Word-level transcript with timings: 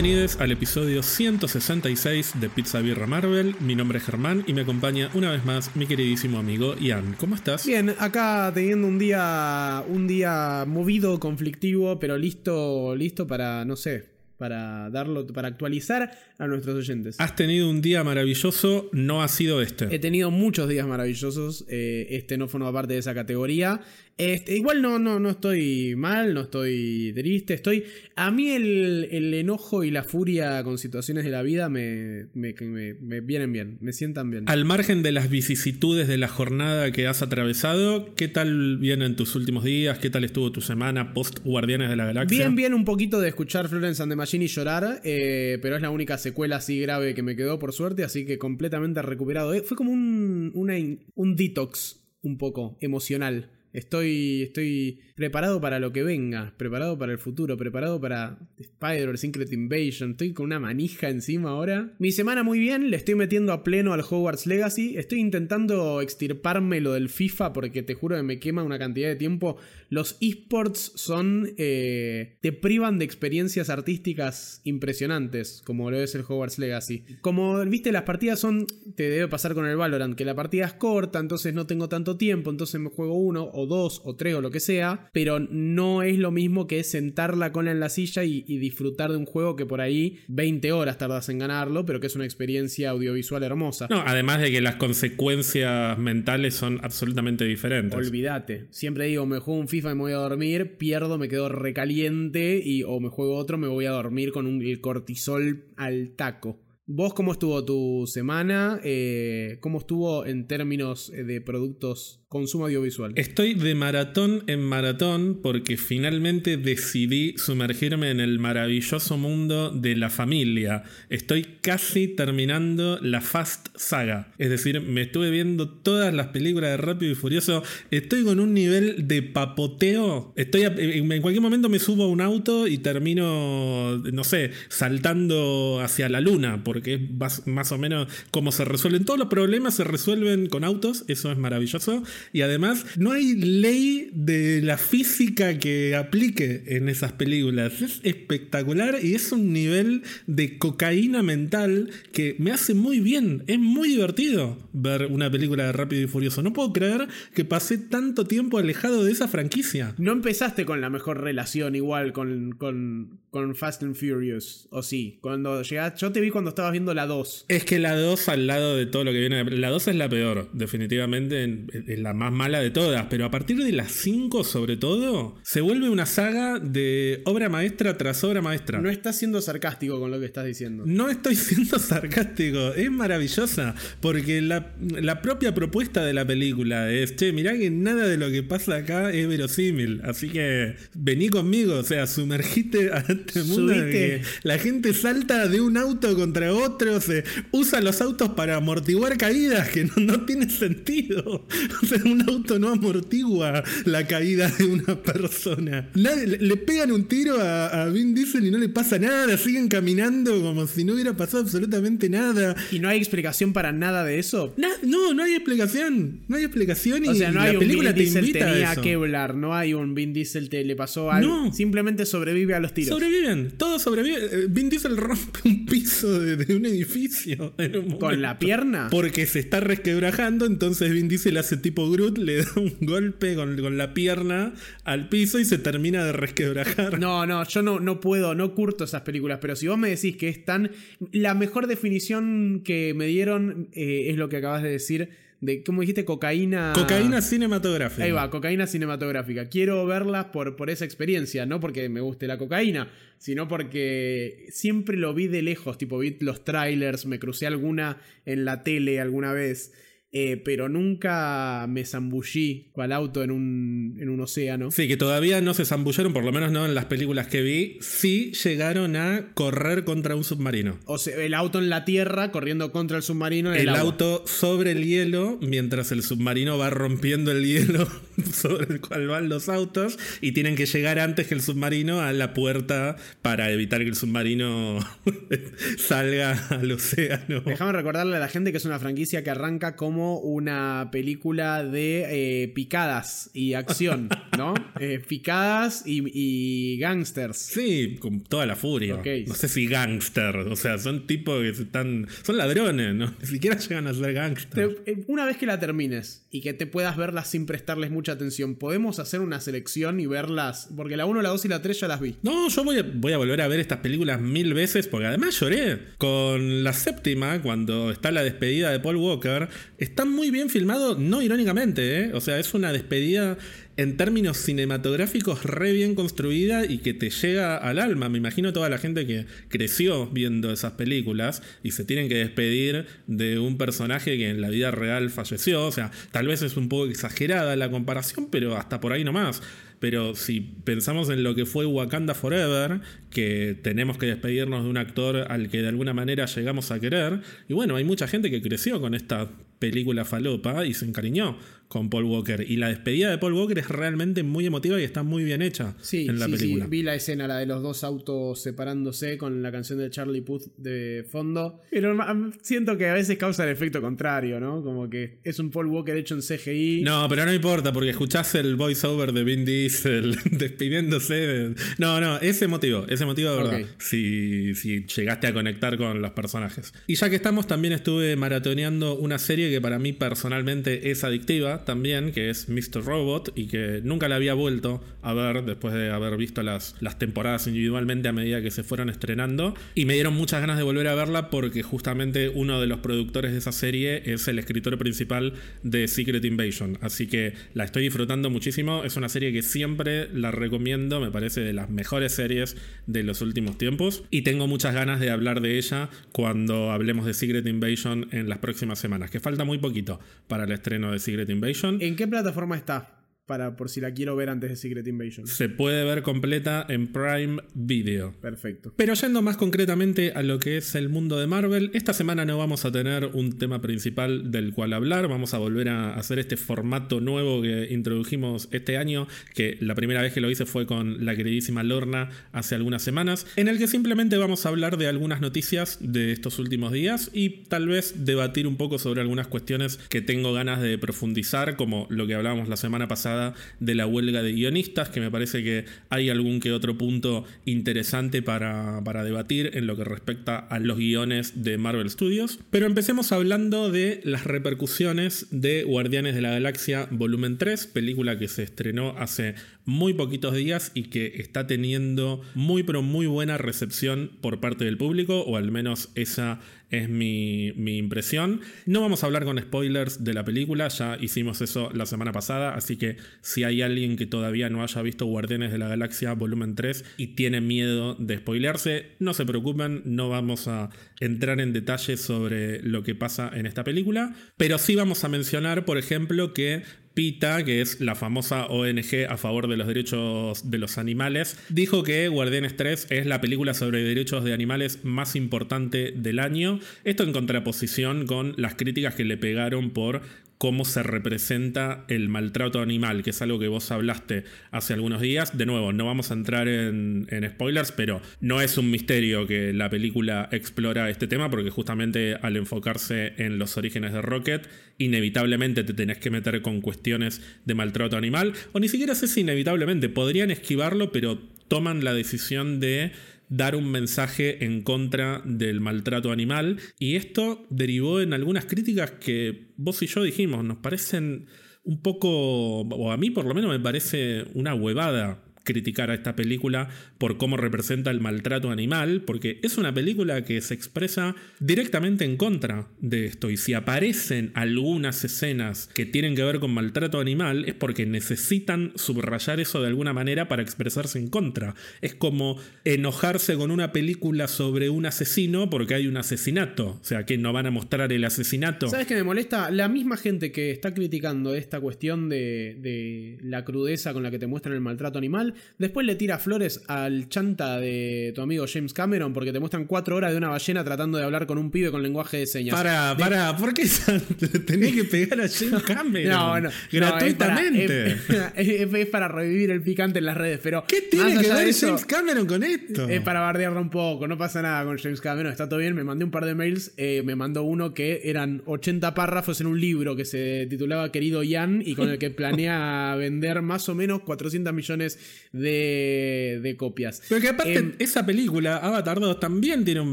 Bienvenidos 0.00 0.40
al 0.40 0.52
episodio 0.52 1.02
166 1.02 2.34
de 2.40 2.48
Pizza 2.48 2.78
Birra 2.78 3.08
Marvel. 3.08 3.56
Mi 3.58 3.74
nombre 3.74 3.98
es 3.98 4.04
Germán 4.04 4.44
y 4.46 4.52
me 4.52 4.60
acompaña 4.60 5.10
una 5.12 5.32
vez 5.32 5.44
más 5.44 5.74
mi 5.74 5.88
queridísimo 5.88 6.38
amigo 6.38 6.76
Ian. 6.76 7.16
¿Cómo 7.18 7.34
estás? 7.34 7.66
Bien, 7.66 7.92
acá 7.98 8.52
teniendo 8.54 8.86
un 8.86 8.96
día 9.00 9.82
un 9.88 10.06
día 10.06 10.64
movido, 10.68 11.18
conflictivo, 11.18 11.98
pero 11.98 12.16
listo, 12.16 12.94
listo 12.94 13.26
para, 13.26 13.64
no 13.64 13.74
sé, 13.74 14.04
para 14.36 14.88
darlo, 14.88 15.26
para 15.26 15.48
actualizar 15.48 16.12
a 16.38 16.46
nuestros 16.46 16.76
oyentes. 16.76 17.16
Has 17.18 17.34
tenido 17.34 17.68
un 17.68 17.82
día 17.82 18.04
maravilloso, 18.04 18.88
no 18.92 19.24
ha 19.24 19.26
sido 19.26 19.60
este. 19.60 19.92
He 19.92 19.98
tenido 19.98 20.30
muchos 20.30 20.68
días 20.68 20.86
maravillosos. 20.86 21.64
eh, 21.68 22.06
este 22.10 22.38
no 22.38 22.46
forma 22.46 22.72
parte 22.72 22.92
de 22.92 23.00
esa 23.00 23.14
categoría. 23.14 23.80
Este, 24.18 24.56
igual 24.56 24.82
no, 24.82 24.98
no, 24.98 25.20
no 25.20 25.30
estoy 25.30 25.94
mal, 25.94 26.34
no 26.34 26.40
estoy 26.42 27.12
triste. 27.14 27.54
Estoy. 27.54 27.84
A 28.16 28.32
mí 28.32 28.48
el, 28.50 29.06
el 29.12 29.32
enojo 29.32 29.84
y 29.84 29.92
la 29.92 30.02
furia 30.02 30.60
con 30.64 30.76
situaciones 30.76 31.22
de 31.24 31.30
la 31.30 31.42
vida 31.42 31.68
me, 31.68 32.26
me, 32.34 32.52
me- 32.60 32.94
me 32.94 33.20
vienen 33.20 33.52
bien, 33.52 33.78
me 33.80 33.92
sientan 33.92 34.30
bien. 34.30 34.44
Al 34.48 34.64
margen 34.64 35.04
de 35.04 35.12
las 35.12 35.30
vicisitudes 35.30 36.08
de 36.08 36.18
la 36.18 36.26
jornada 36.26 36.90
que 36.90 37.06
has 37.06 37.22
atravesado, 37.22 38.14
¿qué 38.16 38.26
tal 38.26 38.78
vienen 38.78 39.14
tus 39.14 39.36
últimos 39.36 39.62
días? 39.62 40.00
¿Qué 40.00 40.10
tal 40.10 40.24
estuvo 40.24 40.50
tu 40.50 40.62
semana 40.62 41.14
post 41.14 41.38
Guardianes 41.44 41.88
de 41.88 41.94
la 41.96 42.06
Galaxia? 42.06 42.38
Bien, 42.38 42.56
bien, 42.56 42.74
un 42.74 42.84
poquito 42.84 43.20
de 43.20 43.28
escuchar 43.28 43.68
Florence 43.68 44.02
and 44.02 44.10
the 44.10 44.16
Machine 44.16 44.44
y 44.44 44.48
llorar, 44.48 45.00
eh, 45.04 45.58
pero 45.62 45.76
es 45.76 45.82
la 45.82 45.90
única 45.90 46.18
secuela 46.18 46.56
así 46.56 46.80
grave 46.80 47.14
que 47.14 47.22
me 47.22 47.36
quedó 47.36 47.60
por 47.60 47.72
suerte, 47.72 48.02
así 48.02 48.26
que 48.26 48.36
completamente 48.38 49.00
recuperado. 49.00 49.54
Eh, 49.54 49.62
Fue 49.62 49.76
como 49.76 49.92
un, 49.92 50.50
una 50.54 50.74
un 51.14 51.36
detox 51.36 52.00
un 52.22 52.36
poco 52.36 52.76
emocional. 52.80 53.52
Estoy, 53.72 54.42
estoy 54.44 55.00
preparado 55.14 55.60
para 55.60 55.78
lo 55.78 55.92
que 55.92 56.02
venga, 56.02 56.54
preparado 56.56 56.98
para 56.98 57.12
el 57.12 57.18
futuro, 57.18 57.56
preparado 57.56 58.00
para 58.00 58.38
Spider-Man, 58.58 59.18
Secret 59.18 59.52
Invasion. 59.52 60.12
Estoy 60.12 60.32
con 60.32 60.46
una 60.46 60.58
manija 60.58 61.08
encima 61.08 61.50
ahora. 61.50 61.92
Mi 61.98 62.12
semana 62.12 62.42
muy 62.42 62.58
bien, 62.58 62.90
le 62.90 62.96
estoy 62.96 63.14
metiendo 63.14 63.52
a 63.52 63.64
pleno 63.64 63.92
al 63.92 64.00
Hogwarts 64.00 64.46
Legacy. 64.46 64.96
Estoy 64.96 65.20
intentando 65.20 66.00
extirparme 66.00 66.80
lo 66.80 66.92
del 66.92 67.08
FIFA 67.08 67.52
porque 67.52 67.82
te 67.82 67.94
juro 67.94 68.16
que 68.16 68.22
me 68.22 68.38
quema 68.38 68.62
una 68.62 68.78
cantidad 68.78 69.08
de 69.08 69.16
tiempo. 69.16 69.56
Los 69.90 70.16
esports 70.20 70.92
son. 70.94 71.52
eh, 71.56 72.36
te 72.40 72.52
privan 72.52 72.98
de 72.98 73.04
experiencias 73.04 73.70
artísticas 73.70 74.60
impresionantes, 74.64 75.62
como 75.64 75.90
lo 75.90 76.00
es 76.00 76.14
el 76.14 76.22
Hogwarts 76.22 76.58
Legacy. 76.58 77.04
Como 77.20 77.64
viste, 77.66 77.92
las 77.92 78.02
partidas 78.02 78.40
son. 78.40 78.66
Te 78.94 79.10
debe 79.10 79.28
pasar 79.28 79.54
con 79.54 79.66
el 79.66 79.76
Valorant, 79.76 80.14
que 80.14 80.24
la 80.24 80.34
partida 80.34 80.66
es 80.66 80.72
corta, 80.74 81.18
entonces 81.18 81.54
no 81.54 81.66
tengo 81.66 81.88
tanto 81.88 82.16
tiempo, 82.16 82.50
entonces 82.50 82.80
me 82.80 82.90
juego 82.90 83.14
uno 83.14 83.50
o 83.58 83.66
dos 83.66 84.00
o 84.04 84.16
tres 84.16 84.34
o 84.34 84.40
lo 84.40 84.50
que 84.50 84.60
sea, 84.60 85.08
pero 85.12 85.38
no 85.40 86.02
es 86.02 86.18
lo 86.18 86.30
mismo 86.30 86.66
que 86.66 86.84
sentar 86.84 87.36
la 87.36 87.52
cola 87.52 87.70
en 87.70 87.80
la 87.80 87.88
silla 87.88 88.24
y, 88.24 88.44
y 88.46 88.58
disfrutar 88.58 89.10
de 89.10 89.16
un 89.16 89.26
juego 89.26 89.56
que 89.56 89.66
por 89.66 89.80
ahí 89.80 90.18
20 90.28 90.72
horas 90.72 90.98
tardas 90.98 91.28
en 91.28 91.38
ganarlo, 91.38 91.84
pero 91.84 92.00
que 92.00 92.06
es 92.06 92.16
una 92.16 92.24
experiencia 92.24 92.90
audiovisual 92.90 93.42
hermosa. 93.42 93.88
No, 93.90 94.02
además 94.06 94.40
de 94.40 94.50
que 94.50 94.60
las 94.60 94.76
consecuencias 94.76 95.98
mentales 95.98 96.54
son 96.54 96.80
absolutamente 96.82 97.44
diferentes. 97.44 97.98
Olvídate. 97.98 98.68
Siempre 98.70 99.06
digo, 99.06 99.26
me 99.26 99.38
juego 99.38 99.60
un 99.60 99.68
FIFA 99.68 99.92
y 99.92 99.94
me 99.94 100.00
voy 100.00 100.12
a 100.12 100.16
dormir, 100.16 100.76
pierdo, 100.76 101.18
me 101.18 101.28
quedo 101.28 101.48
recaliente 101.48 102.60
y 102.64 102.82
o 102.82 103.00
me 103.00 103.08
juego 103.08 103.36
otro, 103.36 103.58
me 103.58 103.68
voy 103.68 103.86
a 103.86 103.90
dormir 103.90 104.32
con 104.32 104.46
un, 104.46 104.62
el 104.62 104.80
cortisol 104.80 105.66
al 105.76 106.14
taco. 106.16 106.60
¿Vos 106.90 107.12
cómo 107.12 107.32
estuvo 107.32 107.62
tu 107.66 108.06
semana? 108.06 108.80
Eh, 108.82 109.58
¿Cómo 109.60 109.78
estuvo 109.78 110.24
en 110.24 110.46
términos 110.46 111.10
eh, 111.10 111.22
de 111.22 111.42
productos 111.42 112.24
consumo 112.28 112.66
audiovisual? 112.66 113.12
Estoy 113.16 113.54
de 113.54 113.74
maratón 113.74 114.44
en 114.46 114.60
maratón 114.62 115.40
porque 115.42 115.76
finalmente 115.78 116.56
decidí 116.58 117.34
sumergirme 117.38 118.10
en 118.10 118.20
el 118.20 118.38
maravilloso 118.38 119.16
mundo 119.16 119.70
de 119.70 119.96
la 119.96 120.10
familia. 120.10 120.82
Estoy 121.08 121.44
casi 121.62 122.06
terminando 122.08 122.98
la 123.00 123.22
Fast 123.22 123.68
Saga. 123.76 124.32
Es 124.38 124.50
decir, 124.50 124.80
me 124.82 125.02
estuve 125.02 125.30
viendo 125.30 125.68
todas 125.70 126.12
las 126.12 126.28
películas 126.28 126.70
de 126.72 126.76
Rápido 126.76 127.12
y 127.12 127.14
Furioso. 127.14 127.62
Estoy 127.90 128.24
con 128.24 128.40
un 128.40 128.52
nivel 128.52 129.08
de 129.08 129.22
papoteo. 129.22 130.32
Estoy 130.36 130.64
a- 130.64 130.74
en 130.76 131.22
cualquier 131.22 131.40
momento 131.42 131.68
me 131.70 131.78
subo 131.78 132.04
a 132.04 132.08
un 132.08 132.20
auto 132.20 132.66
y 132.68 132.78
termino, 132.78 133.96
no 134.12 134.24
sé, 134.24 134.50
saltando 134.68 135.80
hacia 135.82 136.08
la 136.10 136.20
luna 136.20 136.62
porque 136.62 136.94
es 136.94 137.46
más, 137.46 137.72
o 137.72 137.78
menos 137.78 138.08
como 138.30 138.52
se 138.52 138.64
resuelven. 138.66 139.04
Todos 139.06 139.18
los 139.18 139.28
problemas 139.28 139.74
se 139.74 139.84
resuelven 139.84 140.48
con 140.48 140.64
autos. 140.64 141.04
Eso 141.08 141.32
es 141.32 141.38
maravilloso. 141.38 142.02
Y 142.32 142.42
además, 142.42 142.84
no 142.96 143.12
hay 143.12 143.34
ley 143.34 144.10
de 144.12 144.60
la 144.62 144.78
física 144.78 145.58
que 145.58 145.96
aplique 145.96 146.62
en 146.66 146.88
esas 146.88 147.12
películas. 147.12 147.80
Es 147.82 148.00
espectacular 148.02 148.96
y 149.02 149.14
es 149.14 149.32
un 149.32 149.52
nivel 149.52 150.02
de 150.26 150.58
cocaína 150.58 151.22
mental 151.22 151.90
que 152.12 152.36
me 152.38 152.52
hace 152.52 152.74
muy 152.74 153.00
bien. 153.00 153.44
Es 153.46 153.58
muy 153.58 153.88
divertido 153.88 154.58
ver 154.72 155.06
una 155.06 155.30
película 155.30 155.66
de 155.66 155.72
Rápido 155.72 156.02
y 156.02 156.06
Furioso. 156.06 156.42
No 156.42 156.52
puedo 156.52 156.72
creer 156.72 157.08
que 157.34 157.44
pasé 157.44 157.78
tanto 157.78 158.26
tiempo 158.26 158.58
alejado 158.58 159.04
de 159.04 159.12
esa 159.12 159.28
franquicia. 159.28 159.94
No 159.98 160.12
empezaste 160.12 160.64
con 160.64 160.80
la 160.80 160.90
mejor 160.90 161.20
relación 161.20 161.74
igual 161.74 162.12
con, 162.12 162.52
con, 162.52 163.20
con 163.30 163.54
Fast 163.54 163.82
and 163.82 163.94
Furious, 163.94 164.68
¿o 164.70 164.82
sí? 164.82 165.18
Cuando 165.20 165.62
llegaste, 165.62 166.00
yo 166.00 166.12
te 166.12 166.20
vi 166.20 166.30
cuando 166.30 166.50
estabas 166.50 166.72
viendo 166.72 166.94
la 166.94 167.06
2. 167.06 167.46
Es 167.48 167.64
que 167.64 167.78
la 167.78 167.96
2 167.96 168.28
al 168.28 168.46
lado 168.46 168.76
de 168.76 168.86
todo 168.86 169.04
lo 169.04 169.12
que 169.12 169.20
viene. 169.20 169.44
La 169.44 169.70
2 169.70 169.88
es 169.88 169.96
la 169.96 170.08
peor, 170.08 170.50
definitivamente. 170.52 171.66
Es 171.86 171.98
la 171.98 172.07
más 172.12 172.32
mala 172.32 172.60
de 172.60 172.70
todas. 172.70 173.06
Pero 173.10 173.24
a 173.24 173.30
partir 173.30 173.56
de 173.62 173.72
las 173.72 173.92
5, 173.92 174.44
sobre 174.44 174.76
todo, 174.76 175.36
se 175.42 175.60
vuelve 175.60 175.88
una 175.88 176.06
saga 176.06 176.58
de 176.58 177.22
obra 177.24 177.48
maestra 177.48 177.96
tras 177.96 178.22
obra 178.24 178.42
maestra. 178.42 178.80
No 178.80 178.90
estás 178.90 179.16
siendo 179.16 179.40
sarcástico 179.40 179.98
con 179.98 180.10
lo 180.10 180.20
que 180.20 180.26
estás 180.26 180.46
diciendo. 180.46 180.84
No 180.86 181.08
estoy 181.08 181.34
siendo 181.36 181.78
sarcástico, 181.78 182.74
es 182.74 182.90
maravillosa, 182.90 183.74
porque 184.00 184.40
la, 184.40 184.74
la 184.80 185.22
propia 185.22 185.54
propuesta 185.54 186.04
de 186.04 186.12
la 186.12 186.26
película 186.26 186.90
es, 186.90 187.16
che, 187.16 187.32
mirá 187.32 187.56
que 187.56 187.70
nada 187.70 188.06
de 188.06 188.16
lo 188.16 188.30
que 188.30 188.42
pasa 188.42 188.76
acá 188.76 189.10
es 189.12 189.28
verosímil, 189.28 190.00
así 190.04 190.28
que 190.28 190.76
vení 190.94 191.28
conmigo, 191.28 191.74
o 191.74 191.82
sea, 191.82 192.06
sumergite 192.06 192.92
a 192.92 192.98
este 192.98 193.42
mundo 193.44 193.72
en 193.72 193.90
que 193.90 194.22
la 194.42 194.58
gente 194.58 194.92
salta 194.94 195.48
de 195.48 195.60
un 195.60 195.76
auto 195.76 196.14
contra 196.16 196.52
otro, 196.52 197.00
se 197.00 197.24
usa 197.52 197.80
los 197.80 198.00
autos 198.00 198.30
para 198.30 198.56
amortiguar 198.56 199.16
caídas, 199.16 199.68
que 199.68 199.84
no, 199.84 199.92
no 199.96 200.24
tiene 200.24 200.48
sentido. 200.50 201.46
O 201.82 201.86
sea, 201.86 201.97
un 202.04 202.28
auto 202.28 202.58
no 202.58 202.68
amortigua 202.70 203.62
la 203.84 204.06
caída 204.06 204.48
de 204.58 204.64
una 204.66 205.02
persona. 205.02 205.88
Nadie- 205.94 206.26
le, 206.26 206.38
le 206.38 206.56
pegan 206.56 206.92
un 206.92 207.04
tiro 207.04 207.40
a, 207.40 207.82
a 207.84 207.88
Vin 207.90 208.14
Diesel 208.14 208.46
y 208.46 208.50
no 208.50 208.58
le 208.58 208.68
pasa 208.68 208.98
nada, 208.98 209.36
siguen 209.38 209.68
caminando 209.68 210.40
como 210.42 210.66
si 210.66 210.84
no 210.84 210.94
hubiera 210.94 211.16
pasado 211.16 211.42
absolutamente 211.42 212.08
nada. 212.08 212.54
¿Y 212.70 212.78
no 212.78 212.88
hay 212.88 212.98
explicación 212.98 213.52
para 213.52 213.72
nada 213.72 214.04
de 214.04 214.18
eso? 214.18 214.54
Na- 214.56 214.68
no, 214.82 215.14
no 215.14 215.22
hay 215.22 215.34
explicación. 215.34 216.20
No 216.28 216.36
hay 216.36 216.44
explicación 216.44 217.04
y 217.04 217.08
O 217.08 217.14
sea, 217.14 217.30
no 217.30 217.40
la 217.40 217.44
hay 217.46 217.56
un 217.56 217.60
película 217.60 217.92
Vin 217.92 218.12
te 218.12 218.18
invita 218.20 218.44
a 218.48 218.52
tenía 218.52 218.72
eso. 218.72 218.82
que 218.82 218.94
hablar, 218.94 219.34
no 219.34 219.54
hay 219.54 219.74
un 219.74 219.94
Vin 219.94 220.12
Diesel 220.12 220.48
te 220.48 220.64
le 220.64 220.76
pasó 220.76 221.10
algo. 221.10 221.28
No. 221.46 221.52
Simplemente 221.52 222.06
sobrevive 222.06 222.54
a 222.54 222.60
los 222.60 222.74
tiros. 222.74 222.90
Sobreviven, 222.98 223.52
todos 223.56 223.82
sobreviven. 223.82 224.20
Eh, 224.22 224.46
Vin 224.48 224.68
Diesel 224.68 224.96
rompe 224.96 225.40
un 225.44 225.66
piso 225.66 226.18
de, 226.20 226.36
de 226.36 226.54
un 226.56 226.66
edificio. 226.66 227.54
un 227.58 227.98
¿Con 227.98 228.20
la 228.22 228.38
pierna? 228.38 228.88
Porque 228.90 229.26
se 229.26 229.38
está 229.40 229.60
resquebrajando, 229.60 230.46
entonces 230.46 230.92
Vin 230.92 231.08
Diesel 231.08 231.36
hace 231.36 231.56
tipo 231.56 231.87
Groot, 231.90 232.18
le 232.18 232.36
da 232.38 232.50
un 232.56 232.76
golpe 232.80 233.34
con, 233.34 233.56
con 233.60 233.78
la 233.78 233.94
pierna 233.94 234.54
al 234.84 235.08
piso 235.08 235.38
y 235.38 235.44
se 235.44 235.58
termina 235.58 236.04
de 236.04 236.12
resquebrajar. 236.12 236.98
No, 236.98 237.26
no, 237.26 237.46
yo 237.46 237.62
no, 237.62 237.80
no 237.80 238.00
puedo, 238.00 238.34
no 238.34 238.54
curto 238.54 238.84
esas 238.84 239.02
películas, 239.02 239.38
pero 239.40 239.56
si 239.56 239.68
vos 239.68 239.78
me 239.78 239.90
decís 239.90 240.16
que 240.16 240.28
es 240.28 240.44
tan... 240.44 240.70
La 241.12 241.34
mejor 241.34 241.66
definición 241.66 242.62
que 242.64 242.94
me 242.94 243.06
dieron 243.06 243.68
eh, 243.72 244.06
es 244.10 244.16
lo 244.16 244.28
que 244.28 244.36
acabas 244.38 244.62
de 244.62 244.70
decir, 244.70 245.10
de, 245.40 245.62
¿cómo 245.62 245.82
dijiste? 245.82 246.04
Cocaína... 246.04 246.72
Cocaína 246.74 247.22
cinematográfica. 247.22 248.04
Ahí 248.04 248.10
va, 248.10 248.28
cocaína 248.30 248.66
cinematográfica. 248.66 249.48
Quiero 249.48 249.86
verlas 249.86 250.26
por, 250.26 250.56
por 250.56 250.70
esa 250.70 250.84
experiencia, 250.84 251.46
no 251.46 251.60
porque 251.60 251.88
me 251.88 252.00
guste 252.00 252.26
la 252.26 252.38
cocaína, 252.38 252.90
sino 253.18 253.46
porque 253.48 254.46
siempre 254.50 254.96
lo 254.96 255.14
vi 255.14 255.28
de 255.28 255.42
lejos, 255.42 255.78
tipo 255.78 255.98
vi 255.98 256.16
los 256.20 256.44
trailers, 256.44 257.06
me 257.06 257.18
crucé 257.18 257.46
alguna 257.46 257.98
en 258.26 258.44
la 258.44 258.62
tele 258.62 259.00
alguna 259.00 259.32
vez, 259.32 259.72
eh, 260.10 260.40
pero 260.42 260.70
nunca 260.70 261.66
me 261.68 261.84
zambullí 261.84 262.70
cual 262.72 262.92
auto 262.92 263.22
en 263.22 263.30
un, 263.30 263.96
en 264.00 264.08
un 264.08 264.20
océano. 264.22 264.70
Sí, 264.70 264.88
que 264.88 264.96
todavía 264.96 265.42
no 265.42 265.52
se 265.52 265.66
zambullaron, 265.66 266.14
por 266.14 266.24
lo 266.24 266.32
menos 266.32 266.50
no 266.50 266.64
en 266.64 266.74
las 266.74 266.86
películas 266.86 267.26
que 267.26 267.42
vi, 267.42 267.76
sí 267.82 268.32
llegaron 268.42 268.96
a 268.96 269.32
correr 269.34 269.84
contra 269.84 270.16
un 270.16 270.24
submarino. 270.24 270.78
O 270.86 270.96
sea, 270.96 271.14
el 271.16 271.34
auto 271.34 271.58
en 271.58 271.68
la 271.68 271.84
tierra 271.84 272.30
corriendo 272.30 272.72
contra 272.72 272.96
el 272.96 273.02
submarino 273.02 273.50
en 273.50 273.56
El 273.56 273.62
el, 273.62 273.68
agua. 273.70 273.80
auto 273.82 274.24
sobre 274.26 274.72
el 274.72 274.86
hielo 274.86 275.38
mientras 275.42 275.92
el 275.92 276.02
submarino 276.02 276.56
va 276.56 276.70
rompiendo 276.70 277.30
el 277.30 277.44
hielo 277.44 277.86
sobre 278.32 278.72
el 278.72 278.80
cual 278.80 279.08
van 279.08 279.28
los 279.28 279.50
autos 279.50 279.98
y 280.22 280.32
tienen 280.32 280.56
que 280.56 280.64
llegar 280.64 281.00
antes 281.00 281.26
que 281.26 281.34
el 281.34 281.42
submarino 281.42 282.00
a 282.00 282.14
la 282.14 282.32
puerta 282.32 282.96
para 283.20 283.50
evitar 283.50 283.82
que 283.82 283.88
el 283.88 283.96
submarino 283.96 284.78
salga 285.76 286.46
al 286.48 286.70
océano. 286.72 287.42
Déjame 287.42 287.72
recordarle 287.72 288.16
a 288.16 288.20
la 288.20 288.28
gente 288.28 288.52
que 288.52 288.56
es 288.56 288.64
una 288.64 288.78
franquicia 288.78 289.22
que 289.22 289.28
arranca 289.28 289.76
como 289.76 289.97
una 289.98 290.88
película 290.92 291.62
de 291.64 292.42
eh, 292.44 292.48
picadas 292.48 293.30
y 293.34 293.54
acción, 293.54 294.08
¿no? 294.38 294.54
Eh, 294.80 295.00
picadas 295.06 295.82
y, 295.86 296.02
y 296.12 296.78
gangsters. 296.78 297.36
Sí, 297.38 297.96
con 298.00 298.20
toda 298.20 298.46
la 298.46 298.56
furia. 298.56 299.00
No 299.26 299.34
sé 299.34 299.48
si 299.48 299.66
gangster, 299.66 300.36
o 300.36 300.56
sea, 300.56 300.78
son 300.78 301.06
tipos 301.06 301.42
que 301.42 301.48
están. 301.50 302.06
Son 302.22 302.36
ladrones, 302.36 302.94
¿no? 302.94 303.14
Ni 303.20 303.26
siquiera 303.26 303.56
llegan 303.58 303.86
a 303.86 303.94
ser 303.94 304.12
gangsters. 304.12 304.84
Te- 304.84 304.92
eh, 304.92 305.04
una 305.08 305.24
vez 305.24 305.36
que 305.36 305.46
la 305.46 305.58
termines 305.58 306.26
y 306.30 306.40
que 306.40 306.52
te 306.54 306.66
puedas 306.66 306.96
verlas 306.96 307.28
sin 307.30 307.46
prestarles 307.46 307.90
mucha 307.90 308.12
atención, 308.12 308.54
podemos 308.54 308.98
hacer 308.98 309.20
una 309.20 309.40
selección 309.40 310.00
y 310.00 310.06
verlas. 310.06 310.68
Porque 310.76 310.96
la 310.96 311.06
1, 311.06 311.22
la 311.22 311.30
2 311.30 311.44
y 311.44 311.48
la 311.48 311.62
3 311.62 311.80
ya 311.80 311.88
las 311.88 312.00
vi. 312.00 312.16
No, 312.22 312.48
yo 312.48 312.64
voy 312.64 312.78
a, 312.78 312.82
voy 312.94 313.12
a 313.12 313.18
volver 313.18 313.40
a 313.40 313.48
ver 313.48 313.60
estas 313.60 313.78
películas 313.78 314.20
mil 314.20 314.54
veces 314.54 314.86
porque 314.88 315.06
además 315.06 315.38
lloré. 315.40 315.78
Con 315.98 316.62
la 316.64 316.72
séptima, 316.72 317.40
cuando 317.42 317.90
está 317.90 318.10
la 318.12 318.22
despedida 318.22 318.70
de 318.70 318.80
Paul 318.80 318.96
Walker, 318.96 319.48
está 319.88 320.04
muy 320.04 320.30
bien 320.30 320.50
filmado, 320.50 320.96
no 320.96 321.22
irónicamente, 321.22 322.00
¿eh? 322.00 322.10
O 322.14 322.20
sea, 322.20 322.38
es 322.38 322.54
una 322.54 322.72
despedida 322.72 323.38
en 323.78 323.96
términos 323.96 324.36
cinematográficos 324.36 325.44
re 325.44 325.72
bien 325.72 325.94
construida 325.94 326.64
y 326.66 326.78
que 326.78 326.94
te 326.94 327.10
llega 327.10 327.56
al 327.56 327.78
alma. 327.78 328.08
Me 328.08 328.18
imagino 328.18 328.52
toda 328.52 328.68
la 328.68 328.78
gente 328.78 329.06
que 329.06 329.26
creció 329.48 330.08
viendo 330.08 330.52
esas 330.52 330.72
películas 330.72 331.42
y 331.62 331.70
se 331.70 331.84
tienen 331.84 332.08
que 332.08 332.16
despedir 332.16 332.86
de 333.06 333.38
un 333.38 333.56
personaje 333.56 334.18
que 334.18 334.30
en 334.30 334.40
la 334.40 334.50
vida 334.50 334.72
real 334.72 335.10
falleció. 335.10 335.64
O 335.64 335.72
sea, 335.72 335.92
tal 336.10 336.26
vez 336.26 336.42
es 336.42 336.56
un 336.56 336.68
poco 336.68 336.86
exagerada 336.86 337.54
la 337.54 337.70
comparación, 337.70 338.28
pero 338.30 338.56
hasta 338.56 338.80
por 338.80 338.92
ahí 338.92 339.04
nomás. 339.04 339.42
Pero 339.78 340.16
si 340.16 340.40
pensamos 340.40 341.08
en 341.08 341.22
lo 341.22 341.36
que 341.36 341.46
fue 341.46 341.64
Wakanda 341.64 342.14
Forever, 342.14 342.80
que 343.10 343.56
tenemos 343.62 343.96
que 343.96 344.06
despedirnos 344.06 344.64
de 344.64 344.70
un 344.70 344.76
actor 344.76 345.26
al 345.30 345.50
que 345.50 345.62
de 345.62 345.68
alguna 345.68 345.94
manera 345.94 346.26
llegamos 346.26 346.72
a 346.72 346.80
querer, 346.80 347.20
y 347.48 347.54
bueno, 347.54 347.76
hay 347.76 347.84
mucha 347.84 348.08
gente 348.08 348.28
que 348.28 348.42
creció 348.42 348.80
con 348.80 348.94
esta 348.94 349.30
película 349.58 350.04
falopa 350.04 350.64
y 350.66 350.74
se 350.74 350.84
encariñó 350.84 351.38
con 351.68 351.90
Paul 351.90 352.04
Walker. 352.04 352.46
Y 352.48 352.56
la 352.56 352.68
despedida 352.68 353.10
de 353.10 353.18
Paul 353.18 353.34
Walker 353.34 353.58
es 353.58 353.68
realmente 353.68 354.22
muy 354.22 354.46
emotiva 354.46 354.80
y 354.80 354.84
está 354.84 355.02
muy 355.02 355.22
bien 355.22 355.42
hecha 355.42 355.76
Sí, 355.82 356.06
en 356.08 356.18
la 356.18 356.24
sí, 356.24 356.32
película. 356.32 356.64
sí, 356.64 356.70
vi 356.70 356.82
la 356.82 356.94
escena, 356.94 357.28
la 357.28 357.36
de 357.36 357.44
los 357.44 357.62
dos 357.62 357.84
autos 357.84 358.40
separándose 358.40 359.18
con 359.18 359.42
la 359.42 359.52
canción 359.52 359.78
de 359.78 359.90
Charlie 359.90 360.22
Puth 360.22 360.44
de 360.56 361.04
fondo. 361.10 361.60
Pero 361.70 361.94
siento 362.40 362.78
que 362.78 362.86
a 362.86 362.94
veces 362.94 363.18
causa 363.18 363.44
el 363.44 363.50
efecto 363.50 363.82
contrario, 363.82 364.40
¿no? 364.40 364.62
Como 364.62 364.88
que 364.88 365.18
es 365.24 365.38
un 365.40 365.50
Paul 365.50 365.66
Walker 365.66 365.94
hecho 365.94 366.14
en 366.14 366.22
CGI. 366.22 366.80
No, 366.84 367.06
pero 367.06 367.26
no 367.26 367.34
importa, 367.34 367.70
porque 367.70 367.90
escuchás 367.90 368.34
el 368.34 368.56
voiceover 368.56 369.12
de 369.12 369.24
Vin 369.24 369.44
Diesel 369.44 370.16
despidiéndose. 370.30 371.14
de- 371.14 371.54
No, 371.76 372.00
no, 372.00 372.16
es 372.18 372.40
emotivo, 372.40 372.86
es 372.88 373.00
emotivo 373.02 373.30
de 373.30 373.36
verdad. 373.36 373.60
Si, 373.78 374.54
si 374.54 374.86
llegaste 374.86 375.26
a 375.26 375.34
conectar 375.34 375.76
con 375.76 376.00
los 376.00 376.12
personajes. 376.12 376.72
Y 376.86 376.94
ya 376.94 377.10
que 377.10 377.16
estamos, 377.16 377.46
también 377.46 377.74
estuve 377.74 378.16
maratoneando 378.16 378.96
una 378.98 379.18
serie 379.18 379.47
que 379.50 379.60
para 379.60 379.78
mí 379.78 379.92
personalmente 379.92 380.90
es 380.90 381.04
adictiva 381.04 381.64
también, 381.64 382.12
que 382.12 382.30
es 382.30 382.48
Mr. 382.48 382.84
Robot, 382.84 383.32
y 383.34 383.46
que 383.46 383.80
nunca 383.82 384.08
la 384.08 384.16
había 384.16 384.34
vuelto 384.34 384.82
a 385.02 385.12
ver 385.12 385.44
después 385.44 385.74
de 385.74 385.90
haber 385.90 386.16
visto 386.16 386.42
las, 386.42 386.74
las 386.80 386.98
temporadas 386.98 387.46
individualmente 387.46 388.08
a 388.08 388.12
medida 388.12 388.42
que 388.42 388.50
se 388.50 388.62
fueron 388.62 388.90
estrenando. 388.90 389.54
Y 389.74 389.84
me 389.84 389.94
dieron 389.94 390.14
muchas 390.14 390.40
ganas 390.40 390.56
de 390.56 390.62
volver 390.62 390.88
a 390.88 390.94
verla 390.94 391.30
porque 391.30 391.62
justamente 391.62 392.28
uno 392.28 392.60
de 392.60 392.66
los 392.66 392.80
productores 392.80 393.32
de 393.32 393.38
esa 393.38 393.52
serie 393.52 394.02
es 394.06 394.28
el 394.28 394.38
escritor 394.38 394.78
principal 394.78 395.34
de 395.62 395.88
Secret 395.88 396.24
Invasion. 396.24 396.78
Así 396.80 397.06
que 397.06 397.34
la 397.54 397.64
estoy 397.64 397.84
disfrutando 397.84 398.30
muchísimo. 398.30 398.84
Es 398.84 398.96
una 398.96 399.08
serie 399.08 399.32
que 399.32 399.42
siempre 399.42 400.08
la 400.12 400.30
recomiendo. 400.30 401.00
Me 401.00 401.10
parece 401.10 401.40
de 401.40 401.52
las 401.52 401.70
mejores 401.70 402.12
series 402.12 402.56
de 402.86 403.02
los 403.02 403.20
últimos 403.20 403.58
tiempos. 403.58 404.04
Y 404.10 404.22
tengo 404.22 404.46
muchas 404.46 404.74
ganas 404.74 405.00
de 405.00 405.10
hablar 405.10 405.40
de 405.40 405.58
ella 405.58 405.90
cuando 406.12 406.70
hablemos 406.70 407.06
de 407.06 407.14
Secret 407.14 407.46
Invasion 407.46 408.08
en 408.12 408.28
las 408.28 408.38
próximas 408.38 408.78
semanas. 408.78 409.10
Que 409.10 409.20
falta 409.20 409.37
muy 409.44 409.58
poquito 409.58 410.00
para 410.26 410.44
el 410.44 410.52
estreno 410.52 410.92
de 410.92 410.98
Secret 410.98 411.28
Invasion. 411.30 411.78
¿En 411.80 411.96
qué 411.96 412.06
plataforma 412.06 412.56
está? 412.56 412.97
Para, 413.28 413.56
por 413.56 413.68
si 413.68 413.82
la 413.82 413.92
quiero 413.92 414.16
ver 414.16 414.30
antes 414.30 414.48
de 414.48 414.56
Secret 414.56 414.86
Invasion. 414.86 415.26
Se 415.26 415.50
puede 415.50 415.84
ver 415.84 416.02
completa 416.02 416.64
en 416.66 416.86
Prime 416.88 417.42
Video. 417.52 418.14
Perfecto. 418.22 418.72
Pero 418.74 418.94
yendo 418.94 419.20
más 419.20 419.36
concretamente 419.36 420.12
a 420.14 420.22
lo 420.22 420.38
que 420.38 420.56
es 420.56 420.74
el 420.74 420.88
mundo 420.88 421.20
de 421.20 421.26
Marvel, 421.26 421.70
esta 421.74 421.92
semana 421.92 422.24
no 422.24 422.38
vamos 422.38 422.64
a 422.64 422.72
tener 422.72 423.04
un 423.12 423.38
tema 423.38 423.60
principal 423.60 424.30
del 424.30 424.54
cual 424.54 424.72
hablar, 424.72 425.08
vamos 425.08 425.34
a 425.34 425.38
volver 425.38 425.68
a 425.68 425.94
hacer 425.94 426.18
este 426.18 426.38
formato 426.38 427.02
nuevo 427.02 427.42
que 427.42 427.68
introdujimos 427.70 428.48
este 428.50 428.78
año, 428.78 429.06
que 429.34 429.58
la 429.60 429.74
primera 429.74 430.00
vez 430.00 430.14
que 430.14 430.22
lo 430.22 430.30
hice 430.30 430.46
fue 430.46 430.64
con 430.64 431.04
la 431.04 431.14
queridísima 431.14 431.62
Lorna 431.62 432.08
hace 432.32 432.54
algunas 432.54 432.80
semanas, 432.80 433.26
en 433.36 433.48
el 433.48 433.58
que 433.58 433.66
simplemente 433.66 434.16
vamos 434.16 434.46
a 434.46 434.48
hablar 434.48 434.78
de 434.78 434.86
algunas 434.86 435.20
noticias 435.20 435.76
de 435.82 436.12
estos 436.12 436.38
últimos 436.38 436.72
días 436.72 437.10
y 437.12 437.44
tal 437.48 437.68
vez 437.68 438.06
debatir 438.06 438.46
un 438.46 438.56
poco 438.56 438.78
sobre 438.78 439.02
algunas 439.02 439.26
cuestiones 439.26 439.76
que 439.90 440.00
tengo 440.00 440.32
ganas 440.32 440.62
de 440.62 440.78
profundizar, 440.78 441.56
como 441.56 441.86
lo 441.90 442.06
que 442.06 442.14
hablábamos 442.14 442.48
la 442.48 442.56
semana 442.56 442.88
pasada 442.88 443.17
de 443.60 443.74
la 443.74 443.86
huelga 443.86 444.22
de 444.22 444.32
guionistas, 444.32 444.88
que 444.88 445.00
me 445.00 445.10
parece 445.10 445.42
que 445.42 445.64
hay 445.90 446.10
algún 446.10 446.40
que 446.40 446.52
otro 446.52 446.76
punto 446.78 447.24
interesante 447.44 448.22
para, 448.22 448.82
para 448.84 449.04
debatir 449.04 449.50
en 449.54 449.66
lo 449.66 449.76
que 449.76 449.84
respecta 449.84 450.38
a 450.38 450.58
los 450.58 450.78
guiones 450.78 451.42
de 451.42 451.58
Marvel 451.58 451.90
Studios. 451.90 452.38
Pero 452.50 452.66
empecemos 452.66 453.12
hablando 453.12 453.70
de 453.70 454.00
las 454.04 454.24
repercusiones 454.24 455.26
de 455.30 455.64
Guardianes 455.64 456.14
de 456.14 456.22
la 456.22 456.30
Galaxia 456.30 456.88
Volumen 456.90 457.38
3, 457.38 457.66
película 457.68 458.18
que 458.18 458.28
se 458.28 458.42
estrenó 458.42 458.94
hace 458.98 459.34
muy 459.64 459.92
poquitos 459.92 460.34
días 460.34 460.72
y 460.74 460.84
que 460.84 461.12
está 461.16 461.46
teniendo 461.46 462.22
muy 462.34 462.62
pero 462.62 462.82
muy 462.82 463.06
buena 463.06 463.38
recepción 463.38 464.10
por 464.20 464.40
parte 464.40 464.64
del 464.64 464.78
público, 464.78 465.20
o 465.22 465.36
al 465.36 465.50
menos 465.50 465.90
esa 465.94 466.40
es 466.70 466.88
mi, 466.88 467.52
mi 467.56 467.78
impresión. 467.78 468.40
No 468.66 468.80
vamos 468.80 469.02
a 469.02 469.06
hablar 469.06 469.24
con 469.24 469.38
spoilers 469.38 470.04
de 470.04 470.14
la 470.14 470.24
película, 470.24 470.68
ya 470.68 470.96
hicimos 471.00 471.40
eso 471.40 471.70
la 471.72 471.86
semana 471.86 472.12
pasada, 472.12 472.54
así 472.54 472.76
que 472.76 472.96
si 473.20 473.44
hay 473.44 473.62
alguien 473.62 473.96
que 473.96 474.06
todavía 474.06 474.50
no 474.50 474.62
haya 474.62 474.82
visto 474.82 475.06
Guardianes 475.06 475.52
de 475.52 475.58
la 475.58 475.68
Galaxia 475.68 476.12
volumen 476.12 476.54
3 476.54 476.84
y 476.96 477.08
tiene 477.08 477.40
miedo 477.40 477.94
de 477.94 478.18
spoilearse, 478.18 478.92
no 478.98 479.14
se 479.14 479.24
preocupen, 479.24 479.82
no 479.84 480.08
vamos 480.08 480.48
a 480.48 480.70
entrar 481.00 481.40
en 481.40 481.52
detalles 481.52 482.00
sobre 482.00 482.62
lo 482.62 482.82
que 482.82 482.94
pasa 482.94 483.30
en 483.32 483.46
esta 483.46 483.64
película, 483.64 484.14
pero 484.36 484.58
sí 484.58 484.74
vamos 484.74 485.04
a 485.04 485.08
mencionar, 485.08 485.64
por 485.64 485.78
ejemplo, 485.78 486.34
que 486.34 486.62
PITA, 486.98 487.44
que 487.44 487.60
es 487.60 487.80
la 487.80 487.94
famosa 487.94 488.46
ONG 488.46 489.06
a 489.08 489.16
favor 489.16 489.46
de 489.46 489.56
los 489.56 489.68
derechos 489.68 490.50
de 490.50 490.58
los 490.58 490.78
animales, 490.78 491.38
dijo 491.48 491.84
que 491.84 492.08
Guardianes 492.08 492.56
3 492.56 492.88
es 492.90 493.06
la 493.06 493.20
película 493.20 493.54
sobre 493.54 493.84
derechos 493.84 494.24
de 494.24 494.34
animales 494.34 494.80
más 494.82 495.14
importante 495.14 495.92
del 495.94 496.18
año. 496.18 496.58
Esto 496.82 497.04
en 497.04 497.12
contraposición 497.12 498.04
con 498.06 498.34
las 498.36 498.56
críticas 498.56 498.96
que 498.96 499.04
le 499.04 499.16
pegaron 499.16 499.70
por 499.70 500.02
cómo 500.38 500.64
se 500.64 500.84
representa 500.84 501.84
el 501.88 502.08
maltrato 502.08 502.60
animal, 502.60 503.02
que 503.02 503.10
es 503.10 503.20
algo 503.20 503.40
que 503.40 503.48
vos 503.48 503.70
hablaste 503.72 504.24
hace 504.52 504.72
algunos 504.72 505.00
días. 505.00 505.36
De 505.36 505.46
nuevo, 505.46 505.72
no 505.72 505.84
vamos 505.84 506.10
a 506.10 506.14
entrar 506.14 506.46
en, 506.46 507.06
spoilers, 507.28 507.72
pero 507.72 508.00
no 508.20 508.40
es 508.40 508.56
un 508.56 508.70
misterio 508.70 509.26
que 509.26 509.52
la 509.52 509.68
película 509.68 510.28
explora 510.30 510.88
este 510.90 511.08
tema, 511.08 511.28
porque 511.28 511.50
justamente 511.50 512.14
al 512.22 512.36
enfocarse 512.36 513.14
en 513.18 513.38
los 513.38 513.56
orígenes 513.56 513.92
de 513.92 514.00
Rocket, 514.00 514.48
inevitablemente 514.78 515.64
te 515.64 515.74
tenés 515.74 515.98
que 515.98 516.10
meter 516.10 516.40
con 516.40 516.60
cuestiones 516.60 517.20
de 517.44 517.54
maltrato 517.54 517.96
animal, 517.96 518.32
o 518.52 518.60
ni 518.60 518.68
siquiera 518.68 518.94
sé 518.94 519.08
si 519.08 519.20
inevitablemente, 519.20 519.88
podrían 519.88 520.30
esquivarlo, 520.30 520.92
pero 520.92 521.18
toman 521.48 521.82
la 521.82 521.94
decisión 521.94 522.60
de 522.60 522.92
dar 523.28 523.56
un 523.56 523.70
mensaje 523.70 524.44
en 524.44 524.62
contra 524.62 525.22
del 525.24 525.60
maltrato 525.60 526.12
animal. 526.12 526.58
Y 526.78 526.96
esto 526.96 527.46
derivó 527.50 528.00
en 528.00 528.12
algunas 528.12 528.46
críticas 528.46 528.92
que 528.92 529.52
vos 529.56 529.82
y 529.82 529.86
yo 529.86 530.02
dijimos, 530.02 530.44
nos 530.44 530.58
parecen 530.58 531.26
un 531.64 531.82
poco, 531.82 532.60
o 532.60 532.92
a 532.92 532.96
mí 532.96 533.10
por 533.10 533.26
lo 533.26 533.34
menos 533.34 533.50
me 533.50 533.60
parece 533.60 534.24
una 534.34 534.54
huevada 534.54 535.22
criticar 535.48 535.90
a 535.90 535.94
esta 535.94 536.14
película 536.14 536.68
por 536.98 537.16
cómo 537.16 537.38
representa 537.38 537.90
el 537.90 538.00
maltrato 538.00 538.50
animal, 538.50 539.00
porque 539.06 539.40
es 539.42 539.56
una 539.56 539.72
película 539.72 540.22
que 540.22 540.42
se 540.42 540.52
expresa 540.52 541.16
directamente 541.40 542.04
en 542.04 542.18
contra 542.18 542.68
de 542.80 543.06
esto. 543.06 543.30
Y 543.30 543.38
si 543.38 543.54
aparecen 543.54 544.30
algunas 544.34 545.02
escenas 545.04 545.70
que 545.72 545.86
tienen 545.86 546.14
que 546.14 546.22
ver 546.22 546.38
con 546.38 546.52
maltrato 546.52 547.00
animal, 547.00 547.46
es 547.46 547.54
porque 547.54 547.86
necesitan 547.86 548.72
subrayar 548.74 549.40
eso 549.40 549.62
de 549.62 549.68
alguna 549.68 549.94
manera 549.94 550.28
para 550.28 550.42
expresarse 550.42 550.98
en 550.98 551.08
contra. 551.08 551.54
Es 551.80 551.94
como 551.94 552.38
enojarse 552.64 553.36
con 553.36 553.50
una 553.50 553.72
película 553.72 554.28
sobre 554.28 554.68
un 554.68 554.84
asesino 554.84 555.48
porque 555.48 555.74
hay 555.74 555.86
un 555.86 555.96
asesinato. 555.96 556.78
O 556.80 556.84
sea, 556.84 557.06
que 557.06 557.16
no 557.16 557.32
van 557.32 557.46
a 557.46 557.50
mostrar 557.50 557.90
el 557.90 558.04
asesinato. 558.04 558.68
¿Sabes 558.68 558.86
qué 558.86 558.96
me 558.96 559.02
molesta? 559.02 559.50
La 559.50 559.68
misma 559.68 559.96
gente 559.96 560.30
que 560.30 560.50
está 560.50 560.74
criticando 560.74 561.34
esta 561.34 561.58
cuestión 561.58 562.10
de, 562.10 562.58
de 562.60 563.18
la 563.22 563.46
crudeza 563.46 563.94
con 563.94 564.02
la 564.02 564.10
que 564.10 564.18
te 564.18 564.26
muestran 564.26 564.54
el 564.54 564.60
maltrato 564.60 564.98
animal 564.98 565.34
Después 565.58 565.86
le 565.86 565.96
tira 565.96 566.18
flores 566.18 566.62
al 566.68 567.08
chanta 567.08 567.58
de 567.58 568.12
tu 568.14 568.22
amigo 568.22 568.46
James 568.52 568.72
Cameron 568.72 569.12
porque 569.12 569.32
te 569.32 569.40
muestran 569.40 569.64
cuatro 569.66 569.96
horas 569.96 570.12
de 570.12 570.18
una 570.18 570.28
ballena 570.28 570.64
tratando 570.64 570.98
de 570.98 571.04
hablar 571.04 571.26
con 571.26 571.38
un 571.38 571.50
pibe 571.50 571.70
con 571.70 571.82
lenguaje 571.82 572.18
de 572.18 572.26
señas. 572.26 572.54
Para, 572.54 572.96
para, 572.96 573.36
¿por 573.36 573.54
qué 573.54 573.66
tenés 574.46 574.74
que 574.74 574.84
pegar 574.84 575.20
a 575.20 575.28
James 575.28 575.62
Cameron? 575.66 576.12
No, 576.12 576.40
no. 576.40 576.50
Gratuitamente. 576.70 577.96
es, 578.36 578.86
para, 578.86 579.08
revivir 579.08 579.50
el 579.50 579.62
picante 579.62 579.98
en 579.98 580.06
las 580.06 580.16
redes, 580.16 580.40
pero. 580.42 580.64
¿Qué 580.66 580.82
tiene 580.82 581.20
que 581.20 581.28
ver 581.28 581.52
James 581.52 581.84
Cameron 581.84 582.26
con 582.26 582.42
esto? 582.42 582.88
Es 582.88 583.00
para 583.00 583.20
bardearlo 583.20 583.60
un 583.60 583.70
poco, 583.70 584.06
no 584.06 584.16
pasa 584.18 584.42
nada 584.42 584.64
con 584.64 584.78
James 584.78 585.00
Cameron, 585.00 585.32
está 585.32 585.48
todo 585.48 585.58
bien. 585.58 585.74
Me 585.74 585.84
mandé 585.84 586.04
un 586.04 586.10
par 586.10 586.24
de 586.24 586.34
mails, 586.34 586.72
eh, 586.76 587.02
me 587.04 587.16
mandó 587.16 587.42
uno 587.42 587.74
que 587.74 588.02
eran 588.04 588.42
80 588.46 588.94
párrafos 588.94 589.40
en 589.40 589.46
un 589.46 589.60
libro 589.60 589.96
que 589.96 590.04
se 590.04 590.46
titulaba 590.48 590.92
Querido 590.92 591.22
Ian 591.22 591.62
y 591.64 591.74
con 591.74 591.88
el 591.88 591.98
que 591.98 592.10
planea 592.10 592.94
vender 592.96 593.42
más 593.42 593.68
o 593.68 593.74
menos 593.74 594.00
400 594.02 594.52
millones 594.52 594.98
de, 595.32 596.54
copias. 596.58 597.02
Pero 597.08 597.20
que 597.20 597.28
aparte, 597.28 597.58
em, 597.58 597.72
esa 597.78 598.04
película, 598.04 598.56
Avatar 598.56 599.00
2, 599.00 599.20
también 599.20 599.64
tiene 599.64 599.80
un 599.80 599.92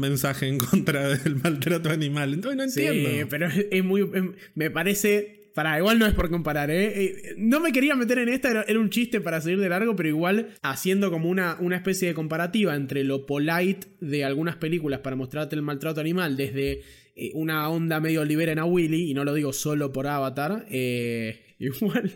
mensaje 0.00 0.48
en 0.48 0.58
contra 0.58 1.08
del 1.08 1.36
maltrato 1.36 1.90
animal. 1.90 2.34
Entonces 2.34 2.56
no 2.56 2.64
entiendo. 2.64 3.10
Sí, 3.10 3.26
pero 3.28 3.48
es 3.48 3.84
muy. 3.84 4.00
Em, 4.00 4.34
me 4.54 4.70
parece 4.70 5.36
para, 5.56 5.78
igual 5.78 5.98
no 5.98 6.04
es 6.04 6.12
por 6.12 6.28
comparar, 6.28 6.70
¿eh? 6.70 7.02
¿eh? 7.02 7.34
No 7.38 7.60
me 7.60 7.72
quería 7.72 7.96
meter 7.96 8.18
en 8.18 8.28
esta, 8.28 8.62
era 8.68 8.78
un 8.78 8.90
chiste 8.90 9.22
para 9.22 9.40
seguir 9.40 9.58
de 9.58 9.70
largo, 9.70 9.96
pero 9.96 10.10
igual 10.10 10.50
haciendo 10.60 11.10
como 11.10 11.30
una, 11.30 11.56
una 11.60 11.76
especie 11.76 12.08
de 12.08 12.14
comparativa 12.14 12.76
entre 12.76 13.04
lo 13.04 13.24
polite 13.24 13.86
de 14.02 14.26
algunas 14.26 14.56
películas 14.56 15.00
para 15.00 15.16
mostrarte 15.16 15.56
el 15.56 15.62
maltrato 15.62 16.02
animal, 16.02 16.36
desde 16.36 16.82
eh, 17.14 17.30
una 17.32 17.70
onda 17.70 18.00
medio 18.00 18.22
liberen 18.26 18.58
a 18.58 18.66
Willy, 18.66 19.10
y 19.10 19.14
no 19.14 19.24
lo 19.24 19.32
digo 19.32 19.54
solo 19.54 19.94
por 19.94 20.06
Avatar, 20.08 20.66
eh, 20.70 21.40
igual 21.58 22.12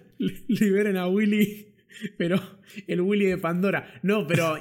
liberen 0.46 0.98
a 0.98 1.08
Willy. 1.08 1.69
Pero 2.18 2.40
el 2.86 3.00
Willy 3.00 3.26
de 3.26 3.38
Pandora. 3.38 4.00
No, 4.02 4.26
pero 4.26 4.56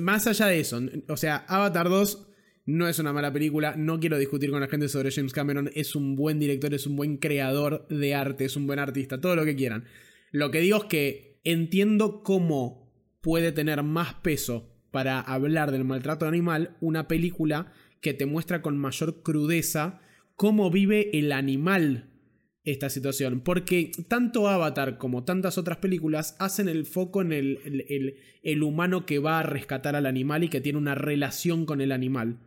más 0.00 0.26
allá 0.26 0.46
de 0.46 0.60
eso. 0.60 0.80
O 1.08 1.16
sea, 1.16 1.44
Avatar 1.48 1.88
2 1.88 2.28
no 2.66 2.88
es 2.88 2.98
una 2.98 3.12
mala 3.12 3.32
película, 3.32 3.74
no 3.76 3.98
quiero 3.98 4.18
discutir 4.18 4.50
con 4.50 4.60
la 4.60 4.68
gente 4.68 4.88
sobre 4.88 5.10
James 5.10 5.32
Cameron, 5.32 5.70
es 5.74 5.96
un 5.96 6.14
buen 6.14 6.38
director, 6.38 6.72
es 6.74 6.86
un 6.86 6.96
buen 6.96 7.16
creador 7.16 7.86
de 7.88 8.14
arte, 8.14 8.44
es 8.44 8.56
un 8.56 8.66
buen 8.66 8.78
artista, 8.78 9.20
todo 9.20 9.34
lo 9.34 9.44
que 9.44 9.56
quieran. 9.56 9.84
Lo 10.30 10.50
que 10.50 10.60
digo 10.60 10.78
es 10.78 10.84
que 10.84 11.40
entiendo 11.44 12.22
cómo 12.22 12.92
puede 13.20 13.52
tener 13.52 13.82
más 13.82 14.14
peso 14.14 14.70
para 14.90 15.20
hablar 15.20 15.72
del 15.72 15.84
maltrato 15.84 16.26
animal 16.26 16.76
una 16.80 17.08
película 17.08 17.72
que 18.00 18.14
te 18.14 18.26
muestra 18.26 18.62
con 18.62 18.78
mayor 18.78 19.22
crudeza 19.22 20.00
cómo 20.36 20.70
vive 20.70 21.18
el 21.18 21.32
animal 21.32 22.09
esta 22.64 22.90
situación. 22.90 23.40
Porque 23.40 23.90
tanto 24.08 24.48
Avatar 24.48 24.98
como 24.98 25.24
tantas 25.24 25.58
otras 25.58 25.78
películas 25.78 26.36
hacen 26.38 26.68
el 26.68 26.84
foco 26.84 27.22
en 27.22 27.32
el, 27.32 28.16
el, 28.42 28.62
humano 28.62 29.06
que 29.06 29.18
va 29.18 29.38
a 29.38 29.42
rescatar 29.42 29.96
al 29.96 30.06
animal 30.06 30.44
y 30.44 30.48
que 30.48 30.60
tiene 30.60 30.78
una 30.78 30.94
relación 30.94 31.66
con 31.66 31.80
el 31.80 31.92
animal. 31.92 32.40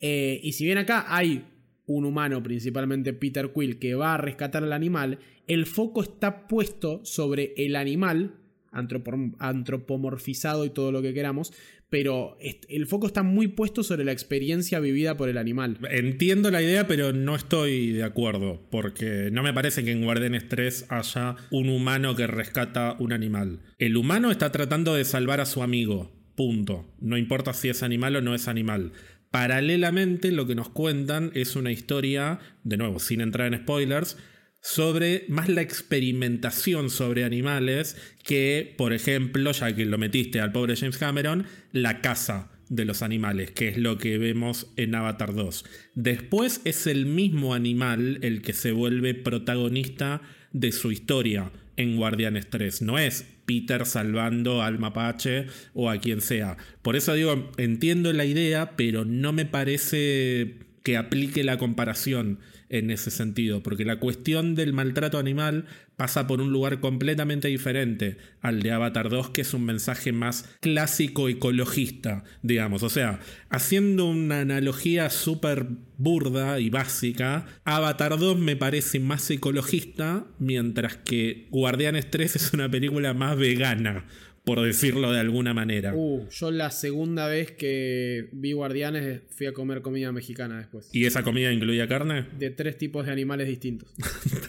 Eh, 0.00 0.40
y 0.42 0.52
si 0.52 0.64
bien 0.64 0.78
acá 0.78 1.06
hay 1.08 1.44
un 1.86 2.04
humano, 2.04 2.42
principalmente 2.42 3.12
Peter 3.12 3.52
Quill, 3.52 3.78
que 3.78 3.94
va 3.94 4.14
a 4.14 4.18
rescatar 4.18 4.64
al 4.64 4.72
animal, 4.72 5.18
el 5.46 5.66
foco 5.66 6.02
está 6.02 6.46
puesto 6.46 7.04
sobre 7.04 7.54
el 7.56 7.76
animal, 7.76 8.38
antropomorfizado 8.70 10.64
y 10.64 10.70
todo 10.70 10.92
lo 10.92 11.02
que 11.02 11.12
queramos, 11.12 11.52
pero 11.92 12.38
el 12.40 12.86
foco 12.86 13.06
está 13.06 13.22
muy 13.22 13.48
puesto 13.48 13.82
sobre 13.82 14.06
la 14.06 14.12
experiencia 14.12 14.80
vivida 14.80 15.18
por 15.18 15.28
el 15.28 15.36
animal. 15.36 15.76
Entiendo 15.90 16.50
la 16.50 16.62
idea, 16.62 16.86
pero 16.86 17.12
no 17.12 17.36
estoy 17.36 17.92
de 17.92 18.02
acuerdo, 18.02 18.62
porque 18.70 19.28
no 19.30 19.42
me 19.42 19.52
parece 19.52 19.84
que 19.84 19.92
en 19.92 20.02
Guardianes 20.02 20.48
3 20.48 20.86
haya 20.88 21.36
un 21.50 21.68
humano 21.68 22.16
que 22.16 22.26
rescata 22.26 22.96
un 22.98 23.12
animal. 23.12 23.60
El 23.78 23.98
humano 23.98 24.30
está 24.30 24.50
tratando 24.50 24.94
de 24.94 25.04
salvar 25.04 25.40
a 25.40 25.44
su 25.44 25.62
amigo, 25.62 26.10
punto. 26.34 26.90
No 26.98 27.18
importa 27.18 27.52
si 27.52 27.68
es 27.68 27.82
animal 27.82 28.16
o 28.16 28.22
no 28.22 28.34
es 28.34 28.48
animal. 28.48 28.92
Paralelamente, 29.30 30.32
lo 30.32 30.46
que 30.46 30.54
nos 30.54 30.70
cuentan 30.70 31.30
es 31.34 31.56
una 31.56 31.72
historia, 31.72 32.38
de 32.64 32.78
nuevo, 32.78 33.00
sin 33.00 33.20
entrar 33.20 33.52
en 33.52 33.60
spoilers, 33.60 34.16
sobre 34.62 35.24
más 35.28 35.48
la 35.48 35.60
experimentación 35.60 36.88
sobre 36.88 37.24
animales 37.24 37.96
que, 38.22 38.74
por 38.78 38.92
ejemplo, 38.92 39.50
ya 39.52 39.74
que 39.74 39.84
lo 39.84 39.98
metiste 39.98 40.40
al 40.40 40.52
pobre 40.52 40.76
James 40.76 40.98
Cameron, 40.98 41.46
la 41.72 42.00
caza 42.00 42.50
de 42.68 42.84
los 42.86 43.02
animales, 43.02 43.50
que 43.50 43.68
es 43.68 43.76
lo 43.76 43.98
que 43.98 44.16
vemos 44.16 44.68
en 44.76 44.94
Avatar 44.94 45.34
2. 45.34 45.64
Después 45.94 46.62
es 46.64 46.86
el 46.86 47.04
mismo 47.04 47.54
animal 47.54 48.18
el 48.22 48.40
que 48.40 48.54
se 48.54 48.72
vuelve 48.72 49.14
protagonista 49.14 50.22
de 50.52 50.72
su 50.72 50.92
historia 50.92 51.50
en 51.76 51.96
Guardianes 51.96 52.48
3. 52.48 52.82
No 52.82 52.98
es 52.98 53.26
Peter 53.44 53.84
salvando 53.84 54.62
al 54.62 54.78
mapache 54.78 55.46
o 55.74 55.90
a 55.90 55.98
quien 55.98 56.20
sea. 56.20 56.56
Por 56.82 56.96
eso 56.96 57.14
digo, 57.14 57.50
entiendo 57.56 58.12
la 58.12 58.24
idea, 58.24 58.76
pero 58.76 59.04
no 59.04 59.32
me 59.32 59.44
parece 59.44 60.54
que 60.82 60.96
aplique 60.96 61.44
la 61.44 61.58
comparación 61.58 62.38
en 62.72 62.90
ese 62.90 63.10
sentido, 63.10 63.62
porque 63.62 63.84
la 63.84 64.00
cuestión 64.00 64.54
del 64.54 64.72
maltrato 64.72 65.18
animal 65.18 65.66
pasa 65.96 66.26
por 66.26 66.40
un 66.40 66.50
lugar 66.50 66.80
completamente 66.80 67.48
diferente 67.48 68.16
al 68.40 68.62
de 68.62 68.72
Avatar 68.72 69.10
2, 69.10 69.28
que 69.28 69.42
es 69.42 69.52
un 69.52 69.64
mensaje 69.66 70.10
más 70.10 70.56
clásico 70.60 71.28
ecologista, 71.28 72.24
digamos. 72.42 72.82
O 72.82 72.88
sea, 72.88 73.20
haciendo 73.50 74.06
una 74.06 74.40
analogía 74.40 75.10
súper 75.10 75.66
burda 75.98 76.58
y 76.60 76.70
básica, 76.70 77.44
Avatar 77.64 78.18
2 78.18 78.38
me 78.38 78.56
parece 78.56 78.98
más 79.00 79.30
ecologista, 79.30 80.24
mientras 80.38 80.96
que 80.96 81.48
Guardianes 81.50 82.10
3 82.10 82.36
es 82.36 82.52
una 82.54 82.70
película 82.70 83.12
más 83.12 83.36
vegana 83.36 84.06
por 84.44 84.60
decirlo 84.60 85.12
de 85.12 85.20
alguna 85.20 85.54
manera. 85.54 85.94
Uh, 85.94 86.28
yo 86.30 86.50
la 86.50 86.70
segunda 86.70 87.28
vez 87.28 87.52
que 87.52 88.28
vi 88.32 88.52
Guardianes 88.52 89.20
fui 89.30 89.46
a 89.46 89.52
comer 89.52 89.82
comida 89.82 90.12
mexicana 90.12 90.58
después. 90.58 90.88
¿Y 90.92 91.06
esa 91.06 91.22
comida 91.22 91.52
incluía 91.52 91.86
carne? 91.86 92.26
De 92.38 92.50
tres 92.50 92.76
tipos 92.76 93.06
de 93.06 93.12
animales 93.12 93.46
distintos. 93.48 93.88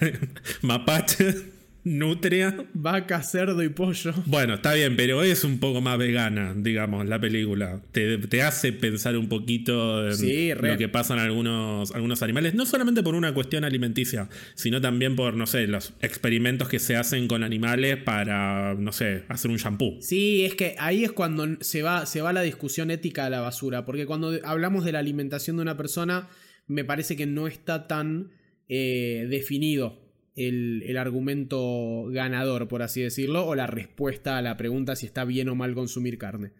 Mapache 0.62 1.63
nutria. 1.84 2.56
Vaca, 2.74 3.22
cerdo 3.24 3.62
y 3.64 3.70
pollo. 3.70 4.14
Bueno, 4.26 4.56
está 4.56 4.74
bien, 4.74 4.96
pero 4.96 5.24
es 5.24 5.44
un 5.44 5.60
poco 5.60 5.82
más 5.82 5.98
vegana, 5.98 6.54
digamos, 6.56 7.06
la 7.06 7.20
película. 7.20 7.82
Te, 7.92 8.42
hace 8.42 8.74
pensar 8.74 9.18
un 9.18 9.30
poquito 9.30 10.10
en 10.10 10.58
lo 10.62 10.78
que 10.78 10.90
pasan 10.90 11.20
algunos, 11.20 11.92
algunos 11.92 12.22
animales, 12.24 12.54
no 12.54 12.66
solamente 12.66 13.04
por 13.04 13.16
una 13.16 13.34
cuestión 13.34 13.64
alimenticia, 13.64 14.30
sino 14.56 14.82
también 14.82 15.16
por, 15.16 15.36
no 15.36 15.46
sé, 15.46 15.68
los 15.68 15.94
experimentos 16.02 16.68
que 16.70 16.80
se 16.80 16.96
hacen 16.96 17.28
con 17.28 17.44
animales 17.44 17.98
para, 17.98 18.76
no 18.76 18.92
sé, 18.92 19.24
hacer 19.30 19.52
un 19.52 19.58
shampoo. 19.58 19.98
Sí, 20.02 20.46
es 20.46 20.56
que 20.56 20.76
ahí 20.80 21.04
es 21.04 21.12
cuando 21.12 21.48
se 21.62 21.82
va, 21.82 22.06
se 22.06 22.22
va 22.22 22.34
la 22.34 22.42
discusión 22.42 22.92
ética 22.92 23.26
a 23.26 23.30
la 23.30 23.42
basura, 23.42 23.86
porque 23.86 24.06
cuando 24.06 24.34
hablamos 24.44 24.86
de 24.86 24.94
la 24.94 25.00
alimentación 25.00 25.58
de 25.58 25.62
una 25.62 25.78
persona, 25.78 26.30
me 26.68 26.86
parece 26.86 27.16
que 27.16 27.26
no 27.26 27.48
está 27.48 27.88
tan 27.88 28.32
eh, 28.68 29.28
definido 29.30 30.03
el, 30.36 30.98
argumento 30.98 32.06
ganador, 32.10 32.68
por 32.68 32.82
así 32.82 33.02
decirlo, 33.02 33.46
o 33.46 33.56
la 33.56 33.68
respuesta 33.68 34.38
a 34.38 34.42
la 34.42 34.58
pregunta 34.58 34.96
si 34.96 35.06
está 35.06 35.26
bien 35.26 35.50
o 35.50 35.56
mal 35.56 35.76
consumir 35.76 36.18
carne. 36.18 36.54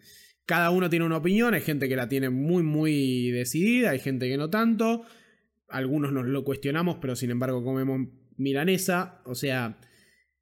Cada 0.46 0.70
uno 0.70 0.90
tiene 0.90 1.06
una 1.06 1.16
opinión, 1.16 1.54
hay 1.54 1.62
gente 1.62 1.88
que 1.88 1.96
la 1.96 2.08
tiene 2.08 2.30
muy, 2.30 2.62
muy 2.62 3.30
decidida, 3.30 3.90
hay 3.90 3.98
gente 3.98 4.28
que 4.28 4.36
no 4.36 4.50
tanto. 4.50 5.04
Algunos 5.68 6.12
nos 6.12 6.26
lo 6.26 6.44
cuestionamos, 6.44 6.98
pero 7.00 7.16
sin 7.16 7.30
embargo 7.30 7.64
comemos 7.64 8.08
milanesa. 8.36 9.22
O 9.24 9.34
sea, 9.34 9.78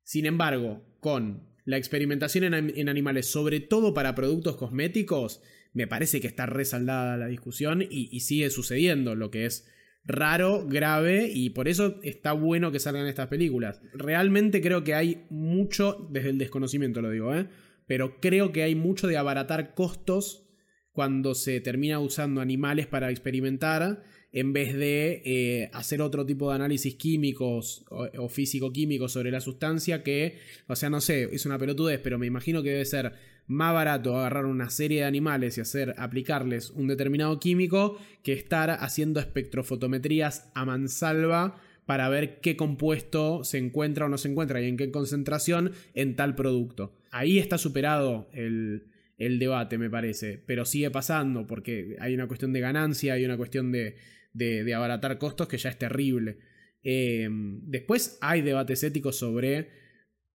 sin 0.02 0.26
embargo, 0.26 0.84
con 0.98 1.48
la 1.64 1.76
experimentación 1.76 2.52
en, 2.52 2.88
animales, 2.88 3.26
sobre 3.26 3.60
todo 3.60 3.94
para 3.94 4.16
productos 4.16 4.56
cosméticos, 4.56 5.40
me 5.72 5.86
parece 5.86 6.20
que 6.20 6.26
está 6.26 6.46
resaldada 6.46 7.16
la 7.16 7.28
discusión 7.28 7.86
y 7.88 8.20
sigue 8.20 8.50
sucediendo, 8.50 9.14
lo 9.14 9.30
que 9.30 9.46
es 9.46 9.72
raro, 10.04 10.66
grave, 10.66 11.30
y 11.32 11.50
por 11.50 11.68
eso 11.68 12.00
está 12.02 12.32
bueno 12.32 12.72
que 12.72 12.80
salgan 12.80 13.06
estas 13.06 13.28
películas. 13.28 13.80
Realmente 13.94 14.60
creo 14.60 14.84
que 14.84 14.94
hay 14.94 15.26
mucho, 15.30 16.08
desde 16.10 16.30
el 16.30 16.38
desconocimiento 16.38 17.00
lo 17.02 17.10
digo, 17.10 17.34
¿eh? 17.34 17.46
pero 17.86 18.20
creo 18.20 18.52
que 18.52 18.62
hay 18.62 18.74
mucho 18.74 19.06
de 19.06 19.16
abaratar 19.16 19.74
costos 19.74 20.48
cuando 20.92 21.34
se 21.34 21.60
termina 21.60 22.00
usando 22.00 22.40
animales 22.40 22.86
para 22.86 23.10
experimentar 23.10 24.02
en 24.32 24.52
vez 24.52 24.74
de 24.74 25.22
eh, 25.24 25.70
hacer 25.72 26.00
otro 26.00 26.24
tipo 26.24 26.48
de 26.48 26.54
análisis 26.54 26.94
químicos 26.94 27.84
o, 27.90 28.08
o 28.18 28.28
físico-químicos 28.28 29.12
sobre 29.12 29.30
la 29.30 29.40
sustancia 29.40 30.02
que, 30.02 30.38
o 30.68 30.76
sea, 30.76 30.90
no 30.90 31.00
sé, 31.00 31.28
es 31.32 31.44
una 31.44 31.58
pelotudez, 31.58 32.00
pero 32.02 32.18
me 32.18 32.26
imagino 32.26 32.62
que 32.62 32.70
debe 32.70 32.84
ser 32.86 33.12
más 33.46 33.74
barato 33.74 34.16
agarrar 34.16 34.46
una 34.46 34.70
serie 34.70 35.00
de 35.00 35.06
animales 35.06 35.58
y 35.58 35.60
hacer 35.60 35.94
aplicarles 35.98 36.70
un 36.70 36.86
determinado 36.86 37.38
químico 37.38 37.98
que 38.22 38.32
estar 38.32 38.70
haciendo 38.70 39.20
espectrofotometrías 39.20 40.50
a 40.54 40.64
mansalva 40.64 41.60
para 41.86 42.08
ver 42.08 42.40
qué 42.40 42.56
compuesto 42.56 43.44
se 43.44 43.58
encuentra 43.58 44.06
o 44.06 44.08
no 44.08 44.18
se 44.18 44.28
encuentra 44.28 44.60
y 44.60 44.68
en 44.68 44.76
qué 44.76 44.90
concentración 44.90 45.72
en 45.94 46.16
tal 46.16 46.34
producto. 46.34 46.96
Ahí 47.10 47.38
está 47.38 47.58
superado 47.58 48.30
el, 48.32 48.88
debate, 49.18 49.78
me 49.78 49.90
parece, 49.90 50.42
pero 50.46 50.64
sigue 50.64 50.90
pasando 50.90 51.46
porque 51.46 51.96
hay 52.00 52.14
una 52.14 52.28
cuestión 52.28 52.52
de 52.52 52.60
ganancia, 52.60 53.14
hay 53.14 53.24
una 53.24 53.36
cuestión 53.36 53.72
de, 53.72 53.96
abaratar 54.74 55.18
costos 55.18 55.48
que 55.48 55.58
ya 55.58 55.70
es 55.70 55.78
terrible. 55.78 56.38
Eh, 56.84 57.28
después 57.30 58.18
hay 58.20 58.42
debates 58.42 58.82
éticos 58.82 59.16
sobre, 59.16 59.68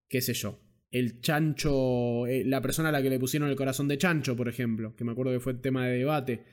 qué 0.08 0.20
sé 0.20 0.34
yo, 0.34 0.60
el 0.90 1.20
chancho, 1.20 2.26
eh, 2.26 2.44
la 2.44 2.60
persona 2.60 2.88
a 2.88 2.92
la 2.92 3.02
que 3.02 3.10
le 3.10 3.18
pusieron 3.18 3.48
el 3.48 3.56
corazón 3.56 3.88
de 3.88 3.98
chancho, 3.98 4.36
por 4.36 4.48
ejemplo, 4.48 4.94
que 4.96 5.04
me 5.04 5.12
acuerdo 5.12 5.32
que 5.32 5.40
fue 5.40 5.54
tema 5.54 5.86
de 5.86 5.98
debate. 5.98 6.44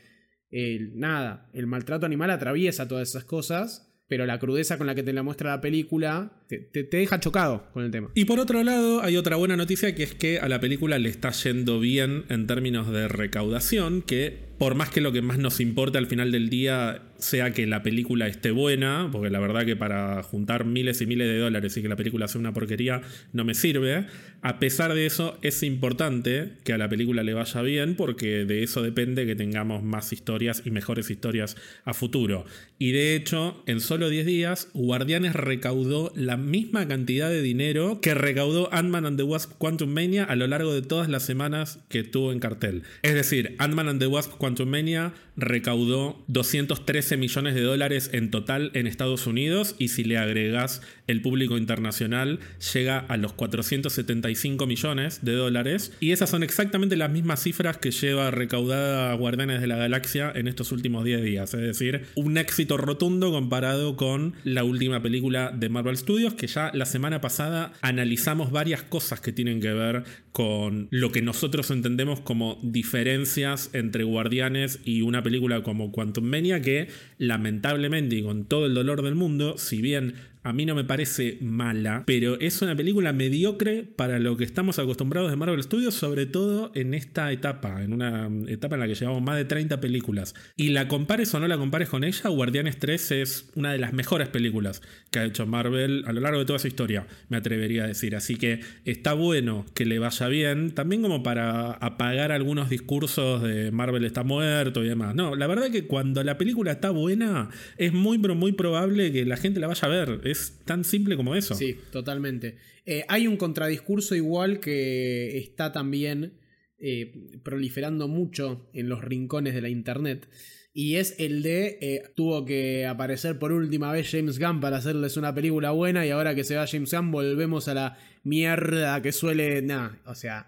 nada, 0.93 1.49
el 1.53 1.67
maltrato 1.67 2.05
animal 2.05 2.29
atraviesa 2.31 2.87
todas 2.87 3.09
esas 3.09 3.25
cosas 3.25 3.95
pero 4.07 4.25
la 4.25 4.39
crudeza 4.39 4.77
con 4.77 4.87
la 4.87 4.95
que 4.95 5.03
te 5.03 5.13
la 5.13 5.23
muestra 5.23 5.51
la 5.51 5.61
película 5.61 6.44
te, 6.47 6.83
deja 6.83 7.19
chocado 7.19 7.67
con 7.73 7.83
el 7.83 7.91
tema. 7.91 8.09
Y 8.13 8.25
por 8.25 8.39
otro 8.39 8.63
lado, 8.63 9.01
hay 9.01 9.17
otra 9.17 9.35
buena 9.35 9.57
noticia 9.57 9.95
que 9.95 10.03
es 10.03 10.13
que 10.13 10.39
a 10.39 10.47
la 10.47 10.59
película 10.59 10.99
le 10.99 11.09
está 11.09 11.31
yendo 11.31 11.79
bien 11.79 12.25
en 12.29 12.47
términos 12.47 12.91
de 12.91 13.07
recaudación, 13.07 14.01
que 14.01 14.45
por 14.57 14.75
más 14.75 14.89
que 14.89 15.01
lo 15.01 15.11
que 15.11 15.21
más 15.21 15.37
nos 15.37 15.59
importa 15.59 15.99
al 15.99 16.07
final 16.07 16.31
del 16.31 16.49
día 16.49 17.01
sea 17.17 17.51
que 17.51 17.65
la 17.65 17.83
película 17.83 18.27
esté 18.27 18.51
buena, 18.51 19.09
porque 19.11 19.29
la 19.29 19.39
verdad 19.39 19.65
que 19.65 19.75
para 19.75 20.21
juntar 20.23 20.65
miles 20.65 21.01
y 21.01 21.05
miles 21.05 21.27
de 21.27 21.39
dólares 21.39 21.75
y 21.75 21.81
que 21.81 21.89
la 21.89 21.95
película 21.95 22.27
sea 22.27 22.39
una 22.39 22.53
porquería 22.53 23.01
no 23.33 23.43
me 23.43 23.53
sirve, 23.53 24.05
a 24.41 24.59
pesar 24.59 24.93
de 24.93 25.05
eso 25.05 25.37
es 25.41 25.63
importante 25.63 26.53
que 26.63 26.73
a 26.73 26.77
la 26.77 26.87
película 26.87 27.23
le 27.23 27.33
vaya 27.33 27.61
bien 27.61 27.95
porque 27.95 28.45
de 28.45 28.63
eso 28.63 28.81
depende 28.81 29.25
que 29.25 29.35
tengamos 29.35 29.83
más 29.83 30.13
historias 30.13 30.61
y 30.65 30.71
mejores 30.71 31.09
historias 31.09 31.57
a 31.83 31.93
futuro. 31.93 32.45
Y 32.77 32.91
de 32.91 33.15
hecho, 33.15 33.63
en 33.65 33.79
solo 33.79 34.09
10 34.09 34.25
días, 34.25 34.69
Guardianes 34.73 35.33
recaudó 35.33 36.13
la 36.15 36.34
misma 36.37 36.87
cantidad 36.87 37.29
de 37.29 37.41
dinero 37.41 37.99
que 38.01 38.13
recaudó 38.13 38.73
Ant-Man 38.73 39.05
and 39.05 39.17
the 39.17 39.23
Wasp 39.23 39.53
Quantum 39.57 39.89
Mania 39.89 40.23
a 40.23 40.35
lo 40.35 40.47
largo 40.47 40.73
de 40.73 40.81
todas 40.81 41.09
las 41.09 41.23
semanas 41.23 41.79
que 41.89 42.03
tuvo 42.03 42.31
en 42.31 42.39
cartel. 42.39 42.83
Es 43.01 43.13
decir, 43.13 43.55
Ant-Man 43.59 43.89
and 43.89 43.99
the 43.99 44.07
Wasp 44.07 44.33
Quantum 44.37 44.69
Mania 44.69 45.13
recaudó 45.37 46.23
213 46.27 47.17
millones 47.17 47.55
de 47.55 47.61
dólares 47.61 48.09
en 48.13 48.31
total 48.31 48.71
en 48.73 48.87
Estados 48.87 49.27
Unidos 49.27 49.75
y 49.79 49.89
si 49.89 50.03
le 50.03 50.17
agregas 50.17 50.81
el 51.07 51.21
público 51.21 51.57
internacional 51.57 52.39
llega 52.73 52.99
a 52.99 53.17
los 53.17 53.33
475 53.33 54.65
millones 54.65 55.19
de 55.23 55.33
dólares. 55.33 55.93
Y 55.99 56.11
esas 56.11 56.29
son 56.29 56.43
exactamente 56.43 56.95
las 56.95 57.11
mismas 57.11 57.43
cifras 57.43 57.77
que 57.77 57.91
lleva 57.91 58.31
recaudada 58.31 59.13
Guardianes 59.15 59.61
de 59.61 59.67
la 59.67 59.77
Galaxia 59.77 60.31
en 60.35 60.47
estos 60.47 60.71
últimos 60.71 61.03
10 61.03 61.23
días, 61.23 61.53
es 61.53 61.61
decir, 61.61 62.05
un 62.15 62.37
éxito 62.37 62.77
rotundo 62.77 63.31
comparado 63.31 63.95
con 63.95 64.35
la 64.43 64.63
última 64.63 65.01
película 65.01 65.51
de 65.55 65.69
Marvel 65.69 65.97
Studios 65.97 66.33
que 66.33 66.47
ya 66.47 66.71
la 66.73 66.85
semana 66.85 67.21
pasada 67.21 67.73
analizamos 67.81 68.51
varias 68.51 68.83
cosas 68.83 69.21
que 69.21 69.31
tienen 69.31 69.61
que 69.61 69.73
ver 69.73 70.03
con 70.31 70.87
lo 70.91 71.11
que 71.11 71.21
nosotros 71.21 71.71
entendemos 71.71 72.19
como 72.19 72.59
diferencias 72.61 73.69
entre 73.73 74.03
Guardianes 74.03 74.79
y 74.83 75.01
una 75.01 75.23
película 75.23 75.63
como 75.63 75.91
Quantum 75.91 76.25
Mania 76.25 76.61
que 76.61 76.87
lamentablemente 77.17 78.17
y 78.17 78.23
con 78.23 78.45
todo 78.45 78.65
el 78.65 78.73
dolor 78.73 79.01
del 79.01 79.15
mundo, 79.15 79.57
si 79.57 79.81
bien 79.81 80.15
a 80.45 80.53
mí 80.53 80.63
no 80.67 80.75
me 80.75 80.83
parece 80.83 81.39
mala, 81.41 82.03
pero 82.05 82.39
es 82.39 82.61
una 82.61 82.75
película 82.75 83.11
mediocre 83.13 83.81
para 83.83 84.19
lo 84.19 84.37
que 84.37 84.43
estamos 84.43 84.77
acostumbrados 84.77 85.31
de 85.31 85.37
Marvel 85.37 85.61
Studios, 85.63 85.95
sobre 85.95 86.27
todo 86.27 86.71
en 86.75 86.93
esta 86.93 87.31
etapa, 87.31 87.81
en 87.81 87.93
una 87.93 88.29
etapa 88.47 88.75
en 88.75 88.81
la 88.81 88.87
que 88.87 88.93
llevamos 88.93 89.23
más 89.23 89.37
de 89.37 89.45
30 89.45 89.81
películas. 89.81 90.35
Y 90.55 90.69
la 90.69 90.87
compares 90.87 91.33
o 91.33 91.39
no 91.39 91.47
la 91.47 91.57
compares 91.57 91.89
con 91.89 92.03
ella, 92.03 92.29
Guardianes 92.29 92.77
3 92.77 93.11
es 93.13 93.49
una 93.55 93.71
de 93.71 93.79
las 93.79 93.93
mejores 93.93 94.27
películas 94.27 94.83
que 95.09 95.17
ha 95.17 95.25
hecho 95.25 95.47
Marvel 95.47 96.03
a 96.05 96.13
lo 96.13 96.21
largo 96.21 96.37
de 96.37 96.45
toda 96.45 96.59
su 96.59 96.67
historia, 96.67 97.07
me 97.27 97.37
atrevería 97.37 97.85
a 97.85 97.87
decir. 97.87 98.15
Así 98.15 98.35
que 98.35 98.59
está 98.85 99.13
bueno 99.13 99.65
que 99.73 99.85
le 99.85 99.97
vaya 99.97 100.27
bien, 100.27 100.75
también 100.75 101.01
como 101.01 101.23
para 101.23 101.71
apagar 101.71 102.31
algunos 102.31 102.69
discursos 102.69 103.41
de 103.41 103.71
Marvel 103.71 104.05
está 104.05 104.21
muerto 104.21 104.83
y 104.83 104.89
demás. 104.89 105.15
No, 105.15 105.35
la 105.35 105.47
verdad 105.47 105.71
que 105.71 105.87
cuando 105.87 106.23
la 106.23 106.37
película 106.37 106.73
está 106.73 106.91
buena, 106.91 107.49
es 107.77 107.93
muy, 107.93 108.19
muy 108.19 108.51
probable 108.51 109.11
que 109.11 109.25
la 109.25 109.37
gente 109.37 109.59
la 109.59 109.65
vaya 109.65 109.87
a 109.87 109.89
ver 109.89 110.19
tan 110.65 110.83
simple 110.83 111.15
como 111.15 111.35
eso. 111.35 111.55
Sí, 111.55 111.77
totalmente. 111.91 112.57
Eh, 112.85 113.03
hay 113.07 113.27
un 113.27 113.37
contradiscurso 113.37 114.15
igual 114.15 114.59
que 114.59 115.37
está 115.39 115.71
también 115.71 116.37
eh, 116.77 117.39
proliferando 117.43 118.07
mucho 118.07 118.69
en 118.73 118.89
los 118.89 119.03
rincones 119.03 119.55
de 119.55 119.61
la 119.61 119.69
internet. 119.69 120.29
Y 120.71 120.95
es 120.97 121.15
el 121.19 121.41
de 121.41 121.77
eh, 121.81 122.03
tuvo 122.15 122.45
que 122.45 122.85
aparecer 122.85 123.39
por 123.39 123.53
última 123.53 123.91
vez 123.91 124.11
James 124.11 124.39
Gunn 124.39 124.59
para 124.59 124.77
hacerles 124.77 125.17
una 125.17 125.33
película 125.33 125.71
buena 125.71 126.05
y 126.05 126.09
ahora 126.09 126.35
que 126.35 126.43
se 126.43 126.55
va 126.55 126.67
James 126.67 126.93
Gunn 126.93 127.11
volvemos 127.11 127.67
a 127.69 127.73
la 127.73 127.97
mierda 128.23 129.01
que 129.01 129.11
suele... 129.11 129.61
Nada, 129.61 130.01
o 130.05 130.15
sea, 130.15 130.47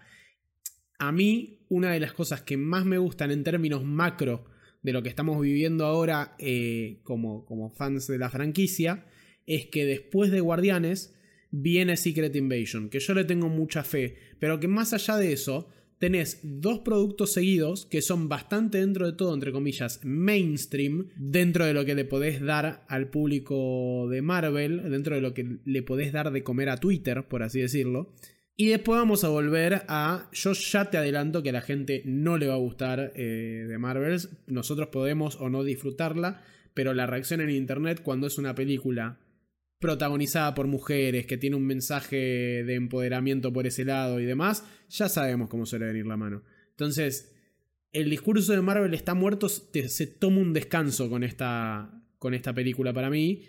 a 0.98 1.12
mí 1.12 1.66
una 1.70 1.92
de 1.92 2.00
las 2.00 2.12
cosas 2.12 2.42
que 2.42 2.56
más 2.56 2.84
me 2.84 2.98
gustan 2.98 3.30
en 3.30 3.42
términos 3.42 3.84
macro 3.84 4.44
de 4.82 4.92
lo 4.92 5.02
que 5.02 5.08
estamos 5.08 5.40
viviendo 5.40 5.86
ahora 5.86 6.36
como, 7.02 7.44
como 7.46 7.70
fans 7.70 8.06
de 8.06 8.18
la 8.18 8.30
franquicia 8.30 9.06
es 9.48 9.66
que 9.66 9.84
después 9.86 10.30
de 10.30 10.40
Guardianes 10.40 11.14
viene 11.50 11.96
Secret 11.96 12.36
Invasion, 12.36 12.90
que 12.90 13.00
yo 13.00 13.14
le 13.14 13.24
tengo 13.24 13.48
mucha 13.48 13.82
fe, 13.82 14.16
pero 14.38 14.60
que 14.60 14.68
más 14.68 14.92
allá 14.92 15.16
de 15.16 15.32
eso, 15.32 15.68
tenés 15.98 16.40
dos 16.42 16.80
productos 16.80 17.32
seguidos 17.32 17.86
que 17.86 18.02
son 18.02 18.28
bastante 18.28 18.78
dentro 18.78 19.06
de 19.06 19.14
todo, 19.14 19.34
entre 19.34 19.52
comillas, 19.52 20.00
mainstream, 20.04 21.08
dentro 21.16 21.64
de 21.64 21.74
lo 21.74 21.84
que 21.84 21.94
le 21.94 22.04
podés 22.04 22.40
dar 22.40 22.84
al 22.88 23.08
público 23.08 24.06
de 24.10 24.22
Marvel, 24.22 24.90
dentro 24.90 25.14
de 25.14 25.22
lo 25.22 25.34
que 25.34 25.58
le 25.64 25.82
podés 25.82 26.12
dar 26.12 26.30
de 26.30 26.42
comer 26.42 26.68
a 26.68 26.76
Twitter, 26.76 27.26
por 27.26 27.42
así 27.42 27.60
decirlo. 27.60 28.12
Y 28.60 28.66
después 28.66 28.98
vamos 28.98 29.22
a 29.22 29.28
volver 29.28 29.82
a. 29.86 30.28
Yo 30.32 30.52
ya 30.52 30.90
te 30.90 30.98
adelanto 30.98 31.44
que 31.44 31.50
a 31.50 31.52
la 31.52 31.60
gente 31.60 32.02
no 32.04 32.38
le 32.38 32.48
va 32.48 32.54
a 32.54 32.58
gustar 32.58 33.12
eh, 33.14 33.66
de 33.68 33.78
Marvels. 33.78 34.30
Nosotros 34.48 34.88
podemos 34.88 35.36
o 35.36 35.48
no 35.48 35.62
disfrutarla, 35.62 36.42
pero 36.74 36.92
la 36.92 37.06
reacción 37.06 37.40
en 37.40 37.50
internet 37.50 38.00
cuando 38.02 38.26
es 38.26 38.36
una 38.36 38.56
película 38.56 39.20
protagonizada 39.78 40.54
por 40.54 40.66
mujeres, 40.66 41.26
que 41.26 41.36
tiene 41.36 41.56
un 41.56 41.66
mensaje 41.66 42.16
de 42.64 42.74
empoderamiento 42.74 43.52
por 43.52 43.66
ese 43.66 43.84
lado 43.84 44.20
y 44.20 44.24
demás, 44.24 44.64
ya 44.88 45.08
sabemos 45.08 45.48
cómo 45.48 45.66
suele 45.66 45.86
venir 45.86 46.06
la 46.06 46.16
mano. 46.16 46.42
Entonces, 46.70 47.34
el 47.92 48.10
discurso 48.10 48.52
de 48.52 48.60
Marvel 48.60 48.94
está 48.94 49.14
muerto, 49.14 49.48
se 49.48 50.06
toma 50.06 50.40
un 50.40 50.52
descanso 50.52 51.08
con 51.08 51.22
esta, 51.22 52.02
con 52.18 52.34
esta 52.34 52.52
película 52.52 52.92
para 52.92 53.10
mí, 53.10 53.44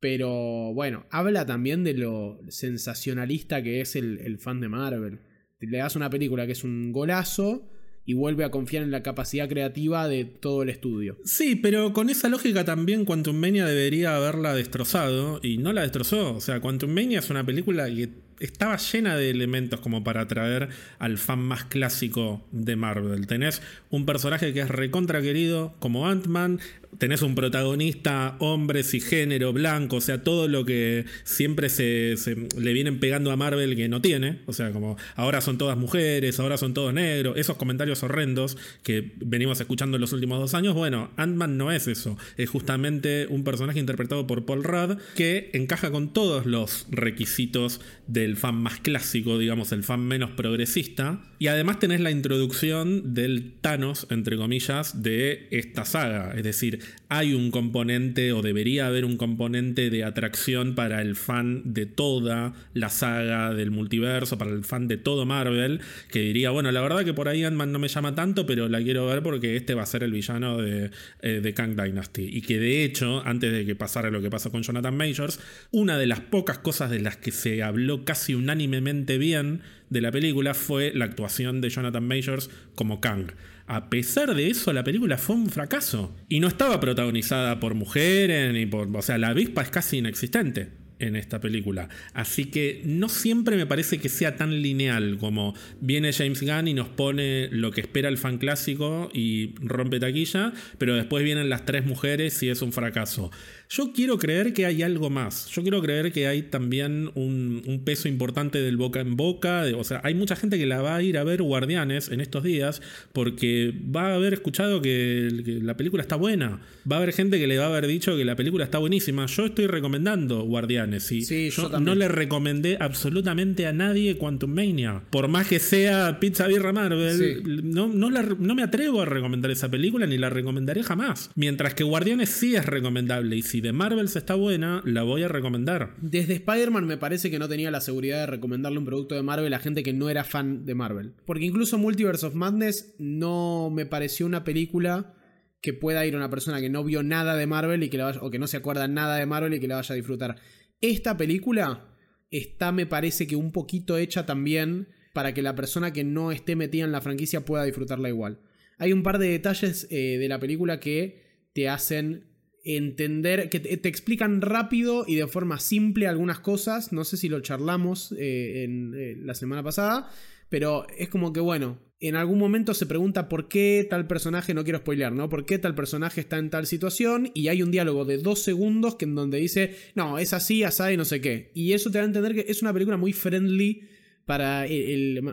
pero 0.00 0.72
bueno, 0.74 1.06
habla 1.10 1.46
también 1.46 1.84
de 1.84 1.94
lo 1.94 2.40
sensacionalista 2.48 3.62
que 3.62 3.80
es 3.80 3.96
el, 3.96 4.18
el 4.18 4.38
fan 4.38 4.60
de 4.60 4.68
Marvel. 4.68 5.20
Le 5.60 5.78
das 5.78 5.96
una 5.96 6.10
película 6.10 6.46
que 6.46 6.52
es 6.52 6.64
un 6.64 6.92
golazo, 6.92 7.68
y 8.08 8.14
vuelve 8.14 8.42
a 8.42 8.50
confiar 8.50 8.82
en 8.82 8.90
la 8.90 9.02
capacidad 9.02 9.50
creativa 9.50 10.08
de 10.08 10.24
todo 10.24 10.62
el 10.62 10.70
estudio. 10.70 11.18
Sí, 11.24 11.56
pero 11.56 11.92
con 11.92 12.08
esa 12.08 12.30
lógica 12.30 12.64
también 12.64 13.04
Quantum 13.04 13.36
Mania 13.36 13.66
debería 13.66 14.16
haberla 14.16 14.54
destrozado 14.54 15.40
y 15.42 15.58
no 15.58 15.74
la 15.74 15.82
destrozó. 15.82 16.34
O 16.34 16.40
sea, 16.40 16.60
Quantum 16.60 16.90
Mania 16.90 17.18
es 17.18 17.28
una 17.28 17.44
película 17.44 17.84
que 17.86 18.08
estaba 18.40 18.78
llena 18.78 19.14
de 19.14 19.28
elementos 19.28 19.80
como 19.80 20.04
para 20.04 20.22
atraer 20.22 20.70
al 20.98 21.18
fan 21.18 21.40
más 21.40 21.64
clásico 21.64 22.42
de 22.50 22.76
Marvel. 22.76 23.26
Tenés 23.26 23.60
un 23.90 24.06
personaje 24.06 24.54
que 24.54 24.60
es 24.60 24.68
recontra 24.68 25.20
querido 25.20 25.74
como 25.78 26.08
Ant-Man, 26.08 26.60
tenés 26.96 27.22
un 27.22 27.34
protagonista 27.34 28.36
hombre, 28.38 28.82
género 28.82 29.52
blanco, 29.52 29.96
o 29.96 30.00
sea, 30.00 30.22
todo 30.22 30.48
lo 30.48 30.64
que 30.64 31.04
siempre 31.24 31.68
se, 31.68 32.16
le 32.58 32.72
vienen 32.72 33.00
pegando 33.00 33.30
a 33.30 33.36
Marvel 33.36 33.76
que 33.76 33.88
no 33.88 34.00
tiene, 34.00 34.40
o 34.46 34.52
sea, 34.52 34.72
como 34.72 34.96
ahora 35.14 35.40
son 35.40 35.58
todas 35.58 35.76
mujeres, 35.76 36.40
ahora 36.40 36.56
son 36.56 36.74
todos 36.74 36.94
negros, 36.94 37.36
esos 37.36 37.56
comentarios 37.56 38.02
horrendos 38.02 38.56
que 38.82 39.12
venimos 39.16 39.60
escuchando 39.60 39.96
en 39.96 40.00
los 40.00 40.12
últimos 40.12 40.38
dos 40.38 40.54
años, 40.54 40.74
bueno, 40.74 41.10
Ant-Man 41.16 41.56
no 41.56 41.70
es 41.70 41.86
eso, 41.86 42.16
es 42.36 42.48
justamente 42.48 43.26
un 43.28 43.44
personaje 43.44 43.78
interpretado 43.78 44.26
por 44.26 44.46
Paul 44.46 44.64
Rudd 44.64 44.98
que 45.14 45.50
encaja 45.52 45.90
con 45.90 46.12
todos 46.12 46.46
los 46.46 46.86
requisitos 46.90 47.80
del 48.06 48.36
fan 48.36 48.56
más 48.56 48.80
clásico, 48.80 49.38
digamos, 49.38 49.72
el 49.72 49.84
fan 49.84 50.00
menos 50.00 50.30
progresista, 50.30 51.22
y 51.38 51.48
además 51.48 51.78
tenés 51.78 52.00
la 52.00 52.10
introducción 52.10 53.14
del 53.14 53.54
Thanos, 53.60 54.06
entre 54.10 54.36
comillas, 54.36 55.02
de 55.02 55.48
esta 55.50 55.84
saga, 55.84 56.34
es 56.36 56.42
decir, 56.42 56.77
hay 57.08 57.34
un 57.34 57.50
componente 57.50 58.32
o 58.32 58.42
debería 58.42 58.86
haber 58.86 59.04
un 59.04 59.16
componente 59.16 59.90
de 59.90 60.04
atracción 60.04 60.74
para 60.74 61.00
el 61.00 61.16
fan 61.16 61.62
de 61.64 61.86
toda 61.86 62.54
la 62.74 62.88
saga 62.88 63.54
del 63.54 63.70
multiverso, 63.70 64.38
para 64.38 64.50
el 64.50 64.64
fan 64.64 64.88
de 64.88 64.96
todo 64.96 65.26
Marvel, 65.26 65.80
que 66.10 66.20
diría, 66.20 66.50
bueno, 66.50 66.70
la 66.72 66.80
verdad 66.80 67.04
que 67.04 67.14
por 67.14 67.28
ahí 67.28 67.44
Ant-Man 67.44 67.72
no 67.72 67.78
me 67.78 67.88
llama 67.88 68.14
tanto, 68.14 68.46
pero 68.46 68.68
la 68.68 68.82
quiero 68.82 69.06
ver 69.06 69.22
porque 69.22 69.56
este 69.56 69.74
va 69.74 69.82
a 69.82 69.86
ser 69.86 70.02
el 70.02 70.12
villano 70.12 70.58
de, 70.58 70.90
eh, 71.22 71.40
de 71.40 71.54
Kang 71.54 71.80
Dynasty. 71.80 72.28
Y 72.30 72.42
que 72.42 72.58
de 72.58 72.84
hecho, 72.84 73.22
antes 73.26 73.52
de 73.52 73.64
que 73.64 73.74
pasara 73.74 74.10
lo 74.10 74.20
que 74.20 74.30
pasó 74.30 74.50
con 74.50 74.62
Jonathan 74.62 74.96
Majors, 74.96 75.40
una 75.70 75.98
de 75.98 76.06
las 76.06 76.20
pocas 76.20 76.58
cosas 76.58 76.90
de 76.90 77.00
las 77.00 77.16
que 77.16 77.32
se 77.32 77.62
habló 77.62 78.04
casi 78.04 78.34
unánimemente 78.34 79.18
bien 79.18 79.62
de 79.90 80.00
la 80.00 80.12
película 80.12 80.54
fue 80.54 80.92
la 80.94 81.06
actuación 81.06 81.60
de 81.60 81.70
Jonathan 81.70 82.06
Majors 82.06 82.50
como 82.74 83.00
Kang. 83.00 83.32
A 83.68 83.90
pesar 83.90 84.34
de 84.34 84.48
eso, 84.48 84.72
la 84.72 84.82
película 84.82 85.18
fue 85.18 85.36
un 85.36 85.50
fracaso. 85.50 86.16
Y 86.28 86.40
no 86.40 86.48
estaba 86.48 86.80
protagonizada 86.80 87.60
por 87.60 87.74
mujeres 87.74 88.52
ni 88.54 88.64
por. 88.64 88.88
O 88.96 89.02
sea, 89.02 89.18
la 89.18 89.28
avispa 89.28 89.62
es 89.62 89.68
casi 89.68 89.98
inexistente. 89.98 90.70
en 91.00 91.16
esta 91.16 91.40
película. 91.40 91.88
Así 92.12 92.46
que 92.46 92.82
no 92.84 93.08
siempre 93.08 93.56
me 93.56 93.66
parece 93.66 93.98
que 93.98 94.08
sea 94.08 94.36
tan 94.36 94.62
lineal 94.62 95.18
como 95.18 95.54
viene 95.80 96.12
James 96.12 96.42
Gunn 96.42 96.66
y 96.68 96.74
nos 96.74 96.88
pone 96.88 97.48
lo 97.52 97.70
que 97.70 97.82
espera 97.82 98.08
el 98.08 98.18
fan 98.18 98.38
clásico 98.38 99.08
y 99.12 99.54
rompe 99.60 100.00
taquilla, 100.00 100.52
pero 100.78 100.96
después 100.96 101.22
vienen 101.22 101.48
las 101.48 101.64
tres 101.64 101.86
mujeres 101.86 102.42
y 102.42 102.48
es 102.48 102.62
un 102.62 102.72
fracaso. 102.72 103.30
Yo 103.70 103.92
quiero 103.92 104.18
creer 104.18 104.54
que 104.54 104.64
hay 104.64 104.82
algo 104.82 105.10
más. 105.10 105.46
Yo 105.50 105.60
quiero 105.62 105.82
creer 105.82 106.10
que 106.10 106.26
hay 106.26 106.42
también 106.42 107.10
un, 107.14 107.82
peso 107.84 108.08
importante 108.08 108.60
del 108.60 108.76
boca 108.76 109.00
en 109.00 109.16
boca. 109.16 109.64
o 109.76 109.84
sea, 109.84 110.00
hay 110.04 110.14
mucha 110.14 110.36
gente 110.36 110.58
que 110.58 110.66
la 110.66 110.80
va 110.80 110.96
a 110.96 111.02
ir 111.02 111.18
a 111.18 111.24
ver 111.24 111.42
Guardianes 111.42 112.08
en 112.08 112.20
estos 112.20 112.42
días 112.42 112.80
porque 113.12 113.74
va 113.94 114.12
a 114.12 114.14
haber 114.14 114.32
escuchado 114.32 114.80
que, 114.80 115.28
la 115.62 115.76
película 115.76 116.02
está 116.02 116.16
buena. 116.16 116.60
Va 116.90 116.96
a 116.96 116.98
haber 117.00 117.12
gente 117.12 117.38
que 117.38 117.46
le 117.46 117.58
va 117.58 117.66
a 117.66 117.68
haber 117.68 117.86
dicho 117.86 118.16
que 118.16 118.24
la 118.24 118.36
película 118.36 118.64
está 118.64 118.78
buenísima. 118.78 119.26
Yo 119.26 119.46
estoy 119.46 119.66
recomendando 119.66 120.42
Guardianes 120.44 121.12
y 121.12 121.50
yo, 121.50 121.68
no 121.78 121.94
le 121.94 122.08
recomendé 122.08 122.78
absolutamente 122.80 123.66
a 123.66 123.72
nadie 123.72 124.16
Quantum 124.16 124.50
Mania. 124.50 125.02
Por 125.10 125.28
más 125.28 125.46
que 125.46 125.58
sea 125.58 126.18
Pizza 126.20 126.46
Birra 126.46 126.72
Marvel, 126.72 127.42
no, 127.64 127.86
no, 127.88 128.10
no 128.10 128.54
me 128.54 128.62
atrevo 128.62 129.02
a 129.02 129.04
recomendar 129.04 129.50
esa 129.50 129.70
película 129.70 130.06
ni 130.06 130.16
la 130.16 130.30
recomendaré 130.30 130.82
jamás. 130.82 131.30
Mientras 131.34 131.74
que 131.74 131.84
Guardianes 131.84 132.30
sí 132.30 132.56
es 132.56 132.64
recomendable 132.64 133.36
y 133.36 133.42
si 133.42 133.57
de 133.60 133.72
Marvel 133.72 134.08
se 134.08 134.18
está 134.18 134.34
buena, 134.34 134.82
la 134.84 135.02
voy 135.02 135.22
a 135.22 135.28
recomendar. 135.28 135.94
Desde 136.00 136.34
Spider-Man 136.34 136.86
me 136.86 136.96
parece 136.96 137.30
que 137.30 137.38
no 137.38 137.48
tenía 137.48 137.70
la 137.70 137.80
seguridad 137.80 138.20
de 138.20 138.26
recomendarle 138.26 138.78
un 138.78 138.84
producto 138.84 139.14
de 139.14 139.22
Marvel 139.22 139.54
a 139.54 139.58
gente 139.58 139.82
que 139.82 139.92
no 139.92 140.10
era 140.10 140.24
fan 140.24 140.64
de 140.64 140.74
Marvel. 140.74 141.14
Porque 141.24 141.44
incluso 141.44 141.78
Multiverse 141.78 142.26
of 142.26 142.34
Madness 142.34 142.94
no 142.98 143.70
me 143.70 143.86
pareció 143.86 144.26
una 144.26 144.44
película 144.44 145.14
que 145.60 145.72
pueda 145.72 146.06
ir 146.06 146.14
a 146.14 146.18
una 146.18 146.30
persona 146.30 146.60
que 146.60 146.70
no 146.70 146.84
vio 146.84 147.02
nada 147.02 147.36
de 147.36 147.46
Marvel 147.46 147.82
y 147.82 147.88
que 147.88 148.02
o 148.02 148.30
que 148.30 148.38
no 148.38 148.46
se 148.46 148.56
acuerda 148.56 148.88
nada 148.88 149.16
de 149.16 149.26
Marvel 149.26 149.54
y 149.54 149.60
que 149.60 149.68
la 149.68 149.76
vaya 149.76 149.92
a 149.92 149.96
disfrutar. 149.96 150.36
Esta 150.80 151.16
película 151.16 151.94
está, 152.30 152.72
me 152.72 152.86
parece 152.86 153.26
que 153.26 153.36
un 153.36 153.52
poquito 153.52 153.98
hecha 153.98 154.26
también 154.26 154.88
para 155.12 155.34
que 155.34 155.42
la 155.42 155.56
persona 155.56 155.92
que 155.92 156.04
no 156.04 156.30
esté 156.30 156.54
metida 156.54 156.84
en 156.84 156.92
la 156.92 157.00
franquicia 157.00 157.44
pueda 157.44 157.64
disfrutarla 157.64 158.08
igual. 158.08 158.40
Hay 158.78 158.92
un 158.92 159.02
par 159.02 159.18
de 159.18 159.28
detalles 159.28 159.88
eh, 159.90 160.18
de 160.18 160.28
la 160.28 160.38
película 160.38 160.78
que 160.78 161.48
te 161.52 161.68
hacen 161.68 162.28
entender, 162.64 163.48
que 163.48 163.60
te, 163.60 163.88
explican 163.88 164.40
rápido 164.40 165.04
y 165.06 165.14
de 165.14 165.26
forma 165.26 165.58
simple 165.58 166.06
algunas 166.06 166.40
cosas. 166.40 166.92
No 166.92 167.04
sé 167.04 167.16
si 167.16 167.28
lo 167.28 167.40
charlamos 167.40 168.12
eh, 168.12 168.64
en 168.64 168.94
eh, 168.94 169.16
la 169.18 169.34
semana 169.34 169.62
pasada, 169.62 170.10
pero 170.48 170.86
es 170.96 171.08
como 171.08 171.32
que, 171.32 171.40
bueno, 171.40 171.78
en 172.00 172.14
algún 172.14 172.38
momento 172.38 172.74
se 172.74 172.86
pregunta 172.86 173.28
por 173.28 173.48
qué 173.48 173.86
tal 173.88 174.06
personaje, 174.06 174.54
no 174.54 174.64
quiero 174.64 174.78
spoilear, 174.78 175.12
¿no? 175.12 175.28
¿Por 175.28 175.46
qué 175.46 175.58
tal 175.58 175.74
personaje 175.74 176.20
está 176.20 176.38
en 176.38 176.50
tal 176.50 176.66
situación? 176.66 177.30
Y 177.34 177.48
hay 177.48 177.62
un 177.62 177.70
diálogo 177.70 178.04
de 178.04 178.18
dos 178.18 178.42
segundos 178.42 178.96
que 178.96 179.04
en 179.04 179.14
donde 179.14 179.38
dice, 179.38 179.74
no, 179.94 180.18
es 180.18 180.32
así, 180.32 180.62
así 180.62 180.82
y 180.92 180.96
no 180.96 181.04
sé 181.04 181.20
qué. 181.20 181.50
Y 181.54 181.72
eso 181.72 181.90
te 181.90 181.98
da 181.98 182.04
a 182.04 182.06
entender 182.06 182.34
que 182.34 182.44
es 182.48 182.62
una 182.62 182.72
película 182.72 182.96
muy 182.96 183.12
friendly 183.12 183.82
para 184.26 184.66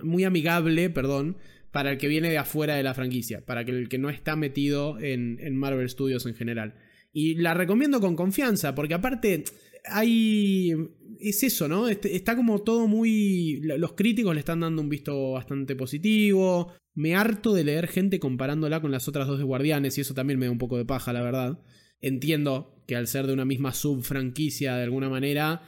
muy 0.03 0.23
amigable, 0.23 0.89
perdón, 0.89 1.37
para 1.71 1.91
el 1.91 1.97
que 1.97 2.07
viene 2.07 2.29
de 2.29 2.37
afuera 2.37 2.75
de 2.75 2.83
la 2.83 2.93
franquicia, 2.93 3.45
para 3.45 3.61
el 3.61 3.89
que 3.89 3.97
no 3.97 4.09
está 4.09 4.37
metido 4.37 4.97
en 4.99 5.57
Marvel 5.57 5.89
Studios 5.89 6.25
en 6.25 6.33
general. 6.33 6.75
Y 7.17 7.35
la 7.35 7.53
recomiendo 7.53 8.01
con 8.01 8.17
confianza, 8.17 8.75
porque 8.75 8.93
aparte 8.93 9.45
hay... 9.85 10.73
Es 11.17 11.43
eso, 11.43 11.69
¿no? 11.69 11.87
Este, 11.87 12.13
está 12.13 12.35
como 12.35 12.61
todo 12.61 12.89
muy... 12.89 13.61
Los 13.61 13.93
críticos 13.93 14.33
le 14.33 14.39
están 14.39 14.59
dando 14.59 14.81
un 14.81 14.89
visto 14.89 15.31
bastante 15.31 15.77
positivo. 15.77 16.73
Me 16.93 17.15
harto 17.15 17.53
de 17.53 17.63
leer 17.63 17.87
gente 17.87 18.19
comparándola 18.19 18.81
con 18.81 18.91
las 18.91 19.07
otras 19.07 19.27
dos 19.27 19.37
de 19.37 19.45
Guardianes 19.45 19.97
y 19.97 20.01
eso 20.01 20.13
también 20.13 20.37
me 20.37 20.47
da 20.47 20.51
un 20.51 20.57
poco 20.57 20.77
de 20.77 20.83
paja, 20.83 21.13
la 21.13 21.21
verdad. 21.21 21.63
Entiendo 22.01 22.83
que 22.85 22.97
al 22.97 23.07
ser 23.07 23.27
de 23.27 23.33
una 23.33 23.45
misma 23.45 23.73
subfranquicia 23.73 24.75
de 24.75 24.83
alguna 24.83 25.07
manera, 25.07 25.61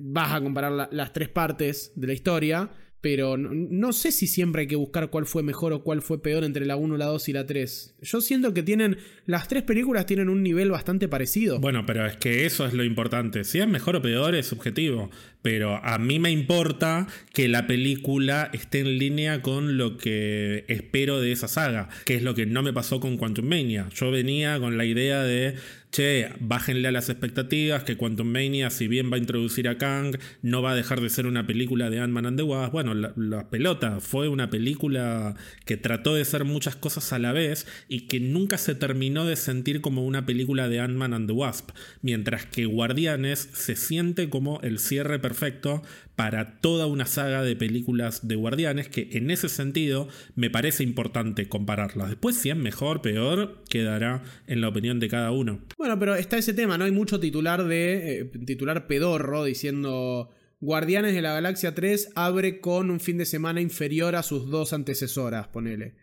vas 0.00 0.32
a 0.32 0.40
comparar 0.40 0.88
las 0.90 1.12
tres 1.12 1.28
partes 1.28 1.92
de 1.96 2.06
la 2.06 2.14
historia, 2.14 2.70
pero 3.00 3.36
no, 3.36 3.92
sé 3.92 4.10
si 4.10 4.26
siempre 4.26 4.62
hay 4.62 4.66
que 4.66 4.74
buscar 4.74 5.08
cuál 5.08 5.24
fue 5.24 5.44
mejor 5.44 5.72
o 5.72 5.84
cuál 5.84 6.02
fue 6.02 6.20
peor 6.20 6.42
entre 6.42 6.66
la 6.66 6.74
1, 6.74 6.96
la 6.96 7.06
2 7.06 7.28
y 7.28 7.32
la 7.32 7.46
3. 7.46 7.94
Yo 8.02 8.20
siento 8.20 8.52
que 8.52 8.64
tienen. 8.64 8.98
Las 9.24 9.46
tres 9.46 9.62
películas 9.62 10.06
tienen 10.06 10.28
un 10.28 10.42
nivel 10.42 10.70
bastante 10.70 11.06
parecido. 11.06 11.60
Bueno, 11.60 11.86
pero 11.86 12.06
es 12.06 12.16
que 12.16 12.44
eso 12.44 12.66
es 12.66 12.72
lo 12.72 12.82
importante. 12.82 13.44
Si 13.44 13.60
es 13.60 13.68
mejor 13.68 13.96
o 13.96 14.02
peor 14.02 14.34
es 14.34 14.46
subjetivo. 14.46 15.10
Pero 15.42 15.76
a 15.84 15.98
mí 15.98 16.18
me 16.18 16.32
importa 16.32 17.06
que 17.32 17.46
la 17.46 17.68
película 17.68 18.50
esté 18.52 18.80
en 18.80 18.98
línea 18.98 19.42
con 19.42 19.78
lo 19.78 19.96
que 19.96 20.64
espero 20.66 21.20
de 21.20 21.30
esa 21.30 21.46
saga. 21.46 21.88
Que 22.04 22.16
es 22.16 22.22
lo 22.22 22.34
que 22.34 22.46
no 22.46 22.64
me 22.64 22.72
pasó 22.72 22.98
con 22.98 23.16
Quantum 23.16 23.46
Mania. 23.46 23.88
Yo 23.94 24.10
venía 24.10 24.58
con 24.58 24.76
la 24.76 24.84
idea 24.84 25.22
de 25.22 25.54
che, 25.90 26.30
bájenle 26.40 26.88
a 26.88 26.92
las 26.92 27.08
expectativas, 27.08 27.84
que 27.84 27.96
Quantum 27.96 28.28
Mania, 28.28 28.70
si 28.70 28.88
bien 28.88 29.10
va 29.10 29.16
a 29.16 29.18
introducir 29.18 29.68
a 29.68 29.78
Kang, 29.78 30.16
no 30.42 30.62
va 30.62 30.72
a 30.72 30.74
dejar 30.74 31.00
de 31.00 31.10
ser 31.10 31.26
una 31.26 31.46
película 31.46 31.90
de 31.90 32.00
Ant-Man 32.00 32.26
and 32.26 32.36
the 32.36 32.42
Wasp. 32.42 32.72
Bueno, 32.72 32.94
la, 32.94 33.50
pelota 33.50 34.00
fue 34.00 34.28
una 34.28 34.50
película 34.50 35.34
que 35.64 35.76
trató 35.76 36.14
de 36.14 36.24
ser 36.24 36.44
muchas 36.44 36.76
cosas 36.76 37.12
a 37.12 37.18
la 37.18 37.32
vez 37.32 37.66
y 37.88 38.06
que 38.06 38.20
nunca 38.20 38.58
se 38.58 38.74
terminó 38.74 39.24
de 39.24 39.36
sentir 39.36 39.80
como 39.80 40.04
una 40.04 40.26
película 40.26 40.68
de 40.68 40.80
Ant-Man 40.80 41.14
and 41.14 41.26
the 41.28 41.32
Wasp, 41.32 41.70
mientras 42.02 42.46
que 42.46 42.66
Guardianes 42.66 43.48
se 43.52 43.76
siente 43.76 44.28
como 44.28 44.60
el 44.62 44.78
cierre 44.78 45.18
perfecto 45.18 45.82
para 46.18 46.58
toda 46.60 46.86
una 46.86 47.06
saga 47.06 47.44
de 47.44 47.54
películas 47.54 48.26
de 48.26 48.34
Guardianes 48.34 48.88
que 48.88 49.08
en 49.12 49.30
ese 49.30 49.48
sentido 49.48 50.08
me 50.34 50.50
parece 50.50 50.82
importante 50.82 51.48
compararlas. 51.48 52.08
Después 52.08 52.34
si 52.34 52.50
es 52.50 52.56
mejor, 52.56 53.02
peor, 53.02 53.62
quedará 53.70 54.24
en 54.48 54.60
la 54.60 54.66
opinión 54.66 54.98
de 54.98 55.06
cada 55.06 55.30
uno. 55.30 55.60
Bueno, 55.76 55.96
pero 56.00 56.16
está 56.16 56.36
ese 56.36 56.54
tema, 56.54 56.76
¿no? 56.76 56.86
Hay 56.86 56.90
mucho 56.90 57.20
titular 57.20 57.62
de. 57.62 58.18
Eh, 58.18 58.24
titular 58.24 58.88
pedorro 58.88 59.44
diciendo. 59.44 60.30
Guardianes 60.60 61.14
de 61.14 61.22
la 61.22 61.34
Galaxia 61.34 61.76
3 61.76 62.10
abre 62.16 62.58
con 62.58 62.90
un 62.90 62.98
fin 62.98 63.16
de 63.16 63.24
semana 63.24 63.60
inferior 63.60 64.16
a 64.16 64.24
sus 64.24 64.50
dos 64.50 64.72
antecesoras, 64.72 65.46
ponele. 65.46 65.94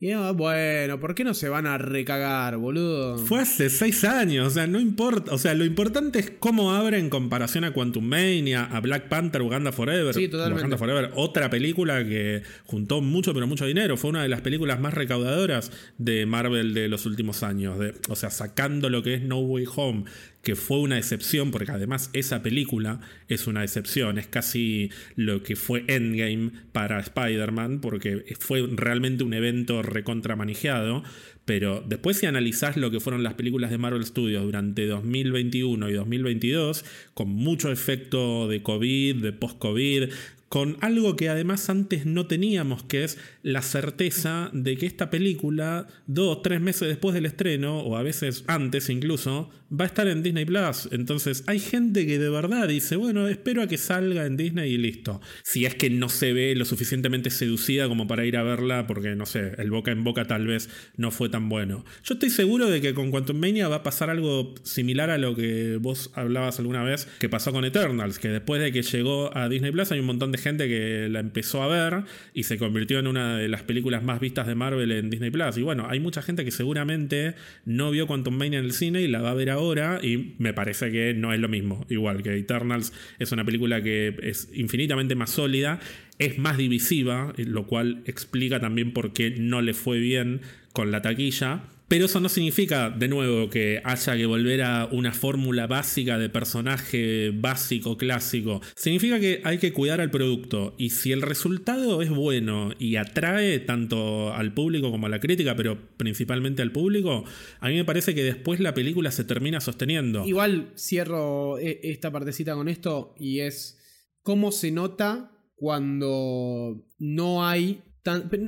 Y 0.00 0.14
bueno, 0.14 1.00
¿por 1.00 1.16
qué 1.16 1.24
no 1.24 1.34
se 1.34 1.48
van 1.48 1.66
a 1.66 1.76
recagar, 1.76 2.56
boludo? 2.56 3.18
Fue 3.18 3.40
hace 3.40 3.68
seis 3.68 4.04
años, 4.04 4.46
o 4.46 4.50
sea, 4.50 4.68
no 4.68 4.78
importa. 4.78 5.34
O 5.34 5.38
sea, 5.38 5.54
lo 5.54 5.64
importante 5.64 6.20
es 6.20 6.30
cómo 6.38 6.72
abre 6.72 7.00
en 7.00 7.10
comparación 7.10 7.64
a 7.64 7.72
Quantum 7.72 8.04
Mania, 8.04 8.62
a 8.66 8.78
Black 8.78 9.08
Panther, 9.08 9.42
Uganda 9.42 9.72
Forever. 9.72 10.14
Sí, 10.14 10.28
totalmente. 10.28 10.60
Uganda 10.60 10.78
Forever, 10.78 11.10
otra 11.16 11.50
película 11.50 12.04
que 12.04 12.42
juntó 12.64 13.00
mucho, 13.00 13.34
pero 13.34 13.48
mucho 13.48 13.66
dinero. 13.66 13.96
Fue 13.96 14.10
una 14.10 14.22
de 14.22 14.28
las 14.28 14.40
películas 14.40 14.78
más 14.78 14.94
recaudadoras 14.94 15.72
de 15.98 16.26
Marvel 16.26 16.74
de 16.74 16.88
los 16.88 17.04
últimos 17.04 17.42
años. 17.42 17.76
De, 17.80 17.94
o 18.08 18.14
sea, 18.14 18.30
sacando 18.30 18.90
lo 18.90 19.02
que 19.02 19.14
es 19.14 19.22
No 19.22 19.40
Way 19.40 19.64
Home, 19.74 20.04
que 20.48 20.56
fue 20.56 20.78
una 20.78 20.96
excepción, 20.96 21.50
porque 21.50 21.72
además 21.72 22.08
esa 22.14 22.42
película 22.42 23.00
es 23.28 23.46
una 23.46 23.62
excepción, 23.62 24.16
es 24.16 24.28
casi 24.28 24.88
lo 25.14 25.42
que 25.42 25.56
fue 25.56 25.84
Endgame 25.88 26.52
para 26.72 27.00
Spider-Man, 27.00 27.82
porque 27.82 28.24
fue 28.40 28.66
realmente 28.72 29.24
un 29.24 29.34
evento 29.34 29.82
recontramanejado, 29.82 31.04
pero 31.44 31.84
después 31.86 32.16
si 32.16 32.24
analizás 32.24 32.78
lo 32.78 32.90
que 32.90 32.98
fueron 32.98 33.22
las 33.22 33.34
películas 33.34 33.70
de 33.70 33.76
Marvel 33.76 34.06
Studios 34.06 34.42
durante 34.42 34.86
2021 34.86 35.90
y 35.90 35.92
2022, 35.92 36.82
con 37.12 37.28
mucho 37.28 37.70
efecto 37.70 38.48
de 38.48 38.62
COVID, 38.62 39.16
de 39.16 39.32
post-COVID, 39.34 40.08
con 40.48 40.76
algo 40.80 41.16
que 41.16 41.28
además 41.28 41.68
antes 41.68 42.06
no 42.06 42.26
teníamos, 42.26 42.82
que 42.82 43.04
es 43.04 43.18
la 43.42 43.62
certeza 43.62 44.50
de 44.52 44.76
que 44.76 44.86
esta 44.86 45.10
película, 45.10 45.86
dos, 46.06 46.42
tres 46.42 46.60
meses 46.60 46.88
después 46.88 47.14
del 47.14 47.26
estreno, 47.26 47.80
o 47.80 47.96
a 47.96 48.02
veces 48.02 48.44
antes 48.46 48.88
incluso, 48.88 49.50
va 49.70 49.84
a 49.84 49.88
estar 49.88 50.08
en 50.08 50.22
Disney 50.22 50.44
Plus. 50.44 50.88
Entonces 50.92 51.44
hay 51.46 51.58
gente 51.58 52.06
que 52.06 52.18
de 52.18 52.30
verdad 52.30 52.68
dice, 52.68 52.96
bueno, 52.96 53.28
espero 53.28 53.62
a 53.62 53.66
que 53.66 53.76
salga 53.76 54.24
en 54.26 54.36
Disney 54.36 54.72
y 54.72 54.78
listo. 54.78 55.20
Si 55.42 55.66
es 55.66 55.74
que 55.74 55.90
no 55.90 56.08
se 56.08 56.32
ve 56.32 56.54
lo 56.54 56.64
suficientemente 56.64 57.30
seducida 57.30 57.88
como 57.88 58.06
para 58.06 58.24
ir 58.24 58.36
a 58.36 58.42
verla, 58.42 58.86
porque 58.86 59.14
no 59.14 59.26
sé, 59.26 59.52
el 59.58 59.70
boca 59.70 59.90
en 59.90 60.04
boca 60.04 60.26
tal 60.26 60.46
vez 60.46 60.70
no 60.96 61.10
fue 61.10 61.28
tan 61.28 61.48
bueno. 61.48 61.84
Yo 62.04 62.14
estoy 62.14 62.30
seguro 62.30 62.70
de 62.70 62.80
que 62.80 62.94
con 62.94 63.10
Quantum 63.10 63.38
Mania 63.38 63.68
va 63.68 63.76
a 63.76 63.82
pasar 63.82 64.08
algo 64.10 64.54
similar 64.62 65.10
a 65.10 65.18
lo 65.18 65.34
que 65.34 65.76
vos 65.76 66.10
hablabas 66.14 66.58
alguna 66.58 66.82
vez 66.82 67.06
que 67.18 67.28
pasó 67.28 67.52
con 67.52 67.64
Eternals, 67.64 68.18
que 68.18 68.28
después 68.28 68.62
de 68.62 68.72
que 68.72 68.82
llegó 68.82 69.36
a 69.36 69.48
Disney 69.48 69.72
Plus 69.72 69.92
hay 69.92 70.00
un 70.00 70.06
montón 70.06 70.32
de 70.32 70.37
gente 70.38 70.68
que 70.68 71.08
la 71.10 71.20
empezó 71.20 71.62
a 71.62 71.68
ver 71.68 72.04
y 72.34 72.44
se 72.44 72.58
convirtió 72.58 72.98
en 72.98 73.06
una 73.06 73.36
de 73.36 73.48
las 73.48 73.62
películas 73.62 74.02
más 74.02 74.20
vistas 74.20 74.46
de 74.46 74.54
Marvel 74.54 74.90
en 74.92 75.10
Disney 75.10 75.30
Plus. 75.30 75.56
Y 75.58 75.62
bueno, 75.62 75.86
hay 75.88 76.00
mucha 76.00 76.22
gente 76.22 76.44
que 76.44 76.50
seguramente 76.50 77.34
no 77.64 77.90
vio 77.90 78.06
Quantum 78.06 78.36
Mania 78.36 78.58
en 78.58 78.64
el 78.64 78.72
cine 78.72 79.02
y 79.02 79.08
la 79.08 79.20
va 79.20 79.30
a 79.30 79.34
ver 79.34 79.50
ahora 79.50 80.00
y 80.02 80.34
me 80.38 80.54
parece 80.54 80.90
que 80.90 81.14
no 81.14 81.32
es 81.32 81.40
lo 81.40 81.48
mismo. 81.48 81.84
Igual 81.88 82.22
que 82.22 82.36
Eternals 82.36 82.92
es 83.18 83.32
una 83.32 83.44
película 83.44 83.82
que 83.82 84.16
es 84.22 84.48
infinitamente 84.54 85.14
más 85.14 85.30
sólida, 85.30 85.80
es 86.18 86.38
más 86.38 86.56
divisiva, 86.56 87.32
lo 87.36 87.66
cual 87.66 88.02
explica 88.06 88.60
también 88.60 88.92
por 88.92 89.12
qué 89.12 89.30
no 89.30 89.62
le 89.62 89.74
fue 89.74 89.98
bien 89.98 90.40
con 90.72 90.90
la 90.90 91.02
taquilla 91.02 91.62
Pero 91.88 92.04
eso 92.04 92.20
no 92.20 92.28
significa, 92.28 92.90
de 92.90 93.08
nuevo, 93.08 93.48
que 93.48 93.80
haya 93.82 94.14
que 94.14 94.26
volver 94.26 94.62
a 94.62 94.86
una 94.92 95.12
fórmula 95.12 95.66
básica 95.66 96.18
de 96.18 96.28
personaje 96.28 97.30
básico, 97.34 97.96
clásico. 97.96 98.60
Significa 98.76 99.18
que 99.18 99.40
hay 99.42 99.56
que 99.56 99.72
cuidar 99.72 100.02
al 100.02 100.10
producto. 100.10 100.74
Y 100.76 100.90
si 100.90 101.12
el 101.12 101.22
resultado 101.22 102.02
es 102.02 102.10
bueno 102.10 102.72
y 102.78 102.96
atrae 102.96 103.58
tanto 103.60 104.34
al 104.34 104.52
público 104.52 104.90
como 104.90 105.06
a 105.06 105.08
la 105.08 105.18
crítica, 105.18 105.56
pero 105.56 105.78
principalmente 105.96 106.60
al 106.60 106.72
público, 106.72 107.24
a 107.60 107.68
mí 107.68 107.74
me 107.74 107.86
parece 107.86 108.14
que 108.14 108.22
después 108.22 108.60
la 108.60 108.74
película 108.74 109.10
se 109.10 109.24
termina 109.24 109.62
sosteniendo. 109.62 110.26
Igual 110.26 110.72
cierro 110.76 111.58
e, 111.58 111.80
esta 111.84 112.12
partecita 112.12 112.54
con 112.54 112.68
esto 112.68 113.14
y 113.18 113.40
es 113.40 113.78
cómo 114.22 114.52
se 114.52 114.70
nota 114.72 115.32
cuando 115.56 116.86
no 116.98 117.46
hay 117.46 117.82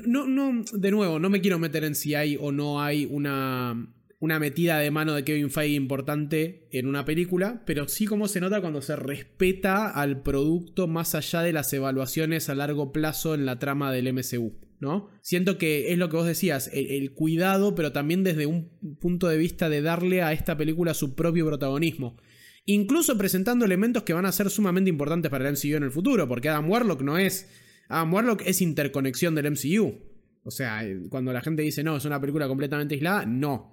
no, 0.06 0.26
no, 0.26 0.64
de 0.72 0.90
nuevo, 0.90 1.18
no 1.18 1.30
me 1.30 1.40
quiero 1.40 1.58
meter 1.58 1.84
en 1.84 1.94
si 1.94 2.14
hay 2.14 2.36
o 2.40 2.52
no 2.52 2.82
hay 2.82 3.06
una, 3.10 3.94
una 4.20 4.38
metida 4.38 4.78
de 4.78 4.90
mano 4.90 5.14
de 5.14 5.24
Kevin 5.24 5.50
Feige 5.50 5.74
importante 5.74 6.68
en 6.70 6.86
una 6.86 7.04
película, 7.04 7.62
pero 7.64 7.88
sí 7.88 8.06
como 8.06 8.28
se 8.28 8.40
nota 8.40 8.60
cuando 8.60 8.82
se 8.82 8.94
respeta 8.96 9.88
al 9.90 10.22
producto 10.22 10.86
más 10.86 11.14
allá 11.14 11.42
de 11.42 11.52
las 11.52 11.72
evaluaciones 11.72 12.48
a 12.48 12.54
largo 12.54 12.92
plazo 12.92 13.34
en 13.34 13.46
la 13.46 13.58
trama 13.58 13.90
del 13.92 14.12
MCU. 14.12 14.52
¿no? 14.80 15.08
Siento 15.20 15.58
que 15.58 15.92
es 15.92 15.98
lo 15.98 16.08
que 16.08 16.16
vos 16.16 16.26
decías, 16.26 16.70
el, 16.72 17.12
cuidado, 17.12 17.74
pero 17.74 17.92
también 17.92 18.24
desde 18.24 18.46
un 18.46 18.70
punto 18.98 19.28
de 19.28 19.36
vista 19.36 19.68
de 19.68 19.82
darle 19.82 20.22
a 20.22 20.32
esta 20.32 20.56
película 20.56 20.94
su 20.94 21.14
propio 21.14 21.46
protagonismo. 21.46 22.16
Incluso 22.64 23.16
presentando 23.16 23.64
elementos 23.64 24.02
que 24.02 24.12
van 24.12 24.26
a 24.26 24.32
ser 24.32 24.50
sumamente 24.50 24.90
importantes 24.90 25.30
para 25.30 25.48
el 25.48 25.54
MCU 25.54 25.76
en 25.76 25.82
el 25.82 25.90
futuro, 25.90 26.28
porque 26.28 26.48
Adam 26.48 26.70
Warlock 26.70 27.02
no 27.02 27.18
es 27.18 27.48
Ah, 27.90 28.04
Warlock 28.04 28.42
es 28.46 28.62
interconexión 28.62 29.34
del 29.34 29.50
MCU. 29.50 29.98
O 30.44 30.50
sea, 30.50 30.84
eh, 30.84 31.08
cuando 31.10 31.32
la 31.32 31.40
gente 31.40 31.62
dice 31.62 31.82
no, 31.82 31.96
es 31.96 32.04
una 32.04 32.20
película 32.20 32.46
completamente 32.48 32.94
aislada, 32.94 33.26
no. 33.26 33.72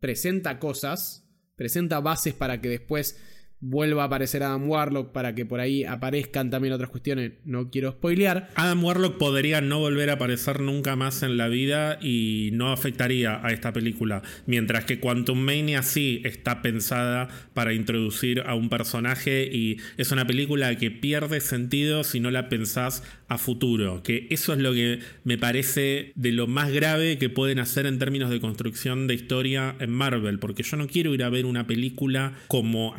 Presenta 0.00 0.58
cosas, 0.58 1.26
presenta 1.54 2.00
bases 2.00 2.34
para 2.34 2.60
que 2.60 2.68
después 2.68 3.16
vuelva 3.64 4.02
a 4.02 4.06
aparecer 4.06 4.42
Adam 4.42 4.68
Warlock 4.68 5.12
para 5.12 5.34
que 5.34 5.46
por 5.46 5.58
ahí 5.60 5.84
aparezcan 5.84 6.50
también 6.50 6.74
otras 6.74 6.90
cuestiones. 6.90 7.32
No 7.44 7.70
quiero 7.70 7.92
spoilear. 7.92 8.50
Adam 8.56 8.84
Warlock 8.84 9.16
podría 9.16 9.60
no 9.62 9.78
volver 9.78 10.10
a 10.10 10.14
aparecer 10.14 10.60
nunca 10.60 10.96
más 10.96 11.22
en 11.22 11.38
la 11.38 11.48
vida 11.48 11.98
y 12.00 12.50
no 12.52 12.70
afectaría 12.72 13.40
a 13.44 13.52
esta 13.52 13.72
película. 13.72 14.22
Mientras 14.46 14.84
que 14.84 15.00
Quantum 15.00 15.38
Mania 15.38 15.82
sí 15.82 16.20
está 16.24 16.60
pensada 16.60 17.28
para 17.54 17.72
introducir 17.72 18.42
a 18.46 18.54
un 18.54 18.68
personaje 18.68 19.48
y 19.50 19.78
es 19.96 20.12
una 20.12 20.26
película 20.26 20.76
que 20.76 20.90
pierde 20.90 21.40
sentido 21.40 22.04
si 22.04 22.20
no 22.20 22.30
la 22.30 22.50
pensás 22.50 23.02
a 23.28 23.38
futuro. 23.38 24.02
Que 24.02 24.26
eso 24.30 24.52
es 24.52 24.58
lo 24.58 24.74
que 24.74 25.00
me 25.24 25.38
parece 25.38 26.12
de 26.14 26.32
lo 26.32 26.46
más 26.46 26.70
grave 26.70 27.16
que 27.16 27.30
pueden 27.30 27.58
hacer 27.58 27.86
en 27.86 27.98
términos 27.98 28.28
de 28.28 28.40
construcción 28.40 29.06
de 29.06 29.14
historia 29.14 29.74
en 29.80 29.90
Marvel. 29.90 30.38
Porque 30.38 30.62
yo 30.62 30.76
no 30.76 30.86
quiero 30.86 31.14
ir 31.14 31.22
a 31.22 31.30
ver 31.30 31.46
una 31.46 31.66
película 31.66 32.34
como 32.48 32.94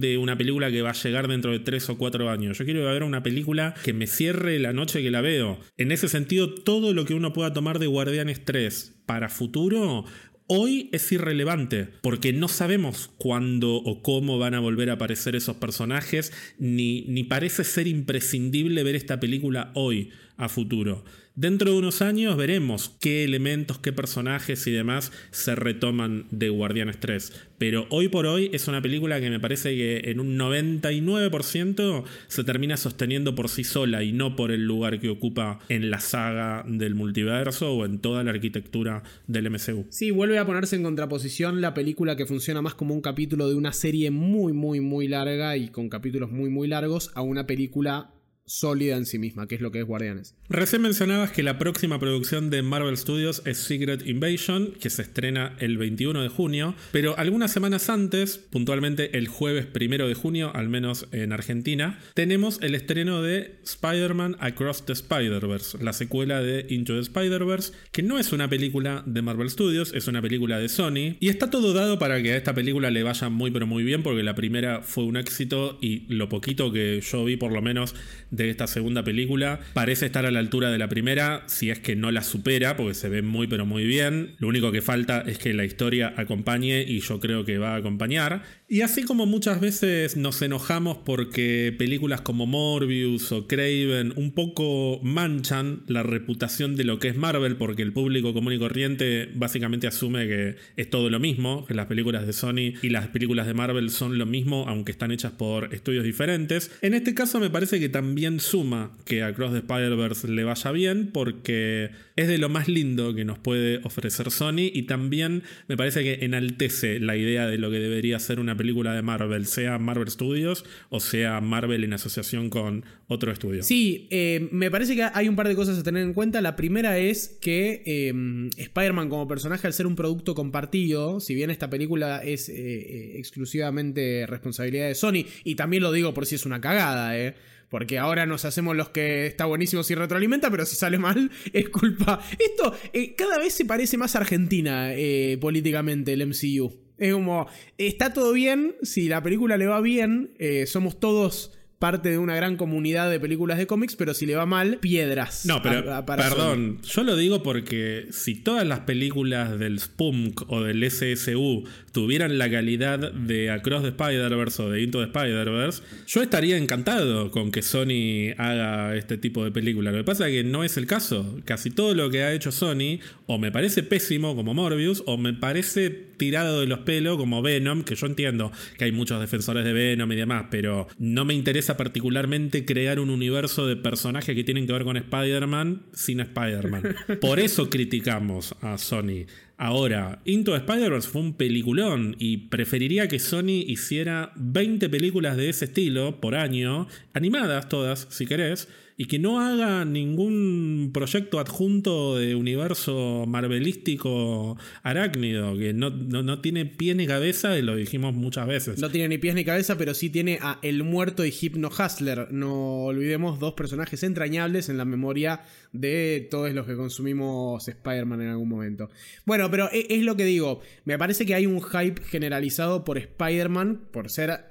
de 0.00 0.18
una 0.18 0.36
película 0.36 0.70
que 0.70 0.82
va 0.82 0.90
a 0.90 0.94
llegar 0.94 1.28
dentro 1.28 1.52
de 1.52 1.58
tres 1.58 1.88
o 1.88 1.98
cuatro 1.98 2.30
años. 2.30 2.58
Yo 2.58 2.64
quiero 2.64 2.84
ver 2.84 3.02
una 3.02 3.22
película 3.22 3.74
que 3.84 3.92
me 3.92 4.06
cierre 4.06 4.58
la 4.58 4.72
noche 4.72 5.02
que 5.02 5.10
la 5.10 5.20
veo. 5.20 5.58
En 5.76 5.92
ese 5.92 6.08
sentido, 6.08 6.54
todo 6.54 6.92
lo 6.92 7.04
que 7.04 7.14
uno 7.14 7.32
pueda 7.32 7.52
tomar 7.52 7.78
de 7.78 7.86
Guardianes 7.86 8.44
3 8.44 9.02
para 9.06 9.28
futuro 9.28 10.04
hoy 10.46 10.90
es 10.92 11.10
irrelevante, 11.12 11.88
porque 12.02 12.32
no 12.32 12.48
sabemos 12.48 13.10
cuándo 13.16 13.76
o 13.76 14.02
cómo 14.02 14.38
van 14.38 14.54
a 14.54 14.60
volver 14.60 14.90
a 14.90 14.94
aparecer 14.94 15.36
esos 15.36 15.56
personajes, 15.56 16.32
ni, 16.58 17.02
ni 17.02 17.24
parece 17.24 17.64
ser 17.64 17.86
imprescindible 17.86 18.82
ver 18.82 18.94
esta 18.94 19.20
película 19.20 19.72
hoy 19.74 20.10
a 20.36 20.48
futuro. 20.48 21.04
Dentro 21.36 21.72
de 21.72 21.78
unos 21.78 22.00
años 22.00 22.36
veremos 22.36 22.94
qué 23.00 23.24
elementos, 23.24 23.80
qué 23.80 23.92
personajes 23.92 24.68
y 24.68 24.70
demás 24.70 25.10
se 25.32 25.56
retoman 25.56 26.28
de 26.30 26.48
Guardianes 26.48 27.00
3. 27.00 27.32
Pero 27.58 27.88
hoy 27.90 28.06
por 28.06 28.26
hoy 28.26 28.50
es 28.52 28.68
una 28.68 28.80
película 28.80 29.20
que 29.20 29.30
me 29.30 29.40
parece 29.40 29.74
que 29.74 30.12
en 30.12 30.20
un 30.20 30.38
99% 30.38 32.04
se 32.28 32.44
termina 32.44 32.76
sosteniendo 32.76 33.34
por 33.34 33.48
sí 33.48 33.64
sola 33.64 34.04
y 34.04 34.12
no 34.12 34.36
por 34.36 34.52
el 34.52 34.64
lugar 34.64 35.00
que 35.00 35.08
ocupa 35.08 35.58
en 35.68 35.90
la 35.90 35.98
saga 35.98 36.64
del 36.68 36.94
multiverso 36.94 37.74
o 37.74 37.84
en 37.84 37.98
toda 37.98 38.22
la 38.22 38.30
arquitectura 38.30 39.02
del 39.26 39.50
MCU. 39.50 39.86
Sí, 39.88 40.12
vuelve 40.12 40.38
a 40.38 40.46
ponerse 40.46 40.76
en 40.76 40.84
contraposición 40.84 41.60
la 41.60 41.74
película 41.74 42.14
que 42.14 42.26
funciona 42.26 42.62
más 42.62 42.76
como 42.76 42.94
un 42.94 43.00
capítulo 43.00 43.48
de 43.48 43.56
una 43.56 43.72
serie 43.72 44.12
muy, 44.12 44.52
muy, 44.52 44.78
muy 44.78 45.08
larga 45.08 45.56
y 45.56 45.66
con 45.66 45.88
capítulos 45.88 46.30
muy, 46.30 46.48
muy 46.48 46.68
largos 46.68 47.10
a 47.16 47.22
una 47.22 47.44
película 47.44 48.13
sólida 48.46 48.96
en 48.96 49.06
sí 49.06 49.18
misma, 49.18 49.46
que 49.46 49.54
es 49.54 49.60
lo 49.60 49.72
que 49.72 49.80
es 49.80 49.84
Guardianes. 49.84 50.34
Recién 50.48 50.82
mencionabas 50.82 51.32
que 51.32 51.42
la 51.42 51.58
próxima 51.58 51.98
producción 51.98 52.50
de 52.50 52.62
Marvel 52.62 52.96
Studios 52.96 53.42
es 53.46 53.58
Secret 53.58 54.06
Invasion, 54.06 54.72
que 54.80 54.90
se 54.90 55.02
estrena 55.02 55.56
el 55.58 55.78
21 55.78 56.22
de 56.22 56.28
junio, 56.28 56.74
pero 56.92 57.18
algunas 57.18 57.52
semanas 57.52 57.88
antes, 57.88 58.38
puntualmente 58.38 59.16
el 59.16 59.28
jueves 59.28 59.66
primero 59.66 60.06
de 60.06 60.14
junio, 60.14 60.52
al 60.54 60.68
menos 60.68 61.06
en 61.12 61.32
Argentina, 61.32 61.98
tenemos 62.14 62.58
el 62.60 62.74
estreno 62.74 63.22
de 63.22 63.56
Spider-Man 63.64 64.36
Across 64.40 64.86
the 64.86 64.92
Spider-Verse, 64.92 65.82
la 65.82 65.92
secuela 65.92 66.42
de 66.42 66.66
Into 66.68 66.94
the 66.94 67.00
Spider-Verse, 67.00 67.72
que 67.92 68.02
no 68.02 68.18
es 68.18 68.32
una 68.32 68.48
película 68.48 69.02
de 69.06 69.22
Marvel 69.22 69.50
Studios, 69.50 69.92
es 69.94 70.06
una 70.06 70.20
película 70.20 70.58
de 70.58 70.68
Sony, 70.68 71.16
y 71.20 71.28
está 71.28 71.50
todo 71.50 71.72
dado 71.72 71.98
para 71.98 72.22
que 72.22 72.32
a 72.32 72.36
esta 72.36 72.54
película 72.54 72.90
le 72.90 73.02
vaya 73.02 73.28
muy 73.30 73.50
pero 73.50 73.66
muy 73.66 73.84
bien, 73.84 74.02
porque 74.02 74.22
la 74.22 74.34
primera 74.34 74.82
fue 74.82 75.04
un 75.04 75.16
éxito 75.16 75.78
y 75.80 76.00
lo 76.12 76.28
poquito 76.28 76.72
que 76.72 77.00
yo 77.00 77.24
vi 77.24 77.36
por 77.36 77.52
lo 77.52 77.62
menos 77.62 77.94
de 78.36 78.50
esta 78.50 78.66
segunda 78.66 79.04
película 79.04 79.60
parece 79.72 80.06
estar 80.06 80.26
a 80.26 80.30
la 80.30 80.40
altura 80.40 80.70
de 80.70 80.78
la 80.78 80.88
primera, 80.88 81.44
si 81.46 81.70
es 81.70 81.78
que 81.78 81.96
no 81.96 82.10
la 82.10 82.22
supera, 82.22 82.76
porque 82.76 82.94
se 82.94 83.08
ve 83.08 83.22
muy 83.22 83.46
pero 83.46 83.66
muy 83.66 83.84
bien. 83.84 84.34
Lo 84.38 84.48
único 84.48 84.72
que 84.72 84.82
falta 84.82 85.22
es 85.26 85.38
que 85.38 85.54
la 85.54 85.64
historia 85.64 86.14
acompañe 86.16 86.82
y 86.82 87.00
yo 87.00 87.20
creo 87.20 87.44
que 87.44 87.58
va 87.58 87.74
a 87.74 87.76
acompañar. 87.76 88.42
Y 88.66 88.80
así 88.80 89.02
como 89.02 89.26
muchas 89.26 89.60
veces 89.60 90.16
nos 90.16 90.40
enojamos 90.40 90.96
porque 91.04 91.74
películas 91.76 92.22
como 92.22 92.46
Morbius 92.46 93.30
o 93.30 93.46
Craven 93.46 94.14
un 94.16 94.32
poco 94.32 95.00
manchan 95.02 95.82
la 95.86 96.02
reputación 96.02 96.74
de 96.74 96.84
lo 96.84 96.98
que 96.98 97.08
es 97.08 97.16
Marvel, 97.16 97.56
porque 97.56 97.82
el 97.82 97.92
público 97.92 98.32
común 98.32 98.54
y 98.54 98.58
corriente 98.58 99.28
básicamente 99.34 99.86
asume 99.86 100.26
que 100.26 100.56
es 100.76 100.88
todo 100.88 101.10
lo 101.10 101.20
mismo, 101.20 101.66
que 101.66 101.74
las 101.74 101.86
películas 101.86 102.26
de 102.26 102.32
Sony 102.32 102.72
y 102.80 102.88
las 102.88 103.08
películas 103.08 103.46
de 103.46 103.52
Marvel 103.52 103.90
son 103.90 104.16
lo 104.16 104.24
mismo, 104.24 104.64
aunque 104.66 104.92
están 104.92 105.12
hechas 105.12 105.32
por 105.32 105.74
estudios 105.74 106.02
diferentes. 106.02 106.70
En 106.80 106.94
este 106.94 107.12
caso 107.12 107.40
me 107.40 107.50
parece 107.50 107.78
que 107.78 107.90
también 107.90 108.40
suma 108.40 108.96
que 109.04 109.22
a 109.22 109.34
Cross 109.34 109.52
the 109.52 109.58
Spider-Verse 109.58 110.28
le 110.28 110.42
vaya 110.42 110.72
bien 110.72 111.10
porque 111.12 111.90
es 112.16 112.28
de 112.28 112.38
lo 112.38 112.48
más 112.48 112.66
lindo 112.68 113.14
que 113.14 113.26
nos 113.26 113.38
puede 113.38 113.80
ofrecer 113.84 114.30
Sony 114.30 114.70
y 114.72 114.84
también 114.84 115.42
me 115.68 115.76
parece 115.76 116.02
que 116.02 116.24
enaltece 116.24 116.98
la 116.98 117.16
idea 117.16 117.46
de 117.46 117.58
lo 117.58 117.70
que 117.70 117.78
debería 117.78 118.18
ser 118.18 118.40
una 118.40 118.54
película 118.56 118.63
de 118.64 119.02
Marvel, 119.02 119.46
sea 119.46 119.78
Marvel 119.78 120.10
Studios 120.10 120.64
o 120.88 121.00
sea 121.00 121.40
Marvel 121.40 121.84
en 121.84 121.92
asociación 121.92 122.50
con 122.50 122.84
otro 123.06 123.30
estudio. 123.30 123.62
Sí, 123.62 124.08
eh, 124.10 124.48
me 124.50 124.70
parece 124.70 124.96
que 124.96 125.02
hay 125.02 125.28
un 125.28 125.36
par 125.36 125.48
de 125.48 125.54
cosas 125.54 125.78
a 125.78 125.82
tener 125.82 126.02
en 126.02 126.14
cuenta. 126.14 126.40
La 126.40 126.56
primera 126.56 126.98
es 126.98 127.36
que 127.40 127.82
eh, 127.84 128.48
Spider-Man 128.56 129.08
como 129.08 129.28
personaje, 129.28 129.66
al 129.66 129.72
ser 129.72 129.86
un 129.86 129.96
producto 129.96 130.34
compartido, 130.34 131.20
si 131.20 131.34
bien 131.34 131.50
esta 131.50 131.68
película 131.68 132.22
es 132.22 132.48
eh, 132.48 133.18
exclusivamente 133.18 134.26
responsabilidad 134.26 134.88
de 134.88 134.94
Sony, 134.94 135.26
y 135.44 135.54
también 135.54 135.82
lo 135.82 135.92
digo 135.92 136.14
por 136.14 136.26
si 136.26 136.34
es 136.36 136.46
una 136.46 136.60
cagada, 136.60 137.18
eh 137.18 137.34
porque 137.74 137.98
ahora 137.98 138.24
nos 138.24 138.44
hacemos 138.44 138.76
los 138.76 138.90
que 138.90 139.26
está 139.26 139.46
buenísimo 139.46 139.82
si 139.82 139.96
retroalimenta, 139.96 140.48
pero 140.48 140.64
si 140.64 140.76
sale 140.76 140.96
mal 140.96 141.32
es 141.52 141.68
culpa. 141.70 142.20
Esto 142.38 142.72
eh, 142.92 143.16
cada 143.16 143.36
vez 143.38 143.52
se 143.52 143.64
parece 143.64 143.96
más 143.96 144.14
a 144.14 144.20
Argentina 144.20 144.94
eh, 144.94 145.38
políticamente 145.40 146.12
el 146.12 146.24
MCU. 146.24 146.83
Es 146.98 147.12
como, 147.12 147.48
está 147.76 148.12
todo 148.12 148.32
bien, 148.32 148.76
si 148.82 149.08
la 149.08 149.22
película 149.22 149.56
le 149.56 149.66
va 149.66 149.80
bien, 149.80 150.30
eh, 150.38 150.66
somos 150.66 151.00
todos 151.00 151.52
parte 151.84 152.08
de 152.08 152.16
una 152.16 152.34
gran 152.34 152.56
comunidad 152.56 153.10
de 153.10 153.20
películas 153.20 153.58
de 153.58 153.66
cómics, 153.66 153.94
pero 153.94 154.14
si 154.14 154.24
le 154.24 154.34
va 154.34 154.46
mal, 154.46 154.78
piedras. 154.78 155.44
No, 155.44 155.60
pero 155.60 155.84
perdón, 156.06 156.78
yo 156.80 157.02
lo 157.02 157.14
digo 157.14 157.42
porque 157.42 158.06
si 158.10 158.36
todas 158.36 158.66
las 158.66 158.80
películas 158.80 159.58
del 159.58 159.78
Spunk 159.78 160.50
o 160.50 160.62
del 160.62 160.90
SSU 160.90 161.64
tuvieran 161.92 162.38
la 162.38 162.50
calidad 162.50 163.12
de 163.12 163.50
Across 163.50 163.82
the 163.82 163.88
Spider-Verse 163.88 164.62
o 164.62 164.70
de 164.70 164.80
Into 164.80 165.00
the 165.00 165.04
Spider-Verse, 165.04 165.82
yo 166.06 166.22
estaría 166.22 166.56
encantado 166.56 167.30
con 167.30 167.52
que 167.52 167.60
Sony 167.60 168.32
haga 168.38 168.96
este 168.96 169.18
tipo 169.18 169.44
de 169.44 169.50
película. 169.50 169.92
Lo 169.92 169.98
que 169.98 170.04
pasa 170.04 170.26
es 170.26 170.32
que 170.32 170.42
no 170.42 170.64
es 170.64 170.78
el 170.78 170.86
caso. 170.86 171.38
Casi 171.44 171.70
todo 171.70 171.94
lo 171.94 172.08
que 172.08 172.22
ha 172.22 172.32
hecho 172.32 172.50
Sony 172.50 173.00
o 173.26 173.36
me 173.36 173.52
parece 173.52 173.82
pésimo 173.82 174.34
como 174.34 174.54
Morbius 174.54 175.02
o 175.04 175.18
me 175.18 175.34
parece 175.34 175.90
tirado 175.90 176.60
de 176.60 176.66
los 176.66 176.78
pelos 176.80 177.18
como 177.18 177.42
Venom, 177.42 177.82
que 177.82 177.94
yo 177.94 178.06
entiendo 178.06 178.52
que 178.78 178.84
hay 178.84 178.92
muchos 178.92 179.20
defensores 179.20 179.64
de 179.64 179.72
Venom 179.72 180.10
y 180.12 180.16
demás, 180.16 180.46
pero 180.50 180.86
no 180.98 181.24
me 181.24 181.34
interesa 181.34 181.73
particularmente 181.76 182.64
crear 182.64 183.00
un 183.00 183.10
universo 183.10 183.66
de 183.66 183.76
personajes 183.76 184.34
que 184.34 184.44
tienen 184.44 184.66
que 184.66 184.72
ver 184.72 184.84
con 184.84 184.96
Spider-Man 184.96 185.86
sin 185.92 186.20
Spider-Man. 186.20 186.96
Por 187.20 187.40
eso 187.40 187.70
criticamos 187.70 188.54
a 188.60 188.78
Sony. 188.78 189.26
Ahora, 189.56 190.20
Into 190.24 190.56
Spider-Verse 190.56 191.08
fue 191.08 191.22
un 191.22 191.34
peliculón 191.34 192.16
y 192.18 192.48
preferiría 192.48 193.06
que 193.06 193.20
Sony 193.20 193.62
hiciera 193.66 194.32
20 194.36 194.88
películas 194.88 195.36
de 195.36 195.48
ese 195.48 195.66
estilo 195.66 196.20
por 196.20 196.34
año, 196.34 196.88
animadas 197.12 197.68
todas, 197.68 198.08
si 198.10 198.26
querés, 198.26 198.68
y 198.96 199.06
que 199.06 199.18
no 199.18 199.40
haga 199.40 199.84
ningún 199.84 200.90
proyecto 200.94 201.40
adjunto 201.40 202.16
de 202.16 202.36
universo 202.36 203.24
marvelístico 203.26 204.56
arácnido, 204.82 205.56
que 205.58 205.72
no, 205.72 205.90
no, 205.90 206.40
tiene 206.40 206.64
pie 206.64 206.94
ni 206.94 207.06
cabeza 207.06 207.58
y 207.58 207.62
lo 207.62 207.74
dijimos 207.74 208.14
muchas 208.14 208.46
veces. 208.46 208.78
No 208.78 208.90
tiene 208.90 209.08
ni 209.08 209.18
pies 209.18 209.34
ni 209.34 209.44
cabeza, 209.44 209.76
pero 209.76 209.94
sí 209.94 210.10
tiene 210.10 210.38
a 210.40 210.60
El 210.62 210.84
Muerto 210.84 211.24
y 211.24 211.30
Hypno 211.30 211.68
Hustler. 211.68 212.28
No 212.30 212.84
olvidemos 212.84 213.40
dos 213.40 213.54
personajes 213.54 214.02
entrañables 214.04 214.68
en 214.68 214.78
la 214.78 214.84
memoria 214.84 215.40
de 215.72 216.28
todos 216.30 216.52
los 216.52 216.66
que 216.66 216.76
consumimos 216.76 217.66
Spider-Man 217.66 218.22
en 218.22 218.28
algún 218.28 218.48
momento. 218.48 218.90
Bueno, 219.24 219.50
pero 219.50 219.68
e, 219.72 219.86
es 219.90 220.04
lo 220.04 220.16
que 220.16 220.24
digo, 220.24 220.60
me 220.84 220.98
parece 220.98 221.26
que 221.26 221.34
hay 221.34 221.46
un 221.46 221.60
hype 221.60 222.00
generalizado 222.04 222.84
por 222.84 222.98
Spider-Man, 222.98 223.88
por 223.90 224.08
ser 224.08 224.44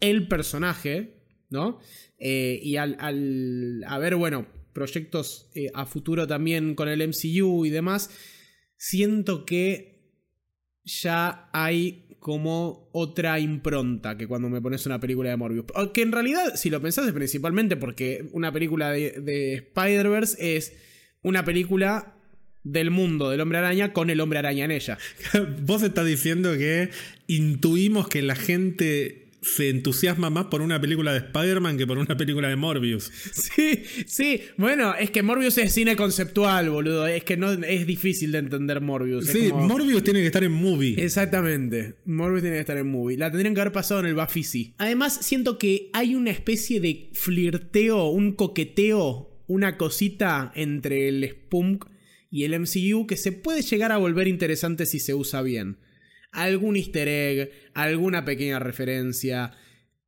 el 0.00 0.26
personaje, 0.26 1.17
¿no? 1.50 1.80
Eh, 2.18 2.60
y 2.62 2.76
al, 2.76 2.96
al 3.00 3.84
haber, 3.86 4.16
bueno, 4.16 4.46
proyectos 4.72 5.48
eh, 5.54 5.70
a 5.74 5.86
futuro 5.86 6.26
también 6.26 6.74
con 6.74 6.88
el 6.88 7.06
MCU 7.08 7.64
y 7.64 7.70
demás, 7.70 8.10
siento 8.76 9.44
que 9.44 9.98
ya 10.84 11.50
hay 11.52 12.16
como 12.20 12.88
otra 12.92 13.38
impronta 13.38 14.16
que 14.16 14.26
cuando 14.26 14.48
me 14.48 14.60
pones 14.60 14.86
una 14.86 15.00
película 15.00 15.30
de 15.30 15.36
Morbius. 15.36 15.66
Que 15.92 16.02
en 16.02 16.12
realidad, 16.12 16.54
si 16.56 16.70
lo 16.70 16.80
pensás, 16.80 17.06
es 17.06 17.12
principalmente 17.12 17.76
porque 17.76 18.28
una 18.32 18.52
película 18.52 18.90
de, 18.90 19.20
de 19.20 19.54
Spider-Verse 19.54 20.56
es 20.56 20.72
una 21.22 21.44
película 21.44 22.14
del 22.64 22.90
mundo 22.90 23.30
del 23.30 23.40
hombre 23.40 23.58
araña 23.58 23.92
con 23.92 24.10
el 24.10 24.20
hombre 24.20 24.38
araña 24.38 24.64
en 24.64 24.72
ella. 24.72 24.98
Vos 25.62 25.82
estás 25.82 26.06
diciendo 26.06 26.52
que 26.56 26.90
intuimos 27.26 28.08
que 28.08 28.22
la 28.22 28.34
gente 28.34 29.27
se 29.40 29.68
entusiasma 29.68 30.30
más 30.30 30.46
por 30.46 30.62
una 30.62 30.80
película 30.80 31.12
de 31.12 31.18
Spider-Man 31.18 31.78
que 31.78 31.86
por 31.86 31.98
una 31.98 32.16
película 32.16 32.48
de 32.48 32.56
Morbius. 32.56 33.10
Sí, 33.32 33.84
sí. 34.06 34.42
Bueno, 34.56 34.94
es 34.94 35.10
que 35.10 35.22
Morbius 35.22 35.58
es 35.58 35.72
cine 35.72 35.96
conceptual, 35.96 36.70
boludo. 36.70 37.06
Es 37.06 37.24
que 37.24 37.36
no 37.36 37.52
es 37.52 37.86
difícil 37.86 38.32
de 38.32 38.38
entender 38.38 38.80
Morbius. 38.80 39.26
Sí, 39.26 39.50
Morbius 39.52 40.02
tiene 40.02 40.20
que 40.20 40.26
estar 40.26 40.44
en 40.44 40.52
movie. 40.52 41.02
Exactamente. 41.02 41.96
Morbius 42.04 42.42
tiene 42.42 42.56
que 42.56 42.60
estar 42.60 42.76
en 42.76 42.90
movie. 42.90 43.16
La 43.16 43.30
tendrían 43.30 43.54
que 43.54 43.60
haber 43.60 43.72
pasado 43.72 44.00
en 44.00 44.06
el 44.06 44.14
Bafisi. 44.14 44.74
Además, 44.78 45.18
siento 45.22 45.58
que 45.58 45.90
hay 45.92 46.14
una 46.14 46.30
especie 46.30 46.80
de 46.80 47.10
flirteo, 47.12 48.06
un 48.06 48.32
coqueteo, 48.32 49.42
una 49.46 49.76
cosita 49.76 50.52
entre 50.54 51.08
el 51.08 51.28
Spunk 51.30 51.86
y 52.30 52.44
el 52.44 52.58
MCU 52.58 53.06
que 53.06 53.16
se 53.16 53.32
puede 53.32 53.62
llegar 53.62 53.92
a 53.92 53.96
volver 53.96 54.28
interesante 54.28 54.84
si 54.84 54.98
se 54.98 55.14
usa 55.14 55.42
bien 55.42 55.78
algún 56.32 56.76
easter 56.76 57.08
egg, 57.08 57.50
alguna 57.74 58.24
pequeña 58.24 58.58
referencia, 58.58 59.52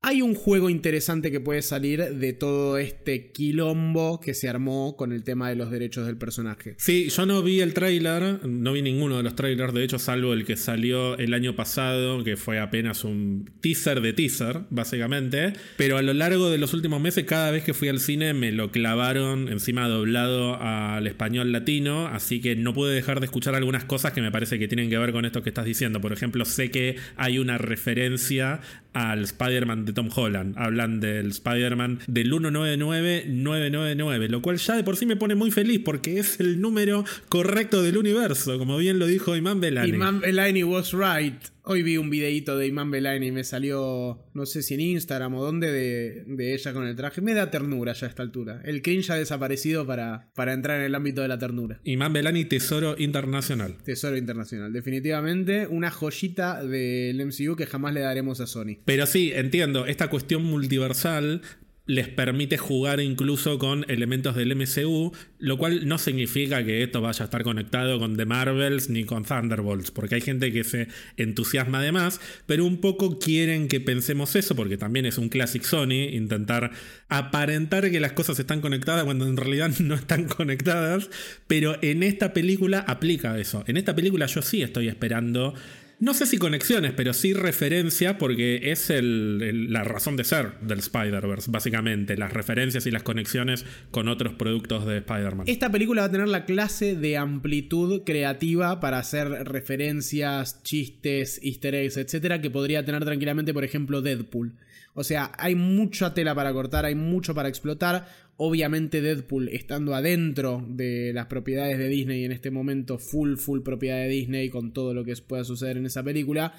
hay 0.02 0.22
un 0.22 0.34
juego 0.34 0.70
interesante 0.70 1.30
que 1.30 1.40
puede 1.40 1.60
salir 1.60 2.02
de 2.02 2.32
todo 2.32 2.78
este 2.78 3.30
quilombo 3.32 4.18
que 4.18 4.32
se 4.32 4.48
armó 4.48 4.96
con 4.96 5.12
el 5.12 5.24
tema 5.24 5.50
de 5.50 5.56
los 5.56 5.70
derechos 5.70 6.06
del 6.06 6.16
personaje. 6.16 6.74
Sí, 6.78 7.10
yo 7.10 7.26
no 7.26 7.42
vi 7.42 7.60
el 7.60 7.74
tráiler, 7.74 8.46
no 8.46 8.72
vi 8.72 8.80
ninguno 8.80 9.18
de 9.18 9.22
los 9.22 9.34
trailers, 9.34 9.74
de 9.74 9.84
hecho, 9.84 9.98
salvo 9.98 10.32
el 10.32 10.46
que 10.46 10.56
salió 10.56 11.18
el 11.18 11.34
año 11.34 11.54
pasado, 11.54 12.24
que 12.24 12.38
fue 12.38 12.58
apenas 12.60 13.04
un 13.04 13.50
teaser 13.60 14.00
de 14.00 14.14
teaser, 14.14 14.62
básicamente. 14.70 15.52
Pero 15.76 15.98
a 15.98 16.02
lo 16.02 16.14
largo 16.14 16.48
de 16.48 16.56
los 16.56 16.72
últimos 16.72 17.00
meses, 17.02 17.24
cada 17.26 17.50
vez 17.50 17.62
que 17.62 17.74
fui 17.74 17.88
al 17.88 18.00
cine, 18.00 18.32
me 18.32 18.52
lo 18.52 18.72
clavaron 18.72 19.48
encima 19.48 19.86
doblado 19.86 20.58
al 20.62 21.06
español 21.06 21.52
latino, 21.52 22.06
así 22.06 22.40
que 22.40 22.56
no 22.56 22.72
pude 22.72 22.94
dejar 22.94 23.20
de 23.20 23.26
escuchar 23.26 23.54
algunas 23.54 23.84
cosas 23.84 24.12
que 24.12 24.22
me 24.22 24.32
parece 24.32 24.58
que 24.58 24.66
tienen 24.66 24.88
que 24.88 24.96
ver 24.96 25.12
con 25.12 25.26
esto 25.26 25.42
que 25.42 25.50
estás 25.50 25.66
diciendo. 25.66 26.00
Por 26.00 26.14
ejemplo, 26.14 26.46
sé 26.46 26.70
que 26.70 26.96
hay 27.16 27.38
una 27.38 27.58
referencia 27.58 28.60
al 28.92 29.22
Spider-Man 29.24 29.87
Tom 29.92 30.09
Holland. 30.14 30.57
Hablan 30.59 31.00
del 31.00 31.29
Spider-Man 31.29 32.00
del 32.07 32.31
199999, 32.31 34.29
lo 34.29 34.42
cual 34.42 34.57
ya 34.59 34.76
de 34.76 34.85
por 34.85 34.96
sí 34.96 35.07
me 35.07 35.16
pone 35.16 35.35
muy 35.35 35.50
feliz 35.50 35.81
porque 35.85 36.18
es 36.18 36.38
el 36.40 36.61
número 36.61 37.05
correcto 37.29 37.83
del 37.83 37.96
universo, 37.96 38.59
como 38.59 38.76
bien 38.79 38.98
lo 38.98 39.07
dijo 39.07 39.37
Iman 39.37 39.61
Belani. 39.61 39.90
Iman 39.90 40.20
Belani 40.20 40.64
was 40.64 40.92
right. 40.92 41.37
Hoy 41.72 41.85
vi 41.85 41.98
un 41.98 42.11
videito 42.11 42.59
de 42.59 42.66
Iman 42.66 42.90
Belani 42.90 43.28
y 43.28 43.30
me 43.30 43.44
salió, 43.44 44.26
no 44.35 44.44
sé 44.44 44.61
si 44.61 44.74
en 44.74 44.80
Instagram 44.80 45.37
o 45.37 45.44
dónde, 45.44 45.70
de, 45.70 46.52
ella 46.52 46.72
con 46.72 46.85
el 46.85 46.96
traje. 46.96 47.20
Me 47.20 47.33
da 47.33 47.48
ternura 47.52 47.92
ya 47.92 48.09
a 48.09 48.11
esta 48.11 48.24
altura. 48.24 48.61
El 48.64 48.83
cringe 48.83 49.11
ha 49.11 49.14
desaparecido 49.14 49.87
para, 49.87 50.33
para 50.35 50.52
entrar 50.52 50.80
en 50.80 50.87
el 50.87 50.96
ámbito 50.96 51.22
de 51.22 51.28
la 51.28 51.38
ternura. 51.38 51.80
Iman 51.85 52.12
Belani, 52.12 52.44
Tesoro 52.44 52.96
Internacional. 52.98 53.76
Tesoro 53.85 54.16
Internacional. 54.16 54.72
Definitivamente 54.72 55.68
una 55.68 55.92
joyita 55.92 56.61
del 56.64 57.24
MCU 57.24 57.54
que 57.54 57.66
jamás 57.66 57.94
le 57.94 58.00
daremos 58.00 58.40
a 58.40 58.48
Sony. 58.48 58.78
Pero 58.85 59.06
sí, 59.06 59.30
entiendo, 59.33 59.87
esta 59.87 60.11
cuestión 60.11 60.42
multiversal 60.42 61.42
les 61.90 62.07
permite 62.07 62.57
jugar 62.57 63.00
incluso 63.00 63.59
con 63.59 63.85
elementos 63.88 64.37
del 64.37 64.55
MCU, 64.55 65.12
lo 65.40 65.59
cual 65.59 65.88
no 65.88 65.98
significa 65.98 66.64
que 66.64 66.85
esto 66.85 67.00
vaya 67.00 67.24
a 67.24 67.26
estar 67.26 67.42
conectado 67.42 67.98
con 67.98 68.16
The 68.16 68.26
Marvels 68.26 68.90
ni 68.90 69.03
con 69.03 69.24
Thunderbolts, 69.24 69.90
porque 69.90 70.14
hay 70.14 70.20
gente 70.20 70.53
que 70.53 70.62
se 70.62 70.87
entusiasma 71.16 71.83
de 71.83 71.90
más, 71.90 72.20
pero 72.46 72.64
un 72.64 72.81
poco 72.81 73.18
quieren 73.18 73.66
que 73.66 73.81
pensemos 73.81 74.37
eso, 74.37 74.55
porque 74.55 74.76
también 74.76 75.05
es 75.05 75.18
un 75.18 75.31
classic 75.31 75.64
Sony, 75.64 76.11
intentar 76.12 76.70
aparentar 77.09 77.90
que 77.90 77.98
las 77.98 78.12
cosas 78.12 78.38
están 78.38 78.61
conectadas 78.61 79.03
cuando 79.03 79.26
en 79.26 79.37
realidad 79.37 79.72
no 79.81 79.96
están 79.96 80.26
conectadas, 80.26 81.11
pero 81.48 81.76
en 81.83 82.05
esta 82.05 82.33
película 82.33 82.85
aplica 82.87 83.37
eso. 83.37 83.64
En 83.66 83.76
esta 83.76 83.96
película 83.96 84.26
yo 84.26 84.42
sí 84.42 84.62
estoy 84.62 84.87
esperando 84.87 85.55
no 86.00 86.14
sé 86.14 86.26
si 86.26 86.38
conexiones, 86.38 86.92
pero 86.96 87.12
sí 87.12 87.34
referencia 87.34 88.16
porque 88.18 88.72
es 88.72 88.90
la 88.90 89.84
razón 89.84 90.16
de 90.16 90.24
ser 90.24 90.58
del 90.60 90.78
Spider-Verse, 90.78 91.50
básicamente, 91.50 92.16
las 92.16 92.32
referencias 92.32 92.86
y 92.86 92.90
las 92.90 93.02
conexiones 93.02 93.66
con 93.90 94.08
otros 94.08 94.34
productos 94.34 94.86
de 94.86 94.98
Spider-Man. 94.98 95.44
Esta 95.46 95.70
película 95.70 96.02
va 96.02 96.08
a 96.08 96.10
tener 96.10 96.28
la 96.28 96.46
clase 96.46 96.96
de 96.96 97.18
amplitud 97.18 98.02
creativa 98.04 98.80
para 98.80 98.98
hacer 98.98 99.28
referencias, 99.28 100.62
chistes, 100.62 101.38
easter 101.42 101.74
eggs, 101.74 101.98
etcétera, 101.98 102.40
que 102.40 102.50
podría 102.50 102.84
tener 102.84 103.04
tranquilamente, 103.04 103.52
por 103.52 103.64
ejemplo, 103.64 104.00
Deadpool. 104.00 104.54
O 104.94 105.04
sea, 105.04 105.30
hay 105.38 105.54
mucha 105.54 106.14
tela 106.14 106.34
para 106.34 106.52
cortar, 106.52 106.84
hay 106.84 106.94
mucho 106.94 107.34
para 107.34 107.48
explotar. 107.48 108.08
Obviamente 108.42 109.03
Deadpool 109.03 109.50
estando 109.50 109.94
adentro 109.94 110.64
de 110.66 111.12
las 111.12 111.26
propiedades 111.26 111.76
de 111.76 111.88
Disney 111.88 112.24
en 112.24 112.33
este 112.33 112.50
momento, 112.50 112.96
full, 112.96 113.37
full 113.37 113.61
propiedad 113.61 113.98
de 113.98 114.09
Disney 114.09 114.48
con 114.48 114.72
todo 114.72 114.94
lo 114.94 115.05
que 115.05 115.14
pueda 115.16 115.44
suceder 115.44 115.76
en 115.76 115.85
esa 115.85 116.03
película, 116.03 116.55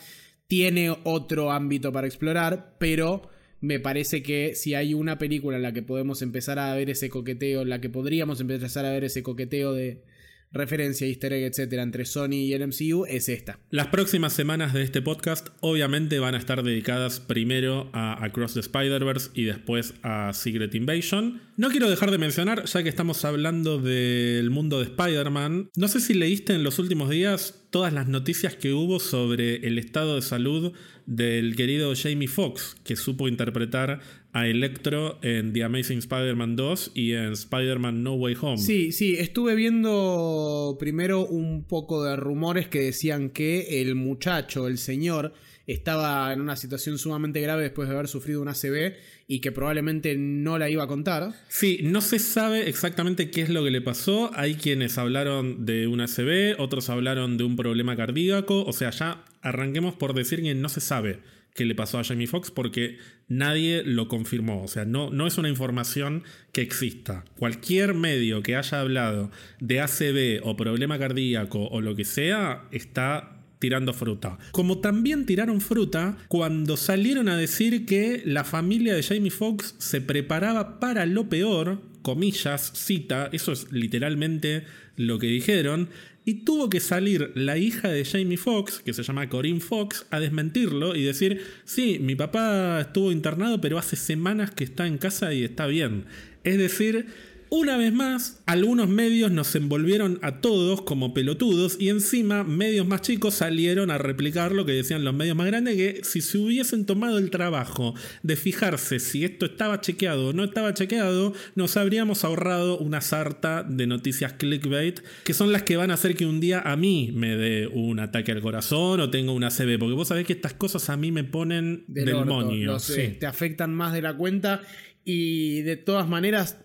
tiene 0.45 0.95
otro 1.03 1.51
ámbito 1.51 1.91
para 1.91 2.05
explorar, 2.05 2.75
pero 2.77 3.27
me 3.61 3.79
parece 3.79 4.21
que 4.21 4.53
si 4.53 4.75
hay 4.75 4.93
una 4.93 5.17
película 5.17 5.57
en 5.57 5.63
la 5.63 5.73
que 5.73 5.81
podemos 5.81 6.21
empezar 6.21 6.59
a 6.59 6.75
ver 6.75 6.91
ese 6.91 7.09
coqueteo, 7.09 7.63
en 7.63 7.69
la 7.69 7.81
que 7.81 7.89
podríamos 7.89 8.39
empezar 8.41 8.85
a 8.85 8.91
ver 8.91 9.03
ese 9.03 9.23
coqueteo 9.23 9.73
de, 9.73 10.03
referencia, 10.51 11.07
easter 11.07 11.33
egg, 11.33 11.43
etcétera, 11.43 11.83
entre 11.83 12.05
Sony 12.05 12.33
y 12.33 12.53
el 12.53 12.67
MCU 12.67 13.05
es 13.05 13.29
esta. 13.29 13.59
Las 13.69 13.87
próximas 13.87 14.33
semanas 14.33 14.73
de 14.73 14.83
este 14.83 15.01
podcast 15.01 15.49
obviamente 15.61 16.19
van 16.19 16.35
a 16.35 16.37
estar 16.37 16.63
dedicadas 16.63 17.19
primero 17.19 17.89
a 17.93 18.23
Across 18.23 18.55
the 18.55 18.59
Spider-Verse 18.61 19.31
y 19.33 19.43
después 19.43 19.93
a 20.03 20.33
Secret 20.33 20.75
Invasion. 20.75 21.41
No 21.57 21.69
quiero 21.69 21.89
dejar 21.89 22.11
de 22.11 22.17
mencionar, 22.17 22.65
ya 22.65 22.83
que 22.83 22.89
estamos 22.89 23.23
hablando 23.25 23.77
del 23.79 24.49
mundo 24.49 24.79
de 24.79 24.85
Spider-Man, 24.85 25.69
no 25.75 25.87
sé 25.87 25.99
si 25.99 26.13
leíste 26.13 26.53
en 26.53 26.63
los 26.63 26.79
últimos 26.79 27.09
días 27.09 27.65
todas 27.69 27.93
las 27.93 28.07
noticias 28.07 28.55
que 28.55 28.73
hubo 28.73 28.99
sobre 28.99 29.65
el 29.67 29.77
estado 29.77 30.15
de 30.15 30.21
salud 30.21 30.73
del 31.05 31.55
querido 31.55 31.93
Jamie 31.95 32.27
Foxx, 32.27 32.75
que 32.83 32.95
supo 32.95 33.27
interpretar 33.27 34.01
a 34.33 34.47
Electro 34.47 35.19
en 35.21 35.53
The 35.53 35.63
Amazing 35.63 35.99
Spider-Man 35.99 36.55
2 36.55 36.91
y 36.95 37.13
en 37.13 37.33
Spider-Man 37.33 38.03
No 38.03 38.13
Way 38.15 38.37
Home. 38.41 38.57
Sí, 38.57 38.91
sí, 38.91 39.15
estuve 39.17 39.55
viendo 39.55 40.77
primero 40.79 41.25
un 41.25 41.63
poco 41.63 42.03
de 42.03 42.15
rumores 42.15 42.67
que 42.67 42.79
decían 42.79 43.29
que 43.29 43.81
el 43.81 43.95
muchacho, 43.95 44.67
el 44.67 44.77
señor, 44.77 45.33
estaba 45.67 46.33
en 46.33 46.41
una 46.41 46.55
situación 46.55 46.97
sumamente 46.97 47.41
grave 47.41 47.63
después 47.63 47.87
de 47.87 47.95
haber 47.95 48.07
sufrido 48.07 48.41
una 48.41 48.51
ACV 48.51 48.93
y 49.27 49.39
que 49.39 49.51
probablemente 49.51 50.15
no 50.17 50.57
la 50.57 50.69
iba 50.69 50.83
a 50.83 50.87
contar. 50.87 51.33
Sí, 51.47 51.79
no 51.83 52.01
se 52.01 52.19
sabe 52.19 52.67
exactamente 52.67 53.29
qué 53.29 53.41
es 53.41 53.49
lo 53.49 53.63
que 53.63 53.71
le 53.71 53.81
pasó. 53.81 54.31
Hay 54.33 54.55
quienes 54.55 54.97
hablaron 54.97 55.65
de 55.65 55.87
una 55.87 56.05
ACV, 56.05 56.59
otros 56.59 56.89
hablaron 56.89 57.37
de 57.37 57.43
un 57.43 57.55
problema 57.55 57.95
cardíaco. 57.95 58.63
O 58.63 58.73
sea, 58.73 58.89
ya 58.89 59.23
arranquemos 59.41 59.95
por 59.95 60.13
decir 60.13 60.41
que 60.41 60.55
no 60.55 60.69
se 60.69 60.81
sabe 60.81 61.19
qué 61.53 61.65
le 61.65 61.75
pasó 61.75 61.99
a 61.99 62.03
Jamie 62.03 62.27
Foxx 62.27 62.51
porque 62.51 62.97
nadie 63.27 63.83
lo 63.83 64.07
confirmó. 64.07 64.63
O 64.63 64.67
sea, 64.67 64.85
no, 64.85 65.09
no 65.09 65.27
es 65.27 65.37
una 65.37 65.49
información 65.49 66.23
que 66.51 66.61
exista. 66.61 67.25
Cualquier 67.37 67.93
medio 67.93 68.43
que 68.43 68.55
haya 68.55 68.79
hablado 68.79 69.31
de 69.59 69.81
ACV 69.81 70.41
o 70.43 70.55
problema 70.55 70.99
cardíaco 70.99 71.67
o 71.67 71.81
lo 71.81 71.95
que 71.95 72.05
sea 72.05 72.67
está 72.71 73.37
tirando 73.59 73.93
fruta. 73.93 74.39
Como 74.51 74.79
también 74.79 75.25
tiraron 75.25 75.61
fruta 75.61 76.17
cuando 76.27 76.77
salieron 76.77 77.29
a 77.29 77.37
decir 77.37 77.85
que 77.85 78.23
la 78.25 78.43
familia 78.43 78.95
de 78.95 79.03
Jamie 79.03 79.29
Foxx 79.29 79.75
se 79.77 80.01
preparaba 80.01 80.79
para 80.79 81.05
lo 81.05 81.29
peor, 81.29 81.79
comillas, 82.01 82.71
cita, 82.73 83.29
eso 83.31 83.51
es 83.51 83.71
literalmente 83.71 84.65
lo 84.97 85.19
que 85.19 85.27
dijeron, 85.27 85.89
y 86.23 86.45
tuvo 86.45 86.69
que 86.69 86.79
salir 86.79 87.31
la 87.35 87.57
hija 87.57 87.89
de 87.89 88.05
Jamie 88.05 88.37
Foxx, 88.37 88.79
que 88.79 88.93
se 88.93 89.03
llama 89.03 89.27
Corinne 89.29 89.59
Fox, 89.59 90.05
a 90.11 90.19
desmentirlo 90.19 90.95
y 90.95 91.03
decir, 91.03 91.41
sí, 91.65 91.97
mi 91.99 92.15
papá 92.15 92.81
estuvo 92.81 93.11
internado, 93.11 93.59
pero 93.59 93.79
hace 93.79 93.95
semanas 93.95 94.51
que 94.51 94.63
está 94.63 94.85
en 94.85 94.97
casa 94.97 95.33
y 95.33 95.43
está 95.43 95.65
bien. 95.65 96.05
Es 96.43 96.57
decir, 96.57 97.07
una 97.53 97.75
vez 97.75 97.91
más, 97.91 98.41
algunos 98.45 98.87
medios 98.87 99.29
nos 99.29 99.53
envolvieron 99.55 100.19
a 100.21 100.39
todos 100.39 100.83
como 100.83 101.13
pelotudos 101.13 101.75
y 101.77 101.89
encima 101.89 102.45
medios 102.45 102.87
más 102.87 103.01
chicos 103.01 103.33
salieron 103.33 103.91
a 103.91 103.97
replicar 103.97 104.53
lo 104.53 104.65
que 104.65 104.71
decían 104.71 105.03
los 105.03 105.13
medios 105.13 105.35
más 105.35 105.47
grandes, 105.47 105.75
que 105.75 105.99
si 106.05 106.21
se 106.21 106.37
hubiesen 106.37 106.85
tomado 106.85 107.17
el 107.17 107.29
trabajo 107.29 107.93
de 108.23 108.37
fijarse 108.37 108.99
si 108.99 109.25
esto 109.25 109.45
estaba 109.47 109.81
chequeado 109.81 110.29
o 110.29 110.33
no 110.33 110.45
estaba 110.45 110.73
chequeado, 110.73 111.33
nos 111.55 111.75
habríamos 111.75 112.23
ahorrado 112.23 112.77
una 112.77 113.01
sarta 113.01 113.63
de 113.63 113.85
noticias 113.85 114.31
clickbait, 114.31 115.01
que 115.25 115.33
son 115.33 115.51
las 115.51 115.63
que 115.63 115.75
van 115.75 115.91
a 115.91 115.95
hacer 115.95 116.15
que 116.15 116.25
un 116.25 116.39
día 116.39 116.61
a 116.61 116.77
mí 116.77 117.11
me 117.13 117.35
dé 117.35 117.67
un 117.67 117.99
ataque 117.99 118.31
al 118.31 118.41
corazón 118.41 119.01
o 119.01 119.09
tenga 119.09 119.33
una 119.33 119.49
CB, 119.49 119.77
porque 119.77 119.95
vos 119.95 120.07
sabés 120.07 120.25
que 120.25 120.31
estas 120.31 120.53
cosas 120.53 120.89
a 120.89 120.95
mí 120.95 121.11
me 121.11 121.25
ponen 121.25 121.83
del, 121.89 122.15
moño. 122.25 122.77
Te 123.19 123.25
afectan 123.25 123.73
más 123.75 123.91
de 123.91 124.01
la 124.01 124.15
cuenta 124.15 124.61
y 125.03 125.63
de 125.63 125.75
todas 125.75 126.07
maneras 126.07 126.57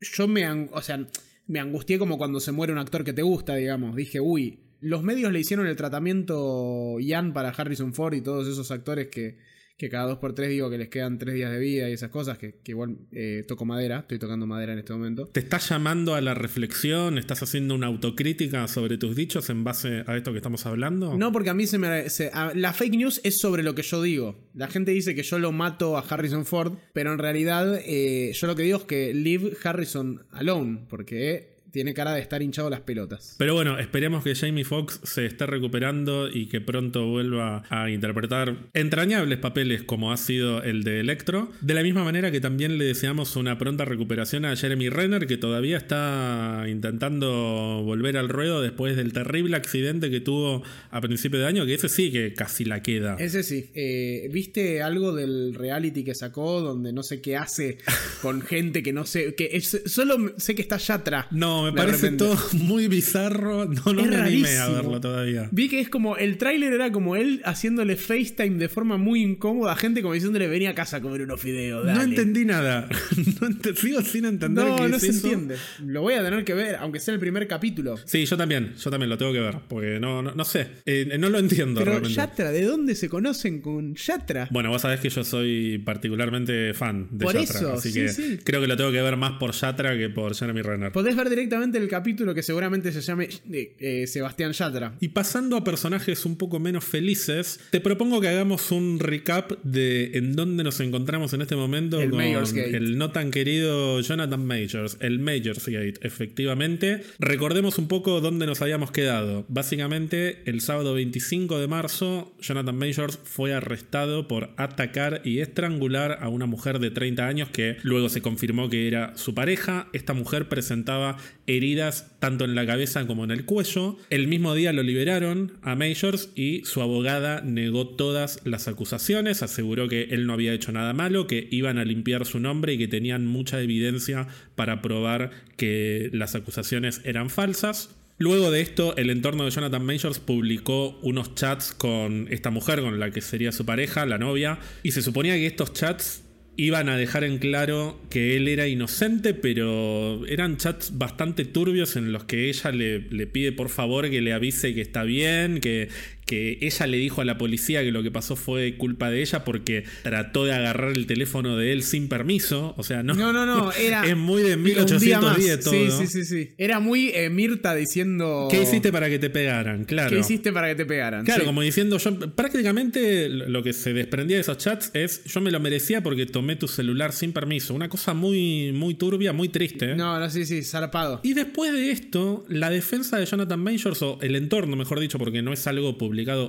yo 0.00 0.28
me, 0.28 0.48
o 0.48 0.82
sea, 0.82 1.06
me 1.46 1.60
angustié 1.60 1.98
como 1.98 2.18
cuando 2.18 2.40
se 2.40 2.52
muere 2.52 2.72
un 2.72 2.78
actor 2.78 3.04
que 3.04 3.12
te 3.12 3.22
gusta, 3.22 3.54
digamos. 3.54 3.96
Dije, 3.96 4.20
uy, 4.20 4.60
los 4.80 5.02
medios 5.02 5.32
le 5.32 5.40
hicieron 5.40 5.66
el 5.66 5.76
tratamiento 5.76 6.98
Ian 7.00 7.32
para 7.32 7.50
Harrison 7.50 7.94
Ford 7.94 8.14
y 8.14 8.20
todos 8.20 8.46
esos 8.48 8.70
actores 8.70 9.08
que, 9.08 9.38
que 9.76 9.90
cada 9.90 10.06
dos 10.06 10.18
por 10.18 10.34
tres 10.34 10.48
digo 10.48 10.70
que 10.70 10.78
les 10.78 10.88
quedan 10.88 11.18
tres 11.18 11.34
días 11.34 11.50
de 11.50 11.58
vida 11.58 11.90
y 11.90 11.92
esas 11.92 12.10
cosas, 12.10 12.38
que, 12.38 12.54
igual 12.64 12.96
eh, 13.12 13.44
toco 13.46 13.64
madera, 13.64 14.00
estoy 14.00 14.18
tocando 14.18 14.46
madera 14.46 14.72
en 14.72 14.78
este 14.78 14.92
momento. 14.92 15.26
¿Te 15.26 15.40
estás 15.40 15.68
llamando 15.68 16.14
a 16.14 16.20
la 16.20 16.34
reflexión? 16.34 17.18
¿Estás 17.18 17.42
haciendo 17.42 17.74
una 17.74 17.86
autocrítica 17.86 18.66
sobre 18.68 18.96
tus 18.96 19.14
dichos 19.14 19.50
en 19.50 19.64
base 19.64 20.02
a 20.06 20.16
esto 20.16 20.32
que 20.32 20.38
estamos 20.38 20.64
hablando? 20.64 21.16
No, 21.18 21.30
porque 21.30 21.50
a 21.50 21.54
mí 21.54 21.66
se 21.66 21.78
me... 21.78 22.06
la 22.54 22.72
fake 22.72 22.96
news 22.96 23.20
es 23.22 23.38
sobre 23.38 23.62
lo 23.62 23.74
que 23.74 23.82
yo 23.82 24.02
digo. 24.02 24.48
La 24.54 24.68
gente 24.68 24.92
dice 24.92 25.14
que 25.14 25.22
yo 25.22 25.38
lo 25.38 25.52
mato 25.52 25.98
a 25.98 26.00
Harrison 26.00 26.46
Ford, 26.46 26.78
pero 26.94 27.12
en 27.12 27.18
realidad 27.18 27.78
eh, 27.84 28.32
yo 28.34 28.46
lo 28.46 28.56
que 28.56 28.62
digo 28.62 28.78
es 28.78 28.84
que 28.84 29.12
leave 29.12 29.56
Harrison 29.62 30.24
alone, 30.30 30.86
porque 30.88 31.55
tiene 31.70 31.94
cara 31.94 32.14
de 32.14 32.20
estar 32.20 32.42
hinchado 32.42 32.70
las 32.70 32.80
pelotas. 32.80 33.34
Pero 33.38 33.54
bueno, 33.54 33.78
esperemos 33.78 34.24
que 34.24 34.34
Jamie 34.34 34.64
Foxx 34.64 35.00
se 35.04 35.26
esté 35.26 35.46
recuperando 35.46 36.28
y 36.28 36.46
que 36.46 36.60
pronto 36.60 37.06
vuelva 37.06 37.64
a 37.68 37.90
interpretar 37.90 38.56
entrañables 38.74 39.38
papeles 39.38 39.82
como 39.82 40.12
ha 40.12 40.16
sido 40.16 40.62
el 40.62 40.84
de 40.84 41.00
Electro. 41.00 41.50
De 41.60 41.74
la 41.74 41.82
misma 41.82 42.04
manera 42.04 42.30
que 42.30 42.40
también 42.40 42.78
le 42.78 42.84
deseamos 42.84 43.36
una 43.36 43.58
pronta 43.58 43.84
recuperación 43.84 44.44
a 44.44 44.56
Jeremy 44.56 44.88
Renner, 44.88 45.26
que 45.26 45.36
todavía 45.36 45.76
está 45.76 46.64
intentando 46.68 47.82
volver 47.84 48.16
al 48.16 48.28
ruedo 48.28 48.62
después 48.62 48.96
del 48.96 49.12
terrible 49.12 49.56
accidente 49.56 50.10
que 50.10 50.20
tuvo 50.20 50.62
a 50.90 51.00
principio 51.00 51.38
de 51.40 51.46
año, 51.46 51.66
que 51.66 51.74
ese 51.74 51.88
sí 51.88 52.10
que 52.10 52.34
casi 52.34 52.64
la 52.64 52.82
queda. 52.82 53.16
Ese 53.18 53.42
sí. 53.42 53.70
Eh, 53.74 54.28
¿Viste 54.32 54.82
algo 54.82 55.14
del 55.14 55.54
reality 55.54 56.04
que 56.04 56.14
sacó 56.14 56.60
donde 56.60 56.92
no 56.92 57.02
sé 57.02 57.20
qué 57.20 57.36
hace 57.36 57.78
con 58.22 58.42
gente 58.42 58.82
que 58.82 58.92
no 58.92 59.04
sé... 59.06 59.34
que 59.34 59.60
solo 59.60 60.34
sé 60.36 60.54
que 60.54 60.62
está 60.62 60.76
Yatra. 60.76 61.28
No, 61.30 61.65
me 61.66 61.72
parece 61.72 62.12
todo 62.12 62.36
muy 62.52 62.88
bizarro. 62.88 63.66
No, 63.66 63.92
no 63.92 64.04
me 64.04 64.16
animé 64.16 64.56
a 64.58 64.68
verlo 64.68 65.00
todavía. 65.00 65.48
Vi 65.52 65.68
que 65.68 65.80
es 65.80 65.88
como. 65.88 66.16
El 66.16 66.38
tráiler 66.38 66.72
era 66.72 66.90
como 66.92 67.16
él 67.16 67.42
haciéndole 67.44 67.96
FaceTime 67.96 68.58
de 68.58 68.68
forma 68.68 68.96
muy 68.96 69.22
incómoda 69.22 69.72
a 69.72 69.76
gente 69.76 70.02
como 70.02 70.14
diciéndole 70.14 70.48
venía 70.48 70.70
a 70.70 70.74
casa 70.74 70.98
a 70.98 71.00
comer 71.00 71.22
unos 71.22 71.40
fideos. 71.40 71.84
No 71.84 72.02
entendí 72.02 72.44
nada. 72.44 72.88
no 73.40 73.74
sigo 73.74 74.02
sin 74.02 74.24
entender. 74.24 74.64
No, 74.64 74.88
no 74.88 74.98
se 74.98 75.08
entiende. 75.08 75.56
Lo 75.84 76.02
voy 76.02 76.14
a 76.14 76.22
tener 76.22 76.44
que 76.44 76.54
ver, 76.54 76.76
aunque 76.76 77.00
sea 77.00 77.14
el 77.14 77.20
primer 77.20 77.46
capítulo. 77.46 77.96
Sí, 78.04 78.24
yo 78.24 78.36
también. 78.36 78.74
Yo 78.76 78.90
también 78.90 79.10
lo 79.10 79.18
tengo 79.18 79.32
que 79.32 79.40
ver. 79.40 79.58
Porque 79.68 79.98
no, 80.00 80.22
no, 80.22 80.44
sé. 80.44 80.68
Eh, 80.84 81.16
no 81.18 81.28
lo 81.28 81.38
entiendo. 81.38 81.82
Pero 81.82 82.02
Yatra, 82.02 82.50
¿de 82.50 82.62
dónde 82.64 82.94
se 82.94 83.08
conocen 83.08 83.60
con 83.60 83.94
Yatra? 83.94 84.48
Bueno, 84.50 84.70
vos 84.70 84.82
sabés 84.82 85.00
que 85.00 85.08
yo 85.08 85.24
soy 85.24 85.78
particularmente 85.78 86.74
fan 86.74 87.08
de 87.10 87.26
Yatra. 87.26 87.74
así 87.74 87.92
que 87.92 88.38
creo 88.44 88.60
que 88.60 88.66
lo 88.66 88.76
tengo 88.76 88.92
que 88.92 89.02
ver 89.02 89.16
más 89.16 89.32
por 89.32 89.52
Yatra 89.52 89.96
que 89.96 90.08
por 90.08 90.34
Jeremy 90.34 90.62
Renner. 90.62 90.92
Podés 90.92 91.16
ver 91.16 91.28
directamente 91.28 91.45
el 91.76 91.88
capítulo 91.88 92.34
que 92.34 92.42
seguramente 92.42 92.92
se 92.92 93.00
llame 93.00 93.28
eh, 93.52 93.74
eh, 93.78 94.06
Sebastián 94.06 94.52
Yatra. 94.52 94.94
Y 95.00 95.08
pasando 95.08 95.56
a 95.56 95.64
personajes 95.64 96.24
un 96.26 96.36
poco 96.36 96.58
menos 96.58 96.84
felices, 96.84 97.60
te 97.70 97.80
propongo 97.80 98.20
que 98.20 98.28
hagamos 98.28 98.72
un 98.72 98.98
recap 98.98 99.52
de 99.62 100.10
en 100.14 100.34
dónde 100.34 100.64
nos 100.64 100.80
encontramos 100.80 101.32
en 101.32 101.42
este 101.42 101.56
momento 101.56 102.00
el 102.00 102.10
con 102.10 102.20
el 102.20 102.98
no 102.98 103.10
tan 103.10 103.30
querido 103.30 104.00
Jonathan 104.00 104.44
Majors, 104.44 104.98
el 105.00 105.18
Majors 105.18 105.66
Gate, 105.66 105.94
efectivamente. 106.02 107.02
Recordemos 107.18 107.78
un 107.78 107.88
poco 107.88 108.20
dónde 108.20 108.46
nos 108.46 108.60
habíamos 108.62 108.90
quedado. 108.90 109.44
Básicamente, 109.48 110.42
el 110.46 110.60
sábado 110.60 110.94
25 110.94 111.58
de 111.58 111.68
marzo, 111.68 112.34
Jonathan 112.40 112.76
Majors 112.76 113.18
fue 113.22 113.54
arrestado 113.54 114.28
por 114.28 114.50
atacar 114.56 115.22
y 115.24 115.40
estrangular 115.40 116.18
a 116.20 116.28
una 116.28 116.46
mujer 116.46 116.78
de 116.78 116.90
30 116.90 117.26
años 117.26 117.48
que 117.50 117.76
luego 117.82 118.08
se 118.08 118.22
confirmó 118.22 118.68
que 118.68 118.88
era 118.88 119.16
su 119.16 119.34
pareja. 119.34 119.88
Esta 119.92 120.12
mujer 120.12 120.48
presentaba 120.48 121.18
heridas 121.46 122.12
tanto 122.18 122.44
en 122.44 122.54
la 122.54 122.66
cabeza 122.66 123.06
como 123.06 123.24
en 123.24 123.30
el 123.30 123.44
cuello. 123.44 123.96
El 124.10 124.28
mismo 124.28 124.54
día 124.54 124.72
lo 124.72 124.82
liberaron 124.82 125.52
a 125.62 125.74
Majors 125.74 126.30
y 126.34 126.62
su 126.64 126.82
abogada 126.82 127.40
negó 127.40 127.88
todas 127.88 128.40
las 128.44 128.68
acusaciones, 128.68 129.42
aseguró 129.42 129.88
que 129.88 130.04
él 130.10 130.26
no 130.26 130.32
había 130.32 130.52
hecho 130.52 130.72
nada 130.72 130.92
malo, 130.92 131.26
que 131.26 131.48
iban 131.50 131.78
a 131.78 131.84
limpiar 131.84 132.26
su 132.26 132.40
nombre 132.40 132.74
y 132.74 132.78
que 132.78 132.88
tenían 132.88 133.26
mucha 133.26 133.60
evidencia 133.60 134.26
para 134.54 134.82
probar 134.82 135.30
que 135.56 136.10
las 136.12 136.34
acusaciones 136.34 137.00
eran 137.04 137.30
falsas. 137.30 137.90
Luego 138.18 138.50
de 138.50 138.62
esto, 138.62 138.96
el 138.96 139.10
entorno 139.10 139.44
de 139.44 139.50
Jonathan 139.50 139.84
Majors 139.84 140.20
publicó 140.20 140.98
unos 141.02 141.34
chats 141.34 141.72
con 141.72 142.28
esta 142.30 142.48
mujer, 142.48 142.80
con 142.80 142.98
la 142.98 143.10
que 143.10 143.20
sería 143.20 143.52
su 143.52 143.66
pareja, 143.66 144.06
la 144.06 144.16
novia, 144.16 144.58
y 144.82 144.92
se 144.92 145.02
suponía 145.02 145.34
que 145.34 145.46
estos 145.46 145.74
chats 145.74 146.22
iban 146.56 146.88
a 146.88 146.96
dejar 146.96 147.24
en 147.24 147.38
claro 147.38 148.00
que 148.08 148.36
él 148.36 148.48
era 148.48 148.66
inocente, 148.66 149.34
pero 149.34 150.26
eran 150.26 150.56
chats 150.56 150.96
bastante 150.96 151.44
turbios 151.44 151.96
en 151.96 152.12
los 152.12 152.24
que 152.24 152.48
ella 152.48 152.70
le, 152.70 153.00
le, 153.00 153.26
pide 153.26 153.52
por 153.52 153.68
favor 153.68 154.08
que 154.08 154.20
le 154.20 154.32
avise 154.32 154.74
que 154.74 154.80
está 154.80 155.02
bien, 155.02 155.60
que, 155.60 155.88
que 156.26 156.58
ella 156.60 156.86
le 156.86 156.96
dijo 156.96 157.20
a 157.20 157.24
la 157.24 157.38
policía 157.38 157.82
que 157.82 157.92
lo 157.92 158.02
que 158.02 158.10
pasó 158.10 158.34
fue 158.34 158.76
culpa 158.76 159.10
de 159.10 159.22
ella 159.22 159.44
porque 159.44 159.84
trató 160.02 160.44
de 160.44 160.52
agarrar 160.52 160.92
el 160.96 161.06
teléfono 161.06 161.56
de 161.56 161.72
él 161.72 161.82
sin 161.84 162.08
permiso. 162.08 162.74
O 162.76 162.82
sea, 162.82 163.02
no. 163.02 163.14
No, 163.14 163.32
no, 163.32 163.46
no. 163.46 163.72
Era. 163.80 164.04
es 164.04 164.16
muy 164.16 164.42
de 164.42 164.56
1810 164.56 165.60
todo. 165.60 165.72
Sí, 165.72 165.88
sí, 165.90 166.06
sí, 166.06 166.24
sí. 166.24 166.54
Era 166.58 166.80
muy 166.80 167.10
eh, 167.14 167.30
Mirta 167.30 167.74
diciendo. 167.74 168.48
¿Qué 168.50 168.62
hiciste 168.62 168.92
para 168.92 169.08
que 169.08 169.18
te 169.18 169.30
pegaran? 169.30 169.84
Claro. 169.84 170.10
¿Qué 170.10 170.18
hiciste 170.18 170.52
para 170.52 170.68
que 170.68 170.74
te 170.74 170.84
pegaran? 170.84 171.24
Claro, 171.24 171.44
como 171.44 171.62
diciendo 171.62 171.98
yo. 171.98 172.18
Prácticamente 172.34 173.28
lo 173.28 173.62
que 173.62 173.72
se 173.72 173.92
desprendía 173.92 174.36
de 174.36 174.40
esos 174.40 174.58
chats 174.58 174.90
es 174.94 175.24
yo 175.24 175.40
me 175.40 175.50
lo 175.50 175.60
merecía 175.60 176.02
porque 176.02 176.26
tomé 176.26 176.56
tu 176.56 176.66
celular 176.66 177.12
sin 177.12 177.32
permiso. 177.32 177.72
Una 177.72 177.88
cosa 177.88 178.14
muy, 178.14 178.72
muy 178.72 178.94
turbia, 178.94 179.32
muy 179.32 179.48
triste. 179.48 179.94
No, 179.94 180.18
no, 180.18 180.28
sí, 180.28 180.44
sí, 180.44 180.62
zarpado. 180.64 181.20
Y 181.22 181.34
después 181.34 181.72
de 181.72 181.90
esto, 181.92 182.44
la 182.48 182.70
defensa 182.70 183.16
de 183.16 183.26
Jonathan 183.26 183.60
Majors, 183.60 184.02
o 184.02 184.18
el 184.22 184.34
entorno, 184.34 184.76
mejor 184.76 184.98
dicho, 184.98 185.18
porque 185.18 185.42
no 185.42 185.52
es 185.52 185.66
algo 185.66 185.96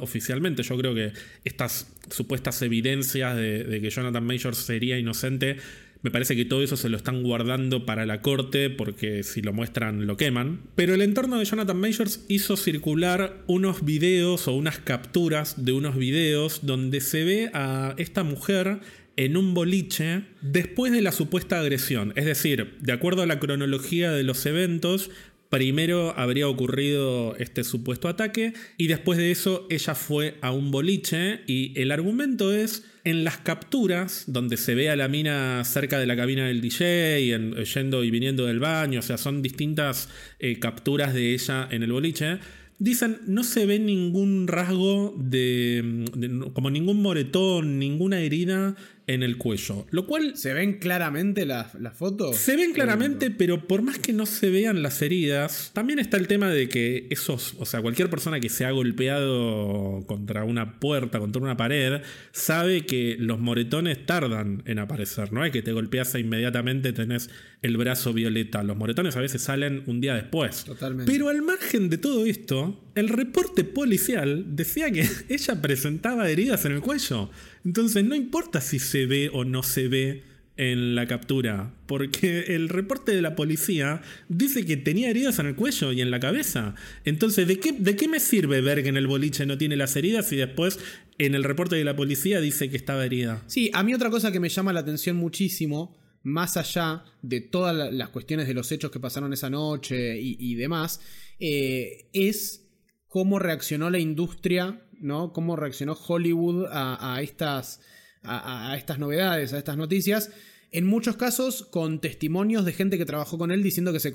oficialmente. 0.02 0.64
Yo 0.64 0.78
creo 0.78 0.94
que 0.94 1.14
estas 1.44 1.94
supuestas 2.10 2.62
evidencias 2.62 3.36
de, 3.36 3.80
que 3.82 3.90
Jonathan 3.90 4.26
Majors 4.26 4.58
sería 4.58 4.98
inocente 4.98 5.58
me 6.04 6.12
parece 6.12 6.36
que 6.36 6.46
todo 6.46 6.64
eso 6.64 6.78
se 6.78 6.90
lo 6.90 6.98
están 6.98 7.24
guardando 7.24 7.86
para 7.86 8.06
la 8.06 8.22
corte 8.22 8.70
porque 8.70 9.24
si 9.24 9.42
lo 9.42 9.52
muestran 9.52 10.06
lo 10.06 10.16
queman. 10.16 10.62
Pero 10.76 10.94
el 10.94 11.02
entorno 11.02 11.40
de 11.40 11.46
Jonathan 11.46 11.80
Majors 11.80 12.24
hizo 12.28 12.56
circular 12.56 13.44
unos 13.48 13.84
videos 13.84 14.48
o 14.48 14.54
unas 14.54 14.78
capturas 14.78 15.66
de 15.66 15.72
unos 15.72 15.98
videos 15.98 16.66
donde 16.66 17.02
se 17.02 17.24
ve 17.24 17.50
a 17.54 17.96
esta 17.98 18.24
mujer 18.24 18.80
en 19.16 19.36
un 19.36 19.56
boliche 19.56 20.24
después 20.42 20.92
de 20.92 21.02
la 21.02 21.12
supuesta 21.12 21.60
agresión. 21.60 22.14
Es 22.16 22.26
decir, 22.26 22.78
de 22.80 22.94
acuerdo 22.94 23.24
a 23.24 23.26
la 23.26 23.40
cronología 23.40 24.12
de 24.12 24.24
los 24.24 24.46
eventos, 24.46 25.10
Primero 25.50 26.14
habría 26.18 26.50
ocurrido 26.50 27.36
este 27.38 27.64
supuesto 27.64 28.10
ataque 28.10 28.54
y 28.78 28.88
después 28.88 29.18
de 29.18 29.32
eso 29.32 29.66
ella 29.70 29.96
fue 29.96 30.36
a 30.42 30.52
un 30.52 30.72
boliche 30.72 31.42
y 31.48 31.80
el 31.80 31.92
argumento 31.92 32.54
es 32.54 32.84
en 33.06 33.24
las 33.24 33.38
capturas 33.38 34.26
donde 34.28 34.58
se 34.58 34.76
ve 34.76 34.90
a 34.90 34.98
la 34.98 35.08
mina 35.08 35.64
cerca 35.64 36.00
de 36.00 36.06
la 36.06 36.18
cabina 36.18 36.48
del 36.48 36.60
DJ, 36.60 37.34
en, 37.34 37.56
yendo 37.56 38.04
y 38.04 38.12
viniendo 38.12 38.46
del 38.46 38.60
baño, 38.60 39.00
o 39.00 39.02
sea, 39.02 39.18
son 39.18 39.42
distintas 39.42 40.10
eh, 40.40 40.60
capturas 40.60 41.14
de 41.14 41.34
ella 41.34 41.70
en 41.72 41.84
el 41.84 41.94
boliche. 41.94 42.40
Dicen, 42.80 43.22
no 43.26 43.46
se 43.46 43.66
ve 43.66 43.80
ningún 43.80 44.48
rasgo 44.48 45.16
de, 45.18 46.06
como 46.54 46.70
ningún 46.70 47.02
moretón, 47.02 47.80
ninguna 47.80 48.20
herida 48.20 48.76
en 49.08 49.24
el 49.24 49.38
cuello. 49.38 49.88
Lo 49.90 50.06
cual. 50.06 50.36
¿Se 50.36 50.54
ven 50.54 50.74
claramente 50.74 51.46
las, 51.46 51.72
fotos? 51.96 52.36
Se 52.36 52.56
ven 52.56 52.74
claramente, 52.74 53.32
pero 53.32 53.68
por 53.68 53.82
más 53.82 53.98
que 53.98 54.14
no 54.14 54.26
se 54.26 54.50
vean 54.50 54.84
las 54.84 55.02
heridas, 55.02 55.72
también 55.74 56.00
está 56.00 56.18
el 56.18 56.28
tema 56.28 56.50
de 56.50 56.70
que 56.70 57.08
esos. 57.10 57.56
O 57.58 57.66
sea, 57.66 57.82
cualquier 57.82 58.10
persona 58.10 58.40
que 58.40 58.50
se 58.50 58.66
ha 58.66 58.72
golpeado 58.72 60.04
contra 60.06 60.44
una 60.44 60.80
puerta, 60.80 61.20
contra 61.20 61.42
una 61.42 61.58
pared, 61.58 62.02
sabe 62.32 62.86
que 62.86 63.16
los 63.18 63.40
moretones 63.40 64.06
tardan 64.06 64.62
en 64.66 64.80
aparecer. 64.80 65.32
No 65.32 65.44
es 65.46 65.52
que 65.52 65.62
te 65.62 65.72
golpeas 65.72 66.14
e 66.16 66.20
inmediatamente 66.20 66.92
tenés 66.92 67.30
el 67.62 67.78
brazo 67.78 68.14
violeta. 68.14 68.62
Los 68.64 68.78
moretones 68.78 69.16
a 69.16 69.22
veces 69.22 69.42
salen 69.42 69.84
un 69.88 70.02
día 70.02 70.16
después. 70.16 70.66
Totalmente. 70.66 71.12
Pero 71.12 71.30
al 71.30 71.42
margen 71.42 71.90
de 71.90 71.98
todo 71.98 72.26
esto, 72.26 72.84
el 72.96 73.10
reporte 73.10 73.64
policial 73.64 74.56
decía 74.56 74.92
que 74.92 75.08
ella 75.30 75.62
presentaba 75.62 76.30
heridas 76.30 76.66
en 76.66 76.74
el 76.74 76.82
cuello. 76.82 77.30
Entonces 77.68 78.06
no 78.06 78.16
importa 78.16 78.62
si 78.62 78.80
se 78.80 79.06
ve 79.08 79.30
o 79.34 79.44
no 79.44 79.62
se 79.62 79.90
ve 79.90 80.24
en 80.56 80.96
la 80.96 81.06
captura, 81.06 81.74
porque 81.86 82.56
el 82.56 82.70
reporte 82.70 83.14
de 83.14 83.22
la 83.22 83.36
policía 83.36 84.02
dice 84.30 84.66
que 84.66 84.78
tenía 84.78 85.10
heridas 85.10 85.38
en 85.40 85.48
el 85.48 85.56
cuello 85.56 85.92
y 85.92 86.00
en 86.00 86.10
la 86.10 86.22
cabeza. 86.22 86.76
Entonces, 87.04 87.46
¿de 87.46 87.60
qué, 87.60 87.74
de 87.74 87.98
qué 87.98 88.08
me 88.08 88.22
sirve 88.22 88.62
ver 88.62 88.84
que 88.84 88.90
en 88.90 88.96
el 88.96 89.06
boliche 89.06 89.46
no 89.46 89.58
tiene 89.58 89.76
las 89.76 89.98
heridas 89.98 90.32
y 90.32 90.38
después 90.38 90.80
en 91.18 91.36
el 91.36 91.44
reporte 91.44 91.76
de 91.76 91.84
la 91.84 91.98
policía 91.98 92.40
dice 92.40 92.70
que 92.70 92.78
estaba 92.78 93.06
herida? 93.06 93.44
Sí, 93.48 93.70
a 93.74 93.84
mí 93.84 93.94
otra 93.94 94.10
cosa 94.10 94.32
que 94.32 94.40
me 94.40 94.48
llama 94.48 94.72
la 94.72 94.80
atención 94.80 95.18
muchísimo, 95.18 95.98
más 96.24 96.56
allá 96.56 97.04
de 97.22 97.42
todas 97.42 97.92
las 97.92 98.10
cuestiones 98.10 98.48
de 98.48 98.54
los 98.54 98.72
hechos 98.72 98.92
que 98.92 99.02
pasaron 99.02 99.34
esa 99.34 99.50
noche 99.50 100.18
y, 100.18 100.56
demás, 100.56 101.02
eh, 101.38 102.08
es 102.14 102.66
cómo 103.10 103.40
reaccionó 103.40 103.90
la 103.90 104.00
industria, 104.00 104.87
¿no? 105.00 105.34
Cómo 105.34 105.56
reaccionó 105.56 105.94
Hollywood 105.94 106.66
a 106.70 107.20
estas 107.22 107.82
a, 108.28 108.76
estas 108.78 109.00
novedades, 109.00 109.54
a 109.54 109.58
estas 109.58 109.78
noticias. 109.78 110.32
En 110.72 110.86
muchos 110.86 111.16
casos 111.16 111.64
con 111.72 112.00
testimonios 112.02 112.66
de 112.66 112.74
gente 112.74 112.98
que 112.98 113.06
trabajó 113.06 113.38
con 113.38 113.52
él 113.52 113.64
diciendo 113.64 113.94
que 113.94 114.00
se, 114.00 114.12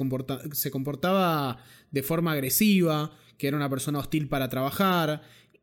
se 0.53 0.70
comportaba 0.70 1.59
de 1.91 2.03
forma 2.03 2.33
agresiva, 2.33 3.12
que 3.39 3.49
era 3.49 3.57
una 3.57 3.70
persona 3.70 3.99
hostil 3.99 4.28
para 4.28 4.49
trabajar, 4.49 5.22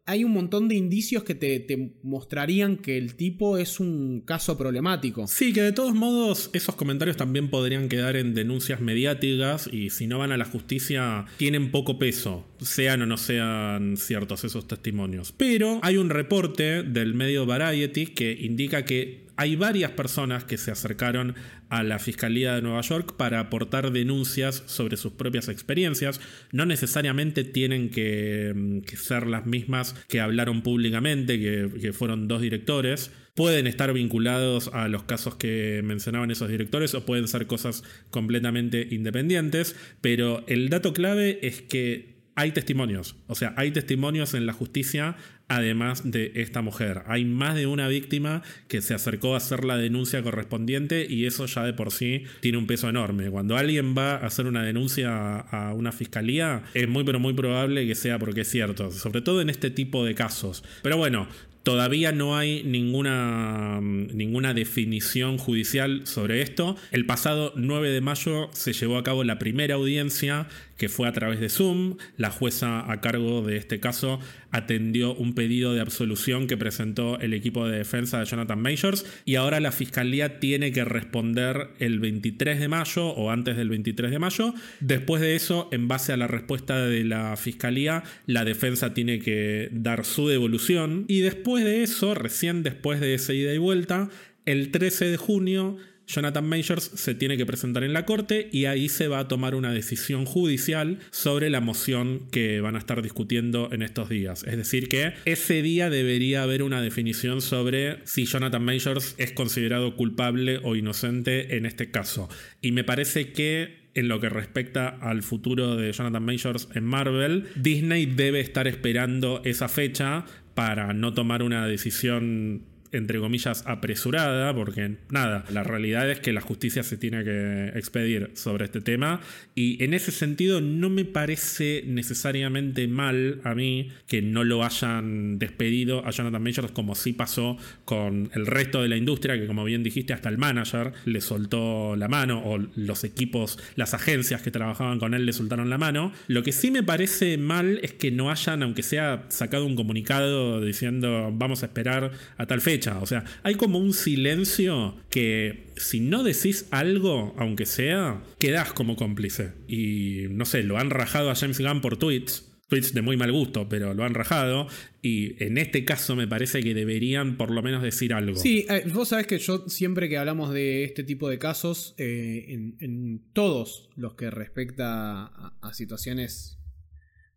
hay 0.09 0.23
un 0.23 0.31
montón 0.31 0.67
de 0.67 0.75
indicios 0.75 1.23
que 1.23 1.35
te, 1.35 1.93
mostrarían 2.01 2.77
que 2.77 2.97
el 2.97 3.15
tipo 3.15 3.57
es 3.57 3.79
un 3.79 4.21
caso 4.25 4.57
problemático. 4.57 5.27
Sí, 5.27 5.53
que 5.53 5.61
de 5.61 5.71
todos 5.71 5.93
modos 5.93 6.49
esos 6.53 6.75
comentarios 6.75 7.15
también 7.15 7.49
podrían 7.49 7.89
quedar 7.89 8.15
en 8.15 8.33
denuncias 8.33 8.81
mediáticas 8.81 9.69
y 9.71 9.91
si 9.91 10.07
no 10.07 10.17
van 10.17 10.31
a 10.31 10.37
la 10.37 10.45
justicia 10.45 11.25
tienen 11.37 11.71
poco 11.71 11.99
peso, 11.99 12.45
sean 12.59 13.03
o 13.03 13.05
no 13.05 13.17
sean 13.17 13.97
ciertos 13.97 14.43
esos 14.43 14.67
testimonios. 14.67 15.31
Pero 15.31 15.79
hay 15.83 15.97
un 15.97 16.09
reporte 16.09 16.81
del 16.83 17.13
medio 17.13 17.45
Variety 17.45 18.07
que 18.07 18.31
indica 18.31 18.85
que 18.85 19.28
hay 19.39 19.55
varias 19.55 19.91
personas 19.91 20.43
que 20.43 20.57
se 20.57 20.69
acercaron 20.69 21.33
a 21.69 21.81
la 21.83 21.97
Fiscalía 21.97 22.55
de 22.55 22.61
Nueva 22.61 22.81
York 22.81 23.15
para 23.15 23.39
aportar 23.39 23.89
denuncias 23.89 24.63
sobre 24.65 24.97
sus 24.97 25.13
propias 25.13 25.47
experiencias. 25.47 26.19
No 26.51 26.65
necesariamente 26.65 27.45
tienen 27.45 27.89
que, 27.89 28.51
mm, 28.53 28.97
ser 28.97 29.27
las 29.27 29.45
mismas 29.45 29.95
que 30.09 30.19
hablaron 30.19 30.61
públicamente, 30.61 31.39
que, 31.39 31.93
fueron 31.93 32.27
dos 32.27 32.41
directores. 32.41 33.11
Pueden 33.33 33.65
estar 33.65 33.93
vinculados 33.93 34.71
a 34.73 34.89
los 34.89 35.03
casos 35.03 35.35
que 35.35 35.79
mencionaban 35.85 36.31
esos 36.31 36.49
directores 36.49 36.93
o 36.93 37.05
pueden 37.05 37.29
ser 37.29 37.47
cosas 37.47 37.85
completamente 38.09 38.89
independientes, 38.91 39.73
pero 40.01 40.43
el 40.47 40.67
dato 40.67 40.91
clave 40.91 41.39
es 41.43 41.61
que 41.61 42.18
hay 42.39 42.51
testimonios, 42.51 43.17
o 43.27 43.35
sea, 43.35 43.53
hay 43.57 43.71
testimonios 43.71 44.33
en 44.33 44.45
la 44.45 44.53
justicia 44.53 45.17
además 45.49 46.09
de 46.09 46.31
esta 46.35 46.61
mujer. 46.61 47.01
Hay 47.07 47.25
más 47.25 47.55
de 47.55 47.67
una 47.67 47.87
víctima 47.89 48.43
que 48.69 48.81
se 48.81 48.93
acercó 48.93 49.33
a 49.33 49.37
hacer 49.37 49.65
la 49.65 49.75
denuncia 49.77 50.23
correspondiente 50.23 51.05
y 51.09 51.25
eso 51.25 51.47
ya 51.47 51.63
de 51.63 51.73
por 51.73 51.91
sí 51.91 52.23
tiene 52.39 52.57
un 52.59 52.67
peso 52.67 52.87
enorme. 52.87 53.29
Cuando 53.29 53.57
alguien 53.57 53.95
va 53.97 54.13
a 54.13 54.27
hacer 54.27 54.45
una 54.45 54.63
denuncia 54.63 55.39
a 55.39 55.73
una 55.73 55.91
fiscalía, 55.91 56.63
es 56.73 56.87
muy 56.87 57.03
pero 57.03 57.19
muy 57.19 57.33
probable 57.33 57.85
que 57.85 57.95
sea 57.95 58.19
porque 58.19 58.41
es 58.41 58.47
cierto, 58.49 58.91
sobre 58.91 59.21
todo 59.21 59.41
en 59.41 59.49
este 59.49 59.71
tipo 59.71 60.05
de 60.05 60.15
casos. 60.15 60.63
Pero 60.81 60.95
bueno, 60.95 61.27
Todavía 61.63 62.13
no 62.13 62.37
hay 62.37 62.63
ninguna, 62.63 63.79
ninguna 63.81 64.53
definición 64.53 65.37
judicial 65.37 66.01
sobre 66.05 66.41
esto. 66.41 66.77
El 66.91 67.05
pasado 67.05 67.51
9 67.57 67.91
de 67.91 67.99
mayo 67.99 68.49
se 68.53 68.71
llevó 68.71 68.97
a 68.97 69.03
cabo 69.03 69.25
la 69.25 69.39
primera 69.39 69.75
audiencia 69.75 70.47
que 70.79 70.89
fue 70.89 71.07
a 71.07 71.11
través 71.11 71.39
de 71.39 71.49
Zoom. 71.49 71.97
La 72.17 72.31
jueza 72.31 72.91
a 72.91 73.01
cargo 73.01 73.43
de 73.43 73.57
este 73.57 73.79
caso 73.79 74.19
atendió 74.49 75.13
un 75.13 75.35
pedido 75.35 75.73
de 75.73 75.81
absolución 75.81 76.47
que 76.47 76.57
presentó 76.57 77.19
el 77.19 77.33
equipo 77.33 77.67
de 77.67 77.77
defensa 77.77 78.19
de 78.19 78.25
Jonathan 78.25 78.59
Majors 78.59 79.05
y 79.25 79.35
ahora 79.35 79.59
la 79.59 79.71
fiscalía 79.71 80.39
tiene 80.39 80.71
que 80.71 80.85
responder 80.85 81.69
el 81.79 81.99
23 81.99 82.59
de 82.59 82.67
mayo 82.69 83.07
o 83.09 83.29
antes 83.29 83.57
del 83.57 83.69
23 83.69 84.09
de 84.09 84.19
mayo. 84.19 84.53
Después 84.79 85.21
de 85.21 85.35
eso, 85.35 85.67
en 85.71 85.87
base 85.87 86.13
a 86.13 86.17
la 86.17 86.27
respuesta 86.27 86.79
de 86.81 87.03
la 87.03 87.35
fiscalía, 87.35 88.03
la 88.25 88.45
defensa 88.45 88.93
tiene 88.93 89.19
que 89.19 89.69
dar 89.71 90.05
su 90.05 90.29
devolución 90.29 91.05
y 91.09 91.19
después 91.19 91.65
de 91.65 91.83
eso, 91.83 92.15
recién 92.15 92.63
después 92.63 93.01
de 93.01 93.13
esa 93.13 93.33
ida 93.33 93.53
y 93.53 93.57
vuelta, 93.57 94.09
el 94.45 94.71
13 94.71 95.05
de 95.05 95.17
junio, 95.17 95.77
Jonathan 96.09 96.47
Majors 96.47 96.91
se 96.95 97.13
tiene 97.13 97.37
que 97.37 97.45
presentar 97.45 97.83
en 97.83 97.93
la 97.93 98.05
corte 98.05 98.49
y 98.51 98.65
ahí 98.65 98.89
se 98.89 99.07
va 99.07 99.19
a 99.19 99.27
tomar 99.27 99.53
una 99.53 99.71
decisión 99.71 100.25
judicial 100.25 100.97
sobre 101.11 101.51
la 101.51 101.61
moción 101.61 102.27
que 102.31 102.61
van 102.61 102.75
a 102.75 102.79
estar 102.79 103.03
discutiendo 103.03 103.69
en 103.71 103.83
estos 103.83 104.09
días. 104.09 104.43
Es 104.43 104.57
decir, 104.57 104.89
que 104.89 105.13
ese 105.25 105.61
día 105.61 105.91
debería 105.91 106.41
haber 106.41 106.63
una 106.63 106.81
definición 106.81 107.41
sobre 107.41 107.99
si 108.07 108.25
Jonathan 108.25 108.65
Majors 108.65 109.13
es 109.19 109.33
considerado 109.33 109.95
culpable 109.95 110.59
o 110.63 110.75
inocente 110.75 111.55
en 111.57 111.67
este 111.67 111.91
caso. 111.91 112.27
Y 112.59 112.71
me 112.71 112.83
parece 112.83 113.31
que 113.31 113.77
en 113.93 114.07
lo 114.07 114.19
que 114.19 114.29
respecta 114.29 114.87
al 114.87 115.21
futuro 115.21 115.75
de 115.75 115.91
Jonathan 115.91 116.23
Majors 116.23 116.69
en 116.73 116.85
Marvel, 116.85 117.49
Disney 117.55 118.07
debe 118.07 118.39
estar 118.39 118.67
esperando 118.67 119.41
esa 119.45 119.67
fecha 119.67 120.25
para 120.55 120.93
no 120.93 121.13
tomar 121.13 121.43
una 121.43 121.67
decisión 121.67 122.63
entre 122.91 123.19
comillas, 123.19 123.63
apresurada, 123.65 124.53
porque 124.53 124.97
nada, 125.09 125.45
la 125.51 125.63
realidad 125.63 126.09
es 126.09 126.19
que 126.19 126.33
la 126.33 126.41
justicia 126.41 126.83
se 126.83 126.97
tiene 126.97 127.23
que 127.23 127.71
expedir 127.75 128.31
sobre 128.33 128.65
este 128.65 128.81
tema 128.81 129.21
y 129.55 129.83
en 129.83 129.93
ese 129.93 130.11
sentido 130.11 130.61
no 130.61 130.89
me 130.89 131.05
parece 131.05 131.83
necesariamente 131.85 132.87
mal 132.87 133.41
a 133.43 133.55
mí 133.55 133.89
que 134.07 134.21
no 134.21 134.43
lo 134.43 134.63
hayan 134.63 135.39
despedido 135.39 136.05
a 136.05 136.11
Jonathan 136.11 136.41
Majors 136.41 136.71
como 136.71 136.95
sí 136.95 137.13
pasó 137.13 137.57
con 137.85 138.29
el 138.33 138.45
resto 138.45 138.81
de 138.81 138.89
la 138.89 138.97
industria, 138.97 139.37
que 139.37 139.47
como 139.47 139.63
bien 139.63 139.83
dijiste, 139.83 140.13
hasta 140.13 140.29
el 140.29 140.37
manager 140.37 140.93
le 141.05 141.21
soltó 141.21 141.95
la 141.95 142.07
mano 142.07 142.41
o 142.43 142.57
los 142.75 143.03
equipos, 143.03 143.59
las 143.75 143.93
agencias 143.93 144.41
que 144.41 144.51
trabajaban 144.51 144.99
con 144.99 145.13
él 145.13 145.25
le 145.25 145.33
soltaron 145.33 145.69
la 145.69 145.77
mano. 145.77 146.11
Lo 146.27 146.43
que 146.43 146.51
sí 146.51 146.71
me 146.71 146.83
parece 146.83 147.37
mal 147.37 147.79
es 147.81 147.93
que 147.93 148.11
no 148.11 148.31
hayan, 148.31 148.63
aunque 148.63 148.83
sea 148.83 149.25
sacado 149.29 149.65
un 149.65 149.75
comunicado 149.75 150.61
diciendo 150.61 151.31
vamos 151.33 151.63
a 151.63 151.67
esperar 151.67 152.11
a 152.37 152.45
tal 152.45 152.61
fecha, 152.61 152.78
o 152.87 153.05
sea, 153.05 153.25
hay 153.43 153.55
como 153.55 153.79
un 153.79 153.93
silencio 153.93 154.95
que 155.09 155.67
si 155.77 155.99
no 155.99 156.23
decís 156.23 156.67
algo, 156.71 157.35
aunque 157.37 157.65
sea, 157.65 158.21
quedás 158.37 158.73
como 158.73 158.95
cómplice. 158.95 159.53
Y 159.67 160.25
no 160.31 160.45
sé, 160.45 160.63
lo 160.63 160.77
han 160.77 160.89
rajado 160.89 161.29
a 161.31 161.35
James 161.35 161.59
Gunn 161.59 161.81
por 161.81 161.97
tweets. 161.97 162.45
Tweets 162.67 162.93
de 162.93 163.01
muy 163.01 163.17
mal 163.17 163.31
gusto, 163.31 163.67
pero 163.67 163.95
lo 163.95 164.03
han 164.03 164.13
rajado. 164.13 164.67
Y 165.01 165.43
en 165.43 165.57
este 165.57 165.85
caso 165.85 166.15
me 166.15 166.27
parece 166.27 166.61
que 166.61 166.73
deberían 166.75 167.35
por 167.35 167.49
lo 167.49 167.63
menos 167.63 167.81
decir 167.81 168.13
algo. 168.13 168.37
Sí, 168.37 168.65
eh, 168.69 168.83
vos 168.93 169.09
sabés 169.09 169.25
que 169.25 169.39
yo 169.39 169.65
siempre 169.67 170.07
que 170.07 170.17
hablamos 170.17 170.53
de 170.53 170.83
este 170.83 171.03
tipo 171.03 171.29
de 171.29 171.39
casos, 171.39 171.95
eh, 171.97 172.45
en, 172.79 173.23
todos 173.33 173.89
los 173.95 174.13
que 174.13 174.29
respecta 174.29 175.25
a, 175.25 175.73
situaciones 175.73 176.59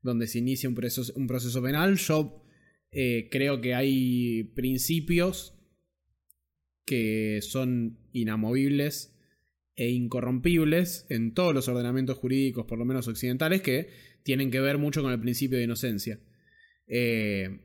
donde 0.03 0.27
se 0.27 0.39
inicia 0.39 0.69
un 0.69 0.75
proceso, 0.75 1.13
un 1.15 1.27
proceso 1.27 1.63
penal, 1.63 1.97
yo 1.97 2.42
eh, 2.93 3.29
creo 3.31 3.63
que 3.63 3.75
hay 3.75 4.45
principios 4.55 5.59
que 6.85 7.41
son 7.41 7.99
inamovibles 8.13 9.17
e 9.77 9.89
incorrompibles 9.89 11.07
en 11.09 11.33
todos 11.33 11.55
los 11.55 11.69
ordenamientos 11.69 12.19
jurídicos, 12.19 12.67
por 12.67 12.79
lo 12.79 12.85
menos 12.85 13.09
occidentales, 13.09 13.63
que 13.63 13.89
tienen 14.23 14.51
que 14.51 14.61
ver 14.61 14.77
mucho 14.77 15.03
con 15.03 15.11
el 15.11 15.21
principio 15.21 15.57
de 15.57 15.65
inocencia. 15.65 16.21
Eh, 16.87 17.61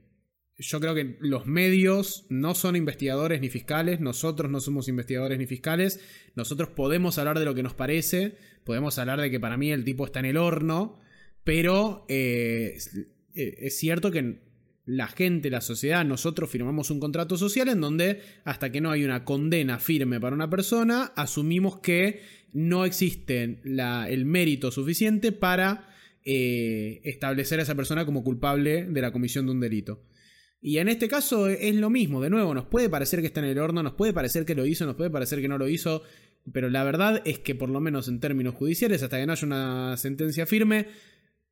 yo 0.55 0.79
creo 0.79 0.95
que 0.95 1.17
los 1.19 1.45
medios 1.45 2.25
no 2.29 2.55
son 2.55 2.77
investigadores 2.77 3.41
ni 3.41 3.49
fiscales, 3.49 3.99
nosotros 3.99 4.49
no 4.49 4.61
somos 4.61 4.87
investigadores 4.87 5.37
ni 5.37 5.45
fiscales, 5.45 5.99
nosotros 6.35 6.69
podemos 6.69 7.17
hablar 7.17 7.37
de 7.37 7.45
lo 7.45 7.53
que 7.53 7.63
nos 7.63 7.73
parece, 7.73 8.37
podemos 8.63 8.97
hablar 8.97 9.19
de 9.19 9.29
que 9.29 9.41
para 9.41 9.57
mí 9.57 9.71
el 9.71 9.83
tipo 9.83 10.05
está 10.05 10.19
en 10.19 10.25
el 10.25 10.37
horno, 10.37 10.99
pero 11.43 12.05
eh, 12.07 12.77
es 13.33 13.77
cierto 13.77 14.09
que 14.09 14.46
la 14.87 15.09
gente, 15.09 15.49
la 15.49 15.59
sociedad, 15.59 16.05
nosotros 16.05 16.49
firmamos 16.49 16.89
un 16.91 17.01
contrato 17.01 17.37
social 17.37 17.67
en 17.67 17.81
donde 17.81 18.21
hasta 18.45 18.71
que 18.71 18.79
no 18.79 18.89
hay 18.89 19.03
una 19.03 19.25
condena 19.25 19.79
firme 19.79 20.19
para 20.21 20.33
una 20.33 20.49
persona, 20.49 21.11
asumimos 21.17 21.79
que 21.79 22.21
no 22.53 22.85
existe 22.85 23.59
el 23.65 24.25
mérito 24.25 24.71
suficiente 24.71 25.33
para 25.33 25.89
eh, 26.23 27.01
establecer 27.03 27.59
a 27.59 27.63
esa 27.63 27.75
persona 27.75 28.05
como 28.05 28.23
culpable 28.23 28.85
de 28.85 29.01
la 29.01 29.11
comisión 29.11 29.45
de 29.45 29.51
un 29.51 29.59
delito. 29.59 30.05
Y 30.61 30.77
en 30.77 30.87
este 30.87 31.09
caso 31.09 31.49
es 31.49 31.75
lo 31.75 31.89
mismo, 31.89 32.21
de 32.21 32.29
nuevo, 32.29 32.53
nos 32.53 32.65
puede 32.65 32.89
parecer 32.89 33.19
que 33.19 33.27
está 33.27 33.41
en 33.41 33.47
el 33.47 33.59
horno, 33.59 33.83
nos 33.83 33.93
puede 33.93 34.13
parecer 34.13 34.45
que 34.45 34.55
lo 34.55 34.65
hizo, 34.65 34.85
nos 34.85 34.95
puede 34.95 35.09
parecer 35.09 35.41
que 35.41 35.49
no 35.49 35.57
lo 35.57 35.67
hizo, 35.67 36.01
pero 36.53 36.69
la 36.69 36.85
verdad 36.85 37.21
es 37.25 37.39
que 37.39 37.55
por 37.55 37.69
lo 37.69 37.81
menos 37.81 38.07
en 38.07 38.21
términos 38.21 38.55
judiciales, 38.55 39.03
hasta 39.03 39.19
que 39.19 39.25
no 39.25 39.33
haya 39.33 39.45
una 39.45 39.97
sentencia 39.97 40.45
firme, 40.45 40.87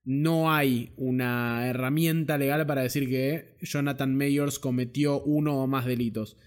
no 0.06 0.53
hay 0.53 0.93
una 0.97 1.68
herramienta 1.68 2.38
legal 2.38 2.66
para 2.68 2.84
decir 2.84 3.10
que 3.10 3.58
Jonathan 3.62 4.16
Mayors 4.16 4.60
cometió 4.60 5.22
uno 5.22 5.64
o 5.64 5.68
más 5.68 5.86
delitos. 5.86 6.38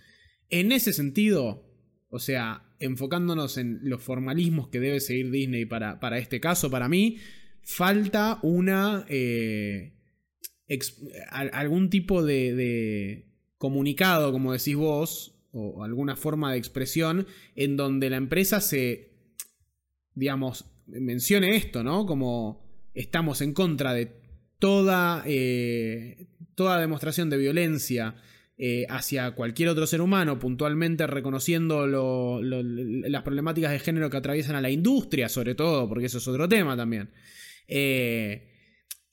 En 0.49 0.71
ese 0.71 0.93
sentido, 0.93 1.69
o 2.09 2.21
sea, 2.21 2.63
enfocándonos 2.79 3.59
en 3.59 3.81
los 3.83 4.01
formalismos 4.01 4.69
que 4.69 4.79
debe 4.79 5.01
seguir 5.01 5.33
Disney 5.33 5.67
para, 5.67 5.99
para 5.99 6.19
este 6.19 6.41
caso, 6.41 6.71
para 6.71 6.89
mí, 6.89 7.19
falta 7.63 8.39
una... 8.43 9.05
Eh, 9.09 9.95
algún 11.31 11.89
tipo 11.89 12.23
de, 12.23 12.55
de 12.55 13.33
comunicado, 13.57 14.33
como 14.33 14.53
decís 14.53 14.77
vos, 14.77 15.35
o 15.51 15.83
alguna 15.83 16.15
forma 16.15 16.53
de 16.53 16.59
expresión 16.59 17.27
en 17.57 17.79
donde 17.79 18.11
la 18.11 18.19
empresa 18.19 18.61
se, 18.61 19.13
digamos, 20.15 20.67
mencione 20.87 21.57
esto, 21.57 21.83
¿no? 21.83 22.05
Como 22.05 22.68
estamos 22.99 23.41
en 23.43 23.55
contra 23.55 23.95
de 23.95 24.11
toda, 24.59 25.23
eh, 25.25 26.27
toda 26.57 26.81
demostración 26.81 27.31
de 27.31 27.39
violencia 27.39 28.17
eh, 28.57 28.87
hacia 28.89 29.31
cualquier 29.33 29.69
otro 29.69 29.87
ser 29.87 30.01
humano, 30.01 30.41
puntualmente 30.41 31.07
reconociendo 31.07 31.87
las 31.87 33.23
problemáticas 33.23 33.71
de 33.71 33.79
género 33.79 34.11
que 34.11 34.17
atraviesan 34.17 34.57
a 34.57 34.61
la 34.61 34.71
industria, 34.71 35.29
sobre 35.29 35.55
todo, 35.55 35.89
porque 35.89 36.07
eso 36.07 36.19
es 36.19 36.27
otro 36.27 36.49
tema 36.49 36.77
también. 36.77 37.11
Eh, 37.69 38.49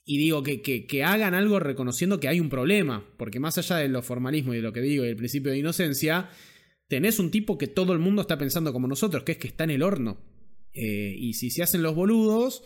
y 0.04 0.18
digo 0.18 0.42
que, 0.42 0.62
que, 0.62 1.04
hagan 1.04 1.36
algo 1.36 1.60
reconociendo 1.60 2.20
que 2.20 2.28
hay 2.28 2.40
un 2.40 2.50
problema, 2.50 3.08
porque 3.18 3.40
más 3.40 3.58
allá 3.60 3.78
de 3.78 3.90
los 3.90 4.04
formalismos 4.04 4.56
y 4.56 4.58
de 4.58 4.64
lo 4.64 4.74
que 4.74 4.82
digo 4.82 5.06
y 5.06 5.10
el 5.10 5.16
principio 5.16 5.52
de 5.52 5.60
inocencia, 5.60 6.30
tenés 6.88 7.20
un 7.20 7.30
tipo 7.30 7.60
que 7.60 7.68
todo 7.68 7.94
el 7.94 8.00
mundo 8.00 8.24
está 8.24 8.38
pensando 8.40 8.74
como 8.74 8.88
nosotros, 8.88 9.24
que 9.24 9.34
es 9.34 9.38
que 9.38 9.48
está 9.48 9.64
en 9.64 9.72
el 9.72 9.84
horno. 9.84 10.24
Y 10.74 11.34
si 11.36 11.52
se 11.52 11.64
hacen 11.64 11.82
los 11.82 11.96
boludos, 11.96 12.64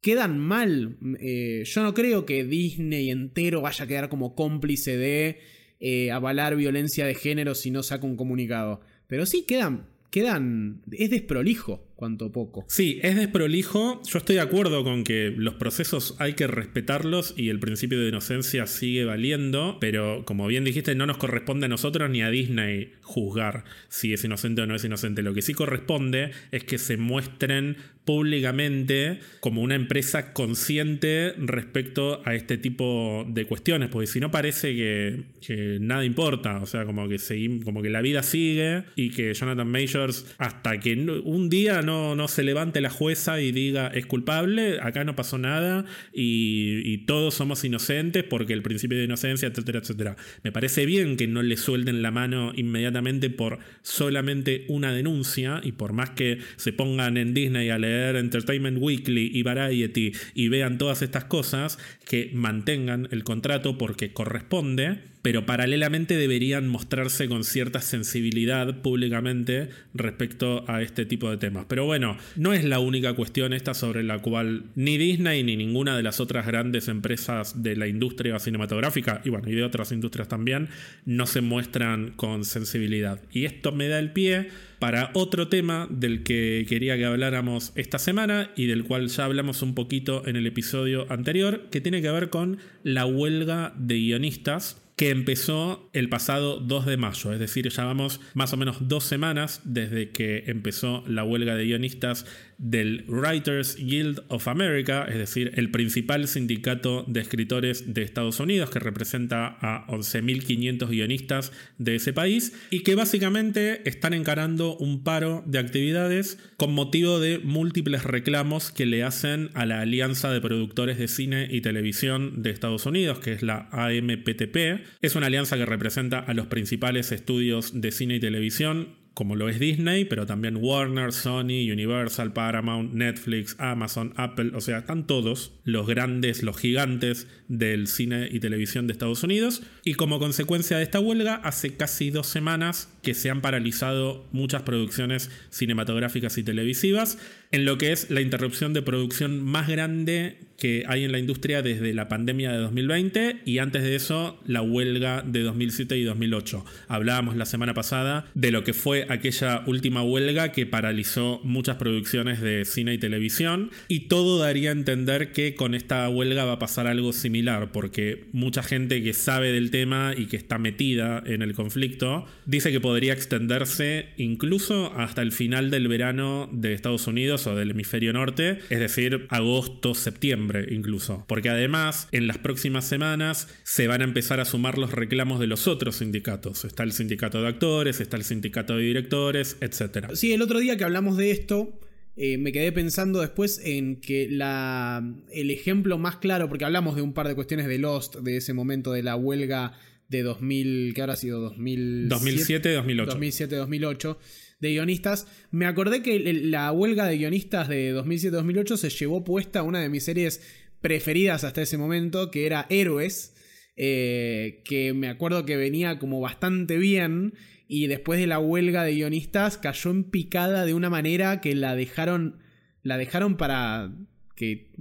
quedan 0.00 0.38
mal. 0.38 0.96
Eh, 1.20 1.62
yo 1.64 1.82
no 1.82 1.94
creo 1.94 2.26
que 2.26 2.44
Disney 2.44 3.10
entero 3.10 3.60
vaya 3.60 3.84
a 3.84 3.88
quedar 3.88 4.08
como 4.08 4.34
cómplice 4.34 4.96
de 4.96 5.38
eh, 5.80 6.10
avalar 6.10 6.56
violencia 6.56 7.06
de 7.06 7.14
género 7.14 7.54
si 7.54 7.70
no 7.70 7.82
saca 7.82 8.06
un 8.06 8.16
comunicado. 8.16 8.80
Pero 9.06 9.26
sí 9.26 9.44
quedan, 9.46 9.88
quedan, 10.10 10.82
es 10.92 11.10
desprolijo 11.10 11.86
cuanto 12.00 12.32
poco. 12.32 12.64
Sí, 12.66 12.98
es 13.02 13.14
desprolijo. 13.14 14.00
Yo 14.10 14.18
estoy 14.18 14.36
de 14.36 14.40
acuerdo 14.40 14.82
con 14.84 15.04
que 15.04 15.34
los 15.36 15.54
procesos 15.56 16.16
hay 16.18 16.32
que 16.32 16.46
respetarlos 16.46 17.34
y 17.36 17.50
el 17.50 17.60
principio 17.60 18.00
de 18.00 18.08
inocencia 18.08 18.66
sigue 18.66 19.04
valiendo, 19.04 19.76
pero 19.80 20.24
como 20.24 20.46
bien 20.46 20.64
dijiste, 20.64 20.94
no 20.94 21.04
nos 21.04 21.18
corresponde 21.18 21.66
a 21.66 21.68
nosotros 21.68 22.08
ni 22.08 22.22
a 22.22 22.30
Disney 22.30 22.92
juzgar 23.02 23.64
si 23.90 24.14
es 24.14 24.24
inocente 24.24 24.62
o 24.62 24.66
no 24.66 24.76
es 24.76 24.84
inocente. 24.84 25.22
Lo 25.22 25.34
que 25.34 25.42
sí 25.42 25.52
corresponde 25.52 26.30
es 26.52 26.64
que 26.64 26.78
se 26.78 26.96
muestren 26.96 27.76
públicamente 28.04 29.20
como 29.40 29.60
una 29.60 29.74
empresa 29.74 30.32
consciente 30.32 31.34
respecto 31.36 32.22
a 32.24 32.34
este 32.34 32.56
tipo 32.56 33.26
de 33.28 33.44
cuestiones, 33.44 33.90
porque 33.90 34.06
si 34.06 34.20
no 34.20 34.30
parece 34.30 34.74
que, 34.74 35.78
nada 35.80 36.04
importa, 36.04 36.60
o 36.62 36.66
sea, 36.66 36.84
como 36.86 37.08
que, 37.08 37.18
como 37.62 37.82
que 37.82 37.90
la 37.90 38.00
vida 38.00 38.22
sigue 38.22 38.84
y 38.96 39.10
que 39.10 39.34
Jonathan 39.34 39.70
Majors 39.70 40.34
hasta 40.38 40.80
que 40.80 40.94
un 40.94 41.50
día 41.50 41.82
no 41.82 41.89
no, 41.90 42.28
se 42.28 42.42
levante 42.42 42.80
la 42.80 42.90
jueza 42.90 43.40
y 43.40 43.52
diga 43.52 43.88
es 43.88 44.06
culpable, 44.06 44.78
acá 44.80 45.04
no 45.04 45.16
pasó 45.16 45.38
nada 45.38 45.84
y, 46.12 46.98
todos 47.06 47.34
somos 47.34 47.64
inocentes 47.64 48.24
porque 48.24 48.52
el 48.52 48.62
principio 48.62 48.98
de 48.98 49.04
inocencia, 49.04 49.48
etcétera, 49.48 49.80
etcétera. 49.80 50.16
Me 50.42 50.52
parece 50.52 50.86
bien 50.86 51.16
que 51.16 51.26
no 51.26 51.42
le 51.42 51.56
suelten 51.56 52.02
la 52.02 52.10
mano 52.10 52.52
inmediatamente 52.54 53.30
por 53.30 53.58
solamente 53.82 54.66
una 54.68 54.92
denuncia 54.92 55.60
y 55.64 55.72
por 55.72 55.92
más 55.92 56.10
que 56.10 56.38
se 56.56 56.72
pongan 56.72 57.16
en 57.16 57.34
Disney 57.34 57.70
a 57.70 57.78
leer 57.78 58.16
Entertainment 58.16 58.78
Weekly 58.80 59.30
y 59.32 59.42
Variety 59.42 60.12
y 60.34 60.48
vean 60.48 60.78
todas 60.78 61.02
estas 61.02 61.24
cosas, 61.24 61.78
que 62.06 62.30
mantengan 62.34 63.08
el 63.10 63.24
contrato 63.24 63.78
porque 63.78 64.12
corresponde 64.12 65.09
pero 65.22 65.46
paralelamente 65.46 66.16
deberían 66.16 66.68
mostrarse 66.68 67.28
con 67.28 67.44
cierta 67.44 67.80
sensibilidad 67.80 68.80
públicamente 68.80 69.68
respecto 69.94 70.64
a 70.68 70.82
este 70.82 71.04
tipo 71.04 71.30
de 71.30 71.36
temas. 71.36 71.66
Pero 71.68 71.84
bueno, 71.84 72.16
no 72.36 72.52
es 72.52 72.64
la 72.64 72.78
única 72.78 73.14
cuestión 73.14 73.52
esta 73.52 73.74
sobre 73.74 74.02
la 74.02 74.20
cual 74.20 74.64
ni 74.74 74.96
Disney 74.96 75.42
ni 75.42 75.56
ninguna 75.56 75.96
de 75.96 76.02
las 76.02 76.20
otras 76.20 76.46
grandes 76.46 76.88
empresas 76.88 77.62
de 77.62 77.76
la 77.76 77.86
industria 77.86 78.38
cinematográfica, 78.38 79.20
y 79.24 79.30
bueno, 79.30 79.48
y 79.50 79.54
de 79.54 79.64
otras 79.64 79.92
industrias 79.92 80.28
también, 80.28 80.68
no 81.04 81.26
se 81.26 81.40
muestran 81.40 82.12
con 82.16 82.44
sensibilidad. 82.44 83.20
Y 83.32 83.44
esto 83.44 83.72
me 83.72 83.88
da 83.88 83.98
el 83.98 84.12
pie 84.12 84.48
para 84.78 85.10
otro 85.12 85.48
tema 85.48 85.86
del 85.90 86.22
que 86.22 86.64
quería 86.66 86.96
que 86.96 87.04
habláramos 87.04 87.72
esta 87.74 87.98
semana 87.98 88.50
y 88.56 88.66
del 88.66 88.84
cual 88.84 89.08
ya 89.08 89.26
hablamos 89.26 89.60
un 89.60 89.74
poquito 89.74 90.26
en 90.26 90.36
el 90.36 90.46
episodio 90.46 91.06
anterior, 91.12 91.68
que 91.70 91.82
tiene 91.82 92.00
que 92.00 92.10
ver 92.10 92.30
con 92.30 92.58
la 92.82 93.04
huelga 93.04 93.74
de 93.76 93.96
guionistas 93.96 94.80
que 95.00 95.08
empezó 95.08 95.88
el 95.94 96.10
pasado 96.10 96.60
2 96.60 96.84
de 96.84 96.98
mayo, 96.98 97.32
es 97.32 97.40
decir, 97.40 97.66
ya 97.66 97.84
vamos 97.84 98.20
más 98.34 98.52
o 98.52 98.58
menos 98.58 98.86
dos 98.86 99.04
semanas 99.04 99.62
desde 99.64 100.10
que 100.10 100.44
empezó 100.46 101.04
la 101.06 101.24
huelga 101.24 101.54
de 101.54 101.64
guionistas 101.64 102.26
del 102.60 103.04
Writers 103.08 103.76
Guild 103.76 104.22
of 104.28 104.46
America, 104.46 105.06
es 105.08 105.16
decir, 105.16 105.52
el 105.54 105.70
principal 105.70 106.28
sindicato 106.28 107.04
de 107.08 107.20
escritores 107.20 107.94
de 107.94 108.02
Estados 108.02 108.38
Unidos 108.38 108.68
que 108.68 108.78
representa 108.78 109.56
a 109.60 109.86
11.500 109.88 110.88
guionistas 110.88 111.52
de 111.78 111.96
ese 111.96 112.12
país 112.12 112.52
y 112.68 112.80
que 112.80 112.94
básicamente 112.94 113.88
están 113.88 114.12
encarando 114.12 114.76
un 114.76 115.02
paro 115.02 115.42
de 115.46 115.58
actividades 115.58 116.38
con 116.58 116.74
motivo 116.74 117.18
de 117.18 117.38
múltiples 117.38 118.04
reclamos 118.04 118.70
que 118.70 118.84
le 118.84 119.04
hacen 119.04 119.48
a 119.54 119.64
la 119.64 119.80
Alianza 119.80 120.30
de 120.30 120.42
Productores 120.42 120.98
de 120.98 121.08
Cine 121.08 121.48
y 121.50 121.62
Televisión 121.62 122.42
de 122.42 122.50
Estados 122.50 122.84
Unidos, 122.84 123.20
que 123.20 123.32
es 123.32 123.42
la 123.42 123.70
AMPTP. 123.72 124.84
Es 125.00 125.16
una 125.16 125.26
alianza 125.28 125.56
que 125.56 125.64
representa 125.64 126.18
a 126.18 126.34
los 126.34 126.46
principales 126.46 127.10
estudios 127.10 127.80
de 127.80 127.90
cine 127.90 128.16
y 128.16 128.20
televisión 128.20 128.99
como 129.14 129.36
lo 129.36 129.48
es 129.48 129.58
Disney, 129.58 130.04
pero 130.04 130.26
también 130.26 130.56
Warner, 130.56 131.12
Sony, 131.12 131.70
Universal, 131.70 132.32
Paramount, 132.32 132.92
Netflix, 132.92 133.56
Amazon, 133.58 134.14
Apple, 134.16 134.52
o 134.54 134.60
sea, 134.60 134.78
están 134.78 135.06
todos 135.06 135.52
los 135.64 135.86
grandes, 135.86 136.42
los 136.42 136.56
gigantes 136.56 137.26
del 137.48 137.86
cine 137.86 138.28
y 138.30 138.40
televisión 138.40 138.86
de 138.86 138.92
Estados 138.92 139.22
Unidos. 139.22 139.62
Y 139.84 139.94
como 139.94 140.18
consecuencia 140.18 140.76
de 140.76 140.84
esta 140.84 141.00
huelga, 141.00 141.34
hace 141.36 141.76
casi 141.76 142.10
dos 142.10 142.28
semanas 142.28 142.88
que 143.02 143.14
se 143.14 143.30
han 143.30 143.40
paralizado 143.40 144.26
muchas 144.32 144.62
producciones 144.62 145.30
cinematográficas 145.50 146.36
y 146.38 146.42
televisivas, 146.42 147.18
en 147.52 147.64
lo 147.64 147.78
que 147.78 147.92
es 147.92 148.10
la 148.10 148.20
interrupción 148.20 148.72
de 148.72 148.82
producción 148.82 149.42
más 149.42 149.68
grande 149.68 150.38
que 150.60 150.84
hay 150.86 151.04
en 151.04 151.10
la 151.10 151.18
industria 151.18 151.62
desde 151.62 151.94
la 151.94 152.06
pandemia 152.06 152.52
de 152.52 152.58
2020 152.58 153.38
y 153.46 153.58
antes 153.58 153.82
de 153.82 153.96
eso 153.96 154.38
la 154.46 154.62
huelga 154.62 155.22
de 155.22 155.42
2007 155.42 155.96
y 155.96 156.04
2008. 156.04 156.64
Hablábamos 156.86 157.34
la 157.34 157.46
semana 157.46 157.74
pasada 157.74 158.26
de 158.34 158.52
lo 158.52 158.62
que 158.62 158.74
fue 158.74 159.06
aquella 159.08 159.64
última 159.66 160.02
huelga 160.02 160.52
que 160.52 160.66
paralizó 160.66 161.40
muchas 161.42 161.76
producciones 161.76 162.40
de 162.40 162.66
cine 162.66 162.92
y 162.92 162.98
televisión 162.98 163.70
y 163.88 164.00
todo 164.00 164.38
daría 164.38 164.68
a 164.68 164.72
entender 164.72 165.32
que 165.32 165.54
con 165.54 165.74
esta 165.74 166.08
huelga 166.10 166.44
va 166.44 166.52
a 166.52 166.58
pasar 166.58 166.86
algo 166.86 167.14
similar 167.14 167.72
porque 167.72 168.26
mucha 168.32 168.62
gente 168.62 169.02
que 169.02 169.14
sabe 169.14 169.52
del 169.52 169.70
tema 169.70 170.12
y 170.16 170.26
que 170.26 170.36
está 170.36 170.58
metida 170.58 171.22
en 171.24 171.40
el 171.40 171.54
conflicto 171.54 172.26
dice 172.44 172.70
que 172.70 172.80
podría 172.90 173.12
extenderse 173.12 174.06
incluso 174.16 174.92
hasta 174.96 175.22
el 175.22 175.30
final 175.30 175.70
del 175.70 175.86
verano 175.86 176.48
de 176.50 176.74
Estados 176.74 177.06
Unidos 177.06 177.46
o 177.46 177.54
del 177.54 177.70
hemisferio 177.70 178.12
norte, 178.12 178.58
es 178.68 178.80
decir, 178.80 179.28
agosto, 179.28 179.94
septiembre 179.94 180.66
incluso. 180.72 181.24
Porque 181.28 181.50
además, 181.50 182.08
en 182.10 182.26
las 182.26 182.38
próximas 182.38 182.84
semanas 182.84 183.46
se 183.62 183.86
van 183.86 184.00
a 184.00 184.04
empezar 184.04 184.40
a 184.40 184.44
sumar 184.44 184.76
los 184.76 184.90
reclamos 184.90 185.38
de 185.38 185.46
los 185.46 185.68
otros 185.68 185.98
sindicatos. 185.98 186.64
Está 186.64 186.82
el 186.82 186.90
sindicato 186.90 187.40
de 187.40 187.46
actores, 187.46 188.00
está 188.00 188.16
el 188.16 188.24
sindicato 188.24 188.76
de 188.76 188.82
directores, 188.82 189.56
etc. 189.60 190.08
Sí, 190.14 190.32
el 190.32 190.42
otro 190.42 190.58
día 190.58 190.76
que 190.76 190.82
hablamos 190.82 191.16
de 191.16 191.30
esto, 191.30 191.78
eh, 192.16 192.38
me 192.38 192.50
quedé 192.50 192.72
pensando 192.72 193.20
después 193.20 193.60
en 193.64 194.00
que 194.00 194.26
la, 194.28 195.00
el 195.32 195.52
ejemplo 195.52 195.96
más 195.96 196.16
claro, 196.16 196.48
porque 196.48 196.64
hablamos 196.64 196.96
de 196.96 197.02
un 197.02 197.12
par 197.12 197.28
de 197.28 197.36
cuestiones 197.36 197.68
de 197.68 197.78
Lost, 197.78 198.16
de 198.16 198.38
ese 198.38 198.52
momento 198.52 198.90
de 198.90 199.04
la 199.04 199.14
huelga 199.14 199.74
de 200.10 200.22
2000, 200.22 200.92
que 200.92 201.00
ahora 201.00 201.14
ha 201.14 201.16
sido 201.16 201.40
2007, 201.40 202.74
2008. 202.74 203.10
2007, 203.12 203.56
2008 203.56 204.18
de 204.58 204.70
guionistas. 204.70 205.26
Me 205.50 205.66
acordé 205.66 206.02
que 206.02 206.18
la 206.34 206.70
huelga 206.72 207.06
de 207.06 207.16
guionistas 207.16 207.68
de 207.68 207.94
2007-2008 207.94 208.76
se 208.76 208.90
llevó 208.90 209.24
puesta 209.24 209.62
una 209.62 209.80
de 209.80 209.88
mis 209.88 210.04
series 210.04 210.42
preferidas 210.80 211.44
hasta 211.44 211.62
ese 211.62 211.78
momento, 211.78 212.30
que 212.30 212.46
era 212.46 212.66
Héroes, 212.68 213.34
eh, 213.76 214.62
que 214.64 214.92
me 214.92 215.08
acuerdo 215.08 215.46
que 215.46 215.56
venía 215.56 215.98
como 215.98 216.20
bastante 216.20 216.76
bien 216.76 217.34
y 217.68 217.86
después 217.86 218.18
de 218.18 218.26
la 218.26 218.40
huelga 218.40 218.82
de 218.82 218.94
guionistas 218.94 219.58
cayó 219.58 219.90
en 219.90 220.04
picada 220.04 220.66
de 220.66 220.74
una 220.74 220.90
manera 220.90 221.40
que 221.40 221.54
la 221.54 221.76
dejaron, 221.76 222.40
la 222.82 222.98
dejaron 222.98 223.36
para 223.36 223.92
que 224.34 224.72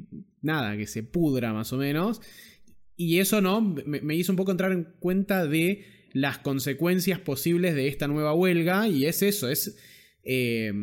nada, 0.42 0.76
que 0.76 0.88
se 0.88 1.04
pudra 1.04 1.54
más 1.54 1.72
o 1.72 1.78
menos. 1.78 2.20
Y 3.02 3.20
eso 3.20 3.40
no, 3.40 3.62
me 3.62 4.14
hizo 4.14 4.34
un 4.34 4.36
poco 4.36 4.52
entrar 4.52 4.74
en 4.74 4.84
cuenta 5.00 5.48
de 5.48 5.86
las 6.12 6.40
consecuencias 6.40 7.18
posibles 7.18 7.74
de 7.74 7.88
esta 7.88 8.10
nueva 8.10 8.34
huelga 8.34 8.90
y 8.90 9.06
es 9.06 9.22
eso, 9.22 9.48
es 9.48 9.78
eh, 10.22 10.74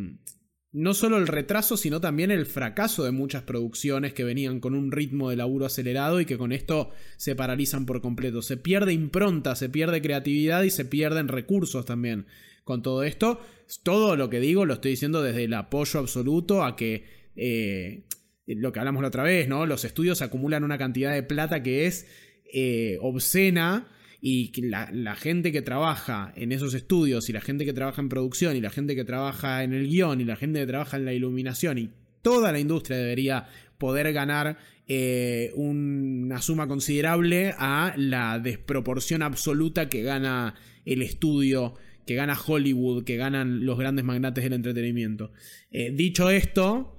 no 0.72 0.94
solo 0.94 1.18
el 1.18 1.26
retraso, 1.26 1.76
sino 1.76 2.00
también 2.00 2.30
el 2.30 2.46
fracaso 2.46 3.04
de 3.04 3.10
muchas 3.10 3.42
producciones 3.42 4.14
que 4.14 4.24
venían 4.24 4.60
con 4.60 4.74
un 4.74 4.92
ritmo 4.92 5.28
de 5.28 5.36
laburo 5.36 5.66
acelerado 5.66 6.18
y 6.18 6.24
que 6.24 6.38
con 6.38 6.52
esto 6.52 6.88
se 7.18 7.36
paralizan 7.36 7.84
por 7.84 8.00
completo. 8.00 8.40
Se 8.40 8.56
pierde 8.56 8.94
impronta, 8.94 9.54
se 9.54 9.68
pierde 9.68 10.00
creatividad 10.00 10.62
y 10.62 10.70
se 10.70 10.86
pierden 10.86 11.28
recursos 11.28 11.84
también. 11.84 12.24
Con 12.64 12.80
todo 12.80 13.02
esto, 13.02 13.42
todo 13.82 14.16
lo 14.16 14.30
que 14.30 14.40
digo 14.40 14.64
lo 14.64 14.72
estoy 14.72 14.92
diciendo 14.92 15.20
desde 15.20 15.44
el 15.44 15.52
apoyo 15.52 16.00
absoluto 16.00 16.64
a 16.64 16.76
que... 16.76 17.04
Eh, 17.36 18.06
lo 18.47 18.72
que 18.72 18.78
hablamos 18.78 19.03
la 19.03 19.09
otra 19.09 19.22
vez, 19.22 19.49
¿no? 19.49 19.66
Los 19.66 19.84
estudios 19.84 20.22
acumulan 20.22 20.64
una 20.64 20.78
cantidad 20.78 21.12
de 21.12 21.22
plata 21.22 21.62
que 21.62 21.86
es 21.86 22.07
eh, 22.53 22.99
obscena 23.01 23.88
y 24.20 24.51
la, 24.62 25.14
gente 25.16 25.53
que 25.53 25.62
trabaja 25.62 26.32
en 26.36 26.53
esos 26.53 26.74
estudios 26.74 27.28
y 27.28 27.32
la 27.32 27.40
gente 27.40 27.64
que 27.64 27.72
trabaja 27.72 28.01
en 28.01 28.09
producción 28.09 28.57
y 28.57 28.61
la 28.61 28.70
gente 28.70 28.94
que 28.94 29.05
trabaja 29.05 29.62
en 29.62 29.72
el 29.72 29.88
guion 29.88 30.20
y 30.20 30.24
la 30.24 30.36
gente 30.36 30.61
que 30.61 30.66
trabaja 30.66 30.97
en 30.97 31.05
la 31.05 31.12
iluminación 31.12 31.78
y 31.78 31.90
toda 32.22 32.51
la 32.51 32.59
industria 32.59 32.97
debería 32.97 33.47
poder 33.78 34.12
ganar 34.12 34.59
eh, 34.88 35.53
una 35.55 36.40
suma 36.40 36.66
considerable 36.66 37.55
a 37.59 37.94
la 37.97 38.38
desproporción 38.38 39.22
absoluta 39.22 39.88
que 39.88 40.03
gana 40.03 40.55
el 40.84 41.03
estudio, 41.03 41.74
que 42.07 42.14
gana 42.14 42.38
Hollywood, 42.40 43.05
que 43.05 43.16
ganan 43.16 43.66
los 43.66 43.78
grandes 43.78 44.05
magnates 44.05 44.44
del 44.44 44.55
entretenimiento. 44.55 45.32
Eh, 45.70 45.90
dicho 45.92 46.30
esto, 46.30 46.95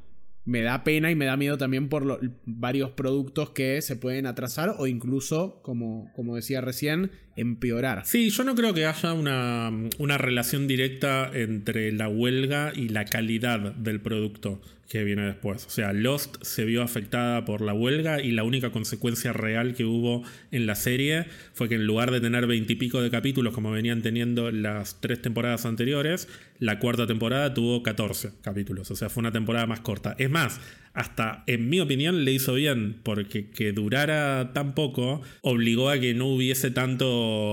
me 0.47 0.61
da 0.61 0.85
pena 0.85 1.11
y 1.11 1.15
me 1.15 1.25
da 1.25 1.35
miedo 1.35 1.57
también 1.57 1.89
por 1.89 2.05
los 2.05 2.19
varios 2.45 2.91
productos 2.91 3.49
que 3.49 3.81
se 3.81 3.97
pueden 3.97 4.25
atrasar 4.25 4.75
o 4.79 4.87
incluso, 4.87 5.61
como, 5.61 6.09
como 6.15 6.37
decía 6.37 6.61
recién, 6.61 7.11
empeorar. 7.37 8.05
Sí, 8.05 8.29
yo 8.29 8.43
no 8.43 8.55
creo 8.55 8.73
que 8.73 8.85
haya 8.85 9.13
una, 9.13 9.71
una 9.97 10.17
relación 10.17 10.67
directa 10.67 11.31
entre 11.33 11.91
la 11.91 12.09
huelga 12.09 12.73
y 12.75 12.89
la 12.89 13.05
calidad 13.05 13.59
del 13.75 14.01
producto 14.01 14.61
que 14.89 15.03
viene 15.03 15.23
después. 15.23 15.65
O 15.65 15.69
sea, 15.69 15.91
Lost 15.93 16.37
se 16.41 16.65
vio 16.65 16.81
afectada 16.81 17.43
por 17.45 17.61
la 17.61 17.73
huelga 17.73 18.21
y 18.21 18.31
la 18.31 18.43
única 18.43 18.71
consecuencia 18.71 19.33
real 19.33 19.73
que 19.73 19.85
hubo 19.85 20.23
en 20.51 20.65
la 20.65 20.75
serie 20.75 21.25
fue 21.53 21.67
que 21.67 21.75
en 21.75 21.85
lugar 21.85 22.11
de 22.11 22.21
tener 22.21 22.47
veintipico 22.47 23.01
de 23.01 23.11
capítulos 23.11 23.53
como 23.53 23.71
venían 23.71 24.01
teniendo 24.01 24.49
las 24.51 25.01
tres 25.01 25.21
temporadas 25.21 25.65
anteriores, 25.65 26.29
la 26.59 26.79
cuarta 26.79 27.05
temporada 27.05 27.53
tuvo 27.53 27.83
14 27.83 28.31
capítulos. 28.41 28.89
O 28.89 28.95
sea, 28.95 29.09
fue 29.09 29.21
una 29.21 29.31
temporada 29.31 29.65
más 29.65 29.81
corta. 29.81 30.15
Es 30.17 30.29
más, 30.29 30.59
hasta 30.93 31.43
en 31.47 31.69
mi 31.69 31.79
opinión 31.79 32.23
le 32.23 32.31
hizo 32.31 32.53
bien 32.53 32.97
porque 33.03 33.49
que 33.49 33.71
durara 33.71 34.53
tan 34.53 34.73
poco 34.73 35.21
obligó 35.41 35.89
a 35.89 35.99
que 35.99 36.13
no 36.13 36.27
hubiese 36.27 36.71
tanto 36.71 37.07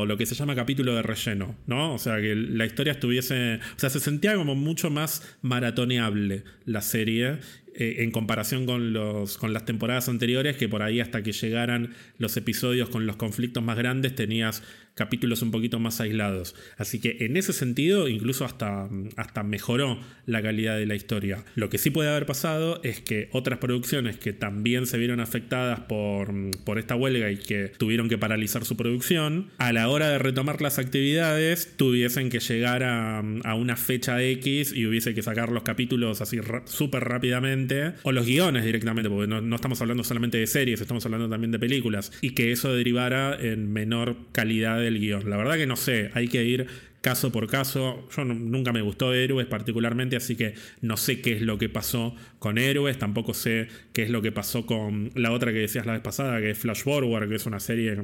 lo 0.06 0.16
que 0.16 0.26
se 0.26 0.34
llama 0.34 0.54
capítulo 0.54 0.94
de 0.94 1.02
relleno, 1.02 1.56
¿no? 1.66 1.94
O 1.94 1.98
sea, 1.98 2.20
que 2.20 2.34
la 2.34 2.66
historia 2.66 2.92
estuviese, 2.92 3.60
o 3.76 3.78
sea, 3.78 3.90
se 3.90 4.00
sentía 4.00 4.34
como 4.34 4.54
mucho 4.54 4.90
más 4.90 5.36
maratoneable 5.42 6.44
la 6.64 6.80
serie 6.80 7.38
eh, 7.76 7.96
en 8.04 8.12
comparación 8.12 8.66
con, 8.66 8.92
los, 8.92 9.36
con 9.36 9.52
las 9.52 9.64
temporadas 9.64 10.08
anteriores, 10.08 10.56
que 10.56 10.68
por 10.68 10.82
ahí 10.82 11.00
hasta 11.00 11.22
que 11.22 11.32
llegaran 11.32 11.92
los 12.18 12.36
episodios 12.36 12.88
con 12.88 13.06
los 13.06 13.16
conflictos 13.16 13.64
más 13.64 13.76
grandes 13.76 14.14
tenías 14.14 14.62
capítulos 14.94 15.42
un 15.42 15.50
poquito 15.50 15.78
más 15.78 16.00
aislados. 16.00 16.54
Así 16.76 17.00
que 17.00 17.18
en 17.20 17.36
ese 17.36 17.52
sentido 17.52 18.08
incluso 18.08 18.44
hasta, 18.44 18.88
hasta 19.16 19.42
mejoró 19.42 19.98
la 20.26 20.42
calidad 20.42 20.78
de 20.78 20.86
la 20.86 20.94
historia. 20.94 21.44
Lo 21.54 21.68
que 21.68 21.78
sí 21.78 21.90
puede 21.90 22.10
haber 22.10 22.26
pasado 22.26 22.80
es 22.82 23.00
que 23.00 23.28
otras 23.32 23.58
producciones 23.58 24.16
que 24.16 24.32
también 24.32 24.86
se 24.86 24.98
vieron 24.98 25.20
afectadas 25.20 25.80
por, 25.80 26.32
por 26.64 26.78
esta 26.78 26.96
huelga 26.96 27.30
y 27.30 27.38
que 27.38 27.72
tuvieron 27.76 28.08
que 28.08 28.18
paralizar 28.18 28.64
su 28.64 28.76
producción, 28.76 29.50
a 29.58 29.72
la 29.72 29.88
hora 29.88 30.08
de 30.08 30.18
retomar 30.18 30.60
las 30.62 30.78
actividades 30.78 31.76
tuviesen 31.76 32.30
que 32.30 32.40
llegar 32.40 32.82
a, 32.82 33.18
a 33.18 33.54
una 33.54 33.76
fecha 33.76 34.22
X 34.22 34.72
y 34.74 34.86
hubiese 34.86 35.14
que 35.14 35.22
sacar 35.22 35.50
los 35.50 35.62
capítulos 35.62 36.20
así 36.20 36.38
súper 36.64 37.04
rápidamente, 37.04 37.94
o 38.02 38.12
los 38.12 38.26
guiones 38.26 38.64
directamente, 38.64 39.10
porque 39.10 39.26
no, 39.26 39.40
no 39.40 39.56
estamos 39.56 39.80
hablando 39.80 40.04
solamente 40.04 40.38
de 40.38 40.46
series, 40.46 40.80
estamos 40.80 41.04
hablando 41.04 41.28
también 41.28 41.50
de 41.50 41.58
películas, 41.58 42.12
y 42.20 42.30
que 42.30 42.52
eso 42.52 42.74
derivara 42.74 43.36
en 43.40 43.72
menor 43.72 44.16
calidad 44.32 44.83
del 44.84 45.00
guion. 45.00 45.28
La 45.28 45.36
verdad 45.36 45.56
que 45.56 45.66
no 45.66 45.76
sé, 45.76 46.10
hay 46.14 46.28
que 46.28 46.44
ir 46.44 46.66
caso 47.00 47.30
por 47.30 47.46
caso. 47.46 48.08
Yo 48.16 48.24
nunca 48.24 48.72
me 48.72 48.80
gustó 48.80 49.12
Héroes 49.12 49.46
particularmente, 49.46 50.16
así 50.16 50.36
que 50.36 50.54
no 50.80 50.96
sé 50.96 51.20
qué 51.20 51.32
es 51.32 51.42
lo 51.42 51.58
que 51.58 51.68
pasó 51.68 52.16
con 52.38 52.56
Héroes, 52.56 52.98
tampoco 52.98 53.34
sé 53.34 53.68
qué 53.92 54.02
es 54.02 54.10
lo 54.10 54.22
que 54.22 54.32
pasó 54.32 54.64
con 54.64 55.10
la 55.14 55.30
otra 55.30 55.52
que 55.52 55.58
decías 55.58 55.84
la 55.84 55.92
vez 55.92 56.00
pasada, 56.00 56.40
que 56.40 56.50
es 56.50 56.58
Flash 56.58 56.82
Forward, 56.82 57.28
que 57.28 57.34
es 57.34 57.44
una 57.44 57.60
serie 57.60 57.96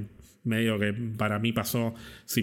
medio 0.44 0.78
que 0.78 0.92
para 0.92 1.38
mí 1.38 1.52
pasó, 1.52 1.94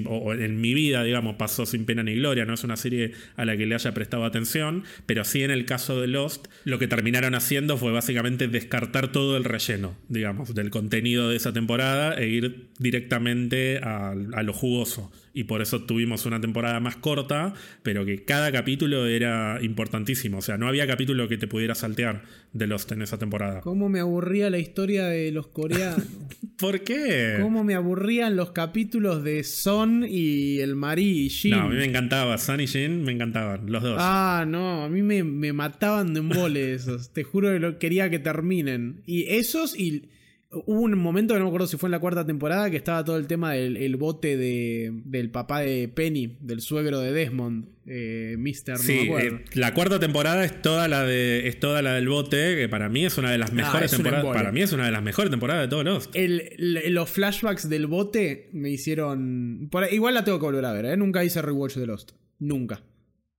o 0.05 0.33
en 0.33 0.61
mi 0.61 0.73
vida, 0.73 1.03
digamos, 1.03 1.35
pasó 1.35 1.65
sin 1.65 1.85
pena 1.85 2.03
ni 2.03 2.15
gloria, 2.15 2.45
no 2.45 2.53
es 2.53 2.63
una 2.63 2.77
serie 2.77 3.13
a 3.35 3.45
la 3.45 3.57
que 3.57 3.65
le 3.65 3.75
haya 3.75 3.93
prestado 3.93 4.25
atención, 4.25 4.83
pero 5.05 5.23
sí 5.23 5.43
en 5.43 5.51
el 5.51 5.65
caso 5.65 5.99
de 5.99 6.07
Lost, 6.07 6.47
lo 6.63 6.79
que 6.79 6.87
terminaron 6.87 7.35
haciendo 7.35 7.77
fue 7.77 7.91
básicamente 7.91 8.47
descartar 8.47 9.11
todo 9.11 9.37
el 9.37 9.43
relleno, 9.43 9.95
digamos, 10.09 10.53
del 10.53 10.69
contenido 10.69 11.29
de 11.29 11.37
esa 11.37 11.53
temporada 11.53 12.13
e 12.15 12.27
ir 12.27 12.67
directamente 12.79 13.79
a 13.79 14.13
lo 14.13 14.53
jugoso 14.53 15.11
y 15.37 15.43
por 15.43 15.61
eso 15.61 15.83
tuvimos 15.83 16.25
una 16.25 16.41
temporada 16.41 16.79
más 16.79 16.95
corta, 16.95 17.53
pero 17.83 18.05
que 18.05 18.25
cada 18.25 18.51
capítulo 18.51 19.05
era 19.05 19.59
importantísimo. 19.61 20.39
O 20.39 20.41
sea, 20.41 20.57
no 20.57 20.67
había 20.67 20.87
capítulo 20.87 21.27
que 21.27 21.37
te 21.37 21.45
pudiera 21.45 21.75
saltear 21.75 22.23
de 22.53 22.65
Lost 22.65 22.91
en 22.91 23.03
esa 23.03 23.19
temporada. 23.19 23.61
¿Cómo 23.61 23.87
me 23.87 23.99
aburría 23.99 24.49
la 24.49 24.57
historia 24.57 25.05
de 25.05 25.31
los 25.31 25.45
coreanos? 25.45 26.01
¿Por 26.57 26.81
qué? 26.81 27.37
¿Cómo 27.39 27.63
me 27.63 27.75
aburrían 27.75 28.35
los 28.35 28.49
capítulos 28.49 29.23
de 29.23 29.43
Son 29.43 30.03
y 30.09 30.57
el 30.57 30.75
Marí 30.75 31.27
y 31.27 31.29
Jin? 31.29 31.51
No, 31.51 31.61
a 31.61 31.69
mí 31.69 31.75
me 31.75 31.85
encantaba. 31.85 32.39
Son 32.39 32.59
y 32.59 32.65
Jin 32.65 33.03
me 33.03 33.11
encantaban, 33.11 33.71
los 33.71 33.83
dos. 33.83 33.97
Ah, 33.99 34.43
no, 34.47 34.85
a 34.85 34.89
mí 34.89 35.03
me, 35.03 35.23
me 35.23 35.53
mataban 35.53 36.15
de 36.15 36.21
embole 36.21 36.73
esos. 36.73 37.13
Te 37.13 37.23
juro 37.23 37.51
que 37.51 37.59
lo 37.59 37.77
quería 37.77 38.09
que 38.09 38.17
terminen. 38.17 39.03
Y 39.05 39.25
esos 39.35 39.79
y 39.79 40.09
Hubo 40.49 40.81
un 40.81 40.97
momento 40.97 41.33
que 41.33 41.39
no 41.39 41.45
me 41.45 41.49
acuerdo 41.49 41.67
si 41.67 41.75
fue 41.75 41.87
en 41.87 41.91
la 41.91 41.99
cuarta 41.99 42.25
temporada 42.25 42.69
que 42.69 42.77
estaba 42.77 43.03
todo 43.03 43.17
el 43.17 43.27
tema 43.27 43.51
del 43.51 43.97
bote 43.97 44.37
de, 44.37 44.91
del 45.03 45.29
papá 45.29 45.59
de 45.59 45.89
Penny, 45.89 46.37
del 46.39 46.61
suegro 46.61 47.01
de 47.01 47.11
Desmond, 47.11 47.67
eh, 47.85 48.35
Mister. 48.39 48.77
Sí, 48.77 49.09
eh, 49.11 49.43
la 49.55 49.73
cuarta 49.73 49.99
temporada 49.99 50.45
es 50.45 50.61
toda 50.61 50.87
la 50.87 51.03
de 51.03 51.49
es 51.49 51.59
toda 51.59 51.81
la 51.81 51.95
del 51.95 52.07
bote, 52.07 52.55
que 52.55 52.69
para 52.69 52.87
mí 52.87 53.05
es 53.05 53.17
una 53.17 53.29
de 53.29 53.37
las 53.37 53.51
ah, 53.51 53.55
mejores 53.55 53.91
temporadas. 53.91 54.25
Para 54.25 54.53
mí 54.53 54.61
es 54.61 54.71
una 54.71 54.85
de 54.85 54.91
las 54.91 55.03
mejores 55.03 55.29
temporadas 55.31 55.63
de 55.63 55.67
todos 55.67 55.83
los. 55.83 56.09
los 56.15 57.09
flashbacks 57.09 57.67
del 57.67 57.87
bote 57.87 58.49
me 58.53 58.69
hicieron. 58.69 59.69
igual 59.91 60.13
la 60.13 60.23
tengo 60.23 60.39
que 60.39 60.45
volver 60.45 60.63
a 60.63 60.71
ver, 60.71 60.85
¿eh? 60.85 60.97
Nunca 60.97 61.25
hice 61.25 61.41
rewatch 61.41 61.75
de 61.75 61.87
Lost. 61.87 62.11
Nunca. 62.39 62.81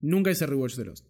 Nunca 0.01 0.31
hice 0.31 0.47
rewatch 0.47 0.75
de 0.75 0.85
Lost. 0.85 1.08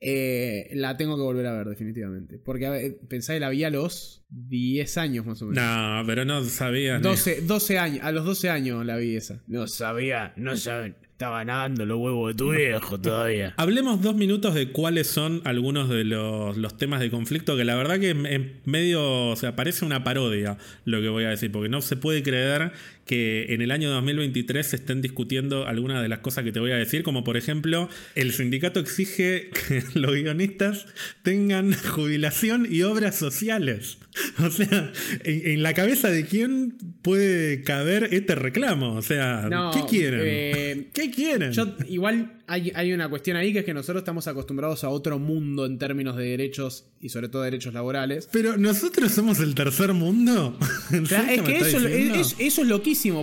Eh, 0.00 0.70
la 0.74 0.96
tengo 0.96 1.16
que 1.16 1.22
volver 1.22 1.46
a 1.46 1.52
ver, 1.52 1.68
definitivamente. 1.68 2.38
Porque 2.38 2.66
a 2.66 3.38
la 3.38 3.50
vi 3.50 3.64
a 3.64 3.70
los 3.70 4.24
10 4.28 4.98
años 4.98 5.26
más 5.26 5.40
o 5.42 5.46
menos. 5.46 5.64
No, 5.64 6.02
pero 6.06 6.24
no 6.24 6.44
sabía. 6.44 6.98
12, 6.98 7.42
12 7.42 7.78
años, 7.78 8.04
a 8.04 8.12
los 8.12 8.24
12 8.24 8.50
años 8.50 8.84
la 8.84 8.96
vi 8.96 9.16
esa. 9.16 9.42
No 9.46 9.66
sabía, 9.66 10.34
no 10.36 10.56
saben. 10.56 10.96
Estaba 11.16 11.42
nadando 11.46 11.86
los 11.86 11.98
huevos 11.98 12.28
de 12.28 12.34
tu 12.34 12.50
viejo 12.50 13.00
todavía. 13.00 13.54
Hablemos 13.56 14.02
dos 14.02 14.14
minutos 14.14 14.52
de 14.52 14.70
cuáles 14.70 15.06
son 15.06 15.40
algunos 15.44 15.88
de 15.88 16.04
los, 16.04 16.58
los, 16.58 16.76
temas 16.76 17.00
de 17.00 17.10
conflicto, 17.10 17.56
que 17.56 17.64
la 17.64 17.74
verdad 17.74 17.98
que 17.98 18.10
en 18.10 18.60
medio, 18.66 19.30
o 19.30 19.36
sea, 19.36 19.56
parece 19.56 19.86
una 19.86 20.04
parodia 20.04 20.58
lo 20.84 21.00
que 21.00 21.08
voy 21.08 21.24
a 21.24 21.30
decir, 21.30 21.50
porque 21.50 21.70
no 21.70 21.80
se 21.80 21.96
puede 21.96 22.22
creer 22.22 22.72
que 23.06 23.54
en 23.54 23.62
el 23.62 23.70
año 23.70 23.90
2023 23.90 24.66
se 24.66 24.76
estén 24.76 25.00
discutiendo 25.00 25.66
algunas 25.66 26.02
de 26.02 26.08
las 26.08 26.18
cosas 26.18 26.44
que 26.44 26.52
te 26.52 26.60
voy 26.60 26.72
a 26.72 26.76
decir, 26.76 27.04
como 27.04 27.24
por 27.24 27.36
ejemplo, 27.36 27.88
el 28.16 28.32
sindicato 28.32 28.80
exige 28.80 29.50
que 29.50 29.82
los 29.94 30.12
guionistas 30.12 30.86
tengan 31.22 31.72
jubilación 31.72 32.66
y 32.70 32.82
obras 32.82 33.16
sociales. 33.16 33.98
O 34.42 34.50
sea, 34.50 34.92
en, 35.24 35.62
la 35.62 35.74
cabeza 35.74 36.08
de 36.08 36.24
quién 36.24 36.76
puede 37.02 37.62
caber 37.62 38.08
este 38.12 38.34
reclamo. 38.34 38.94
O 38.94 39.02
sea, 39.02 39.48
¿qué 39.74 39.80
quieren? 39.88 40.20
Eh, 40.24 40.88
¿Qué 40.94 41.10
quieren? 41.10 41.52
Yo, 41.52 41.74
igual 41.88 42.36
hay, 42.46 42.92
una 42.92 43.08
cuestión 43.08 43.36
ahí 43.36 43.52
que 43.52 43.60
es 43.60 43.64
que 43.64 43.74
nosotros 43.74 44.02
estamos 44.02 44.28
acostumbrados 44.28 44.84
a 44.84 44.88
otro 44.88 45.18
mundo 45.18 45.66
en 45.66 45.78
términos 45.78 46.16
de 46.16 46.24
derechos 46.24 46.86
y 47.00 47.08
sobre 47.08 47.28
todo 47.28 47.42
derechos 47.42 47.74
laborales. 47.74 48.28
Pero 48.30 48.56
nosotros 48.56 49.12
somos 49.12 49.40
el 49.40 49.54
tercer 49.54 49.92
mundo. 49.92 50.56
es 50.92 51.42
que 51.42 51.56
eso, 51.58 51.78
es, 51.86 52.36
eso 52.38 52.62
es 52.62 52.68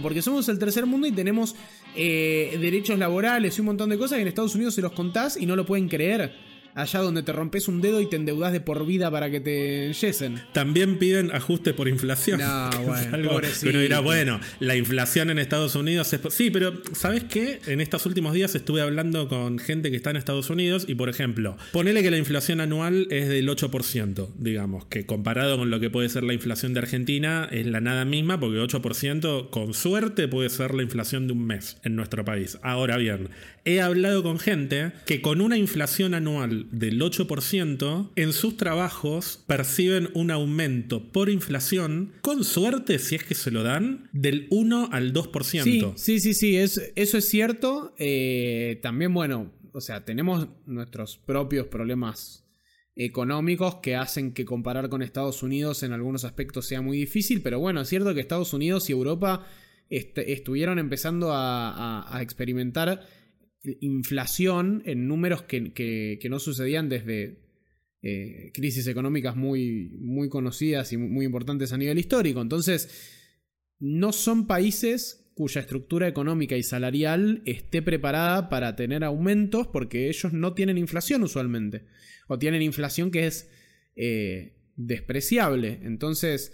porque 0.01 0.21
somos 0.21 0.47
el 0.49 0.59
tercer 0.59 0.85
mundo 0.85 1.07
y 1.07 1.11
tenemos 1.11 1.55
eh, 1.95 2.57
derechos 2.61 2.97
laborales 2.99 3.57
y 3.57 3.61
un 3.61 3.67
montón 3.67 3.89
de 3.89 3.97
cosas 3.97 4.17
que 4.17 4.21
en 4.21 4.27
Estados 4.27 4.55
Unidos 4.55 4.75
se 4.75 4.81
los 4.81 4.91
contás 4.91 5.37
y 5.37 5.45
no 5.45 5.55
lo 5.55 5.65
pueden 5.65 5.89
creer 5.89 6.52
allá 6.75 6.99
donde 6.99 7.23
te 7.23 7.31
rompes 7.31 7.67
un 7.67 7.81
dedo 7.81 8.01
y 8.01 8.09
te 8.09 8.15
endeudas 8.15 8.51
de 8.51 8.61
por 8.61 8.85
vida 8.85 9.11
para 9.11 9.29
que 9.29 9.39
te 9.39 9.93
yesen. 9.93 10.41
También 10.53 10.99
piden 10.99 11.31
ajuste 11.31 11.73
por 11.73 11.87
inflación. 11.87 12.39
No, 12.39 12.69
bueno, 12.85 13.39
uno 13.63 13.79
dirá, 13.79 13.99
bueno, 13.99 14.39
la 14.59 14.75
inflación 14.75 15.29
en 15.29 15.39
Estados 15.39 15.75
Unidos 15.75 16.11
es... 16.13 16.21
Sí, 16.33 16.49
pero 16.51 16.73
¿sabes 16.93 17.23
qué? 17.25 17.59
En 17.67 17.81
estos 17.81 18.05
últimos 18.05 18.33
días 18.33 18.55
estuve 18.55 18.81
hablando 18.81 19.27
con 19.27 19.59
gente 19.59 19.91
que 19.91 19.97
está 19.97 20.09
en 20.09 20.17
Estados 20.17 20.49
Unidos 20.49 20.85
y, 20.87 20.95
por 20.95 21.09
ejemplo, 21.09 21.57
ponele 21.71 22.01
que 22.01 22.11
la 22.11 22.17
inflación 22.17 22.61
anual 22.61 23.07
es 23.09 23.27
del 23.27 23.47
8%, 23.47 24.29
digamos, 24.37 24.85
que 24.85 25.05
comparado 25.05 25.57
con 25.57 25.69
lo 25.69 25.79
que 25.79 25.89
puede 25.89 26.09
ser 26.09 26.23
la 26.23 26.33
inflación 26.33 26.73
de 26.73 26.79
Argentina 26.79 27.47
es 27.51 27.65
la 27.67 27.81
nada 27.81 28.05
misma, 28.05 28.39
porque 28.39 28.57
8% 28.57 29.49
con 29.49 29.73
suerte 29.73 30.27
puede 30.27 30.49
ser 30.49 30.73
la 30.73 30.83
inflación 30.83 31.27
de 31.27 31.33
un 31.33 31.45
mes 31.45 31.77
en 31.83 31.95
nuestro 31.95 32.25
país. 32.25 32.57
Ahora 32.61 32.97
bien, 32.97 33.29
he 33.65 33.81
hablado 33.81 34.23
con 34.23 34.39
gente 34.39 34.91
que 35.05 35.21
con 35.21 35.41
una 35.41 35.57
inflación 35.57 36.13
anual 36.13 36.67
del 36.71 36.99
8%, 36.99 38.11
en 38.15 38.33
sus 38.33 38.57
trabajos 38.57 39.43
perciben 39.47 40.09
un 40.13 40.31
aumento 40.31 41.11
por 41.11 41.29
inflación, 41.29 42.13
con 42.21 42.43
suerte, 42.43 42.99
si 42.99 43.15
es 43.15 43.23
que 43.23 43.35
se 43.35 43.51
lo 43.51 43.63
dan, 43.63 44.09
del 44.11 44.47
1 44.49 44.89
al 44.91 45.13
2%. 45.13 45.93
Sí, 45.95 46.19
sí, 46.19 46.19
sí, 46.19 46.33
sí 46.33 46.57
eso 46.57 47.17
es 47.17 47.27
cierto. 47.27 47.93
Eh, 47.97 48.79
también, 48.81 49.13
bueno, 49.13 49.53
o 49.71 49.81
sea, 49.81 50.03
tenemos 50.03 50.49
nuestros 50.65 51.17
propios 51.17 51.67
problemas 51.67 52.45
económicos 52.95 53.75
que 53.75 53.95
hacen 53.95 54.33
que 54.33 54.45
comparar 54.45 54.89
con 54.89 55.01
Estados 55.01 55.41
Unidos 55.41 55.81
en 55.81 55.93
algunos 55.93 56.25
aspectos 56.25 56.67
sea 56.67 56.81
muy 56.81 56.97
difícil, 56.97 57.41
pero 57.41 57.59
bueno, 57.59 57.81
es 57.81 57.89
cierto 57.89 58.13
que 58.13 58.19
Estados 58.19 58.53
Unidos 58.53 58.89
y 58.89 58.93
Europa 58.93 59.47
estuvieron 59.89 60.79
empezando 60.79 61.31
a 61.33 62.19
experimentar 62.21 63.05
inflación 63.79 64.83
en 64.85 65.07
números 65.07 65.43
que, 65.43 65.73
que- 65.73 66.29
no 66.29 66.39
sucedían 66.39 66.89
desde 66.89 67.39
eh, 68.01 68.51
crisis 68.53 68.87
económicas 68.87 69.35
muy, 69.35 69.89
muy 69.99 70.29
conocidas 70.29 70.91
y 70.91 70.97
muy 70.97 71.25
importantes 71.25 71.71
a 71.71 71.77
nivel 71.77 71.97
histórico. 71.97 72.41
Entonces, 72.41 72.89
no 73.79 74.11
son 74.11 74.47
países 74.47 75.31
cuya 75.35 75.61
estructura 75.61 76.07
económica 76.07 76.55
y 76.57 76.63
salarial 76.63 77.41
esté 77.45 77.81
preparada 77.81 78.49
para 78.49 78.75
tener 78.75 79.03
aumentos 79.03 79.67
porque 79.67 80.09
ellos 80.09 80.33
no 80.33 80.53
tienen 80.53 80.77
inflación 80.77 81.23
usualmente. 81.23 81.85
O 82.27 82.37
tienen 82.37 82.61
inflación 82.61 83.11
que 83.11 83.27
es 83.27 83.49
eh, 83.95 84.57
despreciable. 84.75 85.79
Entonces, 85.83 86.53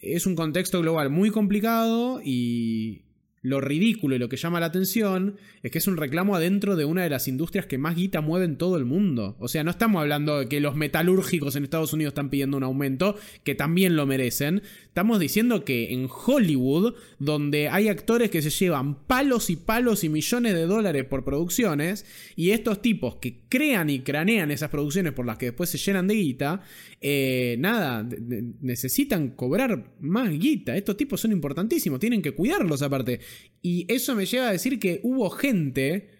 es 0.00 0.26
un 0.26 0.34
contexto 0.34 0.80
global 0.80 1.10
muy 1.10 1.30
complicado 1.30 2.20
y 2.24 3.09
lo 3.42 3.60
ridículo 3.60 4.16
y 4.16 4.18
lo 4.18 4.28
que 4.28 4.36
llama 4.36 4.60
la 4.60 4.66
atención 4.66 5.36
es 5.62 5.70
que 5.70 5.78
es 5.78 5.86
un 5.86 5.96
reclamo 5.96 6.36
adentro 6.36 6.76
de 6.76 6.84
una 6.84 7.02
de 7.02 7.10
las 7.10 7.26
industrias 7.26 7.66
que 7.66 7.78
más 7.78 7.96
guita 7.96 8.20
mueve 8.20 8.44
en 8.44 8.56
todo 8.56 8.76
el 8.76 8.84
mundo. 8.84 9.36
O 9.38 9.48
sea, 9.48 9.64
no 9.64 9.70
estamos 9.70 10.00
hablando 10.00 10.38
de 10.38 10.48
que 10.48 10.60
los 10.60 10.76
metalúrgicos 10.76 11.56
en 11.56 11.64
Estados 11.64 11.92
Unidos 11.92 12.12
están 12.12 12.28
pidiendo 12.28 12.56
un 12.56 12.64
aumento, 12.64 13.16
que 13.42 13.54
también 13.54 13.96
lo 13.96 14.06
merecen. 14.06 14.62
Estamos 14.90 15.20
diciendo 15.20 15.64
que 15.64 15.92
en 15.92 16.08
Hollywood, 16.10 16.94
donde 17.20 17.68
hay 17.68 17.86
actores 17.86 18.28
que 18.28 18.42
se 18.42 18.50
llevan 18.50 19.06
palos 19.06 19.48
y 19.48 19.54
palos 19.54 20.02
y 20.02 20.08
millones 20.08 20.52
de 20.52 20.66
dólares 20.66 21.04
por 21.04 21.24
producciones, 21.24 22.04
y 22.34 22.50
estos 22.50 22.82
tipos 22.82 23.14
que 23.14 23.42
crean 23.48 23.88
y 23.88 24.00
cranean 24.00 24.50
esas 24.50 24.68
producciones 24.68 25.12
por 25.12 25.26
las 25.26 25.38
que 25.38 25.46
después 25.46 25.70
se 25.70 25.78
llenan 25.78 26.08
de 26.08 26.14
guita, 26.14 26.62
eh, 27.00 27.54
nada, 27.60 28.04
necesitan 28.62 29.28
cobrar 29.28 29.94
más 30.00 30.28
guita. 30.28 30.76
Estos 30.76 30.96
tipos 30.96 31.20
son 31.20 31.30
importantísimos, 31.30 32.00
tienen 32.00 32.20
que 32.20 32.32
cuidarlos 32.32 32.82
aparte. 32.82 33.20
Y 33.62 33.86
eso 33.86 34.16
me 34.16 34.26
lleva 34.26 34.48
a 34.48 34.52
decir 34.52 34.80
que 34.80 34.98
hubo 35.04 35.30
gente, 35.30 36.10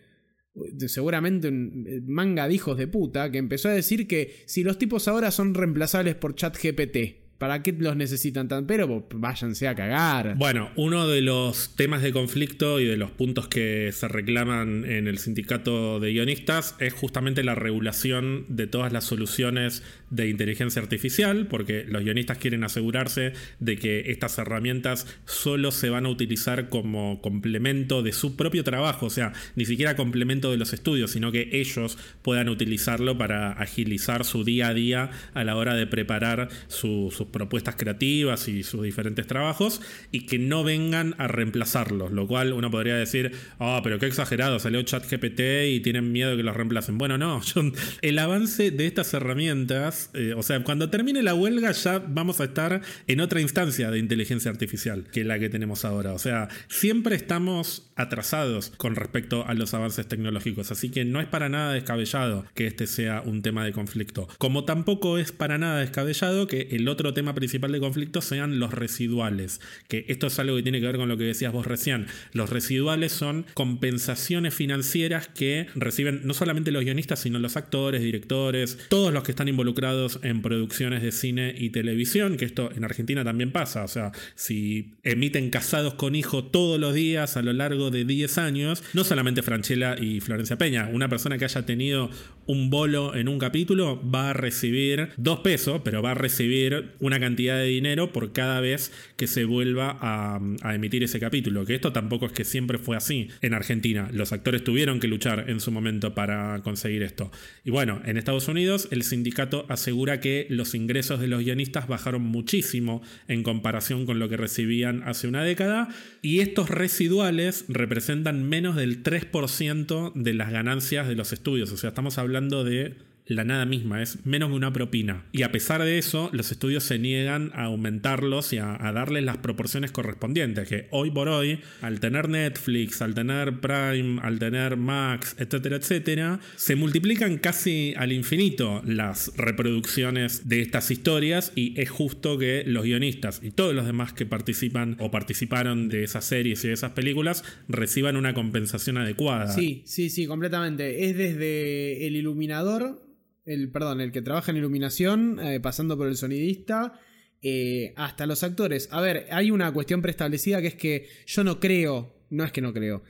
seguramente 0.87 1.49
un 1.49 1.87
eh, 1.89 2.01
manga 2.07 2.47
de 2.47 2.55
hijos 2.55 2.79
de 2.79 2.87
puta, 2.87 3.33
que 3.33 3.39
empezó 3.39 3.68
a 3.68 3.73
decir 3.73 4.07
que 4.07 4.45
si 4.47 4.62
los 4.62 4.79
tipos 4.79 5.09
ahora 5.09 5.33
son 5.33 5.55
reemplazables 5.55 6.14
por 6.14 6.37
ChatGPT, 6.37 7.20
¿para 7.41 7.62
qué 7.62 7.72
los 7.72 7.97
necesitan 7.97 8.49
tan? 8.49 8.66
Pero 8.66 9.09
váyanse 9.14 9.66
a 9.66 9.74
cagar. 9.74 10.36
Bueno, 10.36 10.70
uno 10.76 11.09
de 11.09 11.22
los 11.22 11.74
temas 11.74 12.03
de 12.03 12.12
conflicto 12.12 12.80
y 12.80 12.84
de 12.84 12.99
los 12.99 13.11
puntos 13.11 13.49
que 13.49 13.91
se 13.93 14.09
reclaman 14.09 14.84
en 14.84 15.09
el 15.09 15.16
sindicato 15.16 16.01
de 16.01 16.12
guionistas 16.12 16.76
es 16.80 16.93
justamente 16.93 17.43
la 17.43 17.55
regulación 17.55 18.45
de 18.49 18.66
todas 18.66 18.93
las 18.93 19.05
soluciones 19.05 19.82
de 20.11 20.29
inteligencia 20.29 20.83
artificial, 20.83 21.47
porque 21.47 21.85
los 21.89 22.03
guionistas 22.03 22.39
quieren 22.39 22.65
asegurarse 22.65 23.33
de 23.61 23.77
que 23.77 24.11
estas 24.11 24.37
herramientas 24.39 25.07
solo 25.25 25.71
se 25.71 25.89
van 25.91 26.07
a 26.07 26.09
utilizar 26.09 26.69
como 26.69 27.21
complemento 27.23 28.03
de 28.03 28.13
su 28.13 28.37
propio 28.37 28.65
trabajo, 28.65 29.07
o 29.07 29.11
sea, 29.11 29.33
ni 29.57 29.65
siquiera 29.65 29.97
complemento 29.97 30.51
de 30.51 30.57
los 30.57 30.73
estudios, 30.73 31.13
sino 31.13 31.33
que 31.33 31.49
ellos 31.53 31.97
puedan 32.23 32.49
utilizarlo 32.49 33.17
para 33.19 33.53
agilizar 33.53 34.25
su 34.25 34.45
día 34.45 34.69
a 34.69 34.75
día 34.75 35.11
a 35.35 35.45
la 35.45 35.57
hora 35.57 35.75
de 35.75 35.87
preparar 35.87 36.49
su- 36.69 37.13
sus 37.17 37.29
propuestas 37.29 37.77
creativas 37.77 38.49
y 38.49 38.63
sus 38.63 38.83
diferentes 38.83 39.27
trabajos 39.27 39.81
y 40.11 40.27
que 40.27 40.39
no 40.39 40.65
vengan 40.65 41.15
a 41.19 41.29
reemplazarlos, 41.29 42.13
lo 42.13 42.27
cual 42.27 42.53
uno 42.53 42.71
podría 42.71 42.97
decir, 42.97 43.33
ah, 43.59 43.81
pero 43.85 43.99
qué 43.99 44.07
exagerado, 44.07 44.59
salió 44.59 44.83
ChatGPT 44.83 45.41
y 45.69 45.81
tienen 45.81 46.11
miedo 46.13 46.37
que 46.37 46.43
los 46.43 46.57
reemplacen. 46.57 46.99
Bueno, 46.99 47.19
no, 47.19 47.41
el 48.03 48.19
avance 48.19 48.71
de 48.71 48.87
estas 48.87 49.13
herramientas, 49.15 49.99
eh, 50.14 50.34
o 50.36 50.42
sea, 50.42 50.62
cuando 50.64 50.90
termine 50.90 51.22
la 51.22 51.34
huelga 51.34 51.72
ya 51.72 51.98
vamos 51.98 52.40
a 52.40 52.44
estar 52.44 52.80
en 53.07 53.20
otra 53.20 53.40
instancia 53.40 53.90
de 53.90 53.98
inteligencia 53.98 54.51
artificial 54.51 55.05
que 55.12 55.24
la 55.24 55.38
que 55.38 55.48
tenemos 55.48 55.84
ahora. 55.84 56.12
O 56.12 56.18
sea, 56.18 56.48
siempre 56.68 57.16
estamos 57.16 57.90
atrasados 57.96 58.72
con 58.76 58.96
respecto 58.96 59.46
a 59.46 59.55
los 59.55 59.74
avances 59.74 60.07
tecnológicos, 60.07 60.70
así 60.70 60.90
que 60.90 61.05
no 61.05 61.20
es 61.20 61.26
para 61.26 61.48
nada 61.48 61.72
descabellado 61.72 62.46
que 62.55 62.66
este 62.66 62.86
sea 62.86 63.22
un 63.24 63.42
tema 63.42 63.64
de 63.64 63.72
conflicto. 63.72 64.28
Como 64.38 64.64
tampoco 64.64 65.18
es 65.18 65.32
para 65.32 65.59
nada 65.59 65.80
descabellado 65.80 66.46
que 66.46 66.68
el 66.72 66.88
otro 66.88 67.12
tema 67.14 67.34
principal 67.34 67.72
de 67.72 67.80
conflicto 67.80 68.20
sean 68.20 68.59
los 68.59 68.72
residuales, 68.72 69.61
que 69.88 70.07
esto 70.09 70.28
es 70.28 70.38
algo 70.38 70.57
que 70.57 70.62
tiene 70.62 70.80
que 70.80 70.86
ver 70.86 70.96
con 70.96 71.09
lo 71.09 71.16
que 71.16 71.24
decías 71.24 71.53
vos 71.53 71.66
recién. 71.66 72.07
Los 72.32 72.51
residuales 72.51 73.12
son 73.12 73.46
compensaciones 73.55 74.55
financieras 74.55 75.28
que 75.28 75.66
reciben 75.74 76.22
no 76.24 76.34
solamente 76.34 76.70
los 76.70 76.84
guionistas, 76.84 77.20
sino 77.20 77.38
los 77.38 77.57
actores, 77.57 78.03
directores, 78.03 78.78
todos 78.88 79.12
los 79.12 79.22
que 79.22 79.32
están 79.32 79.48
involucrados 79.48 79.89
en 80.22 80.43
producciones 80.43 81.03
de 81.03 81.12
cine 81.12 81.55
y 81.57 81.70
televisión, 81.70 82.36
que 82.36 82.45
esto 82.45 82.70
en 82.74 82.84
Argentina 82.84 83.24
también 83.24 83.53
pasa, 83.53 83.84
o 83.84 83.88
sea, 83.88 84.12
si 84.34 84.95
emiten 85.03 85.51
Casados 85.51 85.95
con 85.95 86.14
Hijo 86.14 86.45
todos 86.45 86.78
los 86.78 86.95
días 86.95 87.36
a 87.36 87.43
lo 87.43 87.53
largo 87.53 87.91
de 87.91 88.05
10 88.05 88.38
años, 88.38 88.82
no 88.95 89.05
solamente 89.05 89.43
Franchella 89.43 89.97
y 89.99 90.20
Florencia 90.20 90.59
Peña, 90.59 90.88
una 90.93 91.09
persona 91.09 91.38
que 91.38 91.45
haya 91.45 91.66
tenido 91.66 92.11
un 92.47 92.70
bolo 92.70 93.14
en 93.14 93.28
un 93.28 93.38
capítulo 93.38 94.01
va 94.11 94.30
a 94.30 94.32
recibir 94.32 95.11
dos 95.16 95.41
pesos, 95.41 95.82
pero 95.84 96.03
va 96.03 96.12
a 96.12 96.14
recibir 96.14 96.95
una 96.99 97.20
cantidad 97.20 97.57
de 97.57 97.66
dinero 97.66 98.12
por 98.12 98.32
cada 98.32 98.61
vez 98.61 98.93
que 99.16 99.26
se 99.26 99.45
vuelva 99.45 99.97
a, 100.01 100.41
a 100.62 100.74
emitir 100.74 101.05
ese 101.05 101.20
capítulo, 101.20 101.64
que 101.64 101.74
esto 101.74 101.93
tampoco 101.93 102.26
es 102.26 102.32
que 102.32 102.45
siempre 102.45 102.78
fue 102.78 102.97
así 102.97 103.28
en 103.41 103.55
Argentina, 103.55 104.09
los 104.12 104.32
actores 104.32 104.64
tuvieron 104.64 105.01
que 105.01 105.09
luchar 105.09 105.49
en 105.49 105.61
su 105.61 105.70
momento 105.70 106.14
para 106.14 106.61
conseguir 106.62 107.03
esto. 107.03 107.30
Y 107.64 107.70
bueno, 107.70 108.01
en 108.05 108.16
Estados 108.16 108.49
Unidos 108.49 108.88
el 108.91 109.03
sindicato 109.03 109.66
asegura 109.81 110.20
que 110.20 110.47
los 110.51 110.74
ingresos 110.74 111.20
de 111.20 111.26
los 111.26 111.41
guionistas 111.41 111.89
bajaron 111.89 112.22
muchísimo 112.22 113.03
en 113.28 113.43
comparación 113.43 114.07
con 114.07 114.18
lo 114.18 114.28
que 114.28 114.37
recibían 114.37 115.03
hace 115.05 115.26
una 115.26 115.43
década 115.43 115.89
y 116.22 116.41
estos 116.41 116.68
residuales 116.68 117.64
representan 117.68 118.49
menos 118.49 118.76
del 118.76 119.03
3% 119.03 120.12
de 120.14 120.35
las 120.35 120.51
ganancias 120.51 121.09
de 121.09 121.14
los 121.14 121.33
estudios, 121.33 121.72
o 121.72 121.76
sea, 121.76 121.89
estamos 121.89 122.18
hablando 122.18 122.62
de 122.62 122.95
la 123.31 123.45
nada 123.45 123.64
misma, 123.64 124.03
es 124.03 124.26
menos 124.26 124.51
que 124.51 124.57
una 124.57 124.72
propina. 124.72 125.24
Y 125.33 125.43
a 125.43 125.53
pesar 125.53 125.83
de 125.83 125.99
eso, 125.99 126.31
los 126.33 126.51
estudios 126.51 126.83
se 126.83 126.99
niegan 126.99 127.53
a 127.55 127.64
aumentarlos 127.64 128.53
y 128.53 128.59
a, 128.59 128.76
a 128.85 128.93
darles 128.93 129.22
las 129.22 129.39
proporciones 129.39 129.93
correspondientes, 129.93 130.68
que 130.68 130.89
hoy 130.91 131.12
por 131.12 131.28
hoy, 131.28 131.61
al 131.81 132.01
tener 132.01 132.28
Netflix, 132.28 133.01
al 133.03 133.14
tener 133.14 133.61
Prime, 133.61 134.20
al 134.22 134.41
tener 134.41 134.76
Max, 134.76 135.37
etcétera, 135.39 135.76
etcétera, 135.76 136.41
se 136.57 136.74
multiplican 136.74 137.39
casi 137.39 137.95
al 137.97 138.12
infinito 138.12 138.83
las 138.85 139.33
reproducciones 139.37 140.49
de 140.49 140.62
estas 140.62 140.91
historias 140.91 141.53
y 141.55 141.81
es 141.81 141.89
justo 141.89 142.37
que 142.37 142.64
los 142.66 142.83
guionistas 142.83 143.41
y 143.45 143.53
todos 143.53 143.74
los 143.74 143.87
demás 143.87 144.12
que 144.12 144.26
participan 144.26 144.97
o 144.99 145.12
participaron 145.12 145.89
de 145.89 146.03
esas 146.03 146.24
series 146.24 146.64
y 146.64 146.68
de 146.68 146.74
esas 146.74 146.93
películas 146.93 147.45
reciban 147.68 148.16
una 148.16 148.35
compensación 148.35 148.99
adecuada. 148.99 149.53
Sí, 149.53 149.83
sí, 149.87 150.11
sí, 150.11 150.26
completamente. 150.26 151.05
Es 151.09 151.16
desde 151.16 152.07
el 152.07 152.16
iluminador, 152.16 153.03
el, 153.45 153.70
perdón, 153.70 154.01
el 154.01 154.12
que 154.12 154.22
trabaja 154.22 154.51
en 154.51 154.59
iluminación, 154.59 155.38
eh, 155.41 155.61
pasando 155.61 155.97
por 155.97 156.09
el 156.09 156.16
sonidista, 156.16 157.01
eh, 157.43 157.95
hasta 157.97 158.26
los 158.26 158.43
actores. 158.43 158.88
A 158.93 159.01
ver, 159.01 159.26
hay 159.30 159.51
una 159.51 159.72
cuestión 159.72 160.03
preestablecida 160.03 160.61
que 160.61 160.68
es 160.68 160.74
que 160.74 161.09
yo 161.26 161.45
no 161.45 161.59
creo, 161.59 162.14
no 162.30 162.45
es 162.45 162.53
que 162.53 162.61
no 162.61 162.72
creo. 162.72 163.03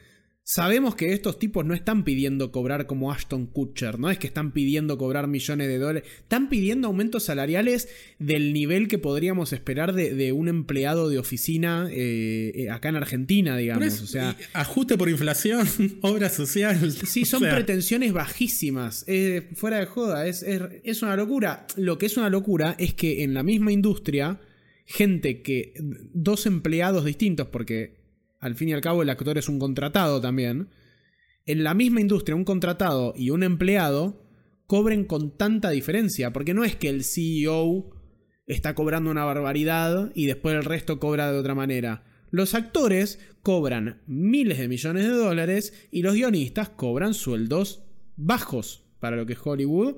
Sabemos 0.43 0.97
que 0.97 1.13
estos 1.13 1.39
tipos 1.39 1.65
no 1.65 1.75
están 1.75 2.03
pidiendo 2.03 2.51
cobrar 2.51 2.87
como 2.89 3.13
Ashton 3.13 3.47
Kutcher, 3.47 4.01
no 4.01 4.11
es 4.11 4.19
que 4.19 4.27
están 4.27 4.53
pidiendo 4.53 4.99
cobrar 4.99 5.29
millones 5.29 5.69
de 5.69 5.79
dólares, 5.79 6.09
están 6.19 6.49
pidiendo 6.49 6.89
aumentos 6.89 7.23
salariales 7.25 7.89
del 8.19 8.53
nivel 8.53 8.89
que 8.89 8.99
podríamos 8.99 9.53
esperar 9.53 9.93
de, 9.93 10.13
de 10.13 10.33
un 10.33 10.49
empleado 10.49 11.09
de 11.09 11.19
oficina 11.21 11.89
eh, 11.93 12.53
eh, 12.57 12.71
acá 12.71 12.89
en 12.89 12.97
Argentina, 12.97 13.57
digamos. 13.57 13.85
es- 13.87 14.03
o 14.03 14.07
sea, 14.09 14.37
ajuste 14.53 14.99
por 14.99 15.09
inflación, 15.09 15.69
obra 16.01 16.29
social. 16.31 16.91
Sí, 16.91 17.23
o 17.23 17.27
son 17.27 17.41
sea, 17.41 17.55
pretensiones 17.55 18.13
bajísimas. 18.13 19.05
eh, 19.07 19.51
fuera 19.55 19.79
de 19.79 19.87
joda, 19.87 20.27
es, 20.27 20.43
es- 20.43 20.63
es 20.83 21.03
una 21.03 21.15
locura. 21.15 21.65
Lo 21.77 21.97
que 21.97 22.07
es 22.07 22.17
una 22.17 22.29
locura 22.31 22.75
es 22.79 22.93
que 22.95 23.23
en 23.23 23.35
la 23.35 23.45
misma 23.45 23.71
industria, 23.71 24.41
gente 24.85 25.43
que. 25.43 25.75
dos 26.13 26.47
empleados 26.47 27.05
distintos, 27.05 27.47
porque 27.53 28.00
al 28.41 28.57
fin 28.57 28.71
y 28.71 28.73
al 28.73 28.81
cabo 28.81 29.03
el 29.03 29.11
actor 29.11 29.39
es 29.39 29.49
un 29.49 29.59
contratado 29.59 30.21
también. 30.21 30.69
En 31.47 31.63
la 31.63 31.75
misma 31.75 32.01
industria, 32.01 32.35
un 32.35 32.45
contratado 32.45 33.13
y 33.17 33.31
un 33.31 33.43
empleado 33.43 34.27
cobren 34.67 35.05
con 35.05 35.37
tanta 35.37 35.71
diferencia. 35.71 36.33
Porque 36.33 36.55
no 36.55 36.65
es 36.65 36.75
que 36.77 36.89
el 36.89 37.05
CEO 37.05 37.91
está 38.47 38.75
cobrando 38.75 39.11
una 39.11 39.25
barbaridad 39.25 40.11
y 40.15 40.27
después 40.27 40.57
el 40.57 40.65
resto 40.65 40.99
cobra 40.99 41.31
de 41.31 41.39
otra 41.39 41.55
manera. 41.55 42.05
Los 42.31 42.55
actores 42.55 43.19
cobran 43.43 44.03
miles 44.07 44.59
de 44.59 44.69
millones 44.69 45.05
de 45.05 45.13
dólares 45.13 45.89
y 45.91 46.03
los 46.03 46.15
guionistas 46.15 46.71
cobran 46.71 47.15
sueldos 47.15 47.83
bajos 48.17 48.85
para 49.01 49.17
lo 49.17 49.27
que 49.27 49.35
es 49.35 49.41
Hollywood. 49.43 49.97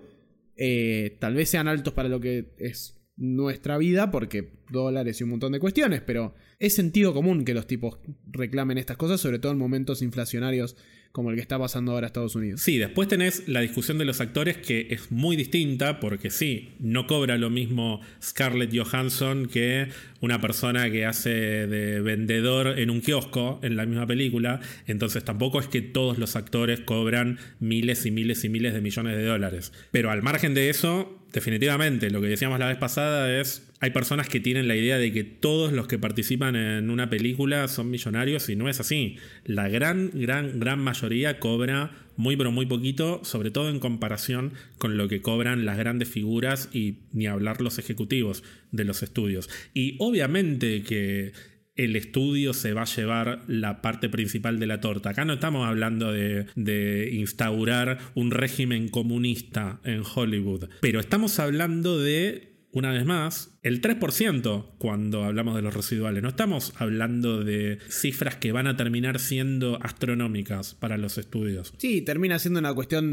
Eh, 0.56 1.16
tal 1.20 1.34
vez 1.34 1.50
sean 1.50 1.68
altos 1.68 1.92
para 1.94 2.08
lo 2.08 2.20
que 2.20 2.54
es 2.58 3.01
nuestra 3.22 3.78
vida 3.78 4.10
porque 4.10 4.50
dólares 4.68 5.20
y 5.20 5.24
un 5.24 5.30
montón 5.30 5.52
de 5.52 5.60
cuestiones, 5.60 6.02
pero 6.04 6.34
es 6.58 6.74
sentido 6.74 7.14
común 7.14 7.44
que 7.44 7.54
los 7.54 7.68
tipos 7.68 7.98
reclamen 8.26 8.78
estas 8.78 8.96
cosas, 8.96 9.20
sobre 9.20 9.38
todo 9.38 9.52
en 9.52 9.58
momentos 9.58 10.02
inflacionarios 10.02 10.76
como 11.12 11.28
el 11.30 11.36
que 11.36 11.42
está 11.42 11.58
pasando 11.58 11.92
ahora 11.92 12.06
Estados 12.06 12.34
Unidos. 12.34 12.60
Sí, 12.62 12.78
después 12.78 13.06
tenés 13.06 13.46
la 13.46 13.60
discusión 13.60 13.98
de 13.98 14.06
los 14.06 14.20
actores 14.20 14.56
que 14.56 14.88
es 14.90 15.12
muy 15.12 15.36
distinta 15.36 16.00
porque 16.00 16.30
sí, 16.30 16.72
no 16.80 17.06
cobra 17.06 17.36
lo 17.36 17.50
mismo 17.50 18.00
Scarlett 18.22 18.74
Johansson 18.74 19.46
que 19.46 19.88
una 20.20 20.40
persona 20.40 20.90
que 20.90 21.04
hace 21.04 21.30
de 21.30 22.00
vendedor 22.00 22.78
en 22.78 22.90
un 22.90 23.02
kiosco 23.02 23.60
en 23.62 23.76
la 23.76 23.84
misma 23.84 24.06
película, 24.06 24.60
entonces 24.86 25.22
tampoco 25.22 25.60
es 25.60 25.68
que 25.68 25.82
todos 25.82 26.18
los 26.18 26.34
actores 26.34 26.80
cobran 26.80 27.38
miles 27.60 28.06
y 28.06 28.10
miles 28.10 28.44
y 28.44 28.48
miles 28.48 28.72
de 28.72 28.80
millones 28.80 29.16
de 29.16 29.24
dólares. 29.24 29.72
Pero 29.90 30.10
al 30.10 30.22
margen 30.22 30.54
de 30.54 30.70
eso, 30.70 31.22
definitivamente, 31.32 32.10
lo 32.10 32.20
que 32.20 32.28
decíamos 32.28 32.58
la 32.58 32.68
vez 32.68 32.78
pasada 32.78 33.38
es, 33.38 33.68
hay 33.82 33.90
personas 33.90 34.28
que 34.28 34.38
tienen 34.38 34.68
la 34.68 34.76
idea 34.76 34.96
de 34.96 35.12
que 35.12 35.24
todos 35.24 35.72
los 35.72 35.88
que 35.88 35.98
participan 35.98 36.54
en 36.54 36.88
una 36.88 37.10
película 37.10 37.66
son 37.66 37.90
millonarios 37.90 38.48
y 38.48 38.54
no 38.54 38.68
es 38.68 38.78
así. 38.78 39.16
La 39.44 39.68
gran, 39.68 40.12
gran, 40.14 40.60
gran 40.60 40.78
mayoría 40.78 41.40
cobra 41.40 41.90
muy 42.16 42.36
pero 42.36 42.52
muy 42.52 42.66
poquito, 42.66 43.24
sobre 43.24 43.50
todo 43.50 43.68
en 43.70 43.80
comparación 43.80 44.52
con 44.78 44.96
lo 44.96 45.08
que 45.08 45.20
cobran 45.20 45.64
las 45.64 45.78
grandes 45.78 46.08
figuras 46.08 46.68
y 46.72 46.98
ni 47.12 47.26
hablar 47.26 47.60
los 47.60 47.80
ejecutivos 47.80 48.44
de 48.70 48.84
los 48.84 49.02
estudios. 49.02 49.50
Y 49.74 49.96
obviamente 49.98 50.84
que 50.84 51.32
el 51.74 51.96
estudio 51.96 52.54
se 52.54 52.74
va 52.74 52.82
a 52.82 52.96
llevar 52.96 53.42
la 53.48 53.82
parte 53.82 54.08
principal 54.08 54.60
de 54.60 54.68
la 54.68 54.80
torta. 54.80 55.10
Acá 55.10 55.24
no 55.24 55.32
estamos 55.32 55.66
hablando 55.66 56.12
de, 56.12 56.46
de, 56.54 57.10
instaurar 57.14 57.98
un 58.14 58.30
régimen 58.30 58.88
comunista 58.88 59.80
en 59.82 60.02
Hollywood, 60.04 60.68
pero 60.80 61.00
estamos 61.00 61.40
hablando 61.40 61.98
de, 61.98 62.51
una 62.72 62.90
vez 62.90 63.04
más, 63.04 63.58
el 63.62 63.80
3% 63.82 64.76
cuando 64.78 65.24
hablamos 65.24 65.54
de 65.54 65.62
los 65.62 65.74
residuales. 65.74 66.22
No 66.22 66.30
estamos 66.30 66.72
hablando 66.78 67.44
de 67.44 67.78
cifras 67.88 68.36
que 68.36 68.50
van 68.50 68.66
a 68.66 68.76
terminar 68.76 69.18
siendo 69.18 69.78
astronómicas 69.82 70.74
para 70.74 70.96
los 70.96 71.18
estudios. 71.18 71.74
Sí, 71.76 72.00
termina 72.00 72.38
siendo 72.38 72.60
una 72.60 72.74
cuestión, 72.74 73.04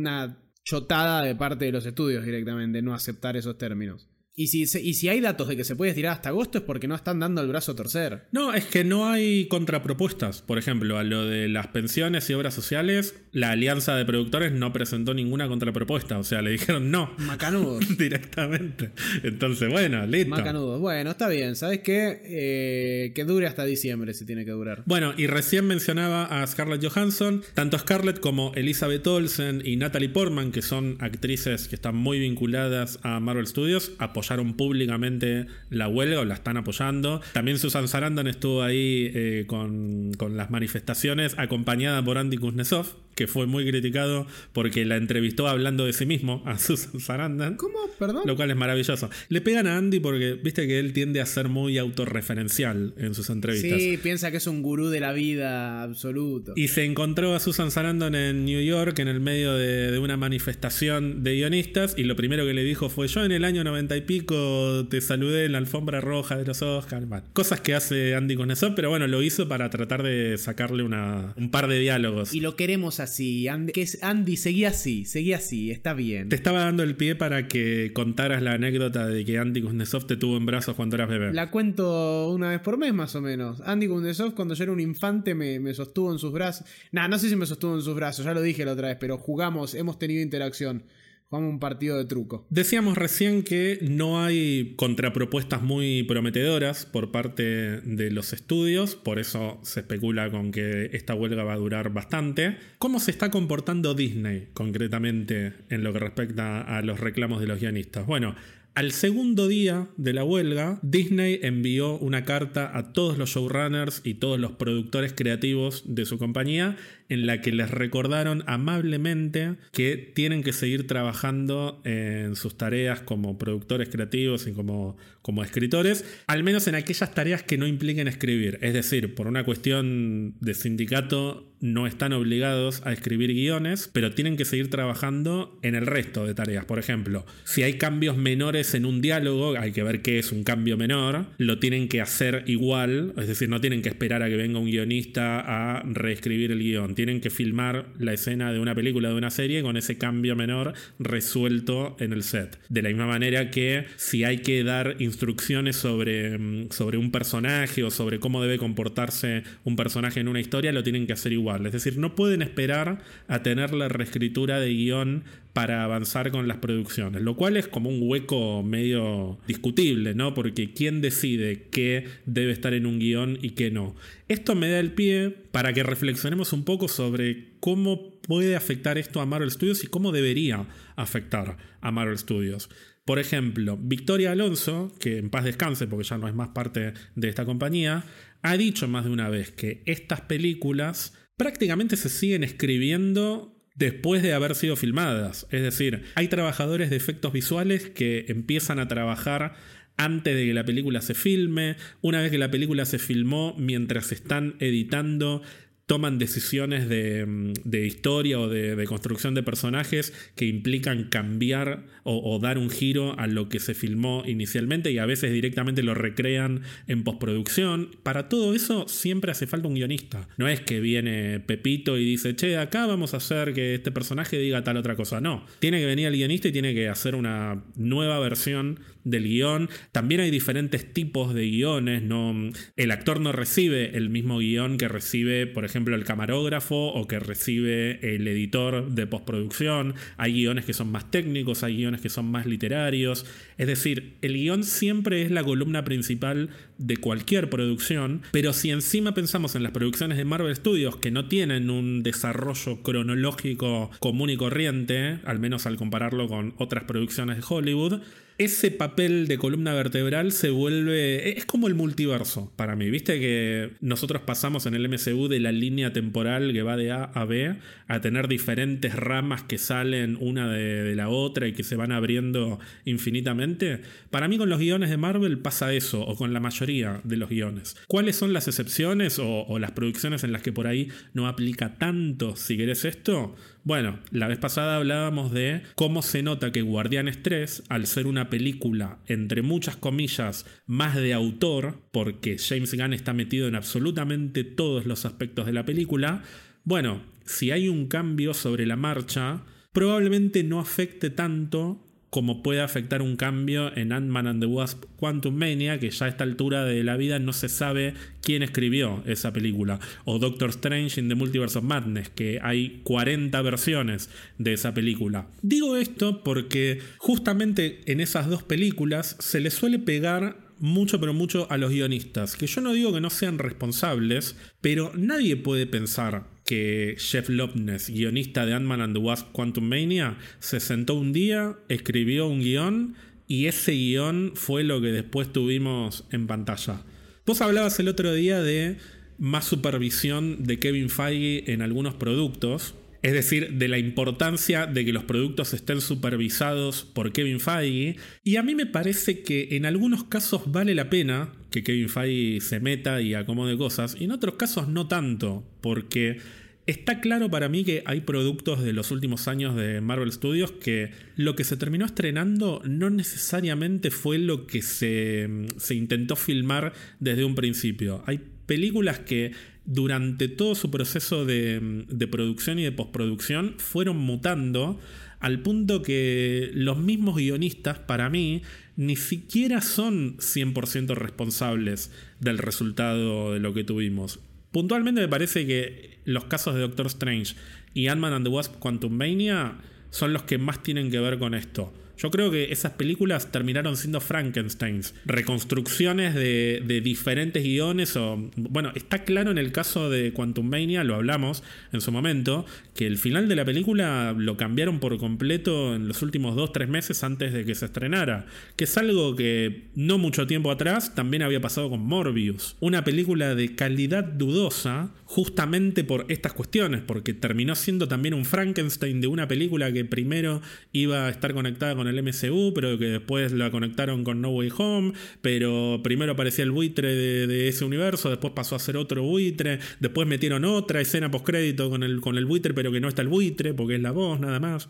una 0.00 0.38
chotada 0.62 1.22
de 1.22 1.34
parte 1.34 1.64
de 1.64 1.72
los 1.72 1.86
estudios 1.86 2.24
directamente, 2.24 2.82
no 2.82 2.94
aceptar 2.94 3.36
esos 3.36 3.56
términos. 3.56 4.08
Y 4.38 4.46
si, 4.46 4.62
y 4.62 4.94
si 4.94 5.08
hay 5.08 5.18
datos 5.18 5.48
de 5.48 5.56
que 5.56 5.64
se 5.64 5.74
puede 5.74 5.90
estirar 5.90 6.12
hasta 6.12 6.28
agosto 6.28 6.58
es 6.58 6.64
porque 6.64 6.86
no 6.86 6.94
están 6.94 7.18
dando 7.18 7.40
el 7.40 7.48
brazo 7.48 7.72
a 7.72 7.74
torcer. 7.74 8.26
No, 8.30 8.54
es 8.54 8.66
que 8.66 8.84
no 8.84 9.08
hay 9.08 9.48
contrapropuestas. 9.48 10.42
Por 10.42 10.58
ejemplo, 10.58 10.96
a 10.96 11.02
lo 11.02 11.24
de 11.24 11.48
las 11.48 11.66
pensiones 11.66 12.30
y 12.30 12.34
obras 12.34 12.54
sociales, 12.54 13.16
la 13.32 13.50
alianza 13.50 13.96
de 13.96 14.04
productores 14.04 14.52
no 14.52 14.72
presentó 14.72 15.12
ninguna 15.12 15.48
contrapropuesta. 15.48 16.20
O 16.20 16.22
sea, 16.22 16.40
le 16.40 16.52
dijeron 16.52 16.92
no. 16.92 17.16
Macanudos. 17.18 17.84
Directamente. 17.98 18.92
Entonces, 19.24 19.72
bueno, 19.72 20.06
listo. 20.06 20.30
Macanudos. 20.30 20.80
Bueno, 20.80 21.10
está 21.10 21.28
bien. 21.28 21.56
¿Sabes 21.56 21.80
qué? 21.80 22.22
Eh, 22.24 23.12
que 23.16 23.24
dure 23.24 23.48
hasta 23.48 23.64
diciembre 23.64 24.14
si 24.14 24.24
tiene 24.24 24.44
que 24.44 24.52
durar. 24.52 24.84
Bueno, 24.86 25.14
y 25.16 25.26
recién 25.26 25.66
mencionaba 25.66 26.26
a 26.26 26.46
Scarlett 26.46 26.86
Johansson. 26.86 27.42
Tanto 27.54 27.76
Scarlett 27.76 28.20
como 28.20 28.52
Elizabeth 28.54 29.04
Olsen 29.04 29.62
y 29.64 29.74
Natalie 29.74 30.10
Portman, 30.10 30.52
que 30.52 30.62
son 30.62 30.96
actrices 31.00 31.66
que 31.66 31.74
están 31.74 31.96
muy 31.96 32.20
vinculadas 32.20 33.00
a 33.02 33.18
Marvel 33.18 33.48
Studios, 33.48 33.90
apoyaron 33.98 34.27
públicamente 34.56 35.46
la 35.70 35.88
huelga 35.88 36.20
o 36.20 36.24
la 36.24 36.34
están 36.34 36.56
apoyando. 36.56 37.20
También 37.32 37.58
Susan 37.58 37.88
Sarandon 37.88 38.26
estuvo 38.26 38.62
ahí 38.62 39.10
eh, 39.14 39.44
con, 39.46 40.12
con, 40.16 40.36
las 40.36 40.50
manifestaciones 40.50 41.38
acompañada 41.38 42.04
por 42.04 42.18
Andy 42.18 42.36
Kuznetsov, 42.36 42.86
que 43.18 43.26
fue 43.26 43.46
muy 43.46 43.66
criticado 43.66 44.28
porque 44.52 44.84
la 44.84 44.96
entrevistó 44.96 45.48
hablando 45.48 45.84
de 45.84 45.92
sí 45.92 46.06
mismo 46.06 46.40
a 46.46 46.56
Susan 46.58 47.00
Sarandon. 47.00 47.56
¿Cómo? 47.56 47.78
Perdón. 47.98 48.22
Lo 48.24 48.36
cual 48.36 48.52
es 48.52 48.56
maravilloso. 48.56 49.10
Le 49.28 49.40
pegan 49.40 49.66
a 49.66 49.76
Andy 49.76 49.98
porque 49.98 50.34
viste 50.34 50.68
que 50.68 50.78
él 50.78 50.92
tiende 50.92 51.20
a 51.20 51.26
ser 51.26 51.48
muy 51.48 51.78
autorreferencial 51.78 52.94
en 52.96 53.16
sus 53.16 53.28
entrevistas. 53.30 53.80
Sí, 53.80 53.98
piensa 54.00 54.30
que 54.30 54.36
es 54.36 54.46
un 54.46 54.62
gurú 54.62 54.88
de 54.88 55.00
la 55.00 55.12
vida 55.12 55.82
absoluto. 55.82 56.52
Y 56.54 56.68
se 56.68 56.84
encontró 56.84 57.34
a 57.34 57.40
Susan 57.40 57.72
Sarandon 57.72 58.14
en 58.14 58.44
New 58.44 58.62
York 58.62 58.96
en 59.00 59.08
el 59.08 59.18
medio 59.18 59.54
de, 59.54 59.90
de 59.90 59.98
una 59.98 60.16
manifestación 60.16 61.24
de 61.24 61.34
guionistas 61.34 61.94
y 61.96 62.04
lo 62.04 62.14
primero 62.14 62.46
que 62.46 62.54
le 62.54 62.62
dijo 62.62 62.88
fue 62.88 63.08
yo 63.08 63.24
en 63.24 63.32
el 63.32 63.44
año 63.44 63.64
90 63.64 63.96
y 63.96 64.00
pico 64.02 64.86
te 64.88 65.00
saludé 65.00 65.46
en 65.46 65.52
la 65.52 65.58
alfombra 65.58 66.00
roja 66.00 66.36
de 66.36 66.44
los 66.44 66.62
Oscars. 66.62 67.04
cosas 67.32 67.60
que 67.60 67.74
hace 67.74 68.14
Andy 68.14 68.36
con 68.36 68.52
eso, 68.52 68.76
pero 68.76 68.90
bueno, 68.90 69.08
lo 69.08 69.22
hizo 69.22 69.48
para 69.48 69.70
tratar 69.70 70.04
de 70.04 70.38
sacarle 70.38 70.84
una, 70.84 71.34
un 71.36 71.50
par 71.50 71.66
de 71.66 71.80
diálogos. 71.80 72.32
Y 72.32 72.40
lo 72.40 72.54
queremos 72.54 73.00
así. 73.08 73.48
Andy, 73.48 73.72
que 73.72 73.82
es, 73.82 74.02
Andy, 74.02 74.36
seguí 74.36 74.64
así, 74.64 75.04
seguí 75.04 75.32
así, 75.32 75.70
está 75.70 75.94
bien. 75.94 76.28
Te 76.28 76.36
estaba 76.36 76.60
dando 76.60 76.82
el 76.82 76.96
pie 76.96 77.14
para 77.14 77.48
que 77.48 77.92
contaras 77.92 78.42
la 78.42 78.52
anécdota 78.52 79.06
de 79.06 79.24
que 79.24 79.38
Andy 79.38 79.62
Kuznetsov 79.62 80.06
te 80.06 80.16
tuvo 80.16 80.36
en 80.36 80.46
brazos 80.46 80.76
cuando 80.76 80.96
eras 80.96 81.08
bebé. 81.08 81.32
La 81.32 81.50
cuento 81.50 82.30
una 82.30 82.50
vez 82.50 82.60
por 82.60 82.78
mes 82.78 82.94
más 82.94 83.14
o 83.14 83.20
menos. 83.20 83.60
Andy 83.62 83.88
Kuznetsov 83.88 84.34
cuando 84.34 84.54
yo 84.54 84.64
era 84.64 84.72
un 84.72 84.80
infante 84.80 85.34
me, 85.34 85.58
me 85.58 85.74
sostuvo 85.74 86.12
en 86.12 86.18
sus 86.18 86.32
brazos. 86.32 86.66
Nah, 86.92 87.08
no 87.08 87.18
sé 87.18 87.28
si 87.28 87.36
me 87.36 87.46
sostuvo 87.46 87.74
en 87.74 87.82
sus 87.82 87.94
brazos, 87.94 88.24
ya 88.24 88.34
lo 88.34 88.42
dije 88.42 88.64
la 88.64 88.72
otra 88.72 88.88
vez, 88.88 88.96
pero 89.00 89.18
jugamos, 89.18 89.74
hemos 89.74 89.98
tenido 89.98 90.22
interacción. 90.22 90.84
Jugamos 91.30 91.52
un 91.52 91.60
partido 91.60 91.98
de 91.98 92.06
truco. 92.06 92.46
Decíamos 92.48 92.96
recién 92.96 93.42
que 93.42 93.78
no 93.82 94.22
hay 94.24 94.72
contrapropuestas 94.76 95.60
muy 95.60 96.02
prometedoras 96.04 96.86
por 96.86 97.10
parte 97.12 97.42
de 97.42 98.10
los 98.10 98.32
estudios, 98.32 98.96
por 98.96 99.18
eso 99.18 99.60
se 99.62 99.80
especula 99.80 100.30
con 100.30 100.52
que 100.52 100.88
esta 100.94 101.14
huelga 101.14 101.44
va 101.44 101.52
a 101.52 101.58
durar 101.58 101.92
bastante. 101.92 102.56
¿Cómo 102.78 102.98
se 102.98 103.10
está 103.10 103.30
comportando 103.30 103.92
Disney 103.92 104.48
concretamente 104.54 105.52
en 105.68 105.84
lo 105.84 105.92
que 105.92 105.98
respecta 105.98 106.62
a 106.62 106.80
los 106.80 106.98
reclamos 106.98 107.42
de 107.42 107.46
los 107.46 107.60
guionistas? 107.60 108.06
Bueno, 108.06 108.34
al 108.78 108.92
segundo 108.92 109.48
día 109.48 109.88
de 109.96 110.12
la 110.12 110.22
huelga, 110.22 110.78
Disney 110.82 111.40
envió 111.42 111.98
una 111.98 112.24
carta 112.24 112.78
a 112.78 112.92
todos 112.92 113.18
los 113.18 113.30
showrunners 113.30 114.02
y 114.04 114.14
todos 114.14 114.38
los 114.38 114.52
productores 114.52 115.12
creativos 115.12 115.82
de 115.84 116.06
su 116.06 116.16
compañía 116.16 116.76
en 117.08 117.26
la 117.26 117.40
que 117.40 117.50
les 117.50 117.72
recordaron 117.72 118.44
amablemente 118.46 119.56
que 119.72 119.96
tienen 119.96 120.44
que 120.44 120.52
seguir 120.52 120.86
trabajando 120.86 121.80
en 121.84 122.36
sus 122.36 122.56
tareas 122.56 123.00
como 123.00 123.36
productores 123.36 123.88
creativos 123.88 124.46
y 124.46 124.52
como, 124.52 124.96
como 125.22 125.42
escritores, 125.42 126.04
al 126.28 126.44
menos 126.44 126.68
en 126.68 126.76
aquellas 126.76 127.12
tareas 127.12 127.42
que 127.42 127.58
no 127.58 127.66
impliquen 127.66 128.06
escribir. 128.06 128.60
Es 128.62 128.74
decir, 128.74 129.16
por 129.16 129.26
una 129.26 129.42
cuestión 129.42 130.36
de 130.38 130.54
sindicato 130.54 131.47
no 131.60 131.86
están 131.86 132.12
obligados 132.12 132.82
a 132.84 132.92
escribir 132.92 133.32
guiones, 133.32 133.90
pero 133.92 134.12
tienen 134.12 134.36
que 134.36 134.44
seguir 134.44 134.70
trabajando 134.70 135.58
en 135.62 135.74
el 135.74 135.86
resto 135.86 136.26
de 136.26 136.34
tareas. 136.34 136.64
Por 136.64 136.78
ejemplo, 136.78 137.24
si 137.44 137.62
hay 137.62 137.74
cambios 137.74 138.16
menores 138.16 138.74
en 138.74 138.84
un 138.84 139.00
diálogo, 139.00 139.58
hay 139.58 139.72
que 139.72 139.82
ver 139.82 140.02
qué 140.02 140.18
es 140.18 140.32
un 140.32 140.44
cambio 140.44 140.76
menor, 140.76 141.26
lo 141.38 141.58
tienen 141.58 141.88
que 141.88 142.00
hacer 142.00 142.44
igual, 142.46 143.12
es 143.16 143.28
decir, 143.28 143.48
no 143.48 143.60
tienen 143.60 143.82
que 143.82 143.88
esperar 143.88 144.22
a 144.22 144.28
que 144.28 144.36
venga 144.36 144.58
un 144.58 144.66
guionista 144.66 145.40
a 145.40 145.82
reescribir 145.82 146.52
el 146.52 146.58
guion 146.60 146.94
tienen 146.94 147.20
que 147.20 147.30
filmar 147.30 147.86
la 147.98 148.12
escena 148.12 148.52
de 148.52 148.58
una 148.58 148.74
película, 148.74 149.08
de 149.08 149.14
una 149.14 149.30
serie, 149.30 149.62
con 149.62 149.76
ese 149.76 149.98
cambio 149.98 150.36
menor 150.36 150.74
resuelto 150.98 151.96
en 152.00 152.12
el 152.12 152.22
set. 152.22 152.58
De 152.68 152.82
la 152.82 152.88
misma 152.88 153.06
manera 153.06 153.50
que 153.50 153.86
si 153.96 154.24
hay 154.24 154.38
que 154.38 154.64
dar 154.64 154.96
instrucciones 154.98 155.76
sobre, 155.76 156.68
sobre 156.70 156.98
un 156.98 157.10
personaje 157.10 157.84
o 157.84 157.90
sobre 157.90 158.18
cómo 158.18 158.42
debe 158.42 158.58
comportarse 158.58 159.42
un 159.64 159.76
personaje 159.76 160.20
en 160.20 160.28
una 160.28 160.40
historia, 160.40 160.72
lo 160.72 160.82
tienen 160.82 161.06
que 161.06 161.12
hacer 161.12 161.32
igual. 161.32 161.47
Es 161.56 161.72
decir, 161.72 161.98
no 161.98 162.14
pueden 162.14 162.42
esperar 162.42 163.02
a 163.26 163.42
tener 163.42 163.72
la 163.74 163.88
reescritura 163.88 164.60
de 164.60 164.72
guion 164.74 165.24
para 165.52 165.82
avanzar 165.82 166.30
con 166.30 166.46
las 166.46 166.58
producciones, 166.58 167.22
lo 167.22 167.34
cual 167.34 167.56
es 167.56 167.66
como 167.66 167.90
un 167.90 167.98
hueco 168.00 168.62
medio 168.62 169.38
discutible, 169.48 170.14
¿no? 170.14 170.32
Porque 170.32 170.72
¿quién 170.72 171.00
decide 171.00 171.66
qué 171.70 172.06
debe 172.26 172.52
estar 172.52 172.74
en 172.74 172.86
un 172.86 173.00
guion 173.00 173.38
y 173.42 173.50
qué 173.50 173.70
no? 173.70 173.96
Esto 174.28 174.54
me 174.54 174.70
da 174.70 174.78
el 174.78 174.92
pie 174.92 175.30
para 175.50 175.72
que 175.72 175.82
reflexionemos 175.82 176.52
un 176.52 176.64
poco 176.64 176.86
sobre 176.86 177.54
cómo 177.60 178.20
puede 178.20 178.54
afectar 178.54 178.98
esto 178.98 179.20
a 179.20 179.26
Marvel 179.26 179.50
Studios 179.50 179.82
y 179.82 179.88
cómo 179.88 180.12
debería 180.12 180.66
afectar 180.96 181.56
a 181.80 181.90
Marvel 181.90 182.18
Studios. 182.18 182.70
Por 183.04 183.18
ejemplo, 183.18 183.78
Victoria 183.80 184.32
Alonso, 184.32 184.92
que 185.00 185.16
en 185.16 185.30
paz 185.30 185.44
descanse 185.44 185.86
porque 185.86 186.06
ya 186.06 186.18
no 186.18 186.28
es 186.28 186.34
más 186.34 186.50
parte 186.50 186.92
de 187.16 187.28
esta 187.28 187.46
compañía, 187.46 188.04
ha 188.42 188.56
dicho 188.56 188.86
más 188.86 189.04
de 189.06 189.10
una 189.10 189.30
vez 189.30 189.50
que 189.50 189.82
estas 189.86 190.20
películas 190.20 191.14
prácticamente 191.38 191.96
se 191.96 192.10
siguen 192.10 192.44
escribiendo 192.44 193.54
después 193.74 194.22
de 194.22 194.34
haber 194.34 194.54
sido 194.54 194.76
filmadas. 194.76 195.46
Es 195.50 195.62
decir, 195.62 196.02
hay 196.16 196.28
trabajadores 196.28 196.90
de 196.90 196.96
efectos 196.96 197.32
visuales 197.32 197.88
que 197.88 198.26
empiezan 198.28 198.78
a 198.78 198.88
trabajar 198.88 199.54
antes 199.96 200.36
de 200.36 200.46
que 200.46 200.54
la 200.54 200.64
película 200.64 201.00
se 201.00 201.14
filme, 201.14 201.76
una 202.02 202.20
vez 202.20 202.30
que 202.30 202.38
la 202.38 202.50
película 202.50 202.84
se 202.84 202.98
filmó, 202.98 203.54
mientras 203.56 204.12
están 204.12 204.56
editando, 204.58 205.42
toman 205.88 206.18
decisiones 206.18 206.86
de, 206.86 207.24
mm, 207.26 207.74
historia 207.74 208.38
o 208.38 208.48
de, 208.48 208.76
de, 208.76 208.84
construcción 208.84 209.34
de 209.34 209.42
personajes 209.42 210.12
que 210.36 210.44
implican 210.44 211.04
cambiar 211.04 211.86
o, 212.04 212.18
o, 212.18 212.38
dar 212.38 212.58
un 212.58 212.68
giro 212.68 213.18
a 213.18 213.26
lo 213.26 213.48
que 213.48 213.58
se 213.58 213.72
filmó 213.72 214.22
inicialmente 214.26 214.92
y 214.92 214.98
a 214.98 215.06
veces 215.06 215.32
directamente 215.32 215.82
lo 215.82 215.94
recrean 215.94 216.60
en 216.88 217.04
postproducción. 217.04 217.90
Para 218.02 218.28
todo 218.28 218.54
eso 218.54 218.86
siempre 218.86 219.32
hace 219.32 219.46
falta 219.46 219.66
un 219.66 219.74
guionista. 219.74 220.28
No 220.36 220.46
es 220.46 220.60
que 220.60 220.80
viene 220.80 221.40
Pepito 221.40 221.96
y 221.96 222.04
dice, 222.04 222.36
che, 222.36 222.58
acá 222.58 222.84
vamos 222.86 223.14
a 223.14 223.16
hacer 223.16 223.54
que 223.54 223.76
este 223.76 223.90
personaje 223.90 224.38
diga 224.38 224.62
tal 224.62 224.76
otra 224.76 224.94
cosa. 224.94 225.22
No, 225.22 225.46
tiene 225.58 225.80
que 225.80 225.86
venir 225.86 226.06
el 226.06 226.14
guionista 226.14 226.48
y 226.48 226.52
tiene 226.52 226.74
que 226.74 226.88
hacer 226.88 227.14
una 227.14 227.64
nueva 227.76 228.18
versión 228.18 228.78
del 229.04 229.24
guion. 229.24 229.68
También 229.92 230.20
hay 230.20 230.30
diferentes 230.30 230.92
tipos 230.92 231.34
de 231.34 231.48
guiones. 231.48 232.02
No, 232.02 232.34
el 232.76 232.90
actor 232.90 233.20
no 233.20 233.32
recibe 233.32 233.96
el 233.96 234.10
mismo 234.10 234.38
guion 234.38 234.78
que 234.78 234.88
recibe, 234.88 235.46
por 235.46 235.64
ejemplo, 235.64 235.94
el 235.94 236.04
camarógrafo 236.04 236.88
o 236.88 237.06
que 237.06 237.18
recibe 237.18 238.14
el 238.14 238.26
editor 238.28 238.90
de 238.90 239.06
postproducción. 239.06 239.94
Hay 240.16 240.32
guiones 240.32 240.64
que 240.64 240.72
son 240.72 240.90
más 240.90 241.10
técnicos, 241.10 241.62
hay 241.62 241.76
guiones 241.76 242.00
que 242.00 242.08
son 242.08 242.30
más 242.30 242.46
literarios. 242.46 243.26
Es 243.56 243.66
decir, 243.66 244.16
el 244.22 244.34
guion 244.34 244.64
siempre 244.64 245.22
es 245.22 245.30
la 245.30 245.44
columna 245.44 245.84
principal 245.84 246.50
de 246.78 246.96
cualquier 246.96 247.50
producción, 247.50 248.22
pero 248.32 248.52
si 248.52 248.70
encima 248.70 249.14
pensamos 249.14 249.54
en 249.54 249.62
las 249.62 249.72
producciones 249.72 250.16
de 250.16 250.24
Marvel 250.24 250.54
Studios 250.54 250.96
que 250.96 251.10
no 251.10 251.28
tienen 251.28 251.70
un 251.70 252.02
desarrollo 252.02 252.82
cronológico 252.82 253.90
común 253.98 254.30
y 254.30 254.36
corriente, 254.36 255.18
al 255.24 255.38
menos 255.38 255.66
al 255.66 255.76
compararlo 255.76 256.28
con 256.28 256.54
otras 256.58 256.84
producciones 256.84 257.36
de 257.36 257.44
Hollywood, 257.48 258.00
ese 258.38 258.70
papel 258.70 259.26
de 259.26 259.36
columna 259.36 259.74
vertebral 259.74 260.30
se 260.30 260.50
vuelve. 260.50 261.36
Es 261.36 261.44
como 261.44 261.66
el 261.66 261.74
multiverso 261.74 262.52
para 262.54 262.76
mí. 262.76 262.88
Viste 262.88 263.18
que 263.18 263.72
nosotros 263.80 264.22
pasamos 264.22 264.66
en 264.66 264.74
el 264.74 264.88
MCU 264.88 265.26
de 265.26 265.40
la 265.40 265.50
línea 265.50 265.92
temporal 265.92 266.52
que 266.52 266.62
va 266.62 266.76
de 266.76 266.92
A 266.92 267.04
a 267.04 267.24
B 267.24 267.56
a 267.88 268.00
tener 268.00 268.28
diferentes 268.28 268.94
ramas 268.94 269.42
que 269.42 269.58
salen 269.58 270.16
una 270.20 270.48
de, 270.48 270.84
de 270.84 270.94
la 270.94 271.08
otra 271.08 271.48
y 271.48 271.52
que 271.52 271.64
se 271.64 271.74
van 271.74 271.90
abriendo 271.90 272.60
infinitamente. 272.84 273.80
Para 274.10 274.28
mí, 274.28 274.38
con 274.38 274.48
los 274.48 274.60
guiones 274.60 274.90
de 274.90 274.96
Marvel 274.96 275.38
pasa 275.38 275.72
eso, 275.72 276.02
o 276.02 276.14
con 276.14 276.32
la 276.32 276.40
mayoría 276.40 277.00
de 277.02 277.16
los 277.16 277.28
guiones. 277.28 277.76
¿Cuáles 277.88 278.16
son 278.16 278.32
las 278.32 278.46
excepciones 278.46 279.18
o, 279.18 279.46
o 279.46 279.58
las 279.58 279.72
producciones 279.72 280.22
en 280.22 280.32
las 280.32 280.42
que 280.42 280.52
por 280.52 280.68
ahí 280.68 280.88
no 281.12 281.26
aplica 281.26 281.74
tanto, 281.74 282.36
si 282.36 282.56
querés 282.56 282.84
esto? 282.84 283.34
Bueno, 283.68 283.98
la 284.10 284.28
vez 284.28 284.38
pasada 284.38 284.76
hablábamos 284.76 285.30
de 285.30 285.60
cómo 285.74 286.00
se 286.00 286.22
nota 286.22 286.52
que 286.52 286.62
Guardianes 286.62 287.22
3, 287.22 287.64
al 287.68 287.86
ser 287.86 288.06
una 288.06 288.30
película, 288.30 289.00
entre 289.08 289.42
muchas 289.42 289.76
comillas, 289.76 290.46
más 290.64 290.96
de 290.96 291.12
autor, 291.12 291.82
porque 291.92 292.38
James 292.38 292.74
Gunn 292.74 292.94
está 292.94 293.12
metido 293.12 293.46
en 293.46 293.54
absolutamente 293.54 294.42
todos 294.42 294.86
los 294.86 295.04
aspectos 295.04 295.44
de 295.44 295.52
la 295.52 295.66
película, 295.66 296.22
bueno, 296.64 297.02
si 297.26 297.50
hay 297.50 297.68
un 297.68 297.88
cambio 297.88 298.32
sobre 298.32 298.64
la 298.64 298.76
marcha, 298.76 299.44
probablemente 299.74 300.44
no 300.44 300.60
afecte 300.60 301.10
tanto 301.10 301.84
como 302.10 302.42
puede 302.42 302.60
afectar 302.60 303.02
un 303.02 303.16
cambio 303.16 303.76
en 303.76 303.92
Ant-Man 303.92 304.26
and 304.26 304.40
the 304.40 304.46
Wasp 304.46 304.84
Quantum 304.96 305.34
Mania, 305.34 305.78
que 305.78 305.90
ya 305.90 306.06
a 306.06 306.08
esta 306.08 306.24
altura 306.24 306.64
de 306.64 306.82
la 306.82 306.96
vida 306.96 307.18
no 307.18 307.32
se 307.32 307.48
sabe 307.48 307.94
quién 308.22 308.42
escribió 308.42 309.02
esa 309.06 309.32
película, 309.32 309.78
o 310.04 310.18
Doctor 310.18 310.50
Strange 310.50 311.00
in 311.00 311.08
the 311.08 311.14
Multiverse 311.14 311.58
of 311.58 311.64
Madness, 311.64 312.08
que 312.10 312.40
hay 312.42 312.80
40 312.84 313.40
versiones 313.42 314.10
de 314.38 314.54
esa 314.54 314.74
película. 314.74 315.28
Digo 315.42 315.76
esto 315.76 316.22
porque 316.22 316.80
justamente 316.98 317.80
en 317.86 318.00
esas 318.00 318.28
dos 318.28 318.42
películas 318.42 319.16
se 319.18 319.40
le 319.40 319.50
suele 319.50 319.78
pegar 319.78 320.48
mucho, 320.60 321.00
pero 321.00 321.14
mucho 321.14 321.46
a 321.50 321.56
los 321.56 321.70
guionistas. 321.70 322.36
Que 322.36 322.46
yo 322.46 322.60
no 322.60 322.72
digo 322.72 322.92
que 322.92 323.00
no 323.00 323.10
sean 323.10 323.38
responsables, 323.38 324.36
pero 324.60 324.92
nadie 324.94 325.36
puede 325.36 325.66
pensar 325.66 326.26
que 326.48 326.96
Jeff 326.96 327.28
Loveness, 327.28 327.90
guionista 327.90 328.46
de 328.46 328.54
Ant-Man 328.54 328.80
and 328.80 328.94
the 328.94 329.00
Wasp 329.00 329.32
Quantum 329.32 329.68
Mania, 329.68 330.16
se 330.38 330.60
sentó 330.60 330.94
un 330.94 331.12
día, 331.12 331.58
escribió 331.68 332.26
un 332.26 332.40
guion 332.40 332.94
y 333.26 333.48
ese 333.48 333.72
guion 333.72 334.32
fue 334.34 334.64
lo 334.64 334.80
que 334.80 334.86
después 334.86 335.30
tuvimos 335.30 336.06
en 336.10 336.26
pantalla. 336.26 336.84
Vos 337.26 337.42
hablabas 337.42 337.78
el 337.80 337.88
otro 337.88 338.14
día 338.14 338.40
de 338.40 338.78
más 339.18 339.44
supervisión 339.44 340.44
de 340.44 340.58
Kevin 340.58 340.88
Feige 340.88 341.52
en 341.52 341.60
algunos 341.60 341.96
productos. 341.96 342.74
Es 343.02 343.12
decir, 343.12 343.58
de 343.58 343.68
la 343.68 343.76
importancia 343.76 344.64
de 344.64 344.86
que 344.86 344.94
los 344.94 345.04
productos 345.04 345.52
estén 345.52 345.82
supervisados 345.82 346.82
por 346.82 347.12
Kevin 347.12 347.40
Feige. 347.40 347.96
Y 348.24 348.36
a 348.36 348.42
mí 348.42 348.54
me 348.54 348.64
parece 348.64 349.22
que 349.22 349.48
en 349.50 349.66
algunos 349.66 350.04
casos 350.04 350.50
vale 350.50 350.74
la 350.74 350.88
pena 350.88 351.30
que 351.50 351.62
Kevin 351.62 351.88
Feige 351.88 352.40
se 352.40 352.60
meta 352.60 353.00
y 353.00 353.14
acomode 353.14 353.56
cosas, 353.56 353.96
y 353.98 354.04
en 354.04 354.12
otros 354.12 354.34
casos 354.34 354.68
no 354.68 354.86
tanto, 354.86 355.44
porque 355.60 356.18
está 356.66 357.00
claro 357.00 357.30
para 357.30 357.48
mí 357.48 357.64
que 357.64 357.82
hay 357.86 358.02
productos 358.02 358.62
de 358.62 358.74
los 358.74 358.90
últimos 358.90 359.26
años 359.26 359.56
de 359.56 359.80
Marvel 359.80 360.12
Studios 360.12 360.52
que 360.52 360.90
lo 361.16 361.34
que 361.34 361.44
se 361.44 361.56
terminó 361.56 361.86
estrenando 361.86 362.60
no 362.66 362.90
necesariamente 362.90 363.90
fue 363.90 364.18
lo 364.18 364.46
que 364.46 364.60
se, 364.60 365.28
se 365.56 365.74
intentó 365.74 366.14
filmar 366.14 366.74
desde 367.00 367.24
un 367.24 367.34
principio. 367.34 368.04
Hay 368.06 368.20
películas 368.44 368.98
que 368.98 369.32
durante 369.64 370.28
todo 370.28 370.54
su 370.54 370.70
proceso 370.70 371.24
de, 371.24 371.84
de, 371.88 372.06
producción 372.06 372.58
y 372.58 372.64
de 372.64 372.72
postproducción 372.72 373.54
fueron 373.58 373.96
mutando 373.96 374.78
al 375.20 375.40
punto 375.40 375.82
que 375.82 376.50
los 376.52 376.78
mismos 376.78 377.16
guionistas, 377.16 377.78
para 377.78 378.08
mí, 378.08 378.42
ni 378.78 378.94
siquiera 378.94 379.60
son 379.60 380.18
100% 380.18 380.94
responsables 380.94 381.90
del 382.20 382.38
resultado 382.38 383.32
de 383.32 383.40
lo 383.40 383.52
que 383.52 383.64
tuvimos. 383.64 384.20
Puntualmente 384.52 385.00
me 385.00 385.08
parece 385.08 385.48
que 385.48 385.98
los 386.04 386.26
casos 386.26 386.54
de 386.54 386.60
Doctor 386.60 386.86
Strange 386.86 387.34
y 387.74 387.88
Ant-Man 387.88 388.12
and 388.12 388.24
the 388.24 388.30
Wasp 388.30 388.54
Quantum 388.60 388.92
Mania 388.92 389.56
son 389.90 390.12
los 390.12 390.22
que 390.22 390.38
más 390.38 390.62
tienen 390.62 390.92
que 390.92 391.00
ver 391.00 391.18
con 391.18 391.34
esto. 391.34 391.72
Yo 391.98 392.10
creo 392.10 392.30
que 392.30 392.52
esas 392.52 392.72
películas 392.72 393.32
terminaron 393.32 393.76
siendo 393.76 394.00
Frankensteins, 394.00 394.94
reconstrucciones 395.04 396.14
de, 396.14 396.62
de, 396.64 396.80
diferentes 396.80 397.42
guiones. 397.42 397.96
O, 397.96 398.30
bueno, 398.36 398.72
está 398.74 399.04
claro 399.04 399.30
en 399.30 399.38
el 399.38 399.52
caso 399.52 399.90
de 399.90 400.12
Quantum 400.12 400.48
Mania, 400.48 400.84
lo 400.84 400.94
hablamos 400.94 401.42
en 401.72 401.80
su 401.80 401.90
momento, 401.90 402.46
que 402.74 402.86
el 402.86 402.98
final 402.98 403.28
de 403.28 403.36
la 403.36 403.44
película 403.44 404.14
lo 404.16 404.36
cambiaron 404.36 404.78
por 404.78 404.96
completo 404.98 405.74
en 405.74 405.88
los 405.88 406.02
últimos 406.02 406.36
2-3 406.36 406.68
meses 406.68 407.02
antes 407.02 407.32
de 407.32 407.44
que 407.44 407.54
se 407.54 407.66
estrenara. 407.66 408.26
Que 408.56 408.64
es 408.64 408.78
algo 408.78 409.16
que 409.16 409.64
no 409.74 409.98
mucho 409.98 410.26
tiempo 410.26 410.50
atrás 410.50 410.94
también 410.94 411.22
había 411.22 411.40
pasado 411.40 411.68
con 411.68 411.80
Morbius. 411.80 412.56
Una 412.60 412.84
película 412.84 413.34
de 413.34 413.54
calidad 413.54 414.04
dudosa, 414.04 414.90
justamente 415.08 415.84
por 415.84 416.04
estas 416.10 416.34
cuestiones, 416.34 416.82
porque 416.82 417.14
terminó 417.14 417.54
siendo 417.54 417.88
también 417.88 418.12
un 418.12 418.26
Frankenstein 418.26 419.00
de 419.00 419.06
una 419.06 419.26
película 419.26 419.72
que 419.72 419.86
primero 419.86 420.42
iba 420.70 421.06
a 421.06 421.08
estar 421.08 421.32
conectada 421.32 421.74
con 421.74 421.88
el 421.88 422.02
MCU, 422.02 422.52
pero 422.54 422.78
que 422.78 422.84
después 422.84 423.32
la 423.32 423.50
conectaron 423.50 424.04
con 424.04 424.20
No 424.20 424.28
Way 424.28 424.50
Home, 424.58 424.92
pero 425.22 425.80
primero 425.82 426.12
aparecía 426.12 426.44
el 426.44 426.50
buitre 426.50 426.94
de, 426.94 427.48
ese 427.48 427.64
universo, 427.64 428.10
después 428.10 428.34
pasó 428.34 428.54
a 428.54 428.58
ser 428.58 428.76
otro 428.76 429.02
buitre, 429.02 429.60
después 429.80 430.06
metieron 430.06 430.44
otra 430.44 430.82
escena 430.82 431.10
postcrédito 431.10 431.70
con 431.70 431.82
el, 431.84 432.02
con 432.02 432.18
el 432.18 432.26
buitre, 432.26 432.52
pero 432.52 432.70
que 432.70 432.80
no 432.80 432.88
está 432.88 433.00
el 433.00 433.08
buitre, 433.08 433.54
porque 433.54 433.76
es 433.76 433.80
la 433.80 433.92
voz 433.92 434.20
nada 434.20 434.40
más. 434.40 434.68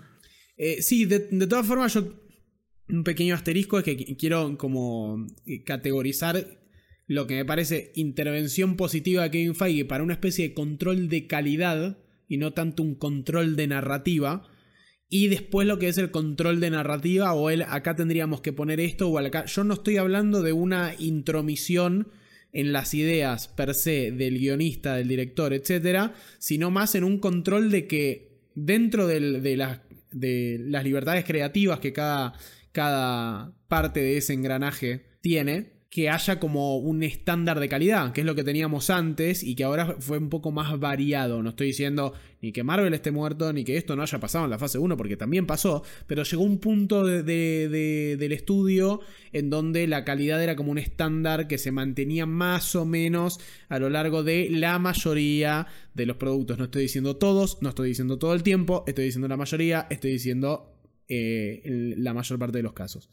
Eh, 0.56 0.82
sí, 0.82 1.04
de, 1.04 1.26
de 1.32 1.46
todas 1.48 1.66
formas 1.66 1.94
yo... 1.94 2.14
Un 2.90 3.04
pequeño 3.04 3.34
asterisco 3.34 3.78
es 3.78 3.84
que 3.84 4.16
quiero 4.16 4.56
como 4.56 5.26
categorizar 5.66 6.58
lo 7.08 7.26
que 7.26 7.34
me 7.34 7.44
parece 7.44 7.90
intervención 7.96 8.76
positiva 8.76 9.24
de 9.24 9.30
Kevin 9.30 9.54
Feige 9.54 9.84
para 9.86 10.04
una 10.04 10.12
especie 10.12 10.48
de 10.48 10.54
control 10.54 11.08
de 11.08 11.26
calidad 11.26 11.98
y 12.28 12.36
no 12.36 12.52
tanto 12.52 12.82
un 12.82 12.94
control 12.94 13.56
de 13.56 13.66
narrativa 13.66 14.46
y 15.08 15.28
después 15.28 15.66
lo 15.66 15.78
que 15.78 15.88
es 15.88 15.96
el 15.96 16.10
control 16.10 16.60
de 16.60 16.70
narrativa 16.70 17.32
o 17.32 17.48
el 17.48 17.62
acá 17.62 17.96
tendríamos 17.96 18.42
que 18.42 18.52
poner 18.52 18.78
esto 18.78 19.08
o 19.08 19.18
acá. 19.18 19.46
Yo 19.46 19.64
no 19.64 19.74
estoy 19.74 19.96
hablando 19.96 20.42
de 20.42 20.52
una 20.52 20.94
intromisión 20.98 22.08
en 22.52 22.72
las 22.72 22.92
ideas 22.92 23.48
per 23.48 23.74
se 23.74 24.12
del 24.12 24.38
guionista, 24.38 24.96
del 24.96 25.08
director, 25.08 25.54
etcétera, 25.54 26.14
sino 26.38 26.70
más 26.70 26.94
en 26.94 27.04
un 27.04 27.18
control 27.18 27.70
de 27.70 27.86
que 27.86 28.42
dentro 28.54 29.06
del, 29.06 29.42
de, 29.42 29.56
la, 29.56 29.82
de, 30.12 30.58
las 30.60 30.84
libertades 30.84 31.24
creativas 31.24 31.80
que 31.80 31.94
cada, 31.94 32.34
cada 32.72 33.54
parte 33.66 34.00
de 34.00 34.18
ese 34.18 34.34
engranaje 34.34 35.06
tiene, 35.22 35.77
que 35.90 36.10
haya 36.10 36.38
como 36.38 36.76
un 36.76 37.02
estándar 37.02 37.60
de 37.60 37.68
calidad, 37.68 38.12
que 38.12 38.20
es 38.20 38.26
lo 38.26 38.34
que 38.34 38.44
teníamos 38.44 38.90
antes 38.90 39.42
y 39.42 39.54
que 39.54 39.64
ahora 39.64 39.96
fue 39.98 40.18
un 40.18 40.28
poco 40.28 40.52
más 40.52 40.78
variado. 40.78 41.42
No 41.42 41.50
estoy 41.50 41.68
diciendo 41.68 42.12
ni 42.42 42.52
que 42.52 42.62
Marvel 42.62 42.92
esté 42.92 43.10
muerto, 43.10 43.54
ni 43.54 43.64
que 43.64 43.78
esto 43.78 43.96
no 43.96 44.02
haya 44.02 44.20
pasado 44.20 44.44
en 44.44 44.50
la 44.50 44.58
fase 44.58 44.78
1, 44.78 44.98
porque 44.98 45.16
también 45.16 45.46
pasó, 45.46 45.82
pero 46.06 46.24
llegó 46.24 46.42
un 46.42 46.58
punto 46.58 47.06
de, 47.06 47.22
de, 47.22 47.70
de, 47.70 48.16
del 48.18 48.32
estudio 48.32 49.00
en 49.32 49.48
donde 49.48 49.86
la 49.86 50.04
calidad 50.04 50.42
era 50.42 50.56
como 50.56 50.72
un 50.72 50.78
estándar 50.78 51.48
que 51.48 51.56
se 51.56 51.72
mantenía 51.72 52.26
más 52.26 52.76
o 52.76 52.84
menos 52.84 53.40
a 53.70 53.78
lo 53.78 53.88
largo 53.88 54.22
de 54.22 54.50
la 54.50 54.78
mayoría 54.78 55.68
de 55.94 56.04
los 56.04 56.18
productos. 56.18 56.58
No 56.58 56.64
estoy 56.64 56.82
diciendo 56.82 57.16
todos, 57.16 57.62
no 57.62 57.70
estoy 57.70 57.88
diciendo 57.88 58.18
todo 58.18 58.34
el 58.34 58.42
tiempo, 58.42 58.84
estoy 58.86 59.06
diciendo 59.06 59.26
la 59.26 59.38
mayoría, 59.38 59.86
estoy 59.88 60.12
diciendo 60.12 60.74
eh, 61.08 61.94
la 61.96 62.12
mayor 62.12 62.38
parte 62.38 62.58
de 62.58 62.62
los 62.62 62.74
casos. 62.74 63.08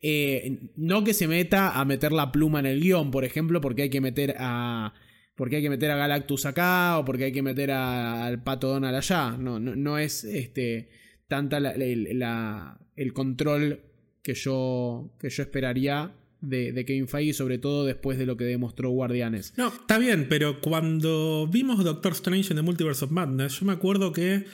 Eh, 0.00 0.70
no 0.76 1.02
que 1.02 1.14
se 1.14 1.26
meta 1.26 1.78
a 1.78 1.84
meter 1.84 2.12
la 2.12 2.30
pluma 2.30 2.60
en 2.60 2.66
el 2.66 2.80
guion, 2.80 3.10
por 3.10 3.24
ejemplo, 3.24 3.60
porque 3.60 3.82
hay 3.82 3.90
que 3.90 4.00
meter 4.00 4.36
a, 4.38 4.94
porque 5.34 5.56
hay 5.56 5.62
que 5.62 5.70
meter 5.70 5.90
a 5.90 5.96
Galactus 5.96 6.46
acá 6.46 6.98
o 6.98 7.04
porque 7.04 7.24
hay 7.24 7.32
que 7.32 7.42
meter 7.42 7.70
al 7.70 8.42
Pato 8.42 8.68
Donald 8.68 8.96
allá. 8.96 9.36
No, 9.38 9.58
no, 9.58 9.74
no 9.74 9.98
es 9.98 10.24
este, 10.24 10.88
tanta 11.26 11.58
el 11.58 13.12
control 13.12 13.80
que 14.22 14.34
yo, 14.34 15.14
que 15.20 15.30
yo 15.30 15.42
esperaría 15.42 16.12
de, 16.40 16.72
de, 16.72 16.84
Kevin 16.84 17.08
Feige, 17.08 17.32
sobre 17.32 17.58
todo 17.58 17.84
después 17.84 18.18
de 18.18 18.26
lo 18.26 18.36
que 18.36 18.44
demostró 18.44 18.90
Guardianes. 18.90 19.54
No, 19.56 19.68
está 19.68 19.98
bien, 19.98 20.26
pero 20.28 20.60
cuando 20.60 21.48
vimos 21.50 21.82
Doctor 21.82 22.12
Strange 22.12 22.52
en 22.52 22.56
The 22.56 22.62
Multiverse 22.62 23.04
of 23.04 23.10
Madness, 23.10 23.60
yo 23.60 23.66
me 23.66 23.72
acuerdo 23.72 24.12
que 24.12 24.44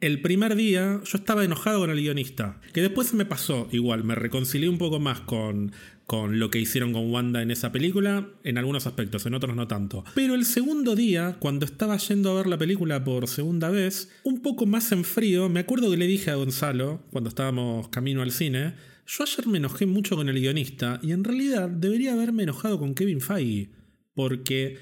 el 0.00 0.20
primer 0.20 0.54
día 0.54 1.00
yo 1.04 1.18
estaba 1.18 1.44
enojado 1.44 1.80
con 1.80 1.90
el 1.90 2.00
guionista, 2.00 2.60
que 2.72 2.82
después 2.82 3.14
me 3.14 3.24
pasó 3.24 3.68
igual, 3.72 4.04
me 4.04 4.14
reconcilié 4.14 4.68
un 4.68 4.78
poco 4.78 5.00
más 5.00 5.20
con, 5.20 5.72
con 6.06 6.38
lo 6.38 6.50
que 6.50 6.60
hicieron 6.60 6.92
con 6.92 7.10
Wanda 7.10 7.42
en 7.42 7.50
esa 7.50 7.72
película, 7.72 8.28
en 8.44 8.58
algunos 8.58 8.86
aspectos, 8.86 9.26
en 9.26 9.34
otros 9.34 9.56
no 9.56 9.66
tanto. 9.66 10.04
Pero 10.14 10.34
el 10.34 10.44
segundo 10.44 10.94
día, 10.94 11.36
cuando 11.40 11.66
estaba 11.66 11.96
yendo 11.96 12.30
a 12.30 12.34
ver 12.34 12.46
la 12.46 12.58
película 12.58 13.02
por 13.02 13.26
segunda 13.26 13.70
vez, 13.70 14.10
un 14.22 14.40
poco 14.40 14.66
más 14.66 14.92
en 14.92 15.04
frío, 15.04 15.48
me 15.48 15.60
acuerdo 15.60 15.90
que 15.90 15.96
le 15.96 16.06
dije 16.06 16.30
a 16.30 16.36
Gonzalo, 16.36 17.02
cuando 17.10 17.28
estábamos 17.28 17.88
camino 17.88 18.22
al 18.22 18.30
cine, 18.30 18.74
yo 19.06 19.24
ayer 19.24 19.46
me 19.48 19.58
enojé 19.58 19.86
mucho 19.86 20.14
con 20.16 20.28
el 20.28 20.38
guionista 20.38 21.00
y 21.02 21.12
en 21.12 21.24
realidad 21.24 21.68
debería 21.68 22.12
haberme 22.12 22.44
enojado 22.44 22.78
con 22.78 22.94
Kevin 22.94 23.20
Feige, 23.20 23.70
porque 24.14 24.78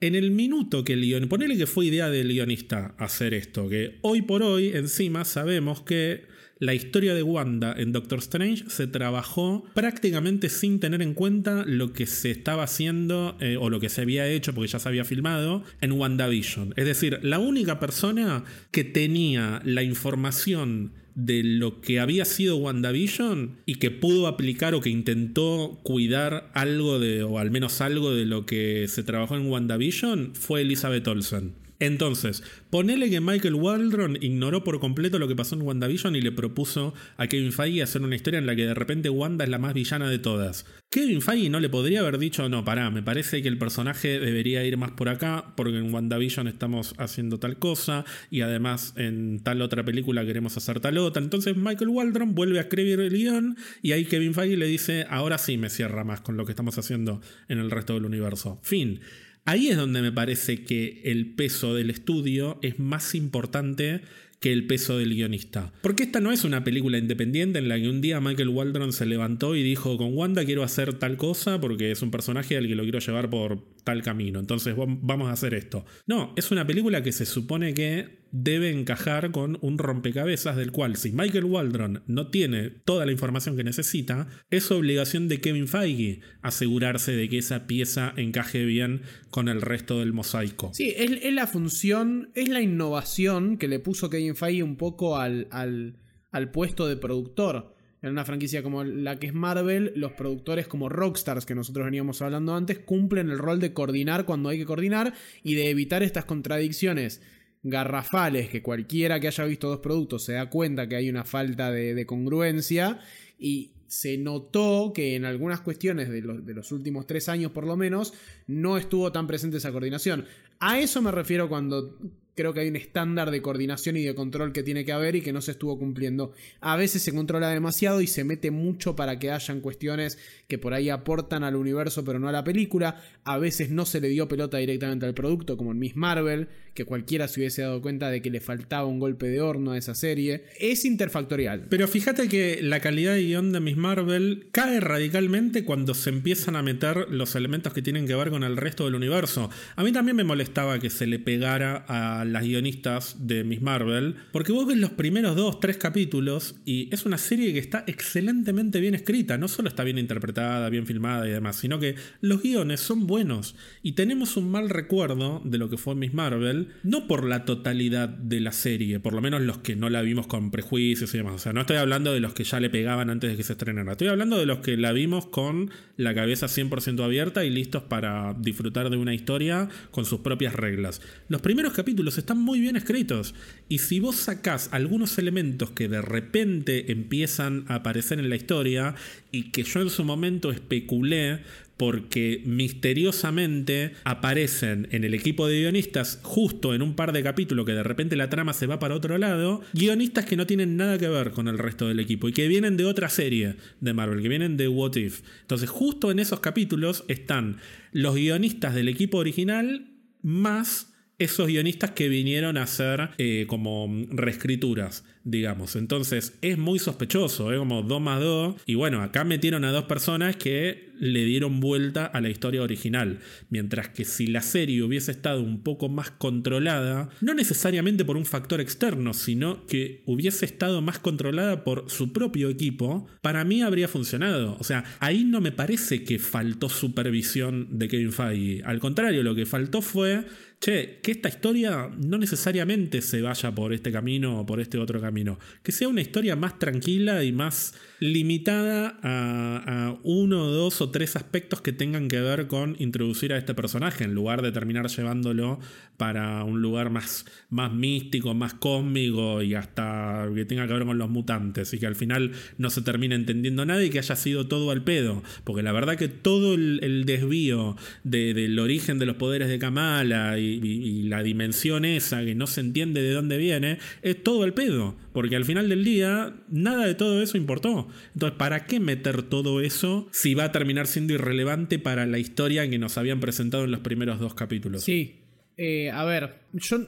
en 0.00 0.14
el 0.14 0.30
minuto 0.30 0.84
que 0.84 0.92
el 0.92 1.00
guionista, 1.00 1.28
ponele 1.28 1.56
que 1.56 1.66
fue 1.66 1.86
idea 1.86 2.10
del 2.10 2.28
guionista 2.28 2.94
hacer 2.98 3.34
esto, 3.34 3.68
que 3.68 3.98
hoy 4.02 4.22
por 4.22 4.42
hoy 4.42 4.72
encima 4.74 5.24
sabemos 5.24 5.82
que 5.82 6.26
la 6.58 6.74
historia 6.74 7.14
de 7.14 7.22
Wanda 7.22 7.74
en 7.76 7.92
Doctor 7.92 8.18
Strange 8.18 8.64
se 8.68 8.86
trabajó 8.86 9.64
prácticamente 9.74 10.48
sin 10.48 10.80
tener 10.80 11.02
en 11.02 11.12
cuenta 11.12 11.64
lo 11.66 11.92
que 11.92 12.06
se 12.06 12.30
estaba 12.30 12.62
haciendo 12.62 13.36
eh, 13.40 13.58
o 13.60 13.68
lo 13.68 13.78
que 13.78 13.90
se 13.90 14.02
había 14.02 14.26
hecho 14.26 14.54
porque 14.54 14.68
ya 14.68 14.78
se 14.78 14.88
había 14.88 15.04
filmado 15.04 15.64
en 15.82 15.92
WandaVision. 15.92 16.72
Es 16.76 16.86
decir, 16.86 17.18
la 17.22 17.38
única 17.38 17.78
persona 17.78 18.44
que 18.70 18.84
tenía 18.84 19.60
la 19.64 19.82
información 19.82 20.92
de 21.16 21.42
lo 21.42 21.80
que 21.80 21.98
había 21.98 22.24
sido 22.24 22.58
WandaVision 22.58 23.56
y 23.66 23.76
que 23.76 23.90
pudo 23.90 24.28
aplicar 24.28 24.74
o 24.74 24.80
que 24.80 24.90
intentó 24.90 25.80
cuidar 25.82 26.50
algo 26.52 27.00
de, 27.00 27.24
o 27.24 27.38
al 27.38 27.50
menos 27.50 27.80
algo 27.80 28.14
de 28.14 28.26
lo 28.26 28.46
que 28.46 28.86
se 28.86 29.02
trabajó 29.02 29.34
en 29.34 29.50
WandaVision 29.50 30.34
fue 30.34 30.60
Elizabeth 30.60 31.08
Olsen. 31.08 31.65
Entonces, 31.78 32.42
ponele 32.70 33.10
que 33.10 33.20
Michael 33.20 33.54
Waldron 33.54 34.18
ignoró 34.20 34.64
por 34.64 34.80
completo 34.80 35.18
lo 35.18 35.28
que 35.28 35.36
pasó 35.36 35.54
en 35.56 35.62
WandaVision 35.62 36.16
y 36.16 36.20
le 36.20 36.32
propuso 36.32 36.94
a 37.16 37.26
Kevin 37.26 37.52
Feige 37.52 37.82
hacer 37.82 38.02
una 38.02 38.16
historia 38.16 38.38
en 38.38 38.46
la 38.46 38.56
que 38.56 38.66
de 38.66 38.74
repente 38.74 39.10
Wanda 39.10 39.44
es 39.44 39.50
la 39.50 39.58
más 39.58 39.74
villana 39.74 40.08
de 40.08 40.18
todas. 40.18 40.64
Kevin 40.90 41.20
Feige 41.20 41.50
no 41.50 41.60
le 41.60 41.68
podría 41.68 42.00
haber 42.00 42.18
dicho, 42.18 42.48
no, 42.48 42.64
pará, 42.64 42.90
me 42.90 43.02
parece 43.02 43.42
que 43.42 43.48
el 43.48 43.58
personaje 43.58 44.18
debería 44.18 44.64
ir 44.64 44.76
más 44.78 44.92
por 44.92 45.08
acá, 45.08 45.52
porque 45.56 45.76
en 45.76 45.92
WandaVision 45.92 46.48
estamos 46.48 46.94
haciendo 46.98 47.38
tal 47.38 47.58
cosa, 47.58 48.04
y 48.30 48.40
además 48.40 48.94
en 48.96 49.40
tal 49.42 49.60
otra 49.60 49.84
película 49.84 50.24
queremos 50.24 50.56
hacer 50.56 50.80
tal 50.80 50.96
otra. 50.98 51.22
Entonces 51.22 51.56
Michael 51.56 51.90
Waldron 51.90 52.34
vuelve 52.34 52.58
a 52.58 52.62
escribir 52.62 53.00
el 53.00 53.10
guion, 53.10 53.56
y 53.82 53.92
ahí 53.92 54.06
Kevin 54.06 54.32
Feige 54.32 54.56
le 54.56 54.66
dice, 54.66 55.06
ahora 55.10 55.38
sí 55.38 55.58
me 55.58 55.68
cierra 55.68 56.04
más 56.04 56.20
con 56.20 56.36
lo 56.36 56.46
que 56.46 56.52
estamos 56.52 56.78
haciendo 56.78 57.20
en 57.48 57.58
el 57.58 57.70
resto 57.70 57.94
del 57.94 58.06
universo. 58.06 58.58
Fin. 58.62 59.00
Ahí 59.46 59.68
es 59.68 59.76
donde 59.76 60.02
me 60.02 60.10
parece 60.10 60.64
que 60.64 61.02
el 61.04 61.34
peso 61.34 61.72
del 61.74 61.90
estudio 61.90 62.58
es 62.62 62.80
más 62.80 63.14
importante 63.14 64.02
que 64.40 64.52
el 64.52 64.66
peso 64.66 64.98
del 64.98 65.14
guionista. 65.14 65.72
Porque 65.82 66.02
esta 66.02 66.20
no 66.20 66.32
es 66.32 66.44
una 66.44 66.64
película 66.64 66.98
independiente 66.98 67.60
en 67.60 67.68
la 67.68 67.78
que 67.78 67.88
un 67.88 68.00
día 68.00 68.20
Michael 68.20 68.48
Waldron 68.48 68.92
se 68.92 69.06
levantó 69.06 69.54
y 69.54 69.62
dijo, 69.62 69.96
con 69.96 70.14
Wanda 70.14 70.44
quiero 70.44 70.62
hacer 70.62 70.94
tal 70.94 71.16
cosa 71.16 71.60
porque 71.60 71.92
es 71.92 72.02
un 72.02 72.10
personaje 72.10 72.56
al 72.56 72.66
que 72.66 72.74
lo 72.74 72.82
quiero 72.82 72.98
llevar 72.98 73.30
por 73.30 73.62
tal 73.84 74.02
camino, 74.02 74.40
entonces 74.40 74.74
vamos 74.76 75.28
a 75.28 75.32
hacer 75.32 75.54
esto. 75.54 75.86
No, 76.06 76.34
es 76.36 76.50
una 76.50 76.66
película 76.66 77.02
que 77.02 77.12
se 77.12 77.24
supone 77.24 77.72
que 77.72 78.25
debe 78.38 78.70
encajar 78.70 79.30
con 79.30 79.58
un 79.62 79.78
rompecabezas 79.78 80.56
del 80.56 80.70
cual 80.70 80.96
si 80.96 81.10
Michael 81.10 81.46
Waldron 81.46 82.02
no 82.06 82.28
tiene 82.28 82.68
toda 82.68 83.06
la 83.06 83.12
información 83.12 83.56
que 83.56 83.64
necesita, 83.64 84.28
es 84.50 84.70
obligación 84.70 85.26
de 85.28 85.40
Kevin 85.40 85.68
Feige 85.68 86.20
asegurarse 86.42 87.12
de 87.12 87.30
que 87.30 87.38
esa 87.38 87.66
pieza 87.66 88.12
encaje 88.16 88.66
bien 88.66 89.02
con 89.30 89.48
el 89.48 89.62
resto 89.62 90.00
del 90.00 90.12
mosaico. 90.12 90.70
Sí, 90.74 90.92
es, 90.96 91.32
la 91.32 91.46
función, 91.46 92.30
es 92.34 92.50
la 92.50 92.60
innovación 92.60 93.56
que 93.56 93.68
le 93.68 93.78
puso 93.78 94.10
Kevin 94.10 94.36
Feige 94.36 94.62
un 94.62 94.76
poco 94.76 95.16
al, 95.16 95.48
al, 95.50 95.96
al 96.30 96.50
puesto 96.50 96.86
de 96.86 96.96
productor. 96.96 97.74
En 98.02 98.10
una 98.10 98.26
franquicia 98.26 98.62
como 98.62 98.84
la 98.84 99.18
que 99.18 99.28
es 99.28 99.34
Marvel, 99.34 99.92
los 99.96 100.12
productores 100.12 100.68
como 100.68 100.90
Rockstars, 100.90 101.46
que 101.46 101.54
nosotros 101.54 101.86
veníamos 101.86 102.20
hablando 102.20 102.54
antes, 102.54 102.78
cumplen 102.78 103.30
el 103.30 103.38
rol 103.38 103.58
de 103.58 103.72
coordinar 103.72 104.26
cuando 104.26 104.50
hay 104.50 104.58
que 104.58 104.66
coordinar 104.66 105.14
y 105.42 105.54
de 105.54 105.70
evitar 105.70 106.02
estas 106.02 106.26
contradicciones 106.26 107.22
garrafales 107.68 108.48
que 108.48 108.62
cualquiera 108.62 109.18
que 109.18 109.26
haya 109.26 109.44
visto 109.44 109.68
dos 109.68 109.80
productos 109.80 110.24
se 110.24 110.34
da 110.34 110.48
cuenta 110.48 110.88
que 110.88 110.96
hay 110.96 111.10
una 111.10 111.24
falta 111.24 111.70
de, 111.70 112.06
congruencia 112.06 113.00
y 113.38 113.72
se 113.88 114.18
notó 114.18 114.92
que 114.94 115.16
en 115.16 115.24
algunas 115.24 115.60
cuestiones 115.60 116.08
de, 116.08 116.22
de, 116.22 116.54
los 116.54 116.72
últimos 116.72 117.06
tres 117.06 117.28
años 117.28 117.52
por 117.52 117.66
lo 117.66 117.76
menos 117.76 118.14
no 118.46 118.78
estuvo 118.78 119.10
tan 119.12 119.26
presente 119.26 119.56
esa 119.56 119.72
coordinación. 119.72 120.26
A 120.60 120.78
eso 120.78 121.02
me 121.02 121.10
refiero 121.10 121.48
cuando 121.48 121.98
creo 122.36 122.52
que 122.52 122.60
hay 122.60 122.68
un 122.68 122.76
estándar 122.76 123.30
de 123.30 123.42
coordinación 123.42 123.96
y 123.96 124.04
de 124.04 124.14
control 124.14 124.52
que 124.52 124.62
tiene 124.62 124.84
que 124.84 124.92
haber 124.92 125.16
y 125.16 125.22
que 125.22 125.32
no 125.32 125.40
se 125.40 125.52
estuvo 125.52 125.78
cumpliendo. 125.78 126.32
A 126.60 126.76
veces 126.76 127.02
se 127.02 127.14
controla 127.14 127.48
demasiado 127.48 128.02
y 128.02 128.06
se 128.06 128.24
mete 128.24 128.50
mucho 128.50 128.94
para 128.94 129.18
que 129.18 129.30
hayan 129.30 129.60
cuestiones 129.60 130.18
que 130.46 130.58
por 130.58 130.74
ahí 130.74 130.90
aportan 130.90 131.42
al 131.44 131.56
universo 131.56 132.04
pero 132.04 132.18
no 132.18 132.28
a 132.28 132.32
la 132.32 132.44
película. 132.44 133.02
A 133.24 133.38
veces 133.38 133.70
no 133.70 133.86
se 133.86 134.00
le 134.00 134.08
dio 134.08 134.28
pelota 134.28 134.58
directamente 134.58 135.06
al 135.06 135.14
producto, 135.14 135.56
como 135.56 135.72
en 135.72 135.78
Miss 135.78 135.96
Marvel, 135.96 136.48
que 136.76 136.84
cualquiera 136.84 137.26
se 137.26 137.40
hubiese 137.40 137.62
dado 137.62 137.82
cuenta 137.82 138.10
de 138.10 138.22
que 138.22 138.30
le 138.30 138.40
faltaba 138.40 138.86
un 138.86 139.00
golpe 139.00 139.26
de 139.26 139.40
horno 139.40 139.72
a 139.72 139.78
esa 139.78 139.96
serie. 139.96 140.44
Es 140.60 140.84
interfactorial. 140.84 141.66
Pero 141.68 141.88
fíjate 141.88 142.28
que 142.28 142.60
la 142.62 142.80
calidad 142.80 143.14
de 143.14 143.22
guion 143.22 143.50
de 143.50 143.60
Miss 143.60 143.76
Marvel 143.76 144.46
cae 144.52 144.78
radicalmente 144.78 145.64
cuando 145.64 145.94
se 145.94 146.10
empiezan 146.10 146.54
a 146.54 146.62
meter 146.62 147.06
los 147.10 147.34
elementos 147.34 147.72
que 147.72 147.82
tienen 147.82 148.06
que 148.06 148.14
ver 148.14 148.30
con 148.30 148.44
el 148.44 148.56
resto 148.56 148.84
del 148.84 148.94
universo. 148.94 149.50
A 149.74 149.82
mí 149.82 149.90
también 149.90 150.16
me 150.16 150.24
molestaba 150.24 150.78
que 150.78 150.90
se 150.90 151.06
le 151.06 151.18
pegara 151.18 151.84
a 151.88 152.24
las 152.24 152.44
guionistas 152.44 153.26
de 153.26 153.42
Miss 153.42 153.62
Marvel, 153.62 154.16
porque 154.30 154.52
vos 154.52 154.66
ves 154.66 154.76
los 154.76 154.90
primeros 154.90 155.34
dos, 155.34 155.58
tres 155.58 155.78
capítulos 155.78 156.56
y 156.66 156.92
es 156.92 157.06
una 157.06 157.18
serie 157.18 157.54
que 157.54 157.58
está 157.58 157.84
excelentemente 157.86 158.80
bien 158.80 158.94
escrita, 158.94 159.38
no 159.38 159.48
solo 159.48 159.68
está 159.68 159.82
bien 159.82 159.98
interpretada, 159.98 160.68
bien 160.68 160.86
filmada 160.86 161.26
y 161.26 161.30
demás, 161.30 161.56
sino 161.56 161.80
que 161.80 161.94
los 162.20 162.42
guiones 162.42 162.80
son 162.80 163.06
buenos 163.06 163.56
y 163.82 163.92
tenemos 163.92 164.36
un 164.36 164.50
mal 164.50 164.68
recuerdo 164.68 165.40
de 165.42 165.56
lo 165.56 165.70
que 165.70 165.78
fue 165.78 165.94
Miss 165.94 166.12
Marvel, 166.12 166.65
no 166.82 167.06
por 167.06 167.24
la 167.24 167.44
totalidad 167.44 168.08
de 168.08 168.40
la 168.40 168.52
serie, 168.52 169.00
por 169.00 169.12
lo 169.12 169.20
menos 169.20 169.42
los 169.42 169.58
que 169.58 169.76
no 169.76 169.90
la 169.90 170.02
vimos 170.02 170.26
con 170.26 170.50
prejuicios 170.50 171.14
y 171.14 171.18
demás, 171.18 171.34
o 171.34 171.38
sea, 171.38 171.52
no 171.52 171.62
estoy 171.62 171.76
hablando 171.76 172.12
de 172.12 172.20
los 172.20 172.34
que 172.34 172.44
ya 172.44 172.60
le 172.60 172.70
pegaban 172.70 173.10
antes 173.10 173.30
de 173.30 173.36
que 173.36 173.42
se 173.42 173.52
estrenara, 173.52 173.92
estoy 173.92 174.08
hablando 174.08 174.38
de 174.38 174.46
los 174.46 174.58
que 174.58 174.76
la 174.76 174.92
vimos 174.92 175.26
con 175.26 175.70
la 175.96 176.14
cabeza 176.14 176.46
100% 176.46 177.02
abierta 177.02 177.44
y 177.44 177.50
listos 177.50 177.82
para 177.84 178.34
disfrutar 178.38 178.90
de 178.90 178.96
una 178.96 179.14
historia 179.14 179.68
con 179.90 180.04
sus 180.04 180.20
propias 180.20 180.54
reglas. 180.54 181.00
Los 181.28 181.40
primeros 181.40 181.72
capítulos 181.72 182.18
están 182.18 182.38
muy 182.38 182.60
bien 182.60 182.76
escritos. 182.76 183.34
Y 183.68 183.78
si 183.78 184.00
vos 184.00 184.16
sacás 184.16 184.68
algunos 184.72 185.18
elementos 185.18 185.70
que 185.70 185.88
de 185.88 186.02
repente 186.02 186.92
empiezan 186.92 187.64
a 187.68 187.76
aparecer 187.76 188.18
en 188.18 188.28
la 188.28 188.36
historia 188.36 188.94
y 189.32 189.50
que 189.50 189.62
yo 189.62 189.80
en 189.80 189.90
su 189.90 190.04
momento 190.04 190.50
especulé 190.50 191.40
porque 191.76 192.42
misteriosamente 192.46 193.92
aparecen 194.04 194.88
en 194.92 195.04
el 195.04 195.14
equipo 195.14 195.46
de 195.46 195.60
guionistas 195.60 196.20
justo 196.22 196.74
en 196.74 196.82
un 196.82 196.94
par 196.94 197.12
de 197.12 197.22
capítulos 197.22 197.66
que 197.66 197.72
de 197.72 197.82
repente 197.82 198.16
la 198.16 198.30
trama 198.30 198.52
se 198.54 198.66
va 198.66 198.78
para 198.78 198.94
otro 198.94 199.18
lado, 199.18 199.60
guionistas 199.72 200.24
que 200.24 200.36
no 200.36 200.46
tienen 200.46 200.76
nada 200.76 200.98
que 200.98 201.08
ver 201.08 201.32
con 201.32 201.48
el 201.48 201.58
resto 201.58 201.88
del 201.88 202.00
equipo 202.00 202.28
y 202.28 202.32
que 202.32 202.48
vienen 202.48 202.76
de 202.76 202.86
otra 202.86 203.08
serie 203.08 203.56
de 203.80 203.92
Marvel, 203.92 204.22
que 204.22 204.28
vienen 204.28 204.56
de 204.56 204.68
What 204.68 204.96
If. 204.96 205.20
Entonces 205.42 205.68
justo 205.68 206.10
en 206.10 206.18
esos 206.18 206.40
capítulos 206.40 207.04
están 207.08 207.58
los 207.92 208.14
guionistas 208.14 208.74
del 208.74 208.88
equipo 208.88 209.18
original 209.18 209.86
más 210.22 210.92
esos 211.18 211.46
guionistas 211.46 211.92
que 211.92 212.08
vinieron 212.08 212.56
a 212.56 212.64
hacer 212.64 213.10
eh, 213.18 213.46
como 213.48 213.88
reescrituras 214.10 215.04
digamos. 215.26 215.74
Entonces 215.74 216.38
es 216.40 216.56
muy 216.56 216.78
sospechoso, 216.78 217.52
¿eh? 217.52 217.58
como 217.58 217.82
2 217.82 218.00
más 218.00 218.20
2. 218.20 218.62
Y 218.64 218.76
bueno, 218.76 219.02
acá 219.02 219.24
metieron 219.24 219.64
a 219.64 219.72
dos 219.72 219.84
personas 219.84 220.36
que 220.36 220.85
le 220.98 221.24
dieron 221.24 221.60
vuelta 221.60 222.06
a 222.06 222.20
la 222.20 222.28
historia 222.28 222.62
original. 222.62 223.20
Mientras 223.50 223.88
que 223.88 224.04
si 224.04 224.26
la 224.26 224.42
serie 224.42 224.82
hubiese 224.82 225.10
estado 225.10 225.42
un 225.42 225.62
poco 225.62 225.88
más 225.88 226.10
controlada, 226.10 227.08
no 227.20 227.34
necesariamente 227.34 228.04
por 228.04 228.16
un 228.16 228.24
factor 228.24 228.60
externo, 228.60 229.14
sino 229.14 229.66
que 229.66 230.02
hubiese 230.06 230.44
estado 230.44 230.80
más 230.82 230.98
controlada 230.98 231.64
por 231.64 231.90
su 231.90 232.12
propio 232.12 232.50
equipo, 232.50 233.06
para 233.22 233.44
mí 233.44 233.62
habría 233.62 233.88
funcionado. 233.88 234.56
O 234.58 234.64
sea, 234.64 234.84
ahí 235.00 235.24
no 235.24 235.40
me 235.40 235.52
parece 235.52 236.04
que 236.04 236.18
faltó 236.18 236.68
supervisión 236.68 237.78
de 237.78 237.88
Kevin 237.88 238.12
Feige. 238.12 238.62
Al 238.64 238.80
contrario, 238.80 239.22
lo 239.22 239.34
que 239.34 239.46
faltó 239.46 239.82
fue 239.82 240.24
che, 240.60 241.00
que 241.02 241.12
esta 241.12 241.28
historia 241.28 241.90
no 241.98 242.18
necesariamente 242.18 243.02
se 243.02 243.20
vaya 243.22 243.54
por 243.54 243.72
este 243.72 243.92
camino 243.92 244.40
o 244.40 244.46
por 244.46 244.60
este 244.60 244.78
otro 244.78 245.00
camino 245.00 245.38
que 245.62 245.72
sea 245.72 245.88
una 245.88 246.00
historia 246.00 246.36
más 246.36 246.58
tranquila 246.58 247.24
y 247.24 247.32
más 247.32 247.74
limitada 248.00 248.98
a, 249.02 249.98
uno, 250.02 250.46
dos 250.46 250.80
o 250.80 250.85
tres 250.90 251.16
aspectos 251.16 251.60
que 251.60 251.72
tengan 251.72 252.08
que 252.08 252.20
ver 252.20 252.46
con 252.46 252.76
introducir 252.78 253.32
a 253.32 253.38
este 253.38 253.54
personaje, 253.54 254.04
en 254.04 254.14
lugar 254.14 254.42
de 254.42 254.52
terminar 254.52 254.88
llevándolo 254.88 255.58
para 255.96 256.44
un 256.44 256.62
lugar 256.62 256.90
más, 256.90 257.26
más 257.50 257.72
místico, 257.72 258.34
más 258.34 258.54
cósmico 258.54 259.42
y 259.42 259.54
hasta 259.54 260.28
que 260.34 260.44
tenga 260.44 260.66
que 260.66 260.72
ver 260.74 260.84
con 260.84 260.98
los 260.98 261.08
mutantes 261.08 261.72
y 261.72 261.78
que 261.78 261.86
al 261.86 261.96
final 261.96 262.32
no 262.58 262.70
se 262.70 262.82
termine 262.82 263.14
entendiendo 263.14 263.64
nada 263.64 263.82
y 263.84 263.90
que 263.90 263.98
haya 263.98 264.16
sido 264.16 264.46
todo 264.46 264.70
al 264.70 264.84
pedo. 264.84 265.22
Porque 265.44 265.62
la 265.62 265.72
verdad 265.72 265.96
que 265.96 266.08
todo 266.08 266.54
el, 266.54 267.04
desvío 267.06 267.76
del 268.04 268.58
origen 268.58 268.98
de 268.98 269.06
los 269.06 269.16
poderes 269.16 269.48
de 269.48 269.58
Kamala 269.58 270.38
y, 270.38 270.60
y 270.62 271.02
la 271.04 271.22
dimensión 271.22 271.84
esa 271.84 272.24
que 272.24 272.34
no 272.34 272.46
se 272.46 272.60
entiende 272.60 273.02
de 273.02 273.12
dónde 273.12 273.38
viene, 273.38 273.78
es 274.02 274.22
todo 274.22 274.42
al 274.42 274.54
pedo. 274.54 274.96
Porque 275.16 275.34
al 275.34 275.46
final 275.46 275.70
del 275.70 275.82
día 275.82 276.44
nada 276.50 276.86
de 276.86 276.94
todo 276.94 277.22
eso 277.22 277.38
importó. 277.38 277.88
Entonces, 278.12 278.36
¿para 278.36 278.66
qué 278.66 278.80
meter 278.80 279.22
todo 279.22 279.62
eso 279.62 280.10
si 280.12 280.34
va 280.34 280.44
a 280.44 280.52
terminar 280.52 280.86
siendo 280.86 281.14
irrelevante 281.14 281.78
para 281.78 282.04
la 282.04 282.18
historia 282.18 282.68
que 282.68 282.78
nos 282.78 282.98
habían 282.98 283.18
presentado 283.18 283.64
en 283.64 283.70
los 283.70 283.80
primeros 283.80 284.20
dos 284.20 284.34
capítulos? 284.34 284.84
Sí. 284.84 285.22
Eh, 285.56 285.90
a 285.90 286.04
ver, 286.04 286.42
yo 286.52 286.80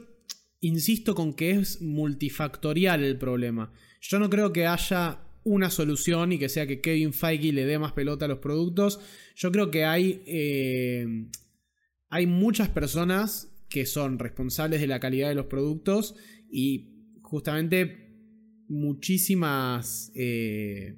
insisto 0.61 1.15
con 1.15 1.33
que 1.33 1.53
es 1.53 1.81
multifactorial 1.81 3.03
el 3.03 3.17
problema. 3.17 3.73
Yo 4.03 4.19
no 4.19 4.29
creo 4.29 4.53
que 4.53 4.67
haya 4.67 5.21
una 5.43 5.71
solución 5.71 6.31
y 6.33 6.39
que 6.39 6.51
sea 6.51 6.67
que 6.67 6.83
Kevin 6.83 7.15
Feige 7.15 7.51
le 7.55 7.65
dé 7.65 7.79
más 7.79 7.93
pelota 7.93 8.27
a 8.27 8.29
los 8.29 8.41
productos. 8.41 9.01
Yo 9.37 9.51
creo 9.51 9.71
que 9.71 9.87
hay, 9.87 10.23
eh, 10.27 11.31
hay 12.11 12.27
muchas 12.27 12.69
personas 12.69 13.51
que 13.71 13.87
son 13.87 14.19
responsables 14.19 14.83
de 14.83 14.87
la 14.87 15.01
calidad 15.01 15.31
de 15.31 15.35
los 15.35 15.47
productos 15.47 16.15
y 16.53 17.21
justamente 17.23 18.08
muchísimas 18.69 20.13
eh, 20.15 20.97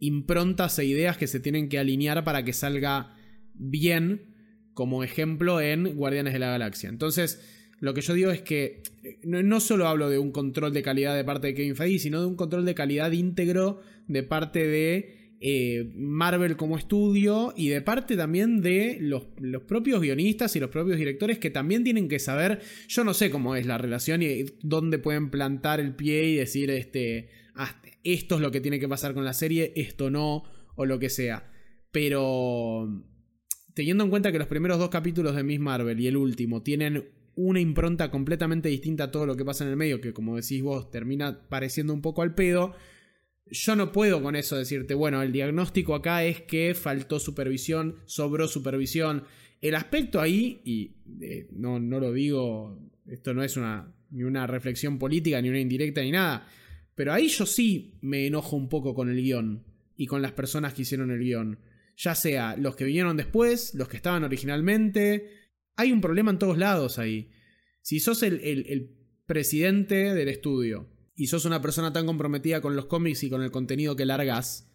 improntas 0.00 0.78
e 0.78 0.84
ideas 0.84 1.16
que 1.16 1.26
se 1.26 1.40
tienen 1.40 1.68
que 1.68 1.78
alinear 1.78 2.24
para 2.24 2.44
que 2.44 2.52
salga 2.52 3.14
bien, 3.54 4.34
como 4.74 5.02
ejemplo 5.02 5.60
en 5.60 5.96
Guardianes 5.96 6.32
de 6.32 6.38
la 6.38 6.50
Galaxia. 6.50 6.88
Entonces, 6.88 7.40
lo 7.80 7.94
que 7.94 8.00
yo 8.00 8.14
digo 8.14 8.30
es 8.30 8.42
que 8.42 8.82
eh, 9.02 9.18
no, 9.24 9.60
solo 9.60 9.88
hablo 9.88 10.10
de 10.10 10.18
un 10.18 10.32
control 10.32 10.72
de 10.72 10.82
calidad 10.82 11.16
de 11.16 11.24
parte 11.24 11.48
de 11.48 11.54
Kevin 11.54 11.76
Feige, 11.76 11.98
sino 11.98 12.20
de 12.20 12.26
un 12.26 12.36
control 12.36 12.64
de 12.64 12.74
calidad 12.74 13.12
íntegro 13.12 13.80
de 14.06 14.22
parte 14.22 14.66
de 14.66 15.17
eh, 15.40 15.92
Marvel 15.94 16.56
como 16.56 16.76
estudio 16.76 17.54
y 17.56 17.68
de 17.68 17.80
parte 17.80 18.16
también 18.16 18.60
de 18.60 18.98
los, 19.00 19.24
propios 19.66 20.00
guionistas 20.00 20.56
y 20.56 20.60
los 20.60 20.70
propios 20.70 20.98
directores 20.98 21.38
que 21.38 21.50
también 21.50 21.84
tienen 21.84 22.08
que 22.08 22.18
saber, 22.18 22.60
yo 22.88 23.04
no 23.04 23.14
sé 23.14 23.30
cómo 23.30 23.54
es 23.54 23.64
la 23.64 23.78
relación 23.78 24.22
y 24.22 24.46
dónde 24.62 24.98
pueden 24.98 25.30
plantar 25.30 25.78
el 25.78 25.94
pie 25.94 26.24
y 26.24 26.34
decir, 26.36 26.70
este, 26.70 27.28
ah, 27.54 27.80
esto 28.02 28.34
es 28.34 28.40
lo 28.40 28.50
que 28.50 28.60
tiene 28.60 28.80
que 28.80 28.88
pasar 28.88 29.14
con 29.14 29.24
la 29.24 29.32
serie, 29.32 29.72
esto 29.76 30.10
no, 30.10 30.42
o 30.74 30.86
lo 30.86 30.98
que 30.98 31.08
sea. 31.08 31.50
Pero 31.92 33.04
teniendo 33.74 34.02
en 34.02 34.10
cuenta 34.10 34.32
que 34.32 34.38
los 34.40 34.48
primeros 34.48 34.78
dos 34.78 34.90
capítulos 34.90 35.36
de 35.36 35.44
Miss 35.44 35.60
Marvel 35.60 36.00
y 36.00 36.08
el 36.08 36.16
último 36.16 36.62
tienen 36.62 37.04
una 37.36 37.60
impronta 37.60 38.10
completamente 38.10 38.68
distinta 38.68 39.04
a 39.04 39.10
todo 39.12 39.24
lo 39.24 39.36
que 39.36 39.44
pasa 39.44 39.62
en 39.62 39.70
el 39.70 39.76
medio, 39.76 40.00
que 40.00 40.12
como 40.12 40.34
decís 40.34 40.60
vos 40.60 40.90
termina 40.90 41.48
pareciendo 41.48 41.94
un 41.94 42.02
poco 42.02 42.22
al 42.22 42.34
pedo, 42.34 42.74
yo 43.50 43.76
no 43.76 43.92
puedo 43.92 44.22
con 44.22 44.36
eso 44.36 44.56
decirte, 44.56 44.94
bueno, 44.94 45.22
el 45.22 45.32
diagnóstico 45.32 45.94
acá 45.94 46.24
es 46.24 46.42
que 46.42 46.74
faltó 46.74 47.18
supervisión, 47.18 47.96
sobró 48.06 48.48
supervisión. 48.48 49.24
El 49.60 49.74
aspecto 49.74 50.20
ahí, 50.20 50.60
y 50.64 50.96
eh, 51.20 51.48
no, 51.52 51.80
no 51.80 52.00
lo 52.00 52.12
digo, 52.12 52.78
esto 53.06 53.34
no 53.34 53.42
es 53.42 53.56
una, 53.56 53.92
ni 54.10 54.22
una 54.22 54.46
reflexión 54.46 54.98
política, 54.98 55.40
ni 55.42 55.48
una 55.48 55.60
indirecta, 55.60 56.02
ni 56.02 56.10
nada, 56.10 56.48
pero 56.94 57.12
ahí 57.12 57.28
yo 57.28 57.46
sí 57.46 57.98
me 58.00 58.26
enojo 58.26 58.56
un 58.56 58.68
poco 58.68 58.94
con 58.94 59.08
el 59.08 59.22
guion 59.22 59.64
y 59.96 60.06
con 60.06 60.22
las 60.22 60.32
personas 60.32 60.74
que 60.74 60.82
hicieron 60.82 61.10
el 61.10 61.20
guion. 61.20 61.58
Ya 61.96 62.14
sea 62.14 62.56
los 62.56 62.76
que 62.76 62.84
vinieron 62.84 63.16
después, 63.16 63.74
los 63.74 63.88
que 63.88 63.96
estaban 63.96 64.24
originalmente. 64.24 65.30
Hay 65.76 65.92
un 65.92 66.00
problema 66.00 66.30
en 66.30 66.38
todos 66.38 66.58
lados 66.58 66.98
ahí. 66.98 67.30
Si 67.82 68.00
sos 68.00 68.22
el, 68.22 68.40
el 68.42 68.96
presidente 69.26 70.14
del 70.14 70.28
estudio 70.28 70.88
y 71.18 71.26
sos 71.26 71.44
una 71.44 71.60
persona 71.60 71.92
tan 71.92 72.06
comprometida 72.06 72.60
con 72.60 72.76
los 72.76 72.86
cómics 72.86 73.24
y 73.24 73.28
con 73.28 73.42
el 73.42 73.50
contenido 73.50 73.96
que 73.96 74.06
largas, 74.06 74.70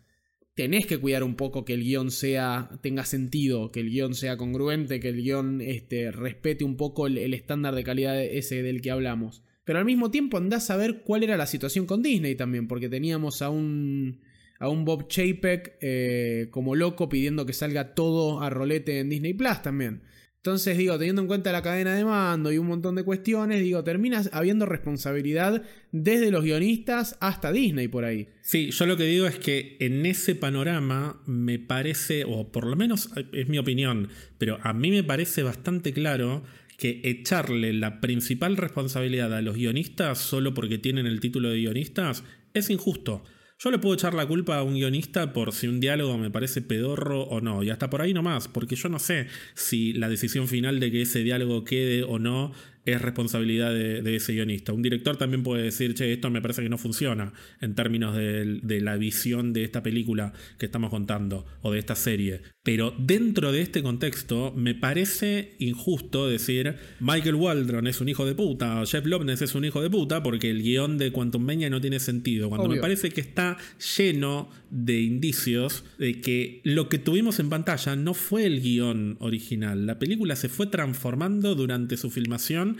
tenés 0.55 0.85
que 0.85 0.97
cuidar 0.97 1.23
un 1.23 1.35
poco 1.35 1.63
que 1.63 1.73
el 1.73 1.83
guion 1.83 2.11
sea, 2.11 2.69
tenga 2.81 3.05
sentido, 3.05 3.71
que 3.71 3.79
el 3.79 3.89
guion 3.89 4.13
sea 4.13 4.35
congruente, 4.35 4.99
que 4.99 5.07
el 5.07 5.23
guion 5.23 5.61
este, 5.61 6.11
respete 6.11 6.65
un 6.65 6.75
poco 6.75 7.07
el, 7.07 7.33
estándar 7.33 7.75
de 7.75 7.85
calidad 7.85 8.21
ese 8.21 8.61
del 8.61 8.81
que 8.81 8.91
hablamos. 8.91 9.41
Pero 9.63 9.79
al 9.79 9.85
mismo 9.85 10.11
tiempo 10.11 10.35
andás 10.35 10.69
a 10.69 10.75
ver 10.75 11.03
cuál 11.05 11.23
era 11.23 11.37
la 11.37 11.47
situación 11.47 11.85
con 11.85 12.03
Disney 12.03 12.35
también, 12.35 12.67
porque 12.67 12.89
teníamos 12.89 13.41
a 13.41 13.49
un, 13.49 14.19
a 14.59 14.67
un 14.67 14.83
Bob 14.83 15.07
Chapek 15.07 15.77
eh, 15.79 16.49
como 16.51 16.75
loco 16.75 17.07
pidiendo 17.07 17.45
que 17.45 17.53
salga 17.53 17.95
todo 17.95 18.41
a 18.41 18.49
rolete 18.49 18.99
en 18.99 19.09
Disney 19.09 19.33
Plus 19.33 19.61
también. 19.61 20.03
Entonces, 20.43 20.77
digo, 20.77 20.97
teniendo 20.97 21.21
en 21.21 21.29
cuenta 21.29 21.53
la 21.53 21.61
cadena 21.61 21.95
de 21.95 22.03
mando 22.03 22.51
y 22.51 22.57
un 22.57 22.67
montón 22.67 22.95
de 22.95 23.03
cuestiones, 23.03 23.61
digo, 23.63 23.81
terminas 23.85 24.29
habiendo 24.33 24.65
responsabilidad 24.65 25.63
desde 25.93 26.31
los 26.31 26.43
guionistas 26.43 27.15
hasta 27.21 27.53
Disney 27.53 27.87
por 27.87 28.03
ahí. 28.03 28.27
Sí, 28.41 28.71
yo 28.71 28.85
lo 28.85 28.97
que 28.97 29.05
digo 29.05 29.25
es 29.25 29.39
que 29.39 29.77
en 29.79 30.05
ese 30.05 30.35
panorama 30.35 31.23
me 31.25 31.59
parece, 31.59 32.25
o 32.27 32.51
por 32.51 32.67
lo 32.67 32.75
menos 32.75 33.09
es 33.31 33.47
mi 33.47 33.57
opinión, 33.57 34.09
pero 34.37 34.59
a 34.63 34.73
mí 34.73 34.91
me 34.91 35.05
parece 35.05 35.43
bastante 35.43 35.93
claro 35.93 36.43
que 36.75 36.99
echarle 37.05 37.71
la 37.71 38.01
principal 38.01 38.57
responsabilidad 38.57 39.33
a 39.33 39.41
los 39.41 39.55
guionistas 39.55 40.17
solo 40.17 40.53
porque 40.53 40.77
tienen 40.77 41.05
el 41.05 41.21
título 41.21 41.51
de 41.51 41.59
guionistas 41.59 42.25
es 42.53 42.69
injusto. 42.69 43.23
Yo 43.63 43.71
le 43.71 43.79
puedo 43.79 43.95
echar 43.95 44.13
la 44.13 44.25
culpa 44.25 44.57
a 44.57 44.63
un 44.63 44.73
guionista 44.73 45.31
por 45.31 45.53
si 45.53 45.69
un 45.69 45.79
diálogo 45.79 46.17
me 46.17 46.29
parece 46.29 46.61
pedorro 46.61 47.23
o 47.23 47.39
no, 47.39 47.63
y 47.63 47.69
hasta 47.69 47.89
por 47.89 48.01
ahí 48.01 48.13
nomás, 48.13 48.49
porque 48.49 48.75
yo 48.75 48.89
no 48.89 48.99
sé 48.99 49.27
si 49.53 49.93
la 49.93 50.09
decisión 50.09 50.49
final 50.49 50.81
de 50.81 50.91
que 50.91 51.03
ese 51.03 51.23
diálogo 51.23 51.63
quede 51.63 52.03
o 52.03 52.19
no 52.19 52.51
es 52.85 53.01
responsabilidad 53.01 53.73
de, 53.73 54.15
ese 54.15 54.33
guionista. 54.33 54.73
Un 54.73 54.81
director 54.81 55.17
también 55.17 55.43
puede 55.43 55.63
decir, 55.63 55.93
che, 55.95 56.11
esto 56.11 56.29
me 56.29 56.41
parece 56.41 56.61
que 56.61 56.69
no 56.69 56.77
funciona 56.77 57.33
en 57.61 57.75
términos 57.75 58.15
de, 58.15 58.59
de, 58.61 58.81
la 58.81 58.97
visión 58.97 59.53
de 59.53 59.63
esta 59.63 59.81
película 59.83 60.33
que 60.57 60.65
estamos 60.65 60.89
contando 60.89 61.45
o 61.61 61.71
de 61.71 61.79
esta 61.79 61.95
serie. 61.95 62.41
Pero 62.63 62.93
dentro 62.97 63.51
de 63.51 63.61
este 63.61 63.83
contexto 63.83 64.53
me 64.55 64.75
parece 64.75 65.55
injusto 65.59 66.27
decir, 66.27 66.75
Michael 66.99 67.35
Waldron 67.35 67.87
es 67.87 68.01
un 68.01 68.09
hijo 68.09 68.25
de 68.25 68.35
puta, 68.35 68.81
o 68.81 68.85
Jeff 68.85 69.05
Loveness 69.05 69.41
es 69.41 69.55
un 69.55 69.65
hijo 69.65 69.81
de 69.81 69.89
puta, 69.89 70.23
porque 70.23 70.49
el 70.49 70.61
guion 70.61 70.97
de 70.97 71.11
Quantum 71.11 71.43
Mania 71.43 71.69
no 71.69 71.81
tiene 71.81 71.99
sentido. 71.99 72.49
Cuando 72.49 72.69
me 72.69 72.79
parece 72.79 73.09
que 73.11 73.21
está 73.21 73.57
lleno 73.97 74.49
de 74.69 75.01
indicios 75.01 75.83
de 75.97 76.19
que 76.19 76.61
lo 76.63 76.89
que 76.89 76.97
tuvimos 76.97 77.39
en 77.39 77.49
pantalla 77.49 77.95
no 77.95 78.13
fue 78.13 78.45
el 78.45 78.61
guion 78.61 79.17
original. 79.19 79.85
La 79.85 79.99
película 79.99 80.35
se 80.35 80.49
fue 80.49 80.67
transformando 80.67 81.55
durante 81.55 81.97
su 81.97 82.09
filmación 82.09 82.72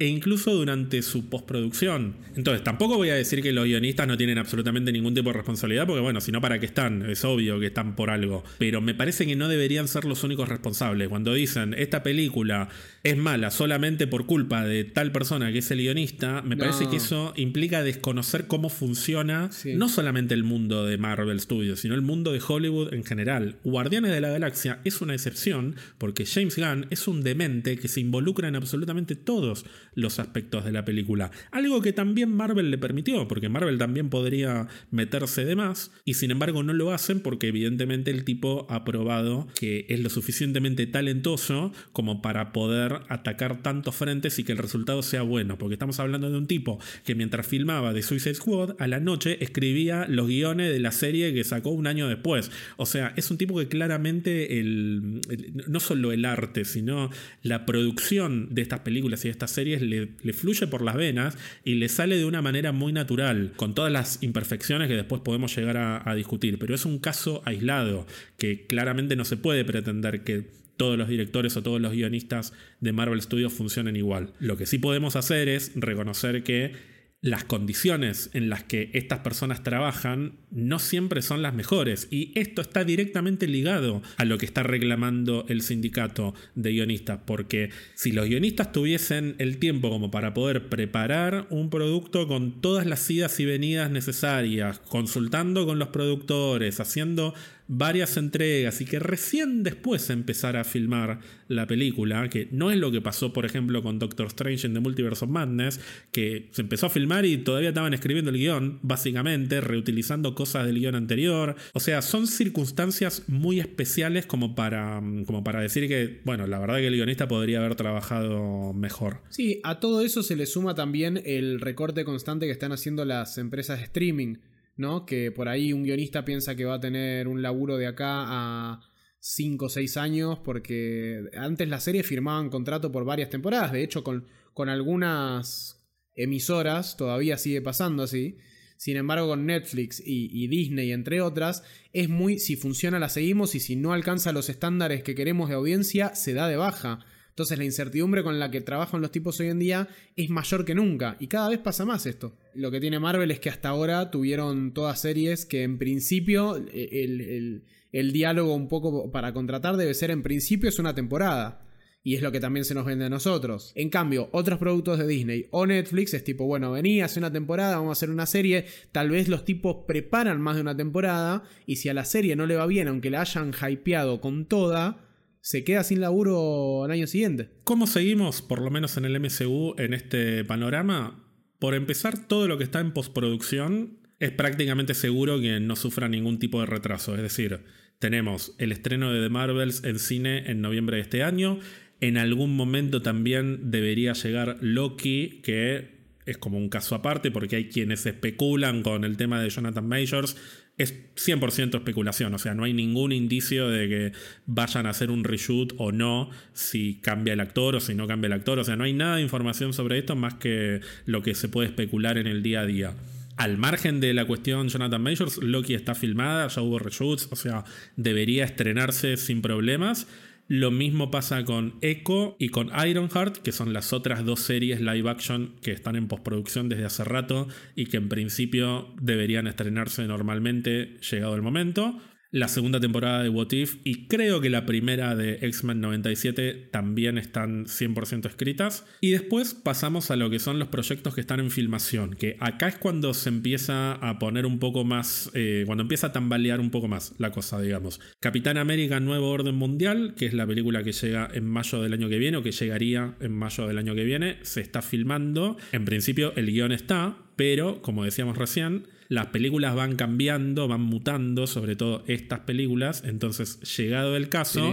e 0.00 0.06
incluso 0.06 0.54
durante 0.54 1.02
su 1.02 1.28
postproducción. 1.28 2.16
Entonces, 2.34 2.64
tampoco 2.64 2.96
voy 2.96 3.10
a 3.10 3.14
decir 3.14 3.42
que 3.42 3.52
los 3.52 3.66
guionistas 3.66 4.08
no 4.08 4.16
tienen 4.16 4.38
absolutamente 4.38 4.92
ningún 4.92 5.14
tipo 5.14 5.28
de 5.28 5.34
responsabilidad, 5.34 5.86
porque 5.86 6.00
bueno, 6.00 6.22
si 6.22 6.32
no, 6.32 6.40
¿para 6.40 6.58
qué 6.58 6.64
están? 6.64 7.08
Es 7.08 7.22
obvio 7.22 7.60
que 7.60 7.66
están 7.66 7.94
por 7.96 8.08
algo. 8.08 8.42
Pero 8.56 8.80
me 8.80 8.94
parece 8.94 9.26
que 9.26 9.36
no 9.36 9.46
deberían 9.46 9.88
ser 9.88 10.06
los 10.06 10.24
únicos 10.24 10.48
responsables. 10.48 11.10
Cuando 11.10 11.34
dicen, 11.34 11.74
esta 11.76 12.02
película 12.02 12.70
es 13.02 13.16
mala 13.16 13.50
solamente 13.50 14.06
por 14.06 14.26
culpa 14.26 14.64
de 14.64 14.84
tal 14.84 15.10
persona 15.10 15.52
que 15.52 15.58
es 15.58 15.70
el 15.70 15.78
guionista, 15.78 16.42
me 16.42 16.56
parece 16.56 16.88
que 16.88 16.96
eso 16.96 17.32
implica 17.36 17.82
desconocer 17.82 18.46
cómo 18.46 18.68
funciona 18.68 19.50
no 19.74 19.88
solamente 19.88 20.34
el 20.34 20.44
mundo 20.44 20.84
de 20.84 20.98
Marvel 20.98 21.40
Studios, 21.40 21.80
sino 21.80 21.94
el 21.94 22.02
mundo 22.02 22.32
de 22.32 22.42
Hollywood 22.46 22.92
en 22.92 23.04
general. 23.04 23.56
Guardianes 23.64 24.12
de 24.12 24.20
la 24.20 24.30
Galaxia 24.30 24.80
es 24.84 25.00
una 25.00 25.14
excepción, 25.14 25.76
porque 25.98 26.26
James 26.26 26.56
Gunn 26.56 26.86
es 26.90 27.08
un 27.08 27.22
demente 27.22 27.78
que 27.78 27.88
se 27.88 28.00
involucra 28.00 28.48
en 28.48 28.56
absolutamente 28.56 29.16
todos 29.16 29.64
los 29.94 30.18
aspectos 30.18 30.64
de 30.64 30.72
la 30.72 30.84
película. 30.84 31.30
Algo 31.52 31.80
que 31.80 31.92
también 31.92 32.34
Marvel 32.34 32.70
le 32.70 32.78
permitió, 32.78 33.26
porque 33.28 33.48
Marvel 33.48 33.78
también 33.78 34.10
podría 34.10 34.68
meterse 34.90 35.44
de 35.44 35.56
más, 35.56 35.90
y 36.04 36.14
sin 36.14 36.30
embargo 36.30 36.62
no 36.62 36.74
lo 36.74 36.92
hacen 36.92 37.20
porque 37.20 37.48
evidentemente 37.48 38.10
el 38.10 38.24
tipo 38.24 38.66
ha 38.68 38.84
probado 38.84 39.48
que 39.58 39.86
es 39.88 40.00
lo 40.00 40.10
suficientemente 40.10 40.86
talentoso 40.86 41.72
como 41.92 42.20
para 42.20 42.52
poder 42.52 42.89
atacar 43.08 43.62
tantos 43.62 43.94
frentes 43.94 44.38
y 44.38 44.44
que 44.44 44.52
el 44.52 44.58
resultado 44.58 45.02
sea 45.02 45.22
bueno, 45.22 45.58
porque 45.58 45.74
estamos 45.74 46.00
hablando 46.00 46.30
de 46.30 46.36
un 46.36 46.46
tipo 46.46 46.78
que 47.04 47.14
mientras 47.14 47.46
filmaba 47.46 47.92
The 47.92 48.02
Suicide 48.02 48.34
Squad, 48.34 48.76
a 48.78 48.86
la 48.86 49.00
noche 49.00 49.42
escribía 49.42 50.06
los 50.08 50.26
guiones 50.26 50.72
de 50.72 50.80
la 50.80 50.92
serie 50.92 51.32
que 51.32 51.44
sacó 51.44 51.70
un 51.70 51.86
año 51.86 52.08
después. 52.08 52.50
O 52.76 52.86
sea, 52.86 53.12
es 53.16 53.30
un 53.30 53.38
tipo 53.38 53.58
que 53.58 53.68
claramente 53.68 54.60
el, 54.60 55.20
no 55.66 55.80
solo 55.80 56.12
el 56.12 56.24
arte, 56.24 56.64
sino 56.64 57.10
la 57.42 57.66
producción 57.66 58.48
de 58.50 58.62
estas 58.62 58.80
películas 58.80 59.24
y 59.24 59.28
de 59.28 59.32
estas 59.32 59.50
series 59.50 59.82
le, 59.82 60.08
fluye 60.32 60.66
por 60.66 60.82
las 60.82 60.96
venas 60.96 61.36
y 61.64 61.74
le 61.74 61.88
sale 61.88 62.16
de 62.16 62.24
una 62.24 62.42
manera 62.42 62.72
muy 62.72 62.92
natural, 62.92 63.52
con 63.56 63.74
todas 63.74 63.92
las 63.92 64.22
imperfecciones 64.22 64.88
que 64.88 64.94
después 64.94 65.22
podemos 65.22 65.54
llegar 65.54 65.76
a 65.76 66.14
discutir. 66.14 66.58
Pero 66.58 66.74
es 66.74 66.84
un 66.84 66.98
caso 66.98 67.42
aislado, 67.44 68.06
que 68.38 68.66
claramente 68.66 69.16
no 69.16 69.24
se 69.24 69.36
puede 69.36 69.64
pretender 69.64 70.22
que 70.22 70.59
todos 70.80 70.96
los 70.96 71.08
directores 71.08 71.58
o 71.58 71.62
todos 71.62 71.78
los 71.78 71.92
guionistas 71.92 72.54
de 72.80 72.92
Marvel 72.92 73.20
Studios 73.20 73.52
funcionen 73.52 73.96
igual. 73.96 74.32
Lo 74.38 74.56
que 74.56 74.64
sí 74.64 74.78
podemos 74.78 75.14
hacer 75.14 75.46
es 75.46 75.72
reconocer 75.74 76.42
que 76.42 76.72
las 77.20 77.44
condiciones 77.44 78.30
en 78.32 78.48
las 78.48 78.64
que 78.64 78.88
estas 78.94 79.18
personas 79.18 79.62
trabajan 79.62 80.38
no 80.50 80.78
siempre 80.78 81.20
son 81.20 81.42
las 81.42 81.52
mejores. 81.52 82.08
Y 82.10 82.32
esto 82.34 82.62
está 82.62 82.82
directamente 82.82 83.46
ligado 83.46 84.00
a 84.16 84.24
lo 84.24 84.38
que 84.38 84.46
está 84.46 84.62
reclamando 84.62 85.44
el 85.50 85.60
sindicato 85.60 86.32
de 86.54 86.72
guionistas. 86.72 87.20
Porque 87.26 87.68
si 87.94 88.12
los 88.12 88.26
guionistas 88.26 88.72
tuviesen 88.72 89.34
el 89.36 89.58
tiempo 89.58 89.90
como 89.90 90.10
para 90.10 90.32
poder 90.32 90.70
preparar 90.70 91.46
un 91.50 91.68
producto 91.68 92.26
con 92.26 92.62
todas 92.62 92.86
las 92.86 93.10
idas 93.10 93.38
y 93.38 93.44
venidas 93.44 93.90
necesarias, 93.90 94.78
consultando 94.78 95.66
con 95.66 95.78
los 95.78 95.88
productores, 95.88 96.80
haciendo 96.80 97.34
varias 97.72 98.16
entregas 98.16 98.80
y 98.80 98.84
que 98.84 98.98
recién 98.98 99.62
después 99.62 100.10
empezara 100.10 100.62
a 100.62 100.64
filmar 100.64 101.20
la 101.46 101.68
película, 101.68 102.28
que 102.28 102.48
no 102.50 102.72
es 102.72 102.78
lo 102.78 102.90
que 102.90 103.00
pasó, 103.00 103.32
por 103.32 103.46
ejemplo, 103.46 103.80
con 103.80 104.00
Doctor 104.00 104.26
Strange 104.26 104.66
en 104.66 104.74
The 104.74 104.80
Multiverse 104.80 105.24
of 105.24 105.30
Madness, 105.30 105.80
que 106.10 106.48
se 106.50 106.62
empezó 106.62 106.86
a 106.86 106.90
filmar 106.90 107.24
y 107.26 107.38
todavía 107.38 107.68
estaban 107.68 107.94
escribiendo 107.94 108.32
el 108.32 108.38
guion, 108.38 108.80
básicamente, 108.82 109.60
reutilizando 109.60 110.34
cosas 110.34 110.66
del 110.66 110.80
guion 110.80 110.96
anterior. 110.96 111.54
O 111.72 111.78
sea, 111.78 112.02
son 112.02 112.26
circunstancias 112.26 113.22
muy 113.28 113.60
especiales 113.60 114.26
como 114.26 114.56
para, 114.56 115.00
como 115.24 115.44
para 115.44 115.60
decir 115.60 115.86
que, 115.86 116.22
bueno, 116.24 116.48
la 116.48 116.58
verdad 116.58 116.78
que 116.78 116.88
el 116.88 116.94
guionista 116.94 117.28
podría 117.28 117.60
haber 117.60 117.76
trabajado 117.76 118.72
mejor. 118.72 119.20
Sí, 119.28 119.60
a 119.62 119.78
todo 119.78 120.00
eso 120.02 120.24
se 120.24 120.34
le 120.34 120.46
suma 120.46 120.74
también 120.74 121.22
el 121.24 121.60
recorte 121.60 122.04
constante 122.04 122.46
que 122.46 122.52
están 122.52 122.72
haciendo 122.72 123.04
las 123.04 123.38
empresas 123.38 123.78
de 123.78 123.84
streaming 123.84 124.38
¿no? 124.80 125.06
Que 125.06 125.30
por 125.30 125.48
ahí 125.48 125.72
un 125.72 125.84
guionista 125.84 126.24
piensa 126.24 126.56
que 126.56 126.64
va 126.64 126.74
a 126.74 126.80
tener 126.80 127.28
un 127.28 127.42
laburo 127.42 127.76
de 127.76 127.86
acá 127.86 128.24
a 128.26 128.80
5 129.20 129.66
o 129.66 129.68
6 129.68 129.96
años, 129.96 130.38
porque 130.40 131.22
antes 131.36 131.68
las 131.68 131.84
series 131.84 132.06
firmaban 132.06 132.50
contrato 132.50 132.90
por 132.90 133.04
varias 133.04 133.30
temporadas, 133.30 133.72
de 133.72 133.82
hecho 133.82 134.02
con, 134.02 134.26
con 134.54 134.68
algunas 134.68 135.80
emisoras 136.14 136.96
todavía 136.96 137.38
sigue 137.38 137.62
pasando 137.62 138.02
así. 138.02 138.38
Sin 138.76 138.96
embargo, 138.96 139.28
con 139.28 139.44
Netflix 139.44 140.00
y, 140.00 140.30
y, 140.32 140.48
Disney, 140.48 140.92
entre 140.92 141.20
otras, 141.20 141.62
es 141.92 142.08
muy 142.08 142.38
si 142.38 142.56
funciona 142.56 142.98
la 142.98 143.10
seguimos 143.10 143.54
y 143.54 143.60
si 143.60 143.76
no 143.76 143.92
alcanza 143.92 144.32
los 144.32 144.48
estándares 144.48 145.02
que 145.02 145.14
queremos 145.14 145.50
de 145.50 145.56
audiencia, 145.56 146.14
se 146.14 146.32
da 146.32 146.48
de 146.48 146.56
baja. 146.56 147.04
Entonces 147.30 147.56
la 147.56 147.64
incertidumbre 147.64 148.22
con 148.22 148.38
la 148.38 148.50
que 148.50 148.60
trabajan 148.60 149.00
los 149.00 149.10
tipos 149.10 149.40
hoy 149.40 149.48
en 149.48 149.58
día 149.58 149.88
es 150.16 150.28
mayor 150.28 150.64
que 150.64 150.74
nunca 150.74 151.16
y 151.18 151.28
cada 151.28 151.48
vez 151.48 151.58
pasa 151.58 151.84
más 151.84 152.04
esto. 152.06 152.36
Lo 152.54 152.70
que 152.70 152.80
tiene 152.80 152.98
Marvel 152.98 153.30
es 153.30 153.40
que 153.40 153.48
hasta 153.48 153.70
ahora 153.70 154.10
tuvieron 154.10 154.74
todas 154.74 155.00
series 155.00 155.46
que 155.46 155.62
en 155.62 155.78
principio 155.78 156.56
el, 156.56 157.64
el, 157.92 158.12
diálogo 158.12 158.54
un 158.54 158.68
poco 158.68 159.10
para 159.10 159.32
contratar 159.32 159.76
debe 159.76 159.94
ser 159.94 160.10
en 160.10 160.22
principio 160.22 160.68
es 160.68 160.78
una 160.78 160.94
temporada. 160.94 161.66
Y 162.02 162.14
es 162.14 162.22
lo 162.22 162.32
que 162.32 162.40
también 162.40 162.64
se 162.64 162.74
nos 162.74 162.86
vende 162.86 163.04
a 163.04 163.10
nosotros. 163.10 163.72
En 163.74 163.90
cambio, 163.90 164.30
otros 164.32 164.58
productos 164.58 164.98
de 164.98 165.06
Disney 165.06 165.48
o 165.50 165.66
Netflix 165.66 166.14
es 166.14 166.24
tipo, 166.24 166.46
bueno, 166.46 166.72
vení, 166.72 167.02
hace 167.02 167.18
una 167.18 167.30
temporada, 167.30 167.76
vamos 167.76 167.90
a 167.90 167.92
hacer 167.92 168.08
una 168.08 168.24
serie. 168.24 168.64
Tal 168.90 169.10
vez 169.10 169.28
los 169.28 169.44
tipos 169.44 169.84
preparan 169.86 170.40
más 170.40 170.56
de 170.56 170.62
una 170.62 170.74
temporada. 170.74 171.42
Y 171.66 171.76
si 171.76 171.90
a 171.90 171.94
la 171.94 172.06
serie 172.06 172.36
no 172.36 172.46
le 172.46 172.56
va 172.56 172.66
bien, 172.66 172.88
aunque 172.88 173.10
la 173.10 173.20
hayan 173.20 173.52
hypeado 173.52 174.22
con 174.22 174.46
toda, 174.46 175.09
se 175.40 175.64
queda 175.64 175.84
sin 175.84 176.00
laburo 176.00 176.84
al 176.84 176.90
año 176.90 177.06
siguiente. 177.06 177.50
¿Cómo 177.64 177.86
seguimos, 177.86 178.42
por 178.42 178.60
lo 178.60 178.70
menos 178.70 178.96
en 178.96 179.04
el 179.04 179.18
MCU, 179.18 179.74
en 179.78 179.94
este 179.94 180.44
panorama? 180.44 181.26
Por 181.58 181.74
empezar, 181.74 182.26
todo 182.26 182.48
lo 182.48 182.58
que 182.58 182.64
está 182.64 182.80
en 182.80 182.92
postproducción 182.92 183.98
es 184.18 184.30
prácticamente 184.32 184.94
seguro 184.94 185.40
que 185.40 185.60
no 185.60 185.76
sufra 185.76 186.08
ningún 186.08 186.38
tipo 186.38 186.60
de 186.60 186.66
retraso. 186.66 187.16
Es 187.16 187.22
decir, 187.22 187.60
tenemos 187.98 188.54
el 188.58 188.72
estreno 188.72 189.12
de 189.12 189.20
The 189.20 189.30
Marvels 189.30 189.84
en 189.84 189.98
cine 189.98 190.50
en 190.50 190.60
noviembre 190.60 190.96
de 190.96 191.02
este 191.02 191.22
año. 191.22 191.58
En 192.00 192.16
algún 192.16 192.54
momento 192.54 193.02
también 193.02 193.70
debería 193.70 194.12
llegar 194.12 194.58
Loki, 194.60 195.40
que 195.42 196.00
es 196.26 196.38
como 196.38 196.58
un 196.58 196.68
caso 196.68 196.94
aparte 196.94 197.30
porque 197.30 197.56
hay 197.56 197.68
quienes 197.68 198.06
especulan 198.06 198.82
con 198.82 199.04
el 199.04 199.16
tema 199.16 199.42
de 199.42 199.50
Jonathan 199.50 199.86
Majors 199.86 200.36
es 200.82 200.94
100% 201.14 201.74
especulación, 201.74 202.32
o 202.32 202.38
sea, 202.38 202.54
no 202.54 202.64
hay 202.64 202.72
ningún 202.72 203.12
indicio 203.12 203.68
de 203.68 203.88
que 203.88 204.12
vayan 204.46 204.86
a 204.86 204.90
hacer 204.90 205.10
un 205.10 205.24
reshoot 205.24 205.74
o 205.76 205.92
no, 205.92 206.30
si 206.54 207.00
cambia 207.02 207.34
el 207.34 207.40
actor 207.40 207.76
o 207.76 207.80
si 207.80 207.94
no 207.94 208.06
cambia 208.06 208.28
el 208.28 208.32
actor, 208.32 208.58
o 208.58 208.64
sea, 208.64 208.76
no 208.76 208.84
hay 208.84 208.94
nada 208.94 209.16
de 209.16 209.22
información 209.22 209.74
sobre 209.74 209.98
esto 209.98 210.16
más 210.16 210.34
que 210.34 210.80
lo 211.04 211.22
que 211.22 211.34
se 211.34 211.50
puede 211.50 211.68
especular 211.68 212.16
en 212.16 212.26
el 212.26 212.42
día 212.42 212.62
a 212.62 212.66
día. 212.66 212.94
Al 213.36 213.58
margen 213.58 214.00
de 214.00 214.14
la 214.14 214.24
cuestión 214.24 214.68
Jonathan 214.68 215.02
Majors, 215.02 215.36
Loki 215.42 215.74
está 215.74 215.94
filmada, 215.94 216.48
ya 216.48 216.62
hubo 216.62 216.78
reshoots, 216.78 217.28
o 217.30 217.36
sea, 217.36 217.64
debería 217.96 218.44
estrenarse 218.44 219.18
sin 219.18 219.42
problemas. 219.42 220.06
Lo 220.50 220.72
mismo 220.72 221.12
pasa 221.12 221.44
con 221.44 221.74
Echo 221.80 222.34
y 222.40 222.48
con 222.48 222.72
Ironheart, 222.76 223.36
que 223.36 223.52
son 223.52 223.72
las 223.72 223.92
otras 223.92 224.24
dos 224.24 224.40
series 224.40 224.80
live 224.80 225.08
action 225.08 225.54
que 225.62 225.70
están 225.70 225.94
en 225.94 226.08
postproducción 226.08 226.68
desde 226.68 226.86
hace 226.86 227.04
rato 227.04 227.46
y 227.76 227.86
que 227.86 227.98
en 227.98 228.08
principio 228.08 228.92
deberían 229.00 229.46
estrenarse 229.46 230.04
normalmente 230.08 230.96
llegado 231.08 231.36
el 231.36 231.42
momento 231.42 232.00
la 232.32 232.48
segunda 232.48 232.78
temporada 232.78 233.22
de 233.22 233.28
What 233.28 233.50
If 233.52 233.76
y 233.84 234.06
creo 234.06 234.40
que 234.40 234.50
la 234.50 234.66
primera 234.66 235.16
de 235.16 235.38
X-Men 235.42 235.80
97 235.80 236.68
también 236.70 237.18
están 237.18 237.66
100% 237.66 238.26
escritas. 238.26 238.86
Y 239.00 239.10
después 239.10 239.54
pasamos 239.54 240.10
a 240.10 240.16
lo 240.16 240.30
que 240.30 240.38
son 240.38 240.58
los 240.58 240.68
proyectos 240.68 241.14
que 241.14 241.20
están 241.20 241.40
en 241.40 241.50
filmación, 241.50 242.14
que 242.14 242.36
acá 242.40 242.68
es 242.68 242.76
cuando 242.76 243.14
se 243.14 243.28
empieza 243.28 243.94
a 243.94 244.18
poner 244.18 244.46
un 244.46 244.58
poco 244.58 244.84
más, 244.84 245.30
eh, 245.34 245.64
cuando 245.66 245.82
empieza 245.82 246.08
a 246.08 246.12
tambalear 246.12 246.60
un 246.60 246.70
poco 246.70 246.88
más 246.88 247.14
la 247.18 247.32
cosa, 247.32 247.60
digamos. 247.60 248.00
Capitán 248.20 248.58
América 248.58 249.00
Nuevo 249.00 249.30
Orden 249.30 249.56
Mundial, 249.56 250.14
que 250.16 250.26
es 250.26 250.34
la 250.34 250.46
película 250.46 250.82
que 250.82 250.92
llega 250.92 251.28
en 251.32 251.46
mayo 251.46 251.82
del 251.82 251.92
año 251.92 252.08
que 252.08 252.18
viene 252.18 252.36
o 252.36 252.42
que 252.42 252.52
llegaría 252.52 253.16
en 253.20 253.32
mayo 253.32 253.66
del 253.66 253.78
año 253.78 253.94
que 253.94 254.04
viene, 254.04 254.38
se 254.42 254.60
está 254.60 254.82
filmando. 254.82 255.56
En 255.72 255.84
principio 255.84 256.32
el 256.36 256.46
guion 256.46 256.72
está, 256.72 257.16
pero 257.36 257.82
como 257.82 258.04
decíamos 258.04 258.38
recién, 258.38 258.86
las 259.10 259.26
películas 259.26 259.74
van 259.74 259.96
cambiando, 259.96 260.68
van 260.68 260.82
mutando, 260.82 261.48
sobre 261.48 261.74
todo 261.74 262.04
estas 262.06 262.40
películas. 262.40 263.02
Entonces, 263.04 263.58
llegado 263.76 264.16
el 264.16 264.28
caso, 264.28 264.72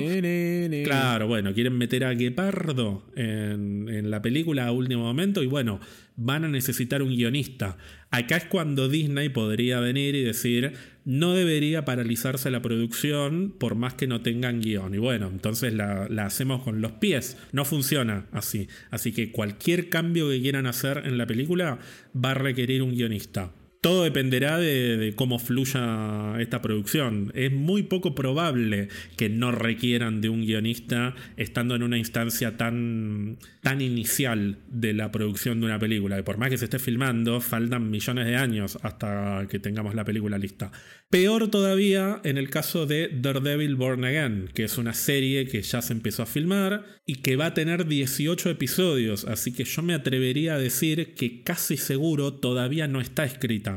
claro, 0.84 1.26
bueno, 1.26 1.56
quieren 1.56 1.76
meter 1.76 2.06
a 2.06 2.14
Guepardo 2.14 3.04
en, 3.16 3.90
en 3.90 4.12
la 4.12 4.22
película 4.22 4.68
a 4.68 4.72
último 4.72 5.02
momento 5.06 5.42
y 5.42 5.48
bueno, 5.48 5.80
van 6.18 6.46
a 6.46 6.50
necesitar 6.50 7.02
un 7.02 7.10
guionista. 7.10 7.78
Acá 8.12 8.38
es 8.38 8.46
cuando 8.46 8.88
Disney 8.88 9.30
podría 9.30 9.80
venir 9.80 10.14
y 10.14 10.24
decir, 10.24 10.74
no 11.04 11.34
debería 11.34 11.84
paralizarse 11.84 12.52
la 12.52 12.62
producción 12.62 13.56
por 13.58 13.74
más 13.74 13.96
que 13.96 14.06
no 14.06 14.22
tengan 14.22 14.62
guion. 14.62 14.94
Y 14.94 15.00
bueno, 15.00 15.30
entonces 15.34 15.74
la, 15.74 16.08
la, 16.10 16.28
hacemos 16.28 16.62
con 16.62 16.80
los 16.80 16.92
pies. 16.92 17.38
No 17.54 17.66
funciona 17.66 18.28
así. 18.32 18.68
Así 18.92 19.14
que 19.14 19.32
cualquier 19.32 19.90
cambio 19.90 20.30
que 20.30 20.40
quieran 20.40 20.68
hacer 20.68 21.02
en 21.06 21.18
la 21.18 21.26
película 21.26 21.80
va 22.16 22.32
a 22.32 22.36
requerir 22.36 22.84
un 22.84 22.92
guionista. 22.92 23.52
Todo 23.88 24.04
dependerá 24.04 24.58
de, 24.58 25.14
cómo 25.16 25.40
fluya 25.40 26.34
esta 26.40 26.62
producción. 26.62 27.32
Es 27.34 27.54
muy 27.54 27.84
poco 27.84 28.16
probable 28.16 28.90
que 29.16 29.30
no 29.30 29.54
requieran 29.54 30.20
de 30.20 30.28
un 30.28 30.42
guionista 30.42 31.16
estando 31.38 31.74
en 31.74 31.84
una 31.84 31.98
instancia 31.98 32.58
tan, 32.58 33.38
tan 33.62 33.80
inicial 33.80 34.58
de 34.68 34.92
la 34.92 35.10
producción 35.14 35.62
de 35.62 35.68
una 35.68 35.80
película. 35.80 36.20
Y 36.20 36.24
por 36.24 36.38
más 36.38 36.50
que 36.50 36.58
se 36.58 36.66
esté 36.66 36.80
filmando, 36.80 37.40
faltan 37.40 37.90
millones 37.90 38.26
de 38.26 38.36
años 38.36 38.78
hasta 38.82 39.48
que 39.50 39.58
tengamos 39.60 39.96
la 39.96 40.04
película 40.04 40.38
lista. 40.38 40.70
Peor 41.10 41.48
todavía 41.50 42.20
en 42.26 42.38
el 42.38 42.50
caso 42.50 42.86
de 42.86 43.08
Daredevil 43.08 43.78
Born 43.78 44.04
Again, 44.04 44.50
que 44.54 44.66
es 44.66 44.78
una 44.78 44.94
serie 44.94 45.48
que 45.48 45.62
ya 45.62 45.82
se 45.82 45.94
empezó 45.94 46.24
a 46.24 46.26
filmar 46.26 46.84
y 47.06 47.22
que 47.22 47.38
va 47.38 47.46
a 47.46 47.54
tener 47.54 47.88
18 47.88 48.50
episodios, 48.50 49.24
así 49.24 49.54
que 49.54 49.64
yo 49.64 49.82
me 49.82 49.94
atrevería 49.94 50.56
a 50.56 50.60
decir 50.60 51.14
que 51.14 51.44
casi 51.44 51.78
seguro 51.78 52.34
todavía 52.34 52.90
no 52.90 53.00
está 53.00 53.24
escrita 53.24 53.77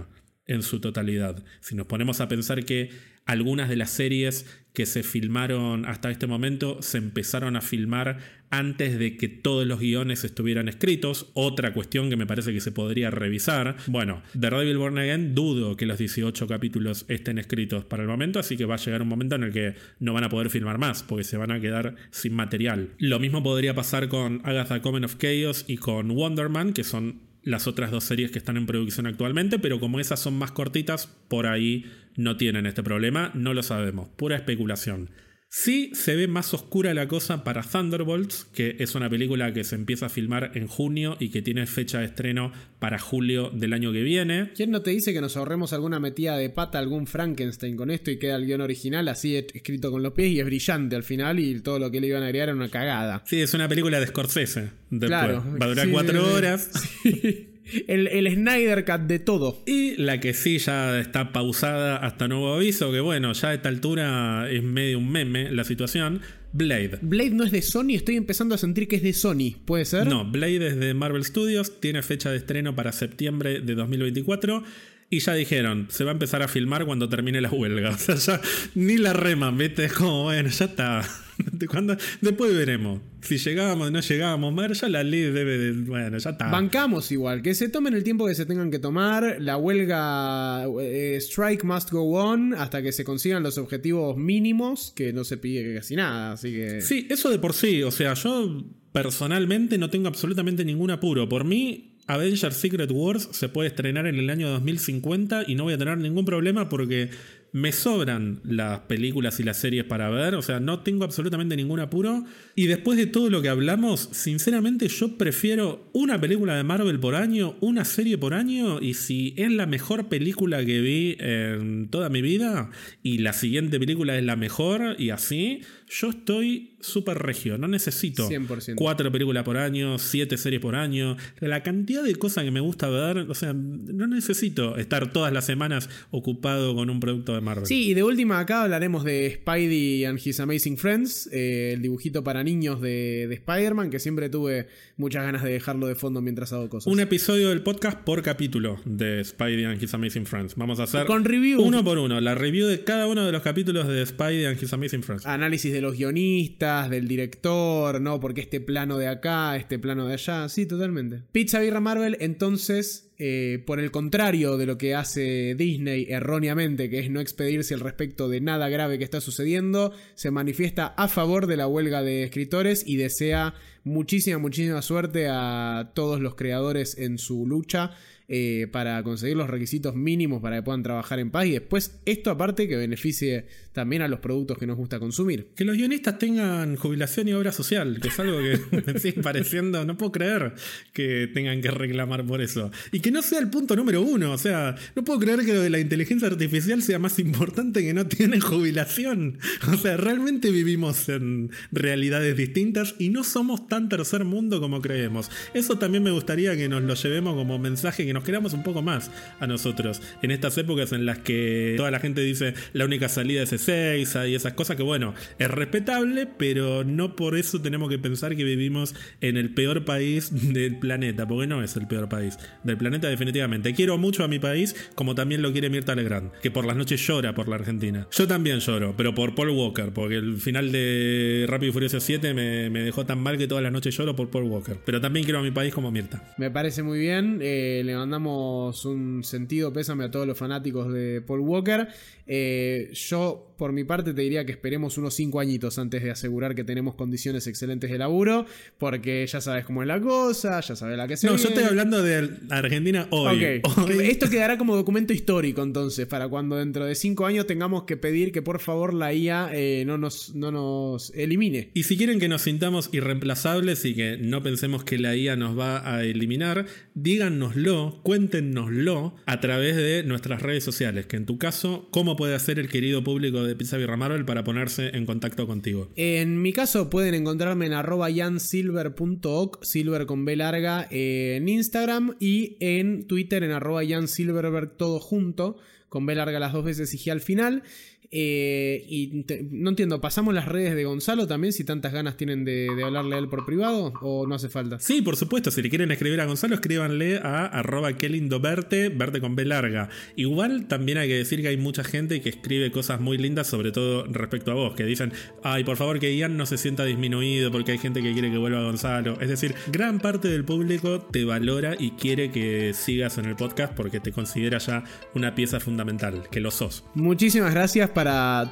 en 0.50 0.62
su 0.62 0.80
totalidad. 0.80 1.42
Si 1.60 1.76
nos 1.76 1.86
ponemos 1.86 2.20
a 2.20 2.28
pensar 2.28 2.64
que 2.64 2.90
algunas 3.24 3.68
de 3.68 3.76
las 3.76 3.90
series 3.90 4.46
que 4.72 4.84
se 4.84 5.04
filmaron 5.04 5.86
hasta 5.86 6.10
este 6.10 6.26
momento 6.26 6.82
se 6.82 6.98
empezaron 6.98 7.56
a 7.56 7.60
filmar 7.60 8.18
antes 8.50 8.98
de 8.98 9.16
que 9.16 9.28
todos 9.28 9.64
los 9.64 9.78
guiones 9.78 10.24
estuvieran 10.24 10.68
escritos. 10.68 11.30
Otra 11.34 11.72
cuestión 11.72 12.10
que 12.10 12.16
me 12.16 12.26
parece 12.26 12.52
que 12.52 12.60
se 12.60 12.72
podría 12.72 13.10
revisar. 13.10 13.76
Bueno, 13.86 14.22
The 14.32 14.50
Devil 14.50 14.78
Born 14.78 14.98
Again 14.98 15.34
dudo 15.36 15.76
que 15.76 15.86
los 15.86 15.98
18 15.98 16.48
capítulos 16.48 17.04
estén 17.06 17.38
escritos 17.38 17.84
para 17.84 18.02
el 18.02 18.08
momento, 18.08 18.40
así 18.40 18.56
que 18.56 18.64
va 18.64 18.74
a 18.74 18.78
llegar 18.78 19.02
un 19.02 19.08
momento 19.08 19.36
en 19.36 19.44
el 19.44 19.52
que 19.52 19.74
no 20.00 20.12
van 20.12 20.24
a 20.24 20.28
poder 20.28 20.50
filmar 20.50 20.78
más, 20.78 21.04
porque 21.04 21.22
se 21.22 21.36
van 21.36 21.52
a 21.52 21.60
quedar 21.60 21.94
sin 22.10 22.34
material. 22.34 22.90
Lo 22.98 23.20
mismo 23.20 23.44
podría 23.44 23.74
pasar 23.74 24.08
con 24.08 24.40
Agatha 24.44 24.82
Coven 24.82 25.04
of 25.04 25.16
Chaos 25.18 25.64
y 25.68 25.76
con 25.76 26.08
Wonder 26.08 26.48
Man, 26.48 26.72
que 26.72 26.82
son 26.82 27.29
las 27.42 27.66
otras 27.66 27.90
dos 27.90 28.04
series 28.04 28.30
que 28.30 28.38
están 28.38 28.56
en 28.56 28.66
producción 28.66 29.06
actualmente, 29.06 29.58
pero 29.58 29.80
como 29.80 30.00
esas 30.00 30.20
son 30.20 30.34
más 30.34 30.52
cortitas, 30.52 31.06
por 31.28 31.46
ahí 31.46 31.86
no 32.16 32.36
tienen 32.36 32.66
este 32.66 32.82
problema, 32.82 33.30
no 33.34 33.54
lo 33.54 33.62
sabemos, 33.62 34.08
pura 34.08 34.36
especulación. 34.36 35.10
Sí 35.52 35.90
se 35.94 36.14
ve 36.14 36.28
más 36.28 36.54
oscura 36.54 36.94
la 36.94 37.08
cosa 37.08 37.42
para 37.42 37.62
Thunderbolts, 37.62 38.46
que 38.54 38.76
es 38.78 38.94
una 38.94 39.10
película 39.10 39.52
que 39.52 39.64
se 39.64 39.74
empieza 39.74 40.06
a 40.06 40.08
filmar 40.08 40.52
en 40.54 40.68
junio 40.68 41.16
y 41.18 41.30
que 41.30 41.42
tiene 41.42 41.66
fecha 41.66 41.98
de 41.98 42.04
estreno 42.04 42.52
para 42.78 43.00
julio 43.00 43.50
del 43.50 43.72
año 43.72 43.90
que 43.90 44.02
viene. 44.02 44.52
¿Quién 44.54 44.70
no 44.70 44.82
te 44.82 44.92
dice 44.92 45.12
que 45.12 45.20
nos 45.20 45.36
ahorremos 45.36 45.72
alguna 45.72 45.98
metida 45.98 46.36
de 46.36 46.50
pata, 46.50 46.78
algún 46.78 47.08
Frankenstein 47.08 47.76
con 47.76 47.90
esto 47.90 48.12
y 48.12 48.20
queda 48.20 48.36
el 48.36 48.46
guion 48.46 48.60
original 48.60 49.08
así 49.08 49.34
escrito 49.34 49.90
con 49.90 50.04
los 50.04 50.12
pies 50.12 50.30
y 50.30 50.38
es 50.38 50.46
brillante 50.46 50.94
al 50.94 51.02
final 51.02 51.40
y 51.40 51.58
todo 51.58 51.80
lo 51.80 51.90
que 51.90 52.00
le 52.00 52.06
iban 52.06 52.22
a 52.22 52.26
agregar 52.26 52.50
era 52.50 52.56
una 52.56 52.68
cagada? 52.68 53.24
Sí, 53.26 53.40
es 53.40 53.52
una 53.52 53.68
película 53.68 53.98
de 53.98 54.06
Scorsese. 54.06 54.70
Claro. 55.00 55.44
Va 55.60 55.66
a 55.66 55.68
durar 55.68 55.90
cuatro 55.90 56.32
horas. 56.32 56.70
El, 57.86 58.08
el 58.08 58.32
Snyder 58.32 58.84
Cut 58.84 59.02
de 59.02 59.18
todo. 59.18 59.62
Y 59.66 59.96
la 59.96 60.20
que 60.20 60.34
sí 60.34 60.58
ya 60.58 60.98
está 61.00 61.32
pausada 61.32 61.96
hasta 61.96 62.28
nuevo 62.28 62.54
aviso, 62.54 62.92
que 62.92 63.00
bueno, 63.00 63.32
ya 63.32 63.50
a 63.50 63.54
esta 63.54 63.68
altura 63.68 64.50
es 64.50 64.62
medio 64.62 64.98
un 64.98 65.10
meme 65.10 65.50
la 65.50 65.64
situación. 65.64 66.20
Blade. 66.52 66.98
Blade 67.00 67.30
no 67.30 67.44
es 67.44 67.52
de 67.52 67.62
Sony, 67.62 67.90
estoy 67.90 68.16
empezando 68.16 68.56
a 68.56 68.58
sentir 68.58 68.88
que 68.88 68.96
es 68.96 69.02
de 69.02 69.12
Sony, 69.12 69.54
¿puede 69.64 69.84
ser? 69.84 70.06
No, 70.06 70.28
Blade 70.28 70.66
es 70.66 70.76
de 70.80 70.94
Marvel 70.94 71.24
Studios, 71.24 71.80
tiene 71.80 72.02
fecha 72.02 72.30
de 72.30 72.38
estreno 72.38 72.74
para 72.74 72.90
septiembre 72.90 73.60
de 73.60 73.74
2024. 73.76 74.64
Y 75.12 75.18
ya 75.18 75.34
dijeron, 75.34 75.88
se 75.90 76.04
va 76.04 76.12
a 76.12 76.14
empezar 76.14 76.40
a 76.40 76.46
filmar 76.46 76.86
cuando 76.86 77.08
termine 77.08 77.40
la 77.40 77.50
huelga. 77.50 77.90
O 77.94 77.98
sea, 77.98 78.14
ya 78.14 78.40
ni 78.76 78.96
la 78.96 79.12
rema, 79.12 79.50
¿viste? 79.50 79.86
Es 79.86 79.92
como, 79.92 80.22
bueno, 80.24 80.48
ya 80.48 80.64
está. 80.66 81.02
Cuando, 81.70 81.96
después 82.20 82.54
veremos. 82.54 83.00
Si 83.22 83.38
llegamos 83.38 83.88
o 83.88 83.90
no 83.90 84.00
llegamos, 84.00 84.52
Mar, 84.52 84.72
ya 84.72 84.88
la 84.88 85.02
ley 85.02 85.22
debe 85.22 85.58
de. 85.58 85.72
Bueno, 85.72 86.18
ya 86.18 86.30
está. 86.30 86.48
Bancamos 86.48 87.10
igual, 87.12 87.40
que 87.42 87.54
se 87.54 87.68
tomen 87.68 87.94
el 87.94 88.04
tiempo 88.04 88.26
que 88.26 88.34
se 88.34 88.44
tengan 88.44 88.70
que 88.70 88.78
tomar. 88.78 89.36
La 89.40 89.56
huelga 89.56 90.66
eh, 90.80 91.16
Strike 91.18 91.64
must 91.64 91.90
go 91.90 92.02
on 92.20 92.54
hasta 92.54 92.82
que 92.82 92.92
se 92.92 93.04
consigan 93.04 93.42
los 93.42 93.58
objetivos 93.58 94.16
mínimos, 94.16 94.92
que 94.94 95.12
no 95.12 95.24
se 95.24 95.38
pide 95.38 95.74
casi 95.74 95.96
nada, 95.96 96.32
así 96.32 96.52
que. 96.52 96.82
Sí, 96.82 97.06
eso 97.10 97.30
de 97.30 97.38
por 97.38 97.54
sí. 97.54 97.82
O 97.82 97.90
sea, 97.90 98.14
yo 98.14 98.64
personalmente 98.92 99.78
no 99.78 99.88
tengo 99.90 100.08
absolutamente 100.08 100.64
ningún 100.64 100.90
apuro. 100.90 101.28
Por 101.28 101.44
mí, 101.44 101.89
Avengers 102.12 102.56
Secret 102.56 102.90
Wars 102.92 103.28
se 103.32 103.48
puede 103.48 103.68
estrenar 103.68 104.06
en 104.06 104.16
el 104.16 104.30
año 104.30 104.48
2050 104.50 105.44
y 105.46 105.54
no 105.54 105.64
voy 105.64 105.74
a 105.74 105.78
tener 105.78 105.98
ningún 105.98 106.24
problema 106.24 106.68
porque 106.68 107.10
me 107.52 107.72
sobran 107.72 108.40
las 108.44 108.80
películas 108.80 109.40
y 109.40 109.42
las 109.42 109.56
series 109.56 109.84
para 109.84 110.08
ver, 110.08 110.34
o 110.34 110.42
sea, 110.42 110.60
no 110.60 110.80
tengo 110.80 111.04
absolutamente 111.04 111.56
ningún 111.56 111.80
apuro. 111.80 112.24
Y 112.54 112.66
después 112.66 112.96
de 112.96 113.06
todo 113.06 113.28
lo 113.28 113.42
que 113.42 113.48
hablamos, 113.48 114.08
sinceramente 114.12 114.86
yo 114.88 115.18
prefiero 115.18 115.88
una 115.92 116.20
película 116.20 116.56
de 116.56 116.62
Marvel 116.62 117.00
por 117.00 117.14
año, 117.14 117.56
una 117.60 117.84
serie 117.84 118.18
por 118.18 118.34
año, 118.34 118.80
y 118.80 118.94
si 118.94 119.34
es 119.36 119.50
la 119.50 119.66
mejor 119.66 120.08
película 120.08 120.64
que 120.64 120.80
vi 120.80 121.16
en 121.18 121.88
toda 121.88 122.08
mi 122.08 122.22
vida, 122.22 122.70
y 123.02 123.18
la 123.18 123.32
siguiente 123.32 123.80
película 123.80 124.16
es 124.16 124.24
la 124.24 124.36
mejor, 124.36 124.94
y 124.98 125.10
así, 125.10 125.62
yo 125.90 126.10
estoy 126.10 126.76
súper 126.80 127.18
regio, 127.18 127.58
no 127.58 127.66
necesito 127.68 128.28
100%. 128.28 128.76
cuatro 128.76 129.10
películas 129.10 129.42
por 129.42 129.56
año, 129.56 129.98
siete 129.98 130.36
series 130.38 130.62
por 130.62 130.76
año, 130.76 131.16
la 131.40 131.62
cantidad 131.62 132.02
de 132.04 132.14
cosas 132.14 132.44
que 132.44 132.50
me 132.52 132.60
gusta 132.60 132.88
ver, 132.88 133.18
o 133.28 133.34
sea, 133.34 133.52
no 133.52 134.06
necesito 134.06 134.76
estar 134.78 135.12
todas 135.12 135.32
las 135.32 135.44
semanas 135.44 135.90
ocupado 136.10 136.74
con 136.76 136.88
un 136.90 137.00
producto 137.00 137.34
de 137.34 137.40
Marvel. 137.40 137.66
Sí, 137.66 137.90
y 137.90 137.94
de 137.94 138.04
última 138.04 138.38
acá 138.38 138.62
hablaremos 138.62 139.04
de 139.04 139.32
Spidey 139.34 140.04
and 140.04 140.20
His 140.24 140.38
Amazing 140.38 140.78
Friends, 140.78 141.28
eh, 141.32 141.72
el 141.74 141.82
dibujito 141.82 142.22
para 142.22 142.44
niños 142.44 142.80
de, 142.80 143.26
de 143.28 143.34
Spider-Man, 143.34 143.90
que 143.90 143.98
siempre 143.98 144.28
tuve 144.30 144.68
muchas 144.96 145.24
ganas 145.24 145.42
de 145.42 145.50
dejarlo 145.50 145.88
de 145.88 145.96
fondo 145.96 146.22
mientras 146.22 146.52
hago 146.52 146.68
cosas. 146.68 146.90
Un 146.90 147.00
episodio 147.00 147.48
del 147.48 147.62
podcast 147.62 147.98
por 147.98 148.22
capítulo 148.22 148.78
de 148.84 149.24
Spidey 149.24 149.64
and 149.64 149.82
His 149.82 149.92
Amazing 149.92 150.26
Friends. 150.26 150.54
Vamos 150.54 150.78
a 150.78 150.84
hacer 150.84 151.04
Con 151.06 151.24
review. 151.24 151.60
uno 151.60 151.82
por 151.82 151.98
uno, 151.98 152.20
la 152.20 152.36
review 152.36 152.68
de 152.68 152.84
cada 152.84 153.08
uno 153.08 153.26
de 153.26 153.32
los 153.32 153.42
capítulos 153.42 153.88
de 153.88 154.06
Spidey 154.06 154.46
and 154.46 154.62
His 154.62 154.72
Amazing 154.72 155.02
Friends. 155.02 155.26
Análisis 155.26 155.72
de 155.72 155.79
los 155.80 155.96
guionistas, 155.96 156.90
del 156.90 157.08
director, 157.08 158.00
¿no? 158.00 158.20
Porque 158.20 158.40
este 158.40 158.60
plano 158.60 158.98
de 158.98 159.08
acá, 159.08 159.56
este 159.56 159.78
plano 159.78 160.06
de 160.06 160.14
allá. 160.14 160.48
Sí, 160.48 160.66
totalmente. 160.66 161.22
Pizza 161.32 161.60
Birra 161.60 161.80
Marvel, 161.80 162.16
entonces, 162.20 163.12
eh, 163.18 163.62
por 163.66 163.80
el 163.80 163.90
contrario 163.90 164.56
de 164.56 164.66
lo 164.66 164.78
que 164.78 164.94
hace 164.94 165.54
Disney 165.56 166.06
erróneamente, 166.08 166.90
que 166.90 167.00
es 167.00 167.10
no 167.10 167.20
expedirse 167.20 167.74
al 167.74 167.80
respecto 167.80 168.28
de 168.28 168.40
nada 168.40 168.68
grave 168.68 168.98
que 168.98 169.04
está 169.04 169.20
sucediendo, 169.20 169.92
se 170.14 170.30
manifiesta 170.30 170.86
a 170.86 171.08
favor 171.08 171.46
de 171.46 171.56
la 171.56 171.66
huelga 171.66 172.02
de 172.02 172.22
escritores 172.24 172.84
y 172.86 172.96
desea 172.96 173.54
muchísima, 173.84 174.38
muchísima 174.38 174.82
suerte 174.82 175.28
a 175.28 175.92
todos 175.94 176.20
los 176.20 176.34
creadores 176.34 176.98
en 176.98 177.18
su 177.18 177.46
lucha 177.46 177.92
eh, 178.32 178.68
para 178.70 179.02
conseguir 179.02 179.36
los 179.36 179.50
requisitos 179.50 179.96
mínimos 179.96 180.40
para 180.40 180.54
que 180.54 180.62
puedan 180.62 180.84
trabajar 180.84 181.18
en 181.18 181.32
paz 181.32 181.46
y 181.46 181.50
después 181.50 181.98
esto 182.06 182.30
aparte 182.30 182.68
que 182.68 182.76
beneficie 182.76 183.46
también 183.72 184.02
a 184.02 184.08
los 184.08 184.20
productos 184.20 184.56
que 184.56 184.68
nos 184.68 184.76
gusta 184.76 185.00
consumir. 185.00 185.48
Que 185.56 185.64
los 185.64 185.76
guionistas 185.76 186.18
tengan 186.18 186.76
jubilación 186.76 187.26
y 187.26 187.32
obra 187.32 187.50
social, 187.50 187.98
que 188.00 188.06
es 188.06 188.20
algo 188.20 188.38
que 188.38 188.82
me 188.92 189.00
sigue 189.00 189.20
pareciendo, 189.20 189.84
no 189.84 189.96
puedo 189.96 190.12
creer 190.12 190.54
que 190.92 191.28
tengan 191.34 191.60
que 191.60 191.72
reclamar 191.72 192.24
por 192.24 192.40
eso. 192.40 192.70
Y 192.92 193.00
que 193.00 193.10
no 193.10 193.20
sea 193.22 193.40
el 193.40 193.50
punto 193.50 193.74
número 193.74 194.00
uno, 194.00 194.30
o 194.32 194.38
sea, 194.38 194.76
no 194.94 195.02
puedo 195.02 195.18
creer 195.18 195.44
que 195.44 195.52
lo 195.52 195.60
de 195.60 195.70
la 195.70 195.80
inteligencia 195.80 196.28
artificial 196.28 196.82
sea 196.82 197.00
más 197.00 197.18
importante 197.18 197.82
que 197.82 197.94
no 197.94 198.06
tienen 198.06 198.40
jubilación. 198.40 199.38
O 199.72 199.76
sea, 199.76 199.96
realmente 199.96 200.52
vivimos 200.52 201.08
en 201.08 201.50
realidades 201.72 202.36
distintas 202.36 202.94
y 203.00 203.08
no 203.08 203.24
somos 203.24 203.66
tan 203.66 203.88
tercer 203.88 204.24
mundo 204.24 204.60
como 204.60 204.80
creemos. 204.80 205.32
Eso 205.52 205.78
también 205.78 206.04
me 206.04 206.12
gustaría 206.12 206.56
que 206.56 206.68
nos 206.68 206.82
lo 206.82 206.94
llevemos 206.94 207.34
como 207.34 207.58
mensaje, 207.58 208.06
que 208.06 208.12
nos 208.12 208.19
queramos 208.22 208.52
un 208.52 208.62
poco 208.62 208.82
más 208.82 209.10
a 209.38 209.46
nosotros. 209.46 210.02
En 210.22 210.30
estas 210.30 210.56
épocas 210.58 210.92
en 210.92 211.06
las 211.06 211.18
que 211.18 211.74
toda 211.76 211.90
la 211.90 212.00
gente 212.00 212.20
dice 212.20 212.54
la 212.72 212.84
única 212.84 213.08
salida 213.08 213.42
es 213.42 213.52
Ezeiza 213.52 214.26
y 214.26 214.34
esas 214.34 214.54
cosas 214.54 214.76
que 214.76 214.82
bueno, 214.82 215.14
es 215.38 215.50
respetable, 215.50 216.26
pero 216.26 216.84
no 216.84 217.16
por 217.16 217.36
eso 217.36 217.60
tenemos 217.60 217.88
que 217.88 217.98
pensar 217.98 218.36
que 218.36 218.44
vivimos 218.44 218.94
en 219.20 219.36
el 219.36 219.54
peor 219.54 219.84
país 219.84 220.30
del 220.52 220.78
planeta, 220.78 221.26
porque 221.26 221.46
no 221.46 221.62
es 221.62 221.76
el 221.76 221.86
peor 221.86 222.08
país 222.08 222.38
del 222.64 222.76
planeta 222.76 223.08
definitivamente. 223.08 223.74
Quiero 223.74 223.98
mucho 223.98 224.24
a 224.24 224.28
mi 224.28 224.38
país, 224.38 224.74
como 224.94 225.14
también 225.14 225.42
lo 225.42 225.52
quiere 225.52 225.70
Mirta 225.70 225.94
Legrand, 225.94 226.32
que 226.42 226.50
por 226.50 226.64
las 226.64 226.76
noches 226.76 227.06
llora 227.06 227.34
por 227.34 227.48
la 227.48 227.56
Argentina. 227.56 228.06
Yo 228.10 228.26
también 228.26 228.60
lloro, 228.60 228.94
pero 228.96 229.14
por 229.14 229.34
Paul 229.34 229.50
Walker, 229.50 229.92
porque 229.92 230.16
el 230.16 230.36
final 230.36 230.72
de 230.72 231.46
Rápido 231.48 231.70
y 231.70 231.72
Furioso 231.72 232.00
7 232.00 232.34
me, 232.34 232.70
dejó 232.70 233.04
tan 233.06 233.20
mal 233.20 233.38
que 233.38 233.46
todas 233.46 233.62
las 233.62 233.72
noches 233.72 233.96
lloro 233.96 234.16
por 234.16 234.30
Paul 234.30 234.44
Walker. 234.44 234.76
Pero 234.84 235.00
también 235.00 235.24
quiero 235.24 235.40
a 235.40 235.42
mi 235.42 235.50
país 235.50 235.72
como 235.74 235.90
Mirta. 235.90 236.34
Me 236.38 236.50
parece 236.50 236.82
muy 236.82 236.98
bien. 236.98 237.38
eh, 237.42 237.82
mandamos 238.10 238.84
un 238.86 239.22
sentido 239.22 239.72
pésame 239.72 240.04
a 240.04 240.10
todos 240.10 240.26
los 240.26 240.36
fanáticos 240.36 240.92
de 240.92 241.22
Paul 241.22 241.40
Walker. 241.40 241.86
Eh, 242.26 242.90
yo, 242.92 243.49
por 243.60 243.72
mi 243.72 243.84
parte, 243.84 244.14
te 244.14 244.22
diría 244.22 244.46
que 244.46 244.52
esperemos 244.52 244.96
unos 244.96 245.12
5 245.12 245.38
añitos 245.38 245.78
antes 245.78 246.02
de 246.02 246.10
asegurar 246.10 246.54
que 246.54 246.64
tenemos 246.64 246.94
condiciones 246.94 247.46
excelentes 247.46 247.90
de 247.90 247.98
laburo. 247.98 248.46
Porque 248.78 249.26
ya 249.26 249.42
sabes 249.42 249.66
cómo 249.66 249.82
es 249.82 249.86
la 249.88 250.00
cosa, 250.00 250.60
ya 250.60 250.74
sabes 250.74 250.96
la 250.96 251.06
que 251.06 251.18
se 251.18 251.26
No, 251.26 251.36
yo 251.36 251.48
estoy 251.50 251.64
hablando 251.64 252.02
de 252.02 252.30
Argentina 252.48 253.06
hoy. 253.10 253.60
Ok, 253.62 253.78
Hoy- 253.86 254.06
esto 254.08 254.30
quedará 254.30 254.56
como 254.56 254.74
documento 254.74 255.12
histórico 255.12 255.62
entonces, 255.62 256.06
para 256.06 256.26
cuando 256.28 256.56
dentro 256.56 256.86
de 256.86 256.94
5 256.94 257.26
años 257.26 257.46
tengamos 257.46 257.82
que 257.82 257.98
pedir 257.98 258.32
que 258.32 258.40
por 258.40 258.60
favor 258.60 258.94
la 258.94 259.12
IA 259.12 259.50
eh, 259.52 259.84
no, 259.86 259.98
nos, 259.98 260.34
no 260.34 260.50
nos 260.50 261.10
elimine. 261.14 261.70
Y 261.74 261.82
si 261.82 261.98
quieren 261.98 262.18
que 262.18 262.28
nos 262.28 262.40
sintamos 262.40 262.88
irreemplazables 262.92 263.84
y 263.84 263.94
que 263.94 264.16
no 264.16 264.42
pensemos 264.42 264.84
que 264.84 264.96
la 264.98 265.14
IA 265.16 265.36
nos 265.36 265.58
va 265.58 265.94
a 265.94 266.02
eliminar, 266.02 266.64
díganoslo, 266.94 268.00
cuéntenoslo 268.02 269.14
a 269.26 269.40
través 269.40 269.76
de 269.76 270.02
nuestras 270.04 270.40
redes 270.40 270.64
sociales, 270.64 271.04
que 271.04 271.16
en 271.16 271.26
tu 271.26 271.36
caso, 271.36 271.88
¿cómo 271.90 272.16
puede 272.16 272.34
hacer 272.34 272.58
el 272.58 272.68
querido 272.68 273.04
público 273.04 273.44
de 273.44 273.49
Pizza 273.56 273.76
Birra 273.76 273.96
para 274.24 274.44
ponerse 274.44 274.96
en 274.96 275.06
contacto 275.06 275.46
contigo? 275.46 275.90
En 275.96 276.40
mi 276.42 276.52
caso 276.52 276.90
pueden 276.90 277.14
encontrarme 277.14 277.66
en 277.66 277.72
arroba 277.72 278.08
jansilver.oc, 278.10 279.62
silver 279.62 280.06
con 280.06 280.24
B 280.24 280.36
larga, 280.36 280.86
eh, 280.90 281.36
en 281.36 281.48
Instagram 281.48 282.16
y 282.18 282.56
en 282.60 283.06
Twitter 283.06 283.44
en 283.44 283.52
arroba 283.52 283.82
jansilverberg 283.86 284.76
todo 284.76 285.00
junto, 285.00 285.58
con 285.88 286.06
B 286.06 286.14
larga 286.14 286.38
las 286.38 286.52
dos 286.52 286.64
veces 286.64 286.92
y 286.94 286.98
G 286.98 287.12
al 287.12 287.20
final. 287.20 287.62
Eh, 288.12 288.84
y 288.88 289.22
te- 289.22 289.46
no 289.52 289.70
entiendo, 289.70 290.00
¿pasamos 290.00 290.34
las 290.34 290.46
redes 290.46 290.74
de 290.74 290.82
Gonzalo 290.84 291.28
también 291.28 291.52
si 291.52 291.62
tantas 291.62 291.92
ganas 291.92 292.16
tienen 292.16 292.44
de, 292.44 292.66
de 292.74 292.82
hablarle 292.84 293.14
a 293.14 293.18
él 293.18 293.28
por 293.28 293.46
privado 293.46 293.92
o 294.02 294.26
no 294.26 294.34
hace 294.34 294.48
falta? 294.48 294.80
Sí, 294.80 295.00
por 295.00 295.14
supuesto, 295.14 295.52
si 295.52 295.62
le 295.62 295.70
quieren 295.70 295.92
escribir 295.92 296.20
a 296.20 296.24
Gonzalo, 296.24 296.54
escríbanle 296.56 297.18
a 297.18 297.46
arroba 297.46 297.92
qué 297.96 298.08
lindo 298.08 298.40
verte, 298.40 298.88
verte 298.88 299.20
con 299.20 299.36
B 299.36 299.44
larga. 299.44 299.90
Igual 300.16 300.66
también 300.66 300.98
hay 300.98 301.06
que 301.08 301.14
decir 301.18 301.40
que 301.40 301.48
hay 301.48 301.56
mucha 301.56 301.84
gente 301.84 302.20
que 302.20 302.30
escribe 302.30 302.72
cosas 302.72 303.00
muy 303.00 303.16
lindas, 303.16 303.46
sobre 303.46 303.70
todo 303.70 304.04
respecto 304.06 304.50
a 304.50 304.54
vos, 304.54 304.74
que 304.74 304.82
dicen, 304.84 305.12
ay, 305.44 305.62
por 305.62 305.76
favor 305.76 306.00
que 306.00 306.16
Ian 306.16 306.36
no 306.36 306.46
se 306.46 306.58
sienta 306.58 306.84
disminuido 306.84 307.52
porque 307.52 307.72
hay 307.72 307.78
gente 307.78 308.02
que 308.02 308.12
quiere 308.12 308.30
que 308.32 308.38
vuelva 308.38 308.62
Gonzalo. 308.64 309.20
Es 309.20 309.28
decir, 309.28 309.54
gran 309.70 310.00
parte 310.00 310.26
del 310.26 310.44
público 310.44 311.00
te 311.12 311.24
valora 311.24 311.76
y 311.78 311.92
quiere 311.92 312.32
que 312.32 312.72
sigas 312.74 313.18
en 313.18 313.26
el 313.26 313.36
podcast 313.36 313.72
porque 313.74 314.00
te 314.00 314.10
considera 314.10 314.58
ya 314.58 314.82
una 315.14 315.36
pieza 315.36 315.60
fundamental, 315.60 316.24
que 316.30 316.40
lo 316.40 316.50
sos. 316.50 316.82
Muchísimas 316.94 317.52
gracias 317.54 317.88
para 317.90 317.99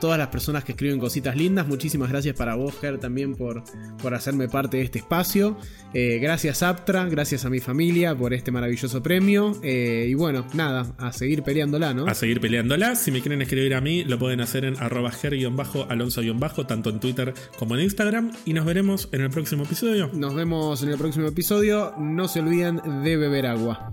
todas 0.00 0.18
las 0.18 0.28
personas 0.28 0.64
que 0.64 0.72
escriben 0.72 0.98
cositas 0.98 1.36
lindas. 1.36 1.66
Muchísimas 1.66 2.08
gracias 2.10 2.36
para 2.36 2.54
vos, 2.54 2.74
Ger, 2.80 2.98
también 2.98 3.34
por, 3.34 3.62
por 4.02 4.14
hacerme 4.14 4.48
parte 4.48 4.76
de 4.78 4.82
este 4.84 4.98
espacio. 4.98 5.56
Eh, 5.94 6.18
gracias, 6.20 6.62
Aptra. 6.62 7.06
Gracias 7.06 7.44
a 7.44 7.50
mi 7.50 7.60
familia 7.60 8.14
por 8.14 8.34
este 8.34 8.50
maravilloso 8.50 9.02
premio. 9.02 9.58
Eh, 9.62 10.06
y 10.08 10.14
bueno, 10.14 10.46
nada, 10.54 10.86
a 10.98 11.12
seguir 11.12 11.42
peleándola, 11.42 11.94
¿no? 11.94 12.06
a 12.06 12.14
seguir 12.14 12.40
peleándola. 12.40 12.94
Si 12.94 13.10
me 13.10 13.20
quieren 13.20 13.42
escribir 13.42 13.74
a 13.74 13.80
mí, 13.80 14.04
lo 14.04 14.18
pueden 14.18 14.40
hacer 14.40 14.64
en 14.64 14.76
arroba 14.78 15.10
ger-alonso- 15.10 16.66
tanto 16.66 16.90
en 16.90 17.00
Twitter 17.00 17.34
como 17.58 17.74
en 17.76 17.82
Instagram. 17.82 18.32
Y 18.44 18.52
nos 18.52 18.64
veremos 18.64 19.08
en 19.12 19.22
el 19.22 19.30
próximo 19.30 19.64
episodio. 19.64 20.10
Nos 20.12 20.34
vemos 20.34 20.82
en 20.82 20.90
el 20.90 20.98
próximo 20.98 21.26
episodio. 21.28 21.94
No 21.98 22.28
se 22.28 22.40
olviden 22.40 22.80
de 23.02 23.16
beber 23.16 23.46
agua. 23.46 23.92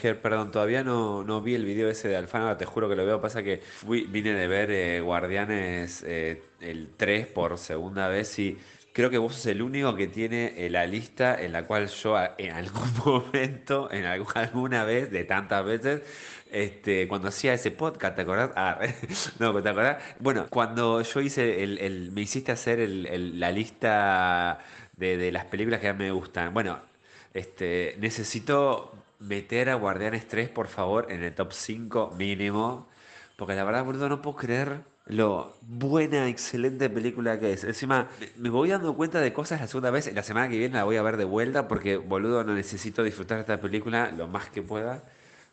Ger, 0.00 0.20
perdón, 0.20 0.50
todavía 0.50 0.82
no, 0.84 1.24
no 1.24 1.40
vi 1.40 1.54
el 1.54 1.64
video 1.64 1.88
ese 1.90 2.08
de 2.08 2.16
Alfano, 2.16 2.56
te 2.56 2.64
juro 2.64 2.88
que 2.88 2.96
lo 2.96 3.04
veo. 3.04 3.20
Pasa 3.20 3.42
que 3.42 3.58
fui, 3.58 4.02
vine 4.06 4.32
de 4.32 4.46
ver 4.48 4.70
eh, 4.70 5.00
Guardianes 5.00 6.02
eh, 6.06 6.42
el 6.60 6.94
3 6.96 7.26
por 7.26 7.58
segunda 7.58 8.08
vez 8.08 8.38
y 8.38 8.58
creo 8.92 9.10
que 9.10 9.18
vos 9.18 9.34
sos 9.34 9.46
el 9.46 9.62
único 9.62 9.94
que 9.96 10.06
tiene 10.08 10.54
eh, 10.56 10.70
la 10.70 10.86
lista 10.86 11.40
en 11.42 11.52
la 11.52 11.66
cual 11.66 11.88
yo 11.88 12.16
a- 12.16 12.34
en 12.38 12.52
algún 12.52 12.88
momento, 13.04 13.90
en 13.92 14.04
algu- 14.04 14.32
alguna 14.36 14.84
vez, 14.84 15.10
de 15.10 15.24
tantas 15.24 15.64
veces, 15.64 16.02
este, 16.50 17.08
cuando 17.08 17.28
hacía 17.28 17.54
ese 17.54 17.70
podcast, 17.70 18.16
¿te 18.16 18.22
acordás? 18.22 18.50
Ah, 18.56 18.78
no, 19.38 19.62
¿te 19.62 19.68
acordás? 19.68 20.02
Bueno, 20.20 20.46
cuando 20.50 21.02
yo 21.02 21.20
hice 21.20 21.62
el, 21.64 22.10
me 22.12 22.22
hiciste 22.22 22.52
hacer 22.52 22.88
la 22.88 23.50
lista 23.50 24.58
de, 24.96 25.16
de 25.16 25.32
las 25.32 25.44
películas 25.46 25.80
que 25.80 25.88
a 25.88 25.92
mí 25.94 26.04
me 26.04 26.10
gustan. 26.12 26.54
Bueno, 26.54 26.80
este, 27.32 27.96
necesito 27.98 29.03
meter 29.18 29.70
a 29.70 29.74
Guardianes 29.74 30.26
3, 30.28 30.48
por 30.48 30.68
favor, 30.68 31.10
en 31.10 31.22
el 31.22 31.34
top 31.34 31.52
5 31.52 32.12
mínimo. 32.16 32.88
Porque 33.36 33.54
la 33.54 33.64
verdad, 33.64 33.84
boludo, 33.84 34.08
no 34.08 34.22
puedo 34.22 34.36
creer 34.36 34.84
lo 35.06 35.54
buena, 35.62 36.28
excelente 36.28 36.88
película 36.90 37.38
que 37.40 37.52
es. 37.52 37.64
Encima, 37.64 38.08
me- 38.38 38.48
voy 38.50 38.70
dando 38.70 38.94
cuenta 38.96 39.20
de 39.20 39.32
cosas 39.32 39.60
la 39.60 39.66
segunda 39.66 39.90
vez. 39.90 40.12
La 40.14 40.22
semana 40.22 40.48
que 40.48 40.58
viene 40.58 40.74
la 40.76 40.84
voy 40.84 40.96
a 40.96 41.02
ver 41.02 41.16
de 41.16 41.24
vuelta 41.24 41.68
porque, 41.68 41.96
boludo, 41.96 42.44
no 42.44 42.54
necesito 42.54 43.02
disfrutar 43.02 43.40
esta 43.40 43.60
película 43.60 44.10
lo 44.12 44.28
más 44.28 44.48
que 44.50 44.62
pueda. 44.62 45.04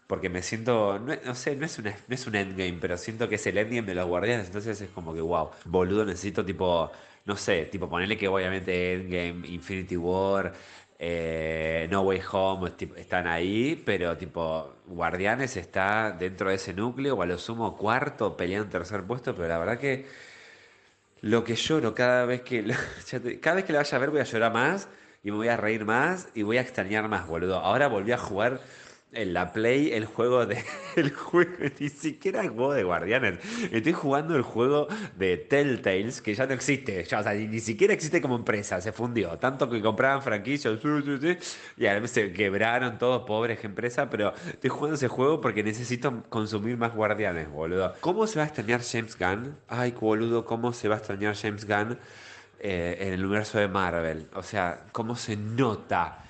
Porque 0.08 0.30
me 0.30 0.42
siento, 0.42 1.00
no, 1.00 1.14
no 1.26 1.36
sé, 1.36 1.56
no 1.56 1.66
es, 1.66 1.80
una, 1.80 1.92
no 2.08 2.16
es 2.16 2.28
un 2.28 2.36
endgame, 2.36 2.78
pero 2.82 2.98
siento 2.98 3.30
que 3.30 3.36
es 3.36 3.48
el 3.48 3.58
endgame 3.58 3.84
de 3.88 3.96
los 3.96 4.06
guardianes. 4.08 4.48
Entonces 4.48 4.80
es 4.82 4.90
como 4.90 5.14
que, 5.14 5.22
wow, 5.22 5.52
boludo, 5.66 6.04
necesito 6.06 6.44
tipo, 6.46 6.92
no 7.26 7.38
sé, 7.38 7.66
tipo 7.66 7.90
ponerle 7.90 8.18
que 8.18 8.28
obviamente 8.28 8.94
Endgame, 8.94 9.48
Infinity 9.48 9.96
War, 9.98 10.54
eh, 11.04 11.88
No 11.90 12.02
Way 12.04 12.22
Home 12.32 12.72
están 12.98 13.26
ahí, 13.26 13.82
pero 13.84 14.16
tipo, 14.18 14.76
Guardianes 14.86 15.58
está 15.58 16.12
dentro 16.12 16.50
de 16.50 16.56
ese 16.56 16.76
núcleo, 16.76 17.16
o 17.16 17.24
a 17.24 17.26
lo 17.26 17.40
sumo 17.40 17.76
cuarto, 17.76 18.38
peleando 18.38 18.70
tercer 18.70 19.04
puesto, 19.04 19.36
pero 19.36 19.48
la 19.48 19.58
verdad 19.58 19.80
que 19.80 20.06
lo 21.22 21.44
que 21.44 21.56
lloro 21.56 21.96
cada 21.96 22.26
vez 22.26 22.42
que 22.42 22.64
cada 23.42 23.56
vez 23.56 23.66
que 23.66 23.74
la 23.74 23.80
vaya 23.80 23.98
a 23.98 24.00
ver 24.00 24.12
voy 24.12 24.20
a 24.20 24.24
llorar 24.26 24.54
más 24.54 24.90
y 25.24 25.32
me 25.32 25.38
voy 25.38 25.48
a 25.48 25.58
reír 25.58 25.86
más 25.86 26.30
y 26.36 26.44
voy 26.44 26.58
a 26.58 26.62
extrañar 26.62 27.08
más, 27.08 27.28
boludo. 27.28 27.58
Ahora 27.58 27.88
volví 27.88 28.12
a 28.12 28.18
jugar 28.20 28.62
en 29.14 29.34
la 29.34 29.52
Play 29.52 29.92
el 29.92 30.06
juego 30.06 30.46
de 30.46 30.64
el 30.96 31.12
juego 31.12 31.52
ni 31.80 31.90
siquiera 31.90 32.42
el 32.42 32.50
juego 32.50 32.74
de 32.74 32.84
Guardianes. 32.84 33.40
Estoy 33.72 33.94
jugando 33.94 34.36
el 34.36 34.42
juego 34.42 34.88
de 35.18 35.38
Telltales 35.38 36.22
que 36.22 36.34
ya 36.34 36.46
no 36.46 36.54
existe, 36.54 37.04
ya, 37.04 37.20
o 37.20 37.24
sea, 37.24 37.34
ni, 37.34 37.48
ni 37.48 37.60
siquiera 37.60 37.94
existe 37.94 38.22
como 38.22 38.36
empresa, 38.36 38.80
se 38.82 38.92
fundió. 38.92 39.38
Tanto 39.38 39.70
que 39.70 39.82
compraban 39.82 40.22
franquicias 40.22 40.80
y 41.78 41.86
ahora 41.86 42.08
se 42.08 42.32
quebraron 42.34 42.98
todos 42.98 43.24
pobres 43.24 43.64
empresas, 43.64 44.08
pero 44.10 44.34
estoy 44.48 44.70
jugando 44.70 44.96
ese 44.96 45.08
juego 45.08 45.42
porque 45.42 45.64
necesito 45.64 46.24
consumir 46.30 46.78
más 46.78 46.94
Guardianes, 46.94 47.50
boludo. 47.50 47.96
¿Cómo 48.02 48.28
se 48.28 48.40
va 48.40 48.44
a 48.44 48.48
extrañar 48.48 48.82
James 48.84 49.18
Gunn? 49.18 49.58
Ay, 49.68 49.92
boludo, 50.00 50.46
¿cómo 50.46 50.74
se 50.74 50.88
va 50.88 50.96
a 50.96 50.98
extrañar 50.98 51.36
James 51.36 51.66
Gunn? 51.66 51.98
eh, 52.62 52.98
en 53.00 53.14
el 53.14 53.26
universo 53.26 53.58
de 53.58 53.68
Marvel. 53.68 54.30
O 54.36 54.44
sea, 54.44 54.86
cómo 54.92 55.16
se 55.16 55.36
nota. 55.36 56.21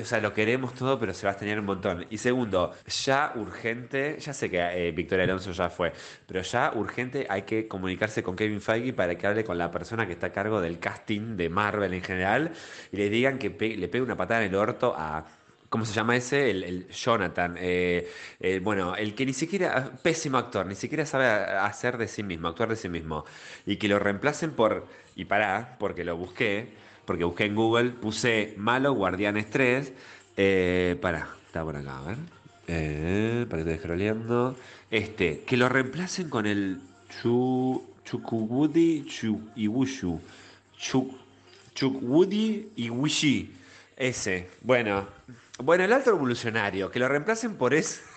O 0.00 0.04
sea, 0.04 0.20
lo 0.20 0.32
queremos 0.32 0.74
todo, 0.74 0.98
pero 0.98 1.12
se 1.14 1.26
va 1.26 1.30
a 1.30 1.32
extrañar 1.32 1.58
un 1.60 1.66
montón. 1.66 2.06
Y 2.10 2.18
segundo, 2.18 2.72
ya 2.86 3.32
urgente, 3.34 4.16
ya 4.20 4.32
sé 4.32 4.50
que 4.50 4.58
eh, 4.58 4.92
Victoria 4.92 5.24
Alonso 5.24 5.52
ya 5.52 5.70
fue, 5.70 5.92
pero 6.26 6.42
ya 6.42 6.72
urgente 6.74 7.26
hay 7.28 7.42
que 7.42 7.66
comunicarse 7.68 8.22
con 8.22 8.36
Kevin 8.36 8.60
Feige 8.60 8.92
para 8.92 9.16
que 9.16 9.26
hable 9.26 9.44
con 9.44 9.58
la 9.58 9.70
persona 9.70 10.06
que 10.06 10.12
está 10.12 10.28
a 10.28 10.32
cargo 10.32 10.60
del 10.60 10.78
casting 10.78 11.36
de 11.36 11.48
Marvel 11.48 11.92
en 11.94 12.02
general 12.02 12.52
y 12.92 12.96
le 12.96 13.10
digan 13.10 13.38
que 13.38 13.48
le 13.50 13.88
pegue 13.88 14.02
una 14.02 14.16
patada 14.16 14.44
en 14.44 14.50
el 14.50 14.56
orto 14.56 14.94
a 14.96 15.26
¿Cómo 15.70 15.84
se 15.84 15.94
llama 15.94 16.16
ese? 16.16 16.50
El, 16.50 16.88
Jonathan. 16.88 17.56
eh, 17.58 18.10
eh, 18.40 18.58
bueno, 18.60 18.96
el 18.96 19.14
que 19.14 19.24
ni 19.24 19.32
siquiera, 19.32 19.92
pésimo 20.02 20.36
actor, 20.36 20.66
ni 20.66 20.74
siquiera 20.74 21.06
sabe 21.06 21.26
hacer 21.26 21.96
de 21.96 22.08
sí 22.08 22.24
mismo, 22.24 22.48
actuar 22.48 22.70
de 22.70 22.76
sí 22.76 22.88
mismo. 22.88 23.24
Y 23.64 23.76
que 23.76 23.86
lo 23.88 24.00
reemplacen 24.00 24.50
por, 24.56 24.88
y 25.14 25.26
pará, 25.26 25.76
porque 25.78 26.04
lo 26.04 26.16
busqué, 26.16 26.74
porque 27.10 27.24
busqué 27.24 27.46
en 27.46 27.56
Google, 27.56 27.90
puse 27.90 28.54
malo 28.56 28.92
Guardianes 28.92 29.50
3. 29.50 29.92
Eh, 30.36 30.96
pará, 31.02 31.26
está 31.44 31.64
por 31.64 31.74
acá, 31.74 31.98
a 31.98 32.02
ver. 32.02 32.18
Eh, 32.68 33.46
para 33.50 33.64
que 33.64 33.72
estoy. 33.72 34.54
Este, 34.92 35.40
que 35.40 35.56
lo 35.56 35.68
reemplacen 35.68 36.30
con 36.30 36.46
el 36.46 36.80
Chu, 37.08 37.84
Chukwudi 38.04 39.06
Chu, 39.06 39.40
Iwushu. 39.56 40.20
Chu, 40.78 41.18
Chukwudi 41.74 42.68
Iwishi. 42.76 43.56
Ese. 43.96 44.48
Bueno. 44.60 45.08
Bueno, 45.58 45.82
el 45.82 45.92
alto 45.92 46.12
revolucionario. 46.12 46.92
Que 46.92 47.00
lo 47.00 47.08
reemplacen 47.08 47.56
por 47.56 47.74
ese. 47.74 48.02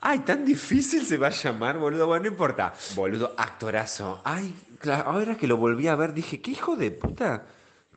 Ay, 0.00 0.18
tan 0.18 0.44
difícil 0.44 1.06
se 1.06 1.18
va 1.18 1.28
a 1.28 1.30
llamar, 1.30 1.78
boludo. 1.78 2.08
Bueno, 2.08 2.24
no 2.24 2.30
importa. 2.30 2.74
Boludo, 2.96 3.32
actorazo. 3.38 4.20
Ay, 4.24 4.52
ahora 4.90 5.36
que 5.36 5.46
lo 5.46 5.56
volví 5.56 5.88
a 5.88 5.96
ver, 5.96 6.12
dije, 6.14 6.40
qué 6.40 6.52
hijo 6.52 6.76
de 6.76 6.90
puta. 6.90 7.46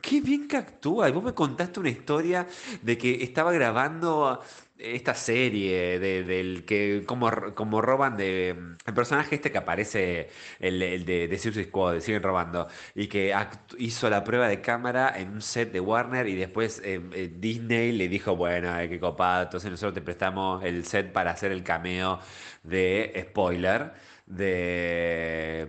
Qué 0.00 0.20
bien 0.20 0.46
que 0.48 0.56
actúa. 0.56 1.08
Y 1.08 1.12
vos 1.12 1.24
me 1.24 1.34
contaste 1.34 1.80
una 1.80 1.88
historia 1.90 2.46
de 2.82 2.98
que 2.98 3.22
estaba 3.24 3.52
grabando 3.52 4.40
esta 4.78 5.14
serie, 5.14 5.98
de, 5.98 6.22
del 6.24 6.64
que 6.64 7.04
como, 7.06 7.30
como 7.54 7.80
roban 7.80 8.16
de... 8.16 8.50
El 8.86 8.94
personaje 8.94 9.36
este 9.36 9.50
que 9.50 9.58
aparece, 9.58 10.28
el, 10.60 11.04
de, 11.04 11.28
de 11.28 11.38
Suicide 11.38 11.64
Squad, 11.66 12.00
siguen 12.00 12.22
robando, 12.22 12.68
y 12.94 13.06
que 13.08 13.34
hizo 13.78 14.10
la 14.10 14.22
prueba 14.24 14.48
de 14.48 14.60
cámara 14.60 15.12
en 15.16 15.30
un 15.30 15.42
set 15.42 15.72
de 15.72 15.80
Warner 15.80 16.28
y 16.28 16.36
después 16.36 16.80
eh, 16.84 17.00
eh, 17.12 17.32
Disney 17.38 17.92
le 17.92 18.08
dijo, 18.08 18.36
bueno, 18.36 18.78
eh, 18.78 18.88
qué 18.88 19.00
copado, 19.00 19.44
entonces 19.44 19.70
nosotros 19.70 19.94
te 19.94 20.02
prestamos 20.02 20.62
el 20.64 20.84
set 20.84 21.12
para 21.12 21.30
hacer 21.32 21.52
el 21.52 21.62
cameo 21.62 22.20
de, 22.62 23.26
spoiler, 23.30 23.94
de... 24.26 25.68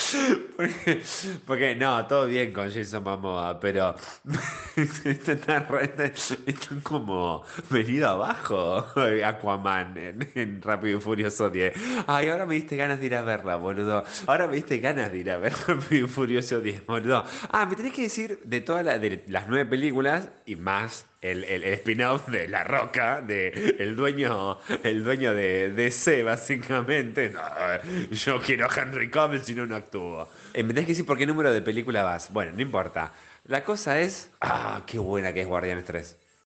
Porque, 0.56 1.02
porque 1.46 1.74
no, 1.74 2.06
todo 2.06 2.26
bien 2.26 2.52
con 2.52 2.70
Jason 2.70 3.02
Momoa, 3.02 3.58
pero 3.60 3.94
Están, 4.76 5.72
están- 6.46 6.80
como 6.82 7.44
venido 7.70 8.08
abajo 8.08 8.86
Aquaman 9.24 9.96
en, 9.96 10.30
en 10.34 10.62
Rápido 10.62 10.98
y 10.98 11.00
Furioso 11.00 11.50
10. 11.50 11.74
Ay, 12.06 12.28
ahora 12.28 12.46
me 12.46 12.54
diste 12.54 12.76
ganas 12.76 13.00
de 13.00 13.06
ir 13.06 13.14
a 13.14 13.22
verla, 13.22 13.56
boludo. 13.56 14.04
Ahora 14.26 14.46
me 14.46 14.56
diste 14.56 14.78
ganas 14.78 15.10
de 15.12 15.18
ir 15.18 15.30
a 15.30 15.38
ver 15.38 15.52
Rápido 15.66 16.06
y 16.06 16.08
Furioso 16.08 16.60
10, 16.60 16.86
boludo. 16.86 17.24
Ah, 17.50 17.66
me 17.66 17.76
tenés 17.76 17.92
que 17.92 18.02
decir 18.02 18.40
de 18.44 18.60
todas 18.60 18.84
las 18.84 19.48
nueve 19.48 19.66
películas 19.66 20.30
y 20.46 20.56
más 20.56 21.06
el, 21.20 21.44
el, 21.44 21.64
spin-off 21.64 22.28
de 22.28 22.48
La 22.48 22.64
Roca, 22.64 23.20
de 23.20 23.76
el 23.78 23.94
dueño, 23.94 24.58
el 24.82 25.04
dueño 25.04 25.34
de 25.34 25.70
DC, 25.70 26.22
básicamente. 26.22 27.30
No, 27.30 27.40
yo 28.10 28.40
quiero 28.40 28.66
a 28.66 28.74
Henry 28.74 29.10
Cavill 29.10 29.42
si 29.42 29.54
no, 29.54 29.66
no 29.66 29.76
me 30.54 30.64
tenés 30.74 30.84
que 30.84 30.92
decir 30.92 31.06
por 31.06 31.18
qué 31.18 31.26
número 31.26 31.52
de 31.52 31.62
película 31.62 32.02
vas. 32.02 32.32
Bueno, 32.32 32.52
no 32.52 32.62
importa. 32.62 33.12
La 33.44 33.64
cosa 33.64 34.00
es. 34.00 34.30
Ah, 34.40 34.82
qué 34.86 34.98
buena 34.98 35.32
que 35.32 35.42
es 35.42 35.46
Guardianes 35.48 35.84
3. 35.84 36.19